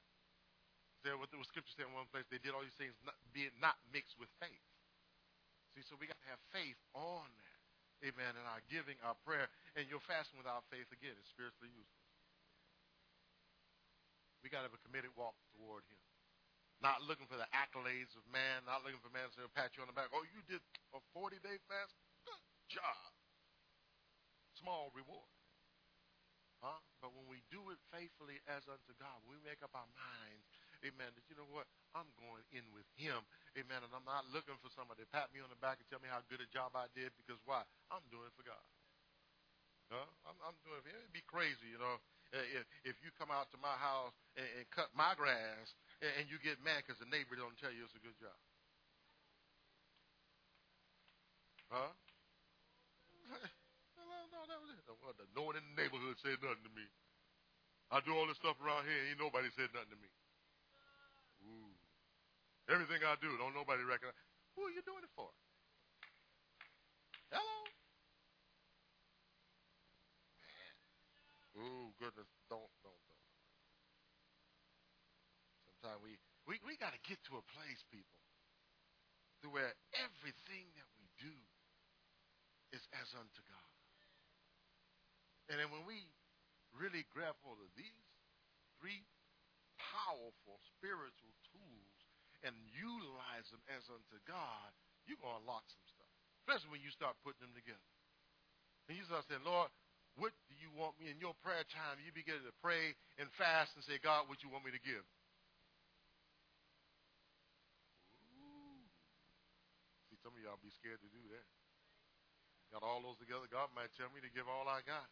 there, 1.03 1.19
what 1.19 1.31
the 1.35 1.39
scripture 1.43 1.75
said 1.75 1.91
in 1.91 1.95
one 1.95 2.07
place, 2.15 2.27
they 2.31 2.39
did 2.39 2.55
all 2.55 2.63
these 2.63 2.79
things 2.79 2.95
not, 3.03 3.19
be 3.35 3.47
it 3.47 3.55
not 3.59 3.75
mixed 3.91 4.15
with 4.19 4.31
faith. 4.39 4.67
See, 5.75 5.83
so 5.83 5.99
we 5.99 6.07
got 6.07 6.19
to 6.23 6.31
have 6.31 6.43
faith 6.55 6.79
on 6.95 7.27
that. 7.27 7.61
Amen. 8.03 8.35
And 8.35 8.47
our 8.51 8.63
giving, 8.67 8.99
our 9.07 9.19
prayer, 9.23 9.47
and 9.79 9.87
your 9.87 10.03
fasting 10.03 10.39
without 10.39 10.67
faith, 10.71 10.91
again, 10.91 11.15
is 11.19 11.27
spiritually 11.31 11.71
useless. 11.71 12.11
We 14.43 14.51
got 14.51 14.67
to 14.67 14.71
have 14.71 14.75
a 14.75 14.83
committed 14.83 15.15
walk 15.15 15.39
toward 15.55 15.87
Him. 15.87 16.03
Not 16.83 17.07
looking 17.07 17.31
for 17.31 17.39
the 17.39 17.47
accolades 17.55 18.19
of 18.19 18.27
man, 18.27 18.67
not 18.67 18.83
looking 18.83 18.99
for 18.99 19.11
man 19.15 19.31
to 19.39 19.47
pat 19.55 19.79
you 19.79 19.87
on 19.87 19.91
the 19.91 19.95
back. 19.95 20.11
Oh, 20.11 20.27
you 20.35 20.43
did 20.51 20.59
a 20.91 20.99
40 21.15 21.39
day 21.39 21.63
fast? 21.71 21.95
Job. 22.73 23.13
Small 24.57 24.89
reward. 24.97 25.29
Huh? 26.65 26.79
But 27.05 27.13
when 27.13 27.27
we 27.29 27.43
do 27.53 27.61
it 27.75 27.79
faithfully 27.91 28.39
as 28.49 28.65
unto 28.71 28.95
God, 28.97 29.21
we 29.29 29.37
make 29.45 29.61
up 29.61 29.75
our 29.75 29.91
minds 29.93 30.47
Amen. 30.83 31.15
That 31.15 31.23
you 31.31 31.39
know 31.39 31.47
what? 31.55 31.71
I'm 31.95 32.11
going 32.19 32.43
in 32.51 32.67
with 32.75 32.87
him. 32.99 33.23
Amen. 33.55 33.87
And 33.87 33.93
I'm 33.95 34.07
not 34.07 34.27
looking 34.35 34.59
for 34.59 34.71
somebody 34.75 35.07
to 35.07 35.09
pat 35.15 35.31
me 35.31 35.39
on 35.39 35.51
the 35.51 35.59
back 35.63 35.79
and 35.79 35.87
tell 35.87 36.03
me 36.03 36.11
how 36.11 36.27
good 36.27 36.43
a 36.43 36.51
job 36.51 36.75
I 36.75 36.91
did 36.91 37.15
because 37.23 37.39
why? 37.47 37.63
I'm 37.95 38.03
doing 38.11 38.27
it 38.27 38.35
for 38.35 38.43
God. 38.43 38.67
Huh? 39.95 40.09
I'm, 40.27 40.39
I'm 40.43 40.59
doing 40.67 40.83
it. 40.83 40.85
For, 40.85 40.91
It'd 40.91 41.15
be 41.15 41.23
crazy, 41.31 41.71
you 41.71 41.79
know, 41.79 42.03
if, 42.35 42.67
if 42.83 42.97
you 43.05 43.15
come 43.15 43.31
out 43.31 43.53
to 43.55 43.59
my 43.63 43.77
house 43.79 44.17
and, 44.35 44.49
and 44.59 44.65
cut 44.75 44.91
my 44.97 45.15
grass 45.15 45.71
and, 46.03 46.11
and 46.19 46.25
you 46.27 46.43
get 46.43 46.59
mad 46.67 46.83
because 46.83 46.99
the 46.99 47.07
neighbor 47.07 47.39
don't 47.39 47.55
tell 47.63 47.71
you 47.71 47.87
it's 47.87 47.95
a 47.95 48.03
good 48.03 48.17
job. 48.19 48.39
Huh? 51.71 51.93
Well, 55.03 55.19
no 55.35 55.43
one 55.51 55.59
in 55.59 55.67
the 55.67 55.77
neighborhood 55.83 56.15
said 56.23 56.39
nothing 56.39 56.63
to 56.63 56.73
me. 56.79 56.87
I 57.91 57.99
do 58.07 58.15
all 58.15 58.31
this 58.31 58.39
stuff 58.39 58.57
around 58.63 58.87
here, 58.87 59.11
ain't 59.11 59.19
nobody 59.19 59.51
said 59.53 59.69
nothing 59.75 59.99
to 59.99 60.01
me. 60.01 60.09
Ooh. 61.45 61.75
Everything 62.71 63.03
I 63.03 63.19
do, 63.19 63.35
don't 63.37 63.53
nobody 63.53 63.83
recognize. 63.83 64.17
Who 64.55 64.63
are 64.65 64.73
you 64.73 64.81
doing 64.87 65.03
it 65.03 65.11
for? 65.19 65.29
Hello? 67.35 67.59
Ooh, 71.59 71.91
goodness, 71.99 72.31
don't, 72.47 72.73
don't, 72.81 73.03
don't. 73.11 73.29
Sometimes 75.67 76.01
we, 76.01 76.15
we, 76.47 76.63
we 76.63 76.79
got 76.79 76.95
to 76.95 77.03
get 77.03 77.19
to 77.29 77.37
a 77.37 77.45
place, 77.51 77.83
people, 77.91 78.23
to 79.43 79.51
where 79.51 79.75
everything 79.99 80.71
that 80.79 80.89
we 80.97 81.11
do 81.19 81.35
is 82.73 82.87
as 82.95 83.11
unto 83.19 83.43
God. 83.51 83.62
And 85.51 85.59
then 85.59 85.69
when 85.75 85.83
we 85.89 86.07
really 86.77 87.05
grab 87.11 87.35
hold 87.43 87.59
of 87.61 87.71
these 87.75 88.07
three 88.79 89.03
powerful 89.79 90.59
spiritual 90.79 91.35
tools 91.53 91.97
and 92.43 92.55
utilize 92.75 93.47
them 93.51 93.63
as 93.71 93.87
unto 93.91 94.19
God, 94.27 94.71
you're 95.07 95.19
going 95.19 95.39
to 95.39 95.43
unlock 95.43 95.67
some 95.71 95.87
stuff, 95.87 96.11
especially 96.43 96.71
when 96.75 96.83
you 96.83 96.91
start 96.95 97.19
putting 97.23 97.43
them 97.43 97.55
together. 97.55 97.91
And 98.91 98.99
you 98.99 99.07
start 99.07 99.27
saying, 99.31 99.47
Lord, 99.47 99.71
what 100.19 100.35
do 100.51 100.55
you 100.59 100.69
want 100.75 100.99
me 100.99 101.09
in 101.09 101.17
your 101.23 101.33
prayer 101.41 101.65
time? 101.73 102.03
You 102.03 102.13
begin 102.13 102.37
to 102.43 102.53
pray 102.61 102.93
and 103.17 103.31
fast 103.39 103.73
and 103.79 103.83
say, 103.87 103.97
God, 104.03 104.29
what 104.29 104.43
you 104.45 104.51
want 104.51 104.67
me 104.67 104.75
to 104.75 104.83
give? 104.83 105.07
Ooh. 108.37 108.83
See, 110.11 110.19
some 110.21 110.35
of 110.37 110.41
y'all 110.43 110.61
be 110.61 110.75
scared 110.77 111.01
to 111.01 111.11
do 111.15 111.23
that. 111.33 111.47
Got 112.75 112.85
all 112.85 113.01
those 113.05 113.21
together. 113.21 113.49
God 113.49 113.73
might 113.73 113.93
tell 113.97 114.09
me 114.13 114.21
to 114.25 114.33
give 114.33 114.49
all 114.49 114.69
I 114.69 114.85
got. 114.85 115.09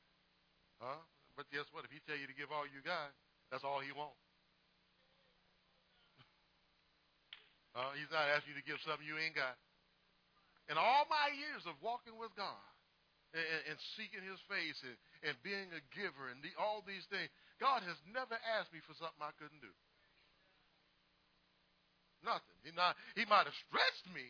Huh? 0.80 1.00
But 1.36 1.46
guess 1.52 1.68
what? 1.70 1.84
If 1.84 1.92
he 1.92 2.00
tell 2.08 2.16
you 2.16 2.26
to 2.26 2.36
give 2.36 2.48
all 2.48 2.64
you 2.64 2.80
got, 2.80 3.12
that's 3.52 3.62
all 3.62 3.84
he 3.84 3.92
wants. 3.92 4.20
uh, 7.76 7.92
he's 8.00 8.08
not 8.08 8.28
asking 8.32 8.56
you 8.56 8.58
to 8.58 8.66
give 8.66 8.80
something 8.84 9.04
you 9.04 9.20
ain't 9.20 9.36
got. 9.36 9.60
In 10.72 10.80
all 10.80 11.04
my 11.12 11.28
years 11.36 11.64
of 11.68 11.76
walking 11.84 12.16
with 12.16 12.32
God 12.38 12.72
and, 13.36 13.74
and 13.74 13.76
seeking 13.98 14.24
his 14.24 14.40
face 14.48 14.78
and, 14.86 14.96
and 15.28 15.34
being 15.44 15.68
a 15.76 15.82
giver 15.92 16.32
and 16.32 16.40
the, 16.40 16.54
all 16.56 16.80
these 16.86 17.04
things, 17.12 17.28
God 17.60 17.84
has 17.84 17.98
never 18.08 18.40
asked 18.56 18.72
me 18.72 18.80
for 18.88 18.96
something 18.96 19.20
I 19.20 19.36
couldn't 19.36 19.60
do. 19.60 19.74
Nothing. 22.24 22.58
He, 22.64 22.72
not, 22.72 22.96
he 23.16 23.24
might 23.28 23.48
have 23.48 23.56
stretched 23.68 24.08
me 24.12 24.24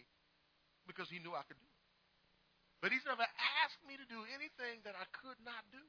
because 0.86 1.10
he 1.10 1.22
knew 1.22 1.34
I 1.34 1.46
could 1.46 1.58
do 1.58 1.66
it. 1.66 1.80
But 2.80 2.94
he's 2.94 3.04
never 3.04 3.26
asked 3.62 3.82
me 3.84 4.00
to 4.00 4.06
do 4.08 4.24
anything 4.32 4.80
that 4.88 4.96
I 4.96 5.04
could 5.12 5.36
not 5.44 5.62
do. 5.68 5.84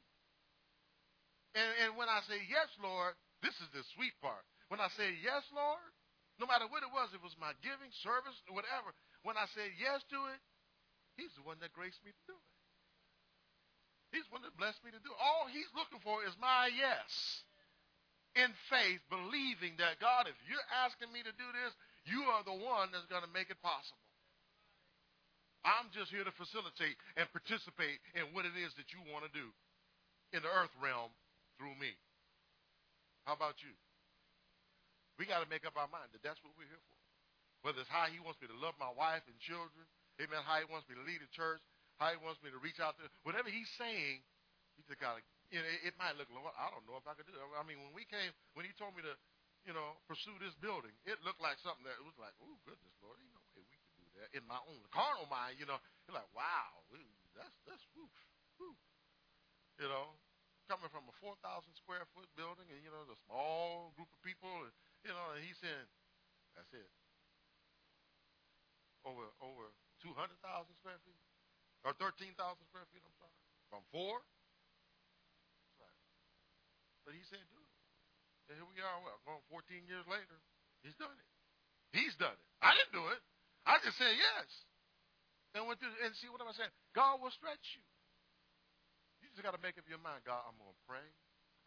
And, 1.56 1.72
and 1.84 1.91
when 1.99 2.08
I 2.08 2.24
say 2.28 2.39
yes, 2.47 2.72
Lord, 2.80 3.14
this 3.43 3.56
is 3.60 3.70
the 3.76 3.84
sweet 3.95 4.16
part. 4.24 4.43
When 4.72 4.80
I 4.80 4.88
say 4.95 5.12
yes, 5.20 5.43
Lord, 5.52 5.91
no 6.39 6.47
matter 6.47 6.66
what 6.72 6.86
it 6.86 6.91
was, 6.95 7.12
it 7.12 7.22
was 7.22 7.36
my 7.36 7.52
giving, 7.60 7.91
service, 8.02 8.39
whatever. 8.47 8.95
When 9.28 9.36
I 9.36 9.45
said 9.52 9.76
yes 9.76 10.02
to 10.16 10.20
it, 10.32 10.39
He's 11.20 11.36
the 11.36 11.43
one 11.43 11.60
that 11.60 11.76
graced 11.76 11.99
me 12.08 12.16
to 12.16 12.24
do 12.24 12.38
it. 12.39 12.52
He's 14.16 14.26
the 14.32 14.34
one 14.39 14.43
that 14.47 14.56
blessed 14.56 14.80
me 14.82 14.95
to 14.95 15.04
do 15.04 15.12
it. 15.12 15.20
All 15.20 15.45
He's 15.52 15.68
looking 15.76 15.99
for 16.02 16.24
is 16.24 16.34
my 16.39 16.72
yes. 16.72 17.12
In 18.39 18.47
faith, 18.72 19.04
believing 19.12 19.76
that 19.76 19.99
God, 19.99 20.32
if 20.32 20.39
you're 20.47 20.72
asking 20.72 21.12
me 21.12 21.20
to 21.20 21.36
do 21.36 21.47
this, 21.52 21.76
you 22.08 22.24
are 22.32 22.47
the 22.47 22.56
one 22.56 22.95
that's 22.95 23.12
going 23.12 23.28
to 23.28 23.36
make 23.36 23.52
it 23.52 23.60
possible. 23.60 23.99
I'm 25.62 25.91
just 25.93 26.10
here 26.10 26.26
to 26.26 26.34
facilitate 26.34 26.95
and 27.20 27.28
participate 27.30 28.02
in 28.18 28.32
what 28.34 28.47
it 28.47 28.56
is 28.58 28.74
that 28.80 28.89
you 28.95 29.04
want 29.12 29.28
to 29.28 29.32
do 29.36 29.52
in 30.34 30.41
the 30.41 30.49
earth 30.49 30.74
realm 30.82 31.12
through 31.62 31.78
me. 31.78 31.93
How 33.30 33.38
about 33.38 33.62
you? 33.62 33.70
We 35.22 35.30
got 35.30 35.45
to 35.45 35.49
make 35.53 35.62
up 35.70 35.78
our 35.78 35.86
mind 35.93 36.09
that 36.18 36.26
that's 36.26 36.41
what 36.41 36.57
we're 36.57 36.66
here 36.66 36.82
for. 36.89 36.97
Whether 37.62 37.86
it's 37.86 37.93
how 37.93 38.09
he 38.09 38.18
wants 38.18 38.41
me 38.41 38.49
to 38.49 38.57
love 38.57 38.74
my 38.82 38.89
wife 38.89 39.22
and 39.30 39.38
children, 39.38 39.86
amen, 40.18 40.41
how 40.41 40.57
he 40.57 40.66
wants 40.66 40.89
me 40.89 40.97
to 40.97 41.05
lead 41.05 41.22
a 41.22 41.30
church, 41.30 41.62
how 42.01 42.09
he 42.09 42.18
wants 42.18 42.41
me 42.41 42.49
to 42.49 42.57
reach 42.57 42.82
out 42.82 42.97
to, 42.97 43.05
whatever 43.22 43.53
he's 43.53 43.70
saying, 43.78 44.26
he 44.74 44.82
just 44.89 44.97
got 44.97 45.22
to, 45.22 45.22
you 45.53 45.62
know, 45.62 45.70
it, 45.70 45.93
it 45.93 45.95
might 46.01 46.18
look, 46.18 46.26
Lord, 46.34 46.49
I 46.57 46.74
don't 46.74 46.82
know 46.89 46.97
if 46.97 47.05
I 47.05 47.14
could 47.14 47.30
do 47.30 47.38
it. 47.38 47.41
I 47.53 47.62
mean, 47.62 47.78
when 47.78 47.93
we 47.93 48.09
came, 48.09 48.34
when 48.57 48.66
he 48.66 48.74
told 48.74 48.97
me 48.97 49.05
to, 49.05 49.14
you 49.70 49.78
know, 49.78 50.01
pursue 50.09 50.34
this 50.41 50.57
building, 50.57 50.97
it 51.05 51.22
looked 51.22 51.38
like 51.38 51.62
something 51.62 51.86
that 51.86 52.01
it 52.01 52.05
was 52.07 52.18
like, 52.18 52.34
oh, 52.41 52.57
goodness, 52.66 52.97
Lord, 53.05 53.22
you 53.22 53.30
know, 53.30 53.45
way 53.53 53.62
we 53.62 53.78
could 53.78 53.93
do 54.01 54.09
that. 54.18 54.34
In 54.34 54.41
my 54.49 54.57
own 54.66 54.82
carnal 54.89 55.30
mind, 55.30 55.62
you 55.62 55.70
know, 55.70 55.78
you're 56.09 56.18
like, 56.18 56.34
wow, 56.34 56.82
that's, 57.38 57.53
that's, 57.70 57.86
whoosh, 57.93 58.26
whoo. 58.57 58.74
You 59.78 59.86
know, 59.86 60.18
coming 60.70 60.89
from 60.89 61.07
a 61.09 61.16
4,000 61.22 61.38
square 61.78 62.05
foot 62.14 62.30
building 62.38 62.68
and, 62.70 62.80
you 62.82 62.91
know, 62.91 63.05
a 63.07 63.20
small 63.28 63.93
group 63.97 64.09
of 64.12 64.22
people, 64.26 64.49
and, 64.66 64.74
you 65.05 65.14
know, 65.14 65.26
and 65.36 65.41
he 65.41 65.53
said, 65.57 65.86
that's 66.57 66.72
it. 66.76 66.91
Over, 69.07 69.26
over 69.41 69.74
200,000 70.05 70.38
square 70.78 70.99
feet? 71.05 71.22
Or 71.82 71.97
13,000 71.97 72.38
square 72.70 72.86
feet, 72.93 73.01
I'm 73.01 73.16
sorry. 73.18 73.38
From 73.74 73.82
four? 73.89 74.22
Right. 75.82 76.01
But 77.07 77.18
he 77.18 77.24
said, 77.26 77.41
do. 77.49 77.62
And 78.51 78.62
here 78.62 78.70
we 78.70 78.84
are, 78.84 78.97
well, 79.01 79.18
going 79.26 79.41
14 79.49 79.89
years 79.89 80.05
later. 80.05 80.38
He's 80.86 80.97
done 80.99 81.14
it. 81.14 81.30
He's 81.95 82.14
done 82.20 82.36
it. 82.36 82.49
I 82.62 82.78
didn't 82.78 82.93
do 82.93 83.05
it. 83.09 83.22
I 83.66 83.80
just 83.82 83.97
said 83.97 84.14
yes. 84.14 84.49
And 85.53 85.68
went 85.68 85.82
through, 85.84 85.93
and 86.03 86.16
see 86.20 86.32
what 86.32 86.39
am 86.39 86.47
I 86.47 86.55
saying? 86.55 86.72
God 86.95 87.20
will 87.20 87.34
stretch 87.34 87.64
you 87.76 87.84
just 89.34 89.43
got 89.45 89.55
to 89.55 89.63
make 89.63 89.79
up 89.79 89.88
your 89.88 90.01
mind, 90.01 90.23
God, 90.27 90.43
I'm 90.43 90.57
going 90.59 90.75
to 90.75 90.84
pray, 90.88 91.07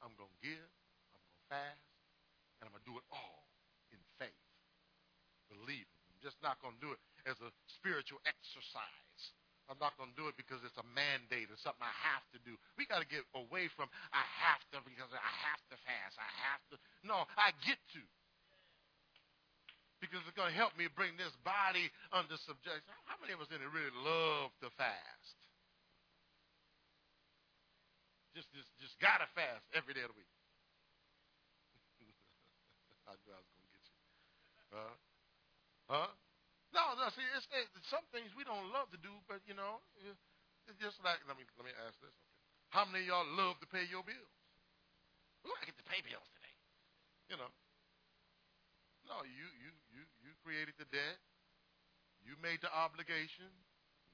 I'm 0.04 0.12
going 0.20 0.30
to 0.30 0.40
give, 0.44 0.68
I'm 1.12 1.20
going 1.20 1.34
to 1.34 1.44
fast, 1.48 1.88
and 2.60 2.68
I'm 2.68 2.72
going 2.72 2.84
to 2.84 2.90
do 2.90 2.96
it 3.00 3.06
all 3.08 3.44
in 3.92 4.00
faith. 4.20 4.44
Believe 5.48 5.84
it. 5.84 6.00
I'm 6.12 6.20
just 6.20 6.36
not 6.44 6.60
going 6.60 6.76
to 6.76 6.82
do 6.82 6.90
it 6.92 7.00
as 7.24 7.36
a 7.40 7.50
spiritual 7.80 8.20
exercise. 8.28 9.20
I'm 9.68 9.80
not 9.80 9.96
going 9.96 10.12
to 10.12 10.18
do 10.18 10.28
it 10.28 10.36
because 10.36 10.60
it's 10.60 10.76
a 10.76 10.84
mandate 10.92 11.48
or 11.48 11.56
something 11.56 11.80
I 11.80 11.96
have 12.12 12.24
to 12.36 12.38
do. 12.44 12.52
We 12.76 12.84
got 12.84 13.00
to 13.00 13.08
get 13.08 13.24
away 13.32 13.72
from 13.72 13.88
I 14.12 14.20
have 14.44 14.60
to 14.76 14.84
because 14.84 15.08
I 15.08 15.32
have 15.48 15.62
to 15.72 15.76
fast. 15.88 16.20
I 16.20 16.28
have 16.52 16.60
to. 16.68 16.76
No, 17.00 17.24
I 17.40 17.56
get 17.64 17.80
to. 17.96 18.02
Because 20.04 20.20
it's 20.28 20.36
going 20.36 20.52
to 20.52 20.58
help 20.58 20.76
me 20.76 20.84
bring 20.92 21.16
this 21.16 21.32
body 21.48 21.88
under 22.12 22.36
subjection. 22.44 22.92
How 23.08 23.16
many 23.24 23.32
of 23.32 23.40
us 23.40 23.48
in 23.48 23.56
it 23.56 23.70
really 23.72 23.94
love 24.04 24.52
to 24.60 24.68
fast? 24.76 25.36
Just, 28.34 28.50
just, 28.50 28.66
just 28.82 28.98
gotta 28.98 29.30
fast 29.38 29.62
every 29.72 29.94
day 29.94 30.02
of 30.02 30.10
the 30.10 30.18
week. 30.18 30.34
I 33.10 33.14
knew 33.22 33.30
I 33.30 33.38
was 33.38 33.46
gonna 33.54 33.70
get 33.70 33.84
you. 33.86 33.96
Huh? 34.74 34.94
Huh? 35.86 36.10
No, 36.74 36.98
no. 36.98 37.06
See, 37.14 37.22
it's, 37.38 37.46
it's 37.54 37.86
some 37.86 38.02
things 38.10 38.34
we 38.34 38.42
don't 38.42 38.74
love 38.74 38.90
to 38.90 38.98
do, 38.98 39.14
but 39.30 39.38
you 39.46 39.54
know, 39.54 39.78
it's 40.02 40.18
just 40.82 40.98
like 41.06 41.22
let 41.30 41.38
me 41.38 41.46
let 41.54 41.62
me 41.62 41.74
ask 41.86 41.94
this. 42.02 42.10
Okay. 42.10 42.74
How 42.74 42.82
many 42.90 43.06
of 43.06 43.14
y'all 43.14 43.30
love 43.38 43.62
to 43.62 43.68
pay 43.70 43.86
your 43.86 44.02
bills? 44.02 44.34
Ooh, 45.46 45.54
I 45.54 45.62
get 45.62 45.78
to 45.78 45.86
pay 45.86 46.02
bills 46.02 46.26
today. 46.34 46.54
You 47.30 47.36
know. 47.38 47.52
No, 49.06 49.22
you 49.22 49.46
you 49.62 49.70
you 49.94 50.02
you 50.26 50.34
created 50.42 50.74
the 50.80 50.90
debt. 50.90 51.22
You 52.26 52.34
made 52.42 52.64
the 52.64 52.72
obligation. 52.72 53.52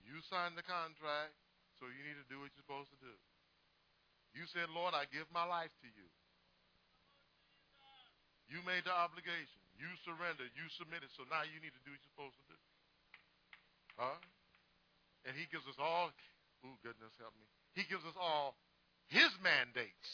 You 0.05 0.21
signed 0.29 0.59
the 0.61 0.67
contract. 0.67 1.33
So 1.79 1.89
you 1.89 2.05
need 2.05 2.21
to 2.21 2.29
do 2.29 2.45
what 2.45 2.53
you're 2.53 2.61
supposed 2.61 2.93
to 2.93 3.01
do. 3.01 3.15
You 4.35 4.47
said, 4.51 4.71
Lord, 4.71 4.95
I 4.95 5.11
give 5.11 5.27
my 5.35 5.43
life 5.45 5.73
to 5.83 5.89
you. 5.91 6.09
You 8.51 8.59
made 8.67 8.83
the 8.87 8.95
obligation. 8.95 9.63
You 9.79 9.91
surrendered. 10.03 10.51
You 10.59 10.67
submitted. 10.75 11.11
So 11.15 11.23
now 11.31 11.47
you 11.47 11.59
need 11.63 11.75
to 11.75 11.83
do 11.87 11.95
what 11.95 12.03
you're 12.03 12.15
supposed 12.15 12.39
to 12.39 12.47
do. 12.51 12.59
Huh? 13.99 14.19
And 15.27 15.39
he 15.39 15.47
gives 15.51 15.67
us 15.71 15.79
all, 15.79 16.11
oh, 16.67 16.77
goodness 16.83 17.15
help 17.21 17.35
me. 17.39 17.47
He 17.79 17.87
gives 17.87 18.03
us 18.03 18.17
all 18.19 18.59
his 19.07 19.31
mandates 19.43 20.11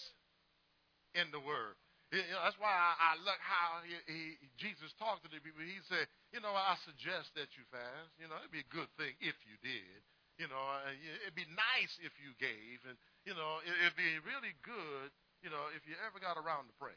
in 1.16 1.32
the 1.32 1.40
word. 1.40 1.76
That's 2.12 2.58
why 2.62 2.70
I, 2.70 2.92
I 2.94 3.12
look 3.26 3.40
how 3.42 3.82
he, 3.82 3.96
he, 4.06 4.22
Jesus 4.60 4.94
talked 4.94 5.26
to 5.26 5.30
the 5.32 5.42
people. 5.42 5.58
He 5.64 5.82
said, 5.90 6.06
you 6.30 6.38
know, 6.38 6.54
I 6.54 6.78
suggest 6.86 7.34
that 7.34 7.50
you 7.58 7.66
fast. 7.74 8.14
You 8.20 8.30
know, 8.30 8.38
it'd 8.38 8.54
be 8.54 8.62
a 8.62 8.72
good 8.74 8.88
thing 8.94 9.10
if 9.18 9.34
you 9.42 9.58
did. 9.58 10.00
You 10.36 10.52
know, 10.52 10.60
uh, 10.60 10.92
it'd 11.24 11.38
be 11.38 11.48
nice 11.48 11.96
if 12.04 12.12
you 12.20 12.36
gave. 12.36 12.84
And 12.84 12.96
you 13.24 13.32
know, 13.32 13.64
it, 13.64 13.72
would 13.72 13.96
be 13.96 14.20
really 14.22 14.52
good, 14.60 15.08
you 15.40 15.48
know, 15.48 15.72
if 15.72 15.82
you 15.88 15.96
ever 16.04 16.20
got 16.20 16.36
around 16.36 16.68
to 16.68 16.74
pray. 16.76 16.96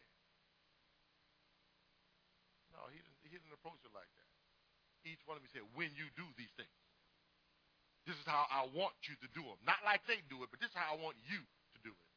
No, 2.76 2.84
he 2.91 2.99
didn't, 2.99 3.20
he 3.24 3.30
didn't 3.32 3.56
approach 3.56 3.80
it 3.84 3.91
like 3.95 4.07
that. 4.07 4.30
Each 5.07 5.24
one 5.24 5.40
of 5.40 5.44
them 5.44 5.52
said, 5.56 5.66
when 5.76 5.91
you 5.95 6.11
do 6.20 6.28
these 6.36 6.52
things, 6.60 6.80
this 8.07 8.16
is 8.20 8.28
how 8.28 8.44
I 8.52 8.68
want 8.72 8.95
you 9.07 9.16
to 9.24 9.30
do 9.32 9.44
them. 9.44 9.60
Not 9.64 9.80
like 9.88 10.03
they 10.07 10.20
do 10.28 10.44
it, 10.44 10.52
but 10.52 10.60
this 10.60 10.72
is 10.72 10.78
how 10.80 10.95
I 10.95 10.98
want 10.99 11.16
you 11.28 11.40
to 11.40 11.80
do 11.84 11.91
it. 11.91 12.10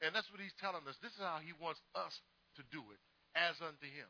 And 0.00 0.16
that's 0.16 0.28
what 0.32 0.40
he's 0.40 0.56
telling 0.56 0.84
us. 0.88 0.96
This 1.04 1.12
is 1.12 1.20
how 1.20 1.44
he 1.44 1.52
wants 1.60 1.80
us 1.92 2.16
to 2.56 2.62
do 2.72 2.80
it, 2.92 3.00
as 3.36 3.60
unto 3.60 3.84
him, 3.84 4.08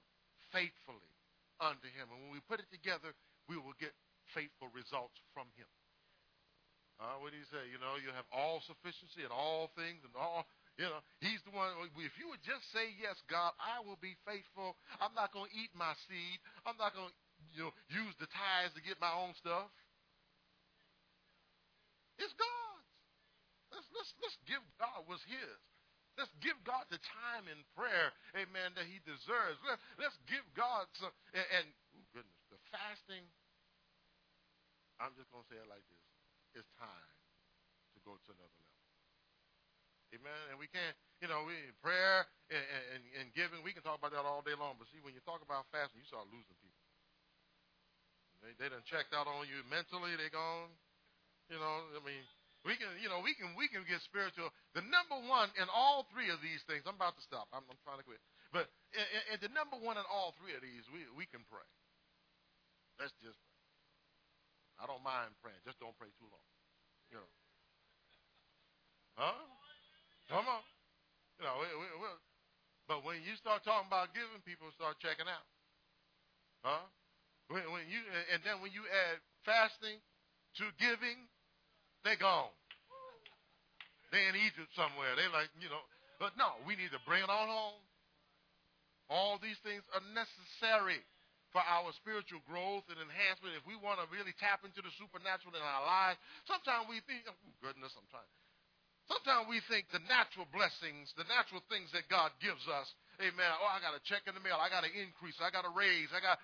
faithfully 0.54 1.10
unto 1.58 1.90
him. 1.90 2.06
And 2.14 2.18
when 2.26 2.32
we 2.32 2.40
put 2.46 2.62
it 2.62 2.70
together, 2.70 3.10
we 3.50 3.58
will 3.58 3.74
get 3.82 3.90
faithful 4.34 4.68
results 4.72 5.16
from 5.34 5.48
him. 5.58 5.68
Uh, 7.00 7.16
what 7.24 7.32
do 7.32 7.40
you 7.40 7.48
say? 7.48 7.64
You 7.72 7.80
know, 7.80 7.96
you 7.96 8.12
have 8.12 8.28
all 8.28 8.60
sufficiency 8.68 9.24
in 9.24 9.32
all 9.32 9.72
things 9.72 10.04
and 10.04 10.12
all. 10.12 10.44
You 10.76 10.84
know, 10.84 11.00
he's 11.24 11.40
the 11.48 11.52
one. 11.56 11.72
If 11.96 12.12
you 12.20 12.28
would 12.28 12.44
just 12.44 12.68
say 12.76 12.92
yes, 13.00 13.16
God, 13.28 13.56
I 13.56 13.80
will 13.80 14.00
be 14.04 14.20
faithful. 14.28 14.76
I'm 15.00 15.16
not 15.16 15.32
going 15.32 15.48
to 15.48 15.54
eat 15.56 15.72
my 15.72 15.96
seed. 16.08 16.38
I'm 16.68 16.76
not 16.76 16.92
going 16.92 17.08
to, 17.08 17.16
you 17.56 17.62
know, 17.68 17.72
use 17.88 18.12
the 18.20 18.28
tithes 18.28 18.76
to 18.76 18.84
get 18.84 19.00
my 19.00 19.12
own 19.16 19.32
stuff. 19.40 19.72
It's 22.20 22.36
God's. 22.36 22.88
Let's, 23.72 23.88
let's, 23.96 24.12
let's 24.20 24.38
give 24.44 24.60
God 24.76 25.08
what's 25.08 25.24
his. 25.24 25.60
Let's 26.20 26.32
give 26.44 26.58
God 26.68 26.84
the 26.92 27.00
time 27.00 27.48
in 27.48 27.56
prayer, 27.72 28.12
amen, 28.36 28.76
that 28.76 28.84
he 28.84 29.00
deserves. 29.08 29.56
Let, 29.64 29.80
let's 29.96 30.18
give 30.28 30.44
God 30.52 30.84
some, 31.00 31.14
and, 31.32 31.48
and 31.56 31.66
oh 31.96 32.04
goodness, 32.12 32.40
the 32.52 32.60
fasting, 32.68 33.24
I'm 35.00 35.16
just 35.16 35.32
going 35.32 35.42
to 35.42 35.48
say 35.48 35.58
it 35.58 35.66
like 35.66 35.82
this. 35.88 36.04
It's 36.60 36.70
time 36.76 37.12
to 37.96 37.98
go 38.04 38.14
to 38.14 38.28
another 38.30 38.60
level. 38.60 38.80
Amen. 40.12 40.42
And 40.50 40.56
we 40.58 40.66
can't, 40.68 40.92
you 41.22 41.30
know, 41.30 41.46
we 41.46 41.54
prayer 41.80 42.26
and, 42.50 42.64
and, 42.94 43.02
and 43.22 43.26
giving, 43.32 43.62
we 43.62 43.70
can 43.70 43.80
talk 43.86 43.96
about 43.96 44.10
that 44.12 44.26
all 44.26 44.42
day 44.42 44.58
long. 44.58 44.74
But 44.76 44.90
see, 44.90 44.98
when 45.00 45.14
you 45.14 45.22
talk 45.22 45.40
about 45.40 45.70
fasting, 45.70 46.02
you 46.02 46.08
start 46.10 46.26
losing 46.28 46.58
people. 46.58 46.82
They, 48.42 48.52
they 48.58 48.68
done 48.68 48.82
checked 48.88 49.14
out 49.14 49.30
on 49.30 49.46
you 49.46 49.62
mentally. 49.70 50.18
They 50.18 50.28
gone. 50.32 50.72
You 51.46 51.62
know, 51.62 51.74
I 51.94 52.02
mean, 52.02 52.24
we 52.66 52.74
can, 52.76 52.90
you 52.98 53.06
know, 53.06 53.22
we 53.22 53.38
can, 53.38 53.54
we 53.54 53.70
can 53.70 53.86
get 53.86 54.02
spiritual. 54.02 54.50
The 54.74 54.82
number 54.82 55.18
one 55.30 55.48
in 55.56 55.70
all 55.70 56.10
three 56.10 56.28
of 56.28 56.42
these 56.42 56.60
things. 56.66 56.84
I'm 56.84 56.98
about 56.98 57.14
to 57.16 57.24
stop. 57.24 57.46
I'm, 57.54 57.62
I'm 57.70 57.80
trying 57.86 58.02
to 58.02 58.06
quit. 58.06 58.20
But 58.50 58.66
in 58.92 59.38
the 59.38 59.52
number 59.54 59.78
one 59.78 59.94
in 59.94 60.06
all 60.10 60.34
three 60.42 60.58
of 60.58 60.62
these, 60.62 60.82
we 60.90 61.06
we 61.14 61.24
can 61.30 61.46
pray. 61.46 61.68
Let's 62.98 63.14
just. 63.22 63.38
I 64.80 64.88
don't 64.88 65.04
mind 65.04 65.36
praying. 65.44 65.60
Just 65.68 65.76
don't 65.76 65.94
pray 66.00 66.08
too 66.16 66.28
long. 66.32 66.48
You 67.12 67.20
know. 67.20 67.30
Huh? 69.20 69.44
Come 70.32 70.48
on. 70.48 70.64
You 71.36 71.44
know, 71.44 71.56
but 72.88 73.04
when 73.04 73.20
you 73.22 73.36
start 73.36 73.62
talking 73.62 73.86
about 73.86 74.16
giving, 74.16 74.40
people 74.42 74.72
start 74.74 74.96
checking 74.98 75.28
out. 75.28 75.46
Huh? 76.64 76.84
When, 77.52 77.64
when 77.70 77.84
you 77.92 78.00
and 78.32 78.40
then 78.44 78.60
when 78.64 78.72
you 78.72 78.84
add 78.88 79.20
fasting 79.44 80.00
to 80.60 80.64
giving, 80.80 81.28
they 82.04 82.16
gone. 82.16 82.52
They 84.10 84.26
in 84.26 84.34
Egypt 84.34 84.72
somewhere. 84.74 85.14
They 85.14 85.28
like, 85.30 85.52
you 85.62 85.70
know. 85.70 85.84
But 86.18 86.34
no, 86.36 86.58
we 86.66 86.74
need 86.74 86.90
to 86.92 87.00
bring 87.06 87.22
it 87.22 87.30
on 87.30 87.46
home. 87.46 87.80
All 89.08 89.38
these 89.40 89.58
things 89.62 89.82
are 89.94 90.04
necessary 90.14 91.00
for 91.50 91.62
our 91.62 91.90
spiritual 91.98 92.42
growth 92.46 92.86
and 92.90 92.98
enhancement. 92.98 93.58
If 93.58 93.66
we 93.66 93.74
want 93.78 93.98
to 93.98 94.06
really 94.10 94.34
tap 94.38 94.62
into 94.62 94.82
the 94.82 94.92
supernatural 94.98 95.54
in 95.54 95.62
our 95.62 95.84
lives, 95.84 96.18
sometimes 96.46 96.86
we 96.86 97.02
think, 97.06 97.26
oh, 97.26 97.36
goodness, 97.58 97.90
I'm 97.98 98.06
trying. 98.10 98.30
Sometimes 99.10 99.50
we 99.50 99.58
think 99.66 99.90
the 99.90 100.02
natural 100.06 100.46
blessings, 100.54 101.10
the 101.18 101.26
natural 101.26 101.58
things 101.66 101.90
that 101.90 102.06
God 102.06 102.30
gives 102.38 102.62
us, 102.70 102.86
amen. 103.18 103.50
Oh, 103.58 103.66
I 103.66 103.82
got 103.82 103.98
a 103.98 104.02
check 104.06 104.22
in 104.30 104.38
the 104.38 104.44
mail. 104.44 104.54
I 104.54 104.70
got 104.70 104.86
an 104.86 104.94
increase. 104.94 105.34
I 105.42 105.50
got 105.50 105.66
a 105.66 105.72
raise. 105.74 106.14
I 106.14 106.22
got. 106.22 106.38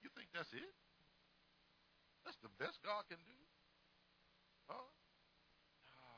You 0.00 0.08
think 0.16 0.32
that's 0.32 0.48
it? 0.56 0.72
That's 2.24 2.40
the 2.40 2.50
best 2.56 2.80
God 2.80 3.04
can 3.12 3.20
do? 3.28 3.40
Huh? 4.72 4.88
No, 5.92 6.08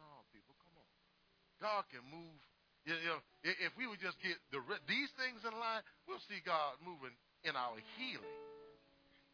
no, 0.00 0.06
people, 0.32 0.56
come 0.64 0.74
on. 0.80 0.88
God 1.60 1.84
can 1.92 2.02
move. 2.08 2.40
You 2.84 2.96
know, 3.08 3.20
if 3.42 3.72
we 3.80 3.88
would 3.88 4.00
just 4.00 4.20
get 4.20 4.36
the, 4.52 4.60
these 4.84 5.08
things 5.16 5.40
in 5.40 5.52
line, 5.56 5.80
we'll 6.04 6.20
see 6.28 6.44
God 6.44 6.76
moving 6.84 7.16
in 7.48 7.56
our 7.56 7.76
healing, 7.96 8.40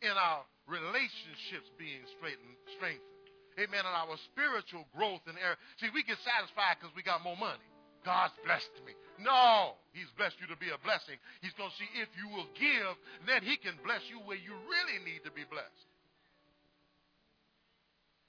in 0.06 0.14
our 0.14 0.46
relationships 0.70 1.66
being 1.74 2.02
straightened, 2.18 2.54
strengthened. 2.78 3.10
Amen. 3.58 3.82
In 3.82 3.90
our 3.90 4.14
spiritual 4.30 4.86
growth 4.94 5.26
and 5.26 5.34
area. 5.34 5.58
See, 5.82 5.90
we 5.90 6.06
get 6.06 6.22
satisfied 6.22 6.78
because 6.78 6.94
we 6.94 7.02
got 7.02 7.26
more 7.26 7.36
money. 7.36 7.66
God's 8.06 8.32
blessed 8.46 8.72
me. 8.86 8.94
No, 9.20 9.76
He's 9.92 10.08
blessed 10.16 10.38
you 10.40 10.48
to 10.48 10.56
be 10.56 10.70
a 10.72 10.80
blessing. 10.80 11.18
He's 11.42 11.52
going 11.58 11.68
to 11.68 11.76
see 11.76 11.90
if 12.00 12.08
you 12.16 12.30
will 12.30 12.48
give, 12.56 12.94
then 13.26 13.42
He 13.44 13.58
can 13.58 13.76
bless 13.84 14.00
you 14.08 14.22
where 14.24 14.38
you 14.38 14.54
really 14.70 15.02
need 15.04 15.26
to 15.26 15.32
be 15.34 15.44
blessed. 15.44 15.89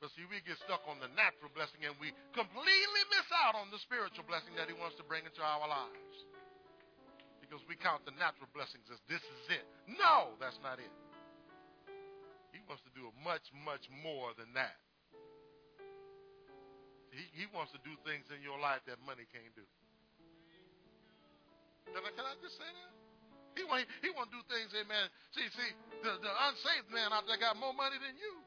But 0.02 0.10
see, 0.18 0.26
we 0.26 0.42
get 0.42 0.58
stuck 0.66 0.82
on 0.90 0.98
the 0.98 1.14
natural 1.14 1.54
blessing 1.54 1.86
and 1.86 1.94
we 2.02 2.10
completely 2.34 3.04
miss 3.14 3.30
out 3.46 3.54
on 3.54 3.70
the 3.70 3.78
spiritual 3.86 4.26
blessing 4.26 4.58
that 4.58 4.66
He 4.66 4.74
wants 4.74 4.98
to 4.98 5.06
bring 5.06 5.22
into 5.30 5.46
our 5.46 5.62
lives. 5.70 6.18
Because 7.38 7.62
we 7.70 7.78
count 7.78 8.02
the 8.10 8.16
natural 8.18 8.50
blessings 8.50 8.90
as 8.90 8.98
this 9.06 9.22
is 9.22 9.62
it. 9.62 9.66
No, 9.86 10.34
that's 10.42 10.58
not 10.66 10.82
it. 10.82 10.90
He 12.50 12.66
wants 12.66 12.82
to 12.90 12.92
do 12.98 13.14
much, 13.22 13.46
much 13.54 13.86
more 14.02 14.34
than 14.34 14.50
that. 14.58 14.82
He, 17.14 17.22
he 17.38 17.46
wants 17.54 17.70
to 17.78 17.80
do 17.86 17.94
things 18.02 18.26
in 18.34 18.42
your 18.42 18.58
life 18.58 18.82
that 18.90 18.98
money 19.06 19.30
can't 19.30 19.54
do. 19.54 19.68
Can 21.94 22.02
I, 22.02 22.10
can 22.10 22.26
I 22.26 22.34
just 22.42 22.58
say 22.58 22.66
that? 22.66 22.92
He 23.54 23.68
want, 23.68 23.84
he 24.00 24.10
want 24.16 24.32
to 24.32 24.40
do 24.40 24.44
things, 24.48 24.72
amen. 24.72 25.12
See, 25.36 25.44
see, 25.52 25.72
the, 26.02 26.18
the 26.24 26.32
unsaved 26.50 26.88
man 26.90 27.12
out 27.12 27.28
there 27.28 27.38
got 27.38 27.60
more 27.60 27.76
money 27.76 28.00
than 28.00 28.16
you. 28.16 28.40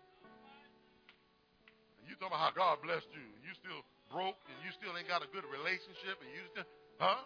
You 2.09 2.17
talking 2.17 2.37
about 2.37 2.43
how 2.43 2.55
God 2.55 2.85
blessed 2.85 3.09
you. 3.13 3.27
You 3.43 3.53
still 3.59 3.83
broke 4.13 4.39
and 4.49 4.59
you 4.63 4.71
still 4.77 4.93
ain't 4.95 5.09
got 5.09 5.25
a 5.25 5.31
good 5.31 5.45
relationship 5.49 6.21
and 6.21 6.31
you 6.33 6.45
still, 6.53 6.69
huh? 7.01 7.23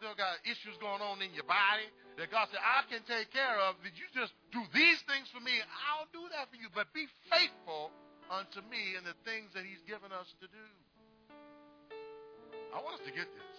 Still 0.00 0.16
got 0.18 0.42
issues 0.42 0.74
going 0.82 0.98
on 0.98 1.22
in 1.22 1.30
your 1.32 1.46
body 1.46 1.86
that 2.18 2.28
God 2.28 2.50
said, 2.50 2.60
I 2.60 2.82
can 2.90 3.06
take 3.06 3.30
care 3.30 3.56
of. 3.70 3.78
Did 3.86 3.94
you 3.94 4.08
just 4.12 4.34
do 4.50 4.60
these 4.74 4.98
things 5.06 5.30
for 5.30 5.38
me? 5.38 5.54
I'll 5.88 6.10
do 6.10 6.26
that 6.34 6.50
for 6.50 6.58
you. 6.58 6.68
But 6.74 6.90
be 6.90 7.06
faithful 7.30 7.94
unto 8.28 8.60
me 8.66 8.98
in 8.98 9.06
the 9.06 9.14
things 9.22 9.54
that 9.54 9.62
he's 9.62 9.80
given 9.86 10.10
us 10.10 10.26
to 10.42 10.46
do. 10.50 10.66
I 12.74 12.80
want 12.80 12.98
us 12.98 13.04
to 13.04 13.14
get 13.14 13.28
this 13.30 13.56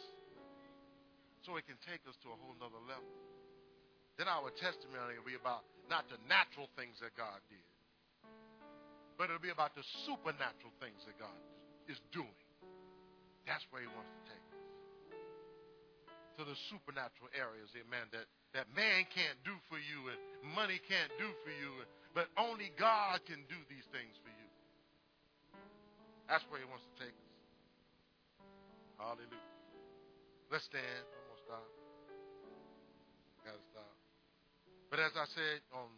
so 1.45 1.55
it 1.59 1.67
can 1.67 1.79
take 1.85 2.01
us 2.09 2.17
to 2.25 2.33
a 2.33 2.37
whole 2.39 2.55
nother 2.59 2.81
level. 2.87 3.07
Then 4.17 4.29
our 4.29 4.49
testimony 4.61 5.17
will 5.17 5.27
be 5.27 5.37
about 5.37 5.65
not 5.89 6.07
the 6.07 6.19
natural 6.29 6.69
things 6.77 6.97
that 7.01 7.13
God 7.17 7.37
did, 7.49 7.62
but 9.17 9.29
it'll 9.29 9.43
be 9.43 9.53
about 9.53 9.75
the 9.77 9.85
supernatural 10.05 10.73
things 10.81 11.01
that 11.05 11.17
God 11.19 11.37
is 11.87 11.99
doing. 12.11 12.39
That's 13.45 13.63
where 13.69 13.83
He 13.83 13.89
wants 13.91 14.09
to 14.09 14.21
take 14.27 14.45
us. 14.51 14.63
To 16.39 16.41
the 16.49 16.57
supernatural 16.73 17.29
areas, 17.37 17.69
amen, 17.77 18.09
that, 18.09 18.25
that 18.57 18.65
man 18.73 19.05
can't 19.13 19.37
do 19.45 19.53
for 19.69 19.77
you 19.77 20.09
and 20.09 20.17
money 20.57 20.81
can't 20.89 21.13
do 21.21 21.29
for 21.45 21.53
you, 21.53 21.85
but 22.17 22.25
only 22.41 22.73
God 22.79 23.21
can 23.29 23.45
do 23.45 23.59
these 23.69 23.85
things 23.93 24.17
for 24.25 24.33
you. 24.33 24.49
That's 26.25 26.41
where 26.49 26.57
He 26.57 26.65
wants 26.65 26.85
to 26.89 26.93
take 27.05 27.13
us. 27.13 27.33
Hallelujah. 28.97 29.53
Let's 30.49 30.65
stand. 30.65 31.05
I'm 31.05 31.25
going 31.29 31.37
to 31.37 31.45
stop. 31.45 31.67
Got 33.45 33.57
to 33.57 33.65
stop. 33.73 33.93
But 34.89 35.01
as 35.01 35.13
I 35.17 35.25
said 35.33 35.59
on 35.73 35.89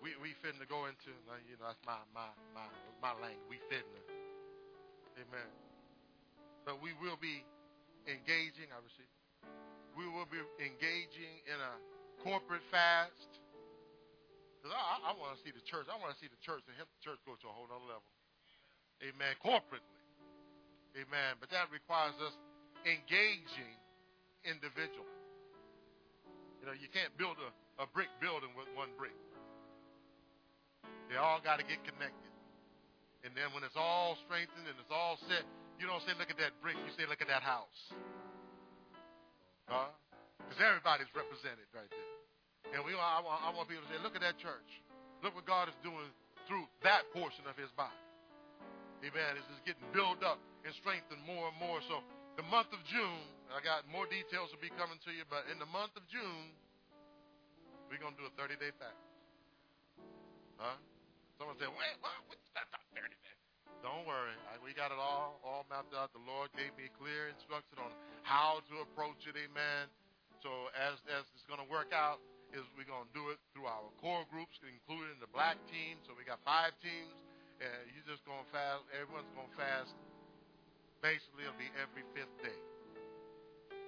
we 0.00 0.16
we 0.20 0.32
finna 0.40 0.64
go 0.64 0.88
into 0.88 1.12
you 1.48 1.56
know 1.60 1.68
that's 1.68 1.80
my 1.84 2.00
my 2.16 2.28
my 2.56 2.66
my 3.00 3.12
language. 3.20 3.48
We 3.48 3.60
finna, 3.68 4.00
amen. 5.20 5.50
But 6.64 6.80
we 6.80 6.96
will 7.00 7.20
be 7.20 7.44
engaging. 8.08 8.68
I 8.72 8.80
receive. 8.80 9.08
We 9.96 10.08
will 10.08 10.28
be 10.28 10.40
engaging 10.60 11.44
in 11.48 11.58
a 11.60 11.72
corporate 12.24 12.64
fast. 12.72 13.40
Because 14.60 14.76
I, 14.76 15.12
I 15.12 15.16
want 15.16 15.36
to 15.36 15.40
see 15.40 15.52
the 15.52 15.64
church. 15.64 15.88
I 15.88 15.96
want 15.96 16.12
to 16.12 16.20
see 16.20 16.28
the 16.28 16.40
church 16.44 16.60
and 16.68 16.76
help 16.76 16.92
the 16.92 17.02
church 17.04 17.20
go 17.24 17.32
to 17.32 17.46
a 17.48 17.54
whole 17.54 17.68
other 17.68 17.88
level. 17.88 18.04
Amen. 19.00 19.32
Corporately. 19.40 20.00
Amen. 21.00 21.40
But 21.40 21.48
that 21.56 21.72
requires 21.72 22.12
us 22.20 22.36
engaging 22.84 23.76
individually. 24.44 25.16
You 26.60 26.68
know, 26.68 26.76
you 26.76 26.92
can't 26.92 27.12
build 27.16 27.40
a, 27.40 27.48
a 27.80 27.88
brick 27.88 28.12
building 28.20 28.52
with 28.52 28.68
one 28.76 28.92
brick. 29.00 29.16
They 31.10 31.18
all 31.18 31.42
got 31.42 31.58
to 31.58 31.66
get 31.66 31.82
connected. 31.82 32.30
And 33.26 33.36
then 33.36 33.52
when 33.52 33.66
it's 33.66 33.76
all 33.76 34.16
strengthened 34.24 34.64
and 34.64 34.76
it's 34.80 34.94
all 34.94 35.20
set, 35.28 35.44
you 35.76 35.84
don't 35.84 36.00
say, 36.04 36.16
look 36.16 36.32
at 36.32 36.40
that 36.40 36.56
brick. 36.64 36.76
You 36.76 36.92
say, 36.96 37.04
look 37.08 37.20
at 37.20 37.28
that 37.28 37.44
house. 37.44 37.80
Huh? 39.68 39.92
Because 40.40 40.60
everybody's 40.60 41.10
represented 41.12 41.68
right 41.76 41.88
there. 41.88 42.10
And 42.76 42.86
we, 42.86 42.94
I, 42.96 43.20
want, 43.20 43.40
I 43.44 43.50
want 43.52 43.66
people 43.68 43.84
to 43.84 43.90
say, 43.90 44.00
look 44.00 44.16
at 44.16 44.24
that 44.24 44.38
church. 44.40 44.70
Look 45.20 45.36
what 45.36 45.44
God 45.44 45.68
is 45.68 45.76
doing 45.84 46.08
through 46.48 46.64
that 46.86 47.04
portion 47.12 47.44
of 47.44 47.58
his 47.58 47.68
body. 47.76 47.96
Amen. 49.04 49.36
It's 49.36 49.48
just 49.48 49.64
getting 49.64 49.84
built 49.96 50.20
up 50.20 50.40
and 50.64 50.72
strengthened 50.80 51.24
more 51.24 51.48
and 51.48 51.58
more. 51.60 51.80
So 51.88 52.04
the 52.36 52.46
month 52.48 52.72
of 52.72 52.80
June, 52.88 53.24
I 53.52 53.60
got 53.64 53.88
more 53.88 54.04
details 54.08 54.52
will 54.52 54.62
be 54.62 54.72
coming 54.76 55.00
to 55.08 55.10
you, 55.12 55.24
but 55.28 55.48
in 55.48 55.58
the 55.58 55.68
month 55.68 55.96
of 55.96 56.04
June, 56.12 56.52
we're 57.88 57.98
going 57.98 58.14
to 58.14 58.20
do 58.20 58.28
a 58.28 58.34
30-day 58.38 58.70
fast. 58.78 59.09
Huh? 60.60 60.76
Someone 61.40 61.56
said, 61.56 61.72
wait, 61.72 61.96
what? 62.04 62.12
What's 62.28 62.44
that 62.52 62.68
30 62.92 63.08
days? 63.08 63.40
Don't 63.80 64.04
worry. 64.04 64.36
I, 64.52 64.60
we 64.60 64.76
got 64.76 64.92
it 64.92 65.00
all 65.00 65.40
all 65.40 65.64
mapped 65.72 65.96
out. 65.96 66.12
The 66.12 66.20
Lord 66.28 66.52
gave 66.52 66.76
me 66.76 66.92
clear 67.00 67.32
instruction 67.32 67.80
on 67.80 67.88
how 68.20 68.60
to 68.68 68.84
approach 68.84 69.24
it. 69.24 69.40
Amen. 69.40 69.88
So 70.44 70.68
as, 70.76 71.00
as 71.08 71.24
it's 71.32 71.48
going 71.48 71.64
to 71.64 71.68
work 71.72 71.96
out, 71.96 72.20
is 72.52 72.66
we're 72.74 72.88
going 72.88 73.06
to 73.08 73.14
do 73.14 73.30
it 73.32 73.38
through 73.54 73.70
our 73.70 73.88
core 74.02 74.26
groups, 74.28 74.58
including 74.60 75.16
the 75.22 75.30
black 75.30 75.56
team. 75.70 75.96
So 76.04 76.12
we 76.12 76.26
got 76.26 76.42
five 76.42 76.74
teams, 76.82 77.14
and 77.62 77.88
you're 77.94 78.04
just 78.04 78.26
going 78.26 78.42
to 78.42 78.50
fast. 78.52 78.84
Everyone's 78.92 79.30
going 79.32 79.48
to 79.48 79.56
fast. 79.56 79.94
Basically, 81.00 81.48
it'll 81.48 81.56
be 81.56 81.70
every 81.78 82.04
fifth 82.12 82.34
day. 82.44 82.60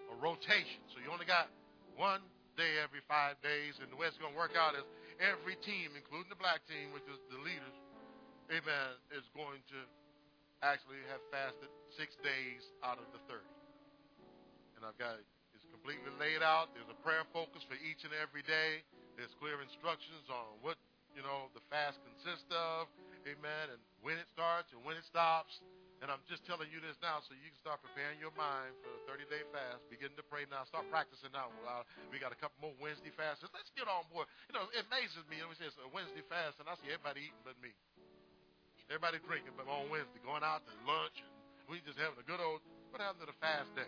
A 0.09 0.15
rotation. 0.17 0.81
So 0.95 1.03
you 1.03 1.13
only 1.13 1.29
got 1.29 1.53
one 1.99 2.25
day 2.57 2.81
every 2.81 3.03
five 3.11 3.37
days, 3.43 3.77
and 3.83 3.91
the 3.91 3.99
way 3.99 4.09
it's 4.09 4.17
going 4.17 4.33
to 4.33 4.39
work 4.39 4.55
out 4.57 4.79
is 4.79 4.87
every 5.23 5.55
team, 5.63 5.95
including 5.95 6.29
the 6.29 6.39
black 6.39 6.67
team, 6.67 6.91
which 6.91 7.07
is 7.07 7.19
the 7.31 7.39
leaders, 7.39 7.77
amen, 8.51 8.99
is 9.15 9.25
going 9.39 9.63
to 9.71 9.79
actually 10.67 10.99
have 11.11 11.23
fasted 11.31 11.71
six 11.95 12.19
days 12.23 12.63
out 12.83 12.99
of 12.99 13.07
the 13.15 13.23
30. 13.31 13.43
And 14.79 14.83
I've 14.83 14.99
got 14.99 15.23
it's 15.55 15.67
completely 15.71 16.11
laid 16.19 16.43
out. 16.43 16.75
There's 16.75 16.91
a 16.91 16.99
prayer 17.07 17.23
focus 17.31 17.63
for 17.71 17.79
each 17.79 18.03
and 18.03 18.15
every 18.19 18.43
day. 18.43 18.83
There's 19.15 19.31
clear 19.39 19.61
instructions 19.63 20.27
on 20.27 20.59
what, 20.65 20.81
you 21.15 21.23
know, 21.23 21.53
the 21.55 21.63
fast 21.71 22.01
consists 22.03 22.49
of, 22.51 22.91
amen, 23.29 23.71
and 23.71 23.81
when 24.03 24.19
it 24.19 24.27
starts 24.35 24.73
and 24.75 24.83
when 24.83 24.99
it 24.99 25.07
stops. 25.07 25.63
And 26.03 26.11
I'm 26.11 26.19
just 26.27 26.43
telling 26.43 26.67
you 26.67 26.83
this 26.83 26.99
now 26.99 27.23
so 27.23 27.31
you 27.31 27.47
can 27.47 27.63
start 27.63 27.79
preparing 27.79 28.19
your 28.19 28.35
mind 28.35 28.75
for 28.83 28.91
the 28.91 29.07
30 29.07 29.23
day 29.31 29.47
fast. 29.55 29.87
Begin 29.87 30.11
to 30.19 30.25
pray 30.27 30.51
now. 30.51 30.67
Start 30.67 30.91
practicing 30.91 31.31
now. 31.31 31.55
We 32.11 32.19
got 32.19 32.35
a 32.35 32.39
couple 32.43 32.59
more 32.59 32.75
Wednesday 32.83 33.15
fasts. 33.15 33.47
Let's 33.55 33.71
get 33.79 33.87
on 33.87 34.03
board. 34.11 34.27
You 34.51 34.59
know, 34.59 34.67
it 34.75 34.83
amazes 34.91 35.23
me. 35.31 35.39
We 35.47 35.55
say 35.55 35.71
it's 35.71 35.79
a 35.79 35.87
Wednesday 35.95 36.27
fast, 36.27 36.59
and 36.59 36.67
I 36.67 36.75
see 36.83 36.91
everybody 36.91 37.31
eating 37.31 37.47
but 37.47 37.55
me. 37.63 37.71
Everybody 38.91 39.23
drinking 39.23 39.55
but 39.55 39.71
on 39.71 39.87
Wednesday, 39.95 40.19
going 40.27 40.43
out 40.43 40.67
to 40.67 40.75
lunch, 40.91 41.23
and 41.23 41.71
we 41.71 41.79
just 41.87 41.95
having 42.03 42.19
a 42.19 42.27
good 42.27 42.43
old. 42.43 42.59
What 42.91 42.99
happened 42.99 43.23
to 43.23 43.31
the 43.31 43.39
fast 43.39 43.71
day? 43.79 43.87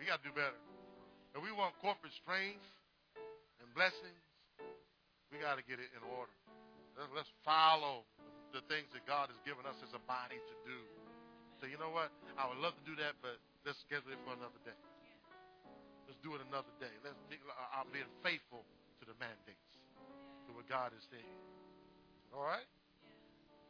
We 0.00 0.08
got 0.08 0.24
to 0.24 0.26
do 0.26 0.32
better. 0.32 0.56
If 1.36 1.44
we 1.44 1.52
want 1.52 1.76
corporate 1.84 2.16
strength 2.16 2.64
and 3.60 3.68
blessings, 3.76 4.24
we 5.30 5.36
got 5.38 5.60
to 5.60 5.64
get 5.68 5.76
it 5.78 5.92
in 5.92 6.02
order. 6.16 6.32
Let's 6.96 7.32
follow 7.42 8.04
the 8.52 8.60
things 8.68 8.92
that 8.92 9.04
God 9.08 9.32
has 9.32 9.40
given 9.48 9.64
us 9.64 9.76
as 9.80 9.92
a 9.96 10.02
body 10.04 10.36
to 10.36 10.54
do. 10.68 10.78
So 11.56 11.70
you 11.70 11.80
know 11.80 11.94
what? 11.94 12.12
I 12.36 12.44
would 12.50 12.60
love 12.60 12.76
to 12.76 12.84
do 12.84 12.92
that, 13.00 13.16
but 13.24 13.40
let's 13.64 13.80
schedule 13.86 14.12
it 14.12 14.20
for 14.26 14.36
another 14.36 14.60
day. 14.66 14.76
Let's 16.04 16.20
do 16.20 16.36
it 16.36 16.42
another 16.44 16.72
day. 16.82 16.92
Let's 17.00 17.16
be, 17.32 17.40
I'm 17.72 17.88
being 17.94 18.08
faithful 18.20 18.66
to 19.00 19.02
the 19.08 19.16
mandates, 19.16 19.72
to 20.46 20.52
what 20.52 20.68
God 20.68 20.92
is 20.92 21.04
saying. 21.08 21.38
All 22.34 22.44
right? 22.44 22.68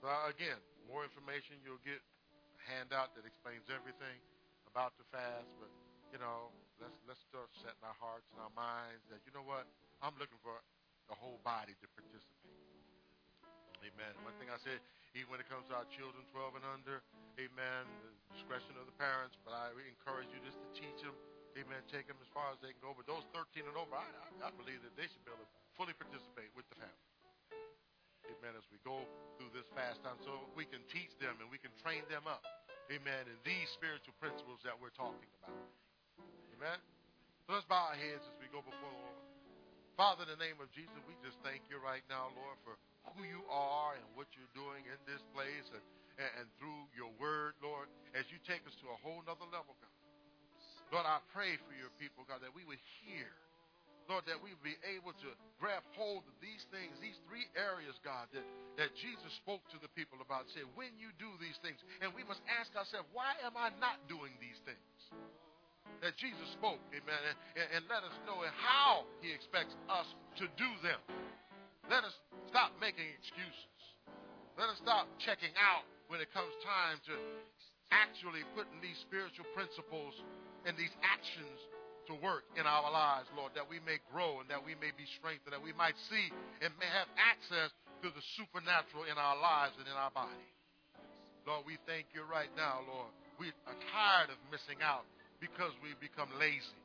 So 0.03 0.11
uh, 0.11 0.27
again, 0.27 0.59
more 0.90 1.07
information 1.07 1.62
you'll 1.62 1.82
get 1.86 2.03
a 2.03 2.62
handout 2.66 3.15
that 3.15 3.23
explains 3.23 3.70
everything 3.70 4.19
about 4.66 4.99
the 4.99 5.07
fast, 5.15 5.53
but 5.62 5.70
you 6.11 6.19
know, 6.19 6.51
let's 6.82 6.99
let's 7.07 7.23
start 7.31 7.47
setting 7.62 7.82
our 7.86 7.94
hearts 8.03 8.27
and 8.35 8.43
our 8.43 8.53
minds 8.59 9.05
that 9.15 9.23
you 9.23 9.31
know 9.31 9.47
what? 9.47 9.69
I'm 10.03 10.19
looking 10.19 10.40
for 10.43 10.59
the 11.07 11.15
whole 11.15 11.39
body 11.47 11.78
to 11.78 11.86
participate. 11.94 12.72
Amen. 13.82 14.14
One 14.22 14.34
thing 14.38 14.46
I 14.46 14.59
said, 14.62 14.78
even 15.18 15.28
when 15.34 15.42
it 15.42 15.50
comes 15.50 15.66
to 15.68 15.74
our 15.74 15.86
children 15.90 16.22
12 16.30 16.62
and 16.62 16.66
under, 16.66 17.02
amen, 17.34 17.82
the 18.00 18.10
discretion 18.38 18.78
of 18.78 18.86
the 18.86 18.94
parents, 18.94 19.34
but 19.42 19.52
I 19.52 19.74
encourage 19.74 20.30
you 20.30 20.38
just 20.46 20.56
to 20.56 20.68
teach 20.72 20.98
them, 21.02 21.12
amen, 21.59 21.82
take 21.90 22.06
them 22.06 22.16
as 22.22 22.30
far 22.30 22.54
as 22.54 22.62
they 22.62 22.70
can 22.70 22.80
go. 22.80 22.94
But 22.94 23.10
those 23.10 23.26
13 23.34 23.66
and 23.66 23.74
over, 23.74 23.98
I, 23.98 24.06
I, 24.06 24.48
I 24.48 24.50
believe 24.54 24.80
that 24.86 24.94
they 24.94 25.10
should 25.10 25.20
be 25.26 25.34
able 25.34 25.42
to 25.42 25.50
fully 25.74 25.92
participate 25.98 26.54
with 26.54 26.64
the 26.70 26.78
family. 26.78 27.06
Amen. 28.30 28.54
As 28.54 28.64
we 28.70 28.78
go 28.86 29.02
through 29.36 29.50
this 29.50 29.66
fast 29.74 29.98
time, 30.06 30.16
so 30.22 30.46
we 30.54 30.62
can 30.62 30.80
teach 30.88 31.10
them 31.18 31.34
and 31.42 31.50
we 31.50 31.59
can 31.59 31.74
train 31.82 32.06
them 32.06 32.24
up. 32.30 32.46
Amen. 32.88 33.26
In 33.26 33.38
these 33.42 33.66
spiritual 33.74 34.14
principles 34.22 34.62
that 34.62 34.78
we're 34.78 34.94
talking 34.94 35.28
about. 35.42 35.59
Amen. 36.54 36.78
So 37.44 37.59
let's 37.59 37.66
bow 37.66 37.90
our 37.90 37.98
heads 37.98 38.22
as 38.22 38.36
we 38.38 38.46
go 38.54 38.62
before 38.62 38.90
the 38.94 39.02
Lord. 39.02 39.31
Father, 39.97 40.24
in 40.24 40.32
the 40.32 40.40
name 40.40 40.56
of 40.56 40.73
Jesus, 40.73 40.97
we 41.05 41.12
just 41.20 41.36
thank 41.44 41.60
you 41.69 41.77
right 41.77 42.05
now, 42.09 42.32
Lord, 42.32 42.56
for 42.64 42.81
who 43.12 43.28
you 43.28 43.44
are 43.52 43.93
and 43.93 44.06
what 44.16 44.24
you're 44.32 44.55
doing 44.56 44.89
in 44.89 44.97
this 45.05 45.20
place 45.36 45.69
and, 45.69 45.85
and, 46.16 46.31
and 46.43 46.47
through 46.56 46.89
your 46.97 47.12
word, 47.20 47.52
Lord, 47.60 47.93
as 48.16 48.24
you 48.32 48.40
take 48.48 48.64
us 48.64 48.73
to 48.81 48.89
a 48.89 48.98
whole 49.05 49.20
nother 49.28 49.44
level, 49.52 49.77
God. 49.85 49.93
Lord, 50.97 51.05
I 51.05 51.20
pray 51.36 51.60
for 51.69 51.77
your 51.77 51.93
people, 52.01 52.24
God, 52.24 52.40
that 52.40 52.52
we 52.56 52.64
would 52.64 52.81
hear, 53.05 53.28
Lord, 54.09 54.24
that 54.28 54.40
we 54.40 54.56
would 54.56 54.64
be 54.64 54.81
able 54.97 55.12
to 55.12 55.28
grab 55.60 55.85
hold 55.93 56.24
of 56.24 56.36
these 56.40 56.64
things, 56.73 56.97
these 57.01 57.16
three 57.28 57.48
areas, 57.52 57.97
God, 58.01 58.32
that, 58.32 58.44
that 58.81 58.97
Jesus 58.97 59.32
spoke 59.44 59.64
to 59.77 59.78
the 59.81 59.93
people 59.93 60.24
about. 60.24 60.48
Say, 60.56 60.64
when 60.73 60.97
you 60.97 61.12
do 61.20 61.28
these 61.36 61.56
things, 61.60 61.81
and 62.01 62.12
we 62.16 62.24
must 62.24 62.40
ask 62.48 62.73
ourselves, 62.73 63.09
why 63.12 63.36
am 63.44 63.56
I 63.60 63.73
not 63.77 64.01
doing 64.09 64.32
these 64.40 64.60
things? 64.64 65.01
That 66.01 66.16
Jesus 66.16 66.48
spoke, 66.56 66.81
amen, 66.90 67.20
and, 67.55 67.69
and 67.78 67.82
let 67.86 68.02
us 68.02 68.16
know 68.27 68.40
how 68.59 69.05
he 69.20 69.31
expects 69.31 69.77
us 69.86 70.09
to 70.40 70.48
do 70.59 70.70
them. 70.82 70.98
Let 71.86 72.02
us 72.02 72.14
stop 72.51 72.74
making 72.81 73.06
excuses. 73.20 73.78
Let 74.59 74.73
us 74.73 74.78
stop 74.82 75.06
checking 75.23 75.52
out 75.60 75.85
when 76.09 76.19
it 76.19 76.32
comes 76.32 76.51
time 76.64 76.98
to 77.06 77.14
actually 77.93 78.43
putting 78.56 78.81
these 78.81 78.98
spiritual 79.05 79.47
principles 79.52 80.16
and 80.64 80.74
these 80.74 80.93
actions 81.05 81.60
to 82.10 82.19
work 82.19 82.43
in 82.59 82.66
our 82.66 82.90
lives, 82.90 83.31
Lord, 83.39 83.55
that 83.55 83.69
we 83.69 83.78
may 83.86 84.02
grow 84.10 84.43
and 84.43 84.48
that 84.51 84.59
we 84.59 84.74
may 84.74 84.90
be 84.90 85.06
strengthened, 85.20 85.55
that 85.55 85.62
we 85.62 85.77
might 85.77 85.94
see 86.10 86.27
and 86.59 86.74
may 86.82 86.90
have 86.90 87.06
access 87.14 87.70
to 88.02 88.10
the 88.10 88.24
supernatural 88.35 89.06
in 89.06 89.14
our 89.14 89.39
lives 89.39 89.78
and 89.78 89.86
in 89.86 89.94
our 89.94 90.10
body. 90.10 90.51
Lord, 91.47 91.62
we 91.66 91.78
thank 91.86 92.10
you 92.10 92.27
right 92.27 92.51
now, 92.59 92.82
Lord. 92.86 93.10
We 93.39 93.55
are 93.66 93.78
tired 93.94 94.31
of 94.35 94.39
missing 94.51 94.82
out 94.82 95.06
because 95.43 95.74
we 95.82 95.98
become 95.98 96.31
lazy 96.39 96.78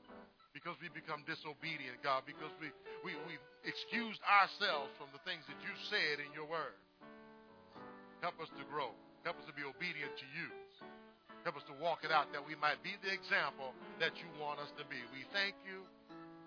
because 0.58 0.74
we 0.82 0.90
become 0.90 1.22
disobedient, 1.30 2.02
God, 2.02 2.26
because 2.26 2.50
we, 2.58 2.74
we, 3.06 3.14
we 3.30 3.38
excused 3.62 4.18
ourselves 4.26 4.90
from 4.98 5.06
the 5.14 5.22
things 5.22 5.46
that 5.46 5.62
you 5.62 5.70
said 5.94 6.18
in 6.18 6.34
your 6.34 6.50
word. 6.50 6.74
Help 8.26 8.42
us 8.42 8.50
to 8.58 8.66
grow. 8.66 8.90
Help 9.22 9.38
us 9.38 9.46
to 9.46 9.54
be 9.54 9.62
obedient 9.62 10.10
to 10.18 10.26
you. 10.34 10.50
Help 11.46 11.62
us 11.62 11.66
to 11.70 11.78
walk 11.78 12.02
it 12.02 12.10
out 12.10 12.34
that 12.34 12.42
we 12.42 12.58
might 12.58 12.82
be 12.82 12.98
the 13.06 13.14
example 13.14 13.78
that 14.02 14.18
you 14.18 14.26
want 14.42 14.58
us 14.58 14.74
to 14.82 14.84
be. 14.90 14.98
We 15.14 15.30
thank 15.30 15.54
you, 15.62 15.86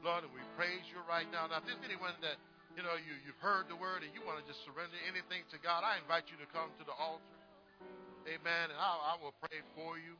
Lord, 0.02 0.26
and 0.26 0.32
we 0.34 0.42
praise 0.58 0.82
you 0.90 0.98
right 1.06 1.30
now. 1.30 1.46
Now, 1.46 1.62
if 1.62 1.70
there's 1.70 1.86
anyone 1.86 2.18
that, 2.18 2.34
you 2.74 2.82
know, 2.82 2.98
you, 2.98 3.14
you've 3.22 3.38
heard 3.38 3.70
the 3.70 3.78
word 3.78 4.02
and 4.02 4.10
you 4.10 4.26
want 4.26 4.42
to 4.42 4.44
just 4.44 4.58
surrender 4.66 4.98
anything 5.06 5.46
to 5.54 5.56
God, 5.62 5.86
I 5.86 6.02
invite 6.02 6.26
you 6.26 6.36
to 6.42 6.48
come 6.50 6.74
to 6.82 6.84
the 6.84 6.96
altar. 6.98 7.38
Amen. 8.26 8.74
And 8.74 8.78
I, 8.82 9.14
I 9.14 9.22
will 9.22 9.38
pray 9.38 9.62
for 9.78 10.02
you. 10.02 10.18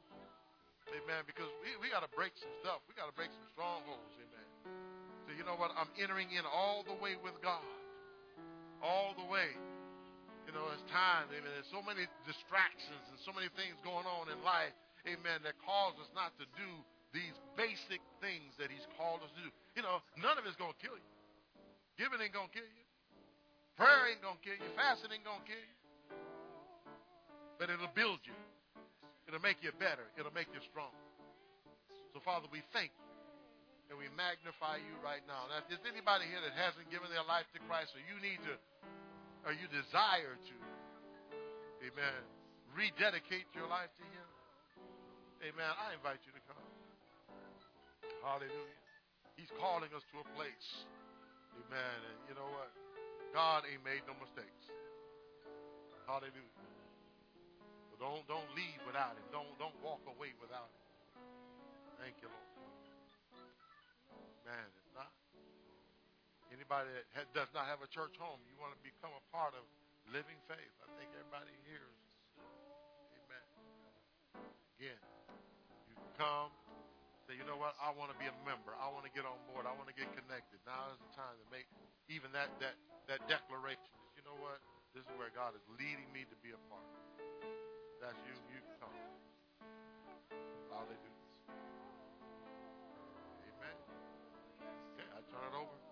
Amen. 0.89 1.23
Because 1.29 1.51
we, 1.61 1.77
we 1.79 1.93
got 1.93 2.01
to 2.01 2.13
break 2.17 2.33
some 2.41 2.53
stuff. 2.65 2.81
We 2.89 2.97
got 2.97 3.07
to 3.07 3.17
break 3.17 3.31
some 3.31 3.49
strongholds. 3.53 4.15
Amen. 4.17 4.49
So 5.29 5.37
you 5.37 5.45
know 5.45 5.61
what? 5.61 5.71
I'm 5.77 5.91
entering 6.01 6.33
in 6.33 6.43
all 6.49 6.83
the 6.83 6.97
way 6.99 7.21
with 7.21 7.37
God. 7.45 7.63
All 8.81 9.13
the 9.15 9.27
way. 9.29 9.53
You 10.49 10.57
know, 10.57 10.67
it's 10.73 10.83
time. 10.91 11.31
Amen. 11.31 11.47
There's 11.47 11.71
so 11.71 11.85
many 11.85 12.09
distractions 12.27 13.05
and 13.13 13.19
so 13.23 13.31
many 13.31 13.53
things 13.55 13.77
going 13.87 14.09
on 14.09 14.33
in 14.33 14.41
life. 14.43 14.75
Amen. 15.07 15.45
That 15.47 15.55
cause 15.63 15.95
us 16.01 16.11
not 16.17 16.35
to 16.41 16.47
do 16.59 16.71
these 17.15 17.37
basic 17.55 18.03
things 18.19 18.55
that 18.59 18.73
He's 18.73 18.87
called 18.99 19.23
us 19.23 19.31
to 19.39 19.41
do. 19.47 19.51
You 19.79 19.83
know, 19.87 20.03
none 20.19 20.41
of 20.41 20.47
it's 20.49 20.59
going 20.59 20.75
to 20.75 20.81
kill 20.81 20.99
you. 20.99 21.11
Giving 22.01 22.19
ain't 22.19 22.33
going 22.35 22.49
to 22.49 22.57
kill 22.57 22.67
you. 22.67 22.87
Prayer 23.77 24.11
ain't 24.11 24.25
going 24.25 24.37
to 24.37 24.45
kill 24.45 24.59
you. 24.59 24.71
Fasting 24.75 25.13
ain't 25.13 25.27
going 25.27 25.41
to 25.41 25.49
kill 25.49 25.61
you. 25.61 25.77
But 27.61 27.69
it'll 27.69 27.93
build 27.93 28.25
you. 28.25 28.37
It'll 29.31 29.39
make 29.39 29.63
you 29.63 29.71
better. 29.79 30.03
It'll 30.19 30.35
make 30.35 30.51
you 30.51 30.59
strong. 30.75 30.91
So, 32.11 32.19
Father, 32.27 32.51
we 32.51 32.67
thank 32.75 32.91
you 32.91 33.07
and 33.87 33.95
we 33.95 34.11
magnify 34.19 34.83
you 34.83 34.91
right 35.07 35.23
now. 35.31 35.47
Now, 35.47 35.63
if 35.63 35.71
there's 35.71 35.87
anybody 35.87 36.27
here 36.27 36.43
that 36.43 36.51
hasn't 36.59 36.91
given 36.91 37.15
their 37.15 37.23
life 37.23 37.47
to 37.55 37.63
Christ, 37.71 37.95
or 37.95 38.03
you 38.03 38.19
need 38.19 38.43
to, 38.43 38.55
or 39.47 39.55
you 39.55 39.71
desire 39.71 40.35
to, 40.35 40.57
amen, 41.87 42.21
rededicate 42.75 43.47
your 43.55 43.71
life 43.71 43.95
to 44.03 44.05
Him, 44.11 44.27
amen, 45.47 45.71
I 45.79 45.95
invite 45.95 46.19
you 46.27 46.35
to 46.35 46.43
come. 46.51 46.67
Hallelujah. 48.27 48.79
He's 49.39 49.51
calling 49.63 49.95
us 49.95 50.03
to 50.11 50.23
a 50.23 50.27
place, 50.35 50.69
amen, 51.55 51.99
and 52.03 52.19
you 52.27 52.35
know 52.35 52.51
what? 52.51 52.71
God 53.31 53.63
ain't 53.63 53.87
made 53.87 54.03
no 54.11 54.19
mistakes. 54.19 54.67
Hallelujah. 56.11 56.80
Don't 58.01 58.25
don't 58.25 58.49
leave 58.57 58.81
without 58.89 59.13
it. 59.21 59.25
Don't 59.29 59.53
don't 59.61 59.77
walk 59.85 60.01
away 60.09 60.33
without 60.41 60.73
it. 60.73 60.85
Thank 62.01 62.17
you, 62.25 62.33
Lord. 62.33 62.49
Man, 64.49 64.67
it's 64.73 64.93
not 64.97 65.13
anybody 66.49 66.89
that 67.13 67.29
does 67.37 67.53
not 67.53 67.69
have 67.69 67.85
a 67.85 67.91
church 67.93 68.17
home. 68.17 68.41
You 68.49 68.57
want 68.57 68.73
to 68.73 68.81
become 68.81 69.13
a 69.13 69.25
part 69.29 69.53
of 69.53 69.69
living 70.09 70.41
faith. 70.49 70.75
I 70.81 70.89
think 70.97 71.13
everybody 71.13 71.53
here 71.69 71.85
is. 71.85 72.01
Amen. 73.21 73.47
Again, 74.81 75.01
you 75.93 75.95
come. 76.17 76.49
Say, 77.29 77.37
you 77.37 77.45
know 77.45 77.61
what? 77.61 77.77
I 77.85 77.93
want 77.93 78.11
to 78.11 78.19
be 78.19 78.33
a 78.33 78.37
member. 78.49 78.73
I 78.81 78.89
want 78.89 79.05
to 79.05 79.13
get 79.13 79.29
on 79.29 79.37
board. 79.53 79.69
I 79.69 79.77
want 79.77 79.93
to 79.93 79.95
get 79.95 80.09
connected. 80.17 80.57
Now 80.65 80.89
is 80.89 80.99
the 81.05 81.13
time 81.13 81.37
to 81.37 81.47
make 81.53 81.69
even 82.09 82.33
that 82.33 82.49
that 82.65 82.81
that 83.13 83.29
declaration. 83.29 83.93
You 84.17 84.25
know 84.25 84.41
what? 84.41 84.57
This 84.97 85.05
is 85.05 85.13
where 85.21 85.29
God 85.37 85.53
is 85.53 85.63
leading 85.77 86.09
me 86.17 86.25
to 86.25 86.37
be 86.41 86.57
a 86.57 86.61
part 86.73 86.89
that's 88.01 88.17
you, 88.25 88.33
you 88.49 88.61
can 88.65 88.77
come. 88.81 88.97
Hallelujah. 90.73 90.97
Amen. 93.45 93.77
Okay, 94.97 95.09
I 95.13 95.21
turn 95.29 95.45
it 95.53 95.57
over. 95.57 95.90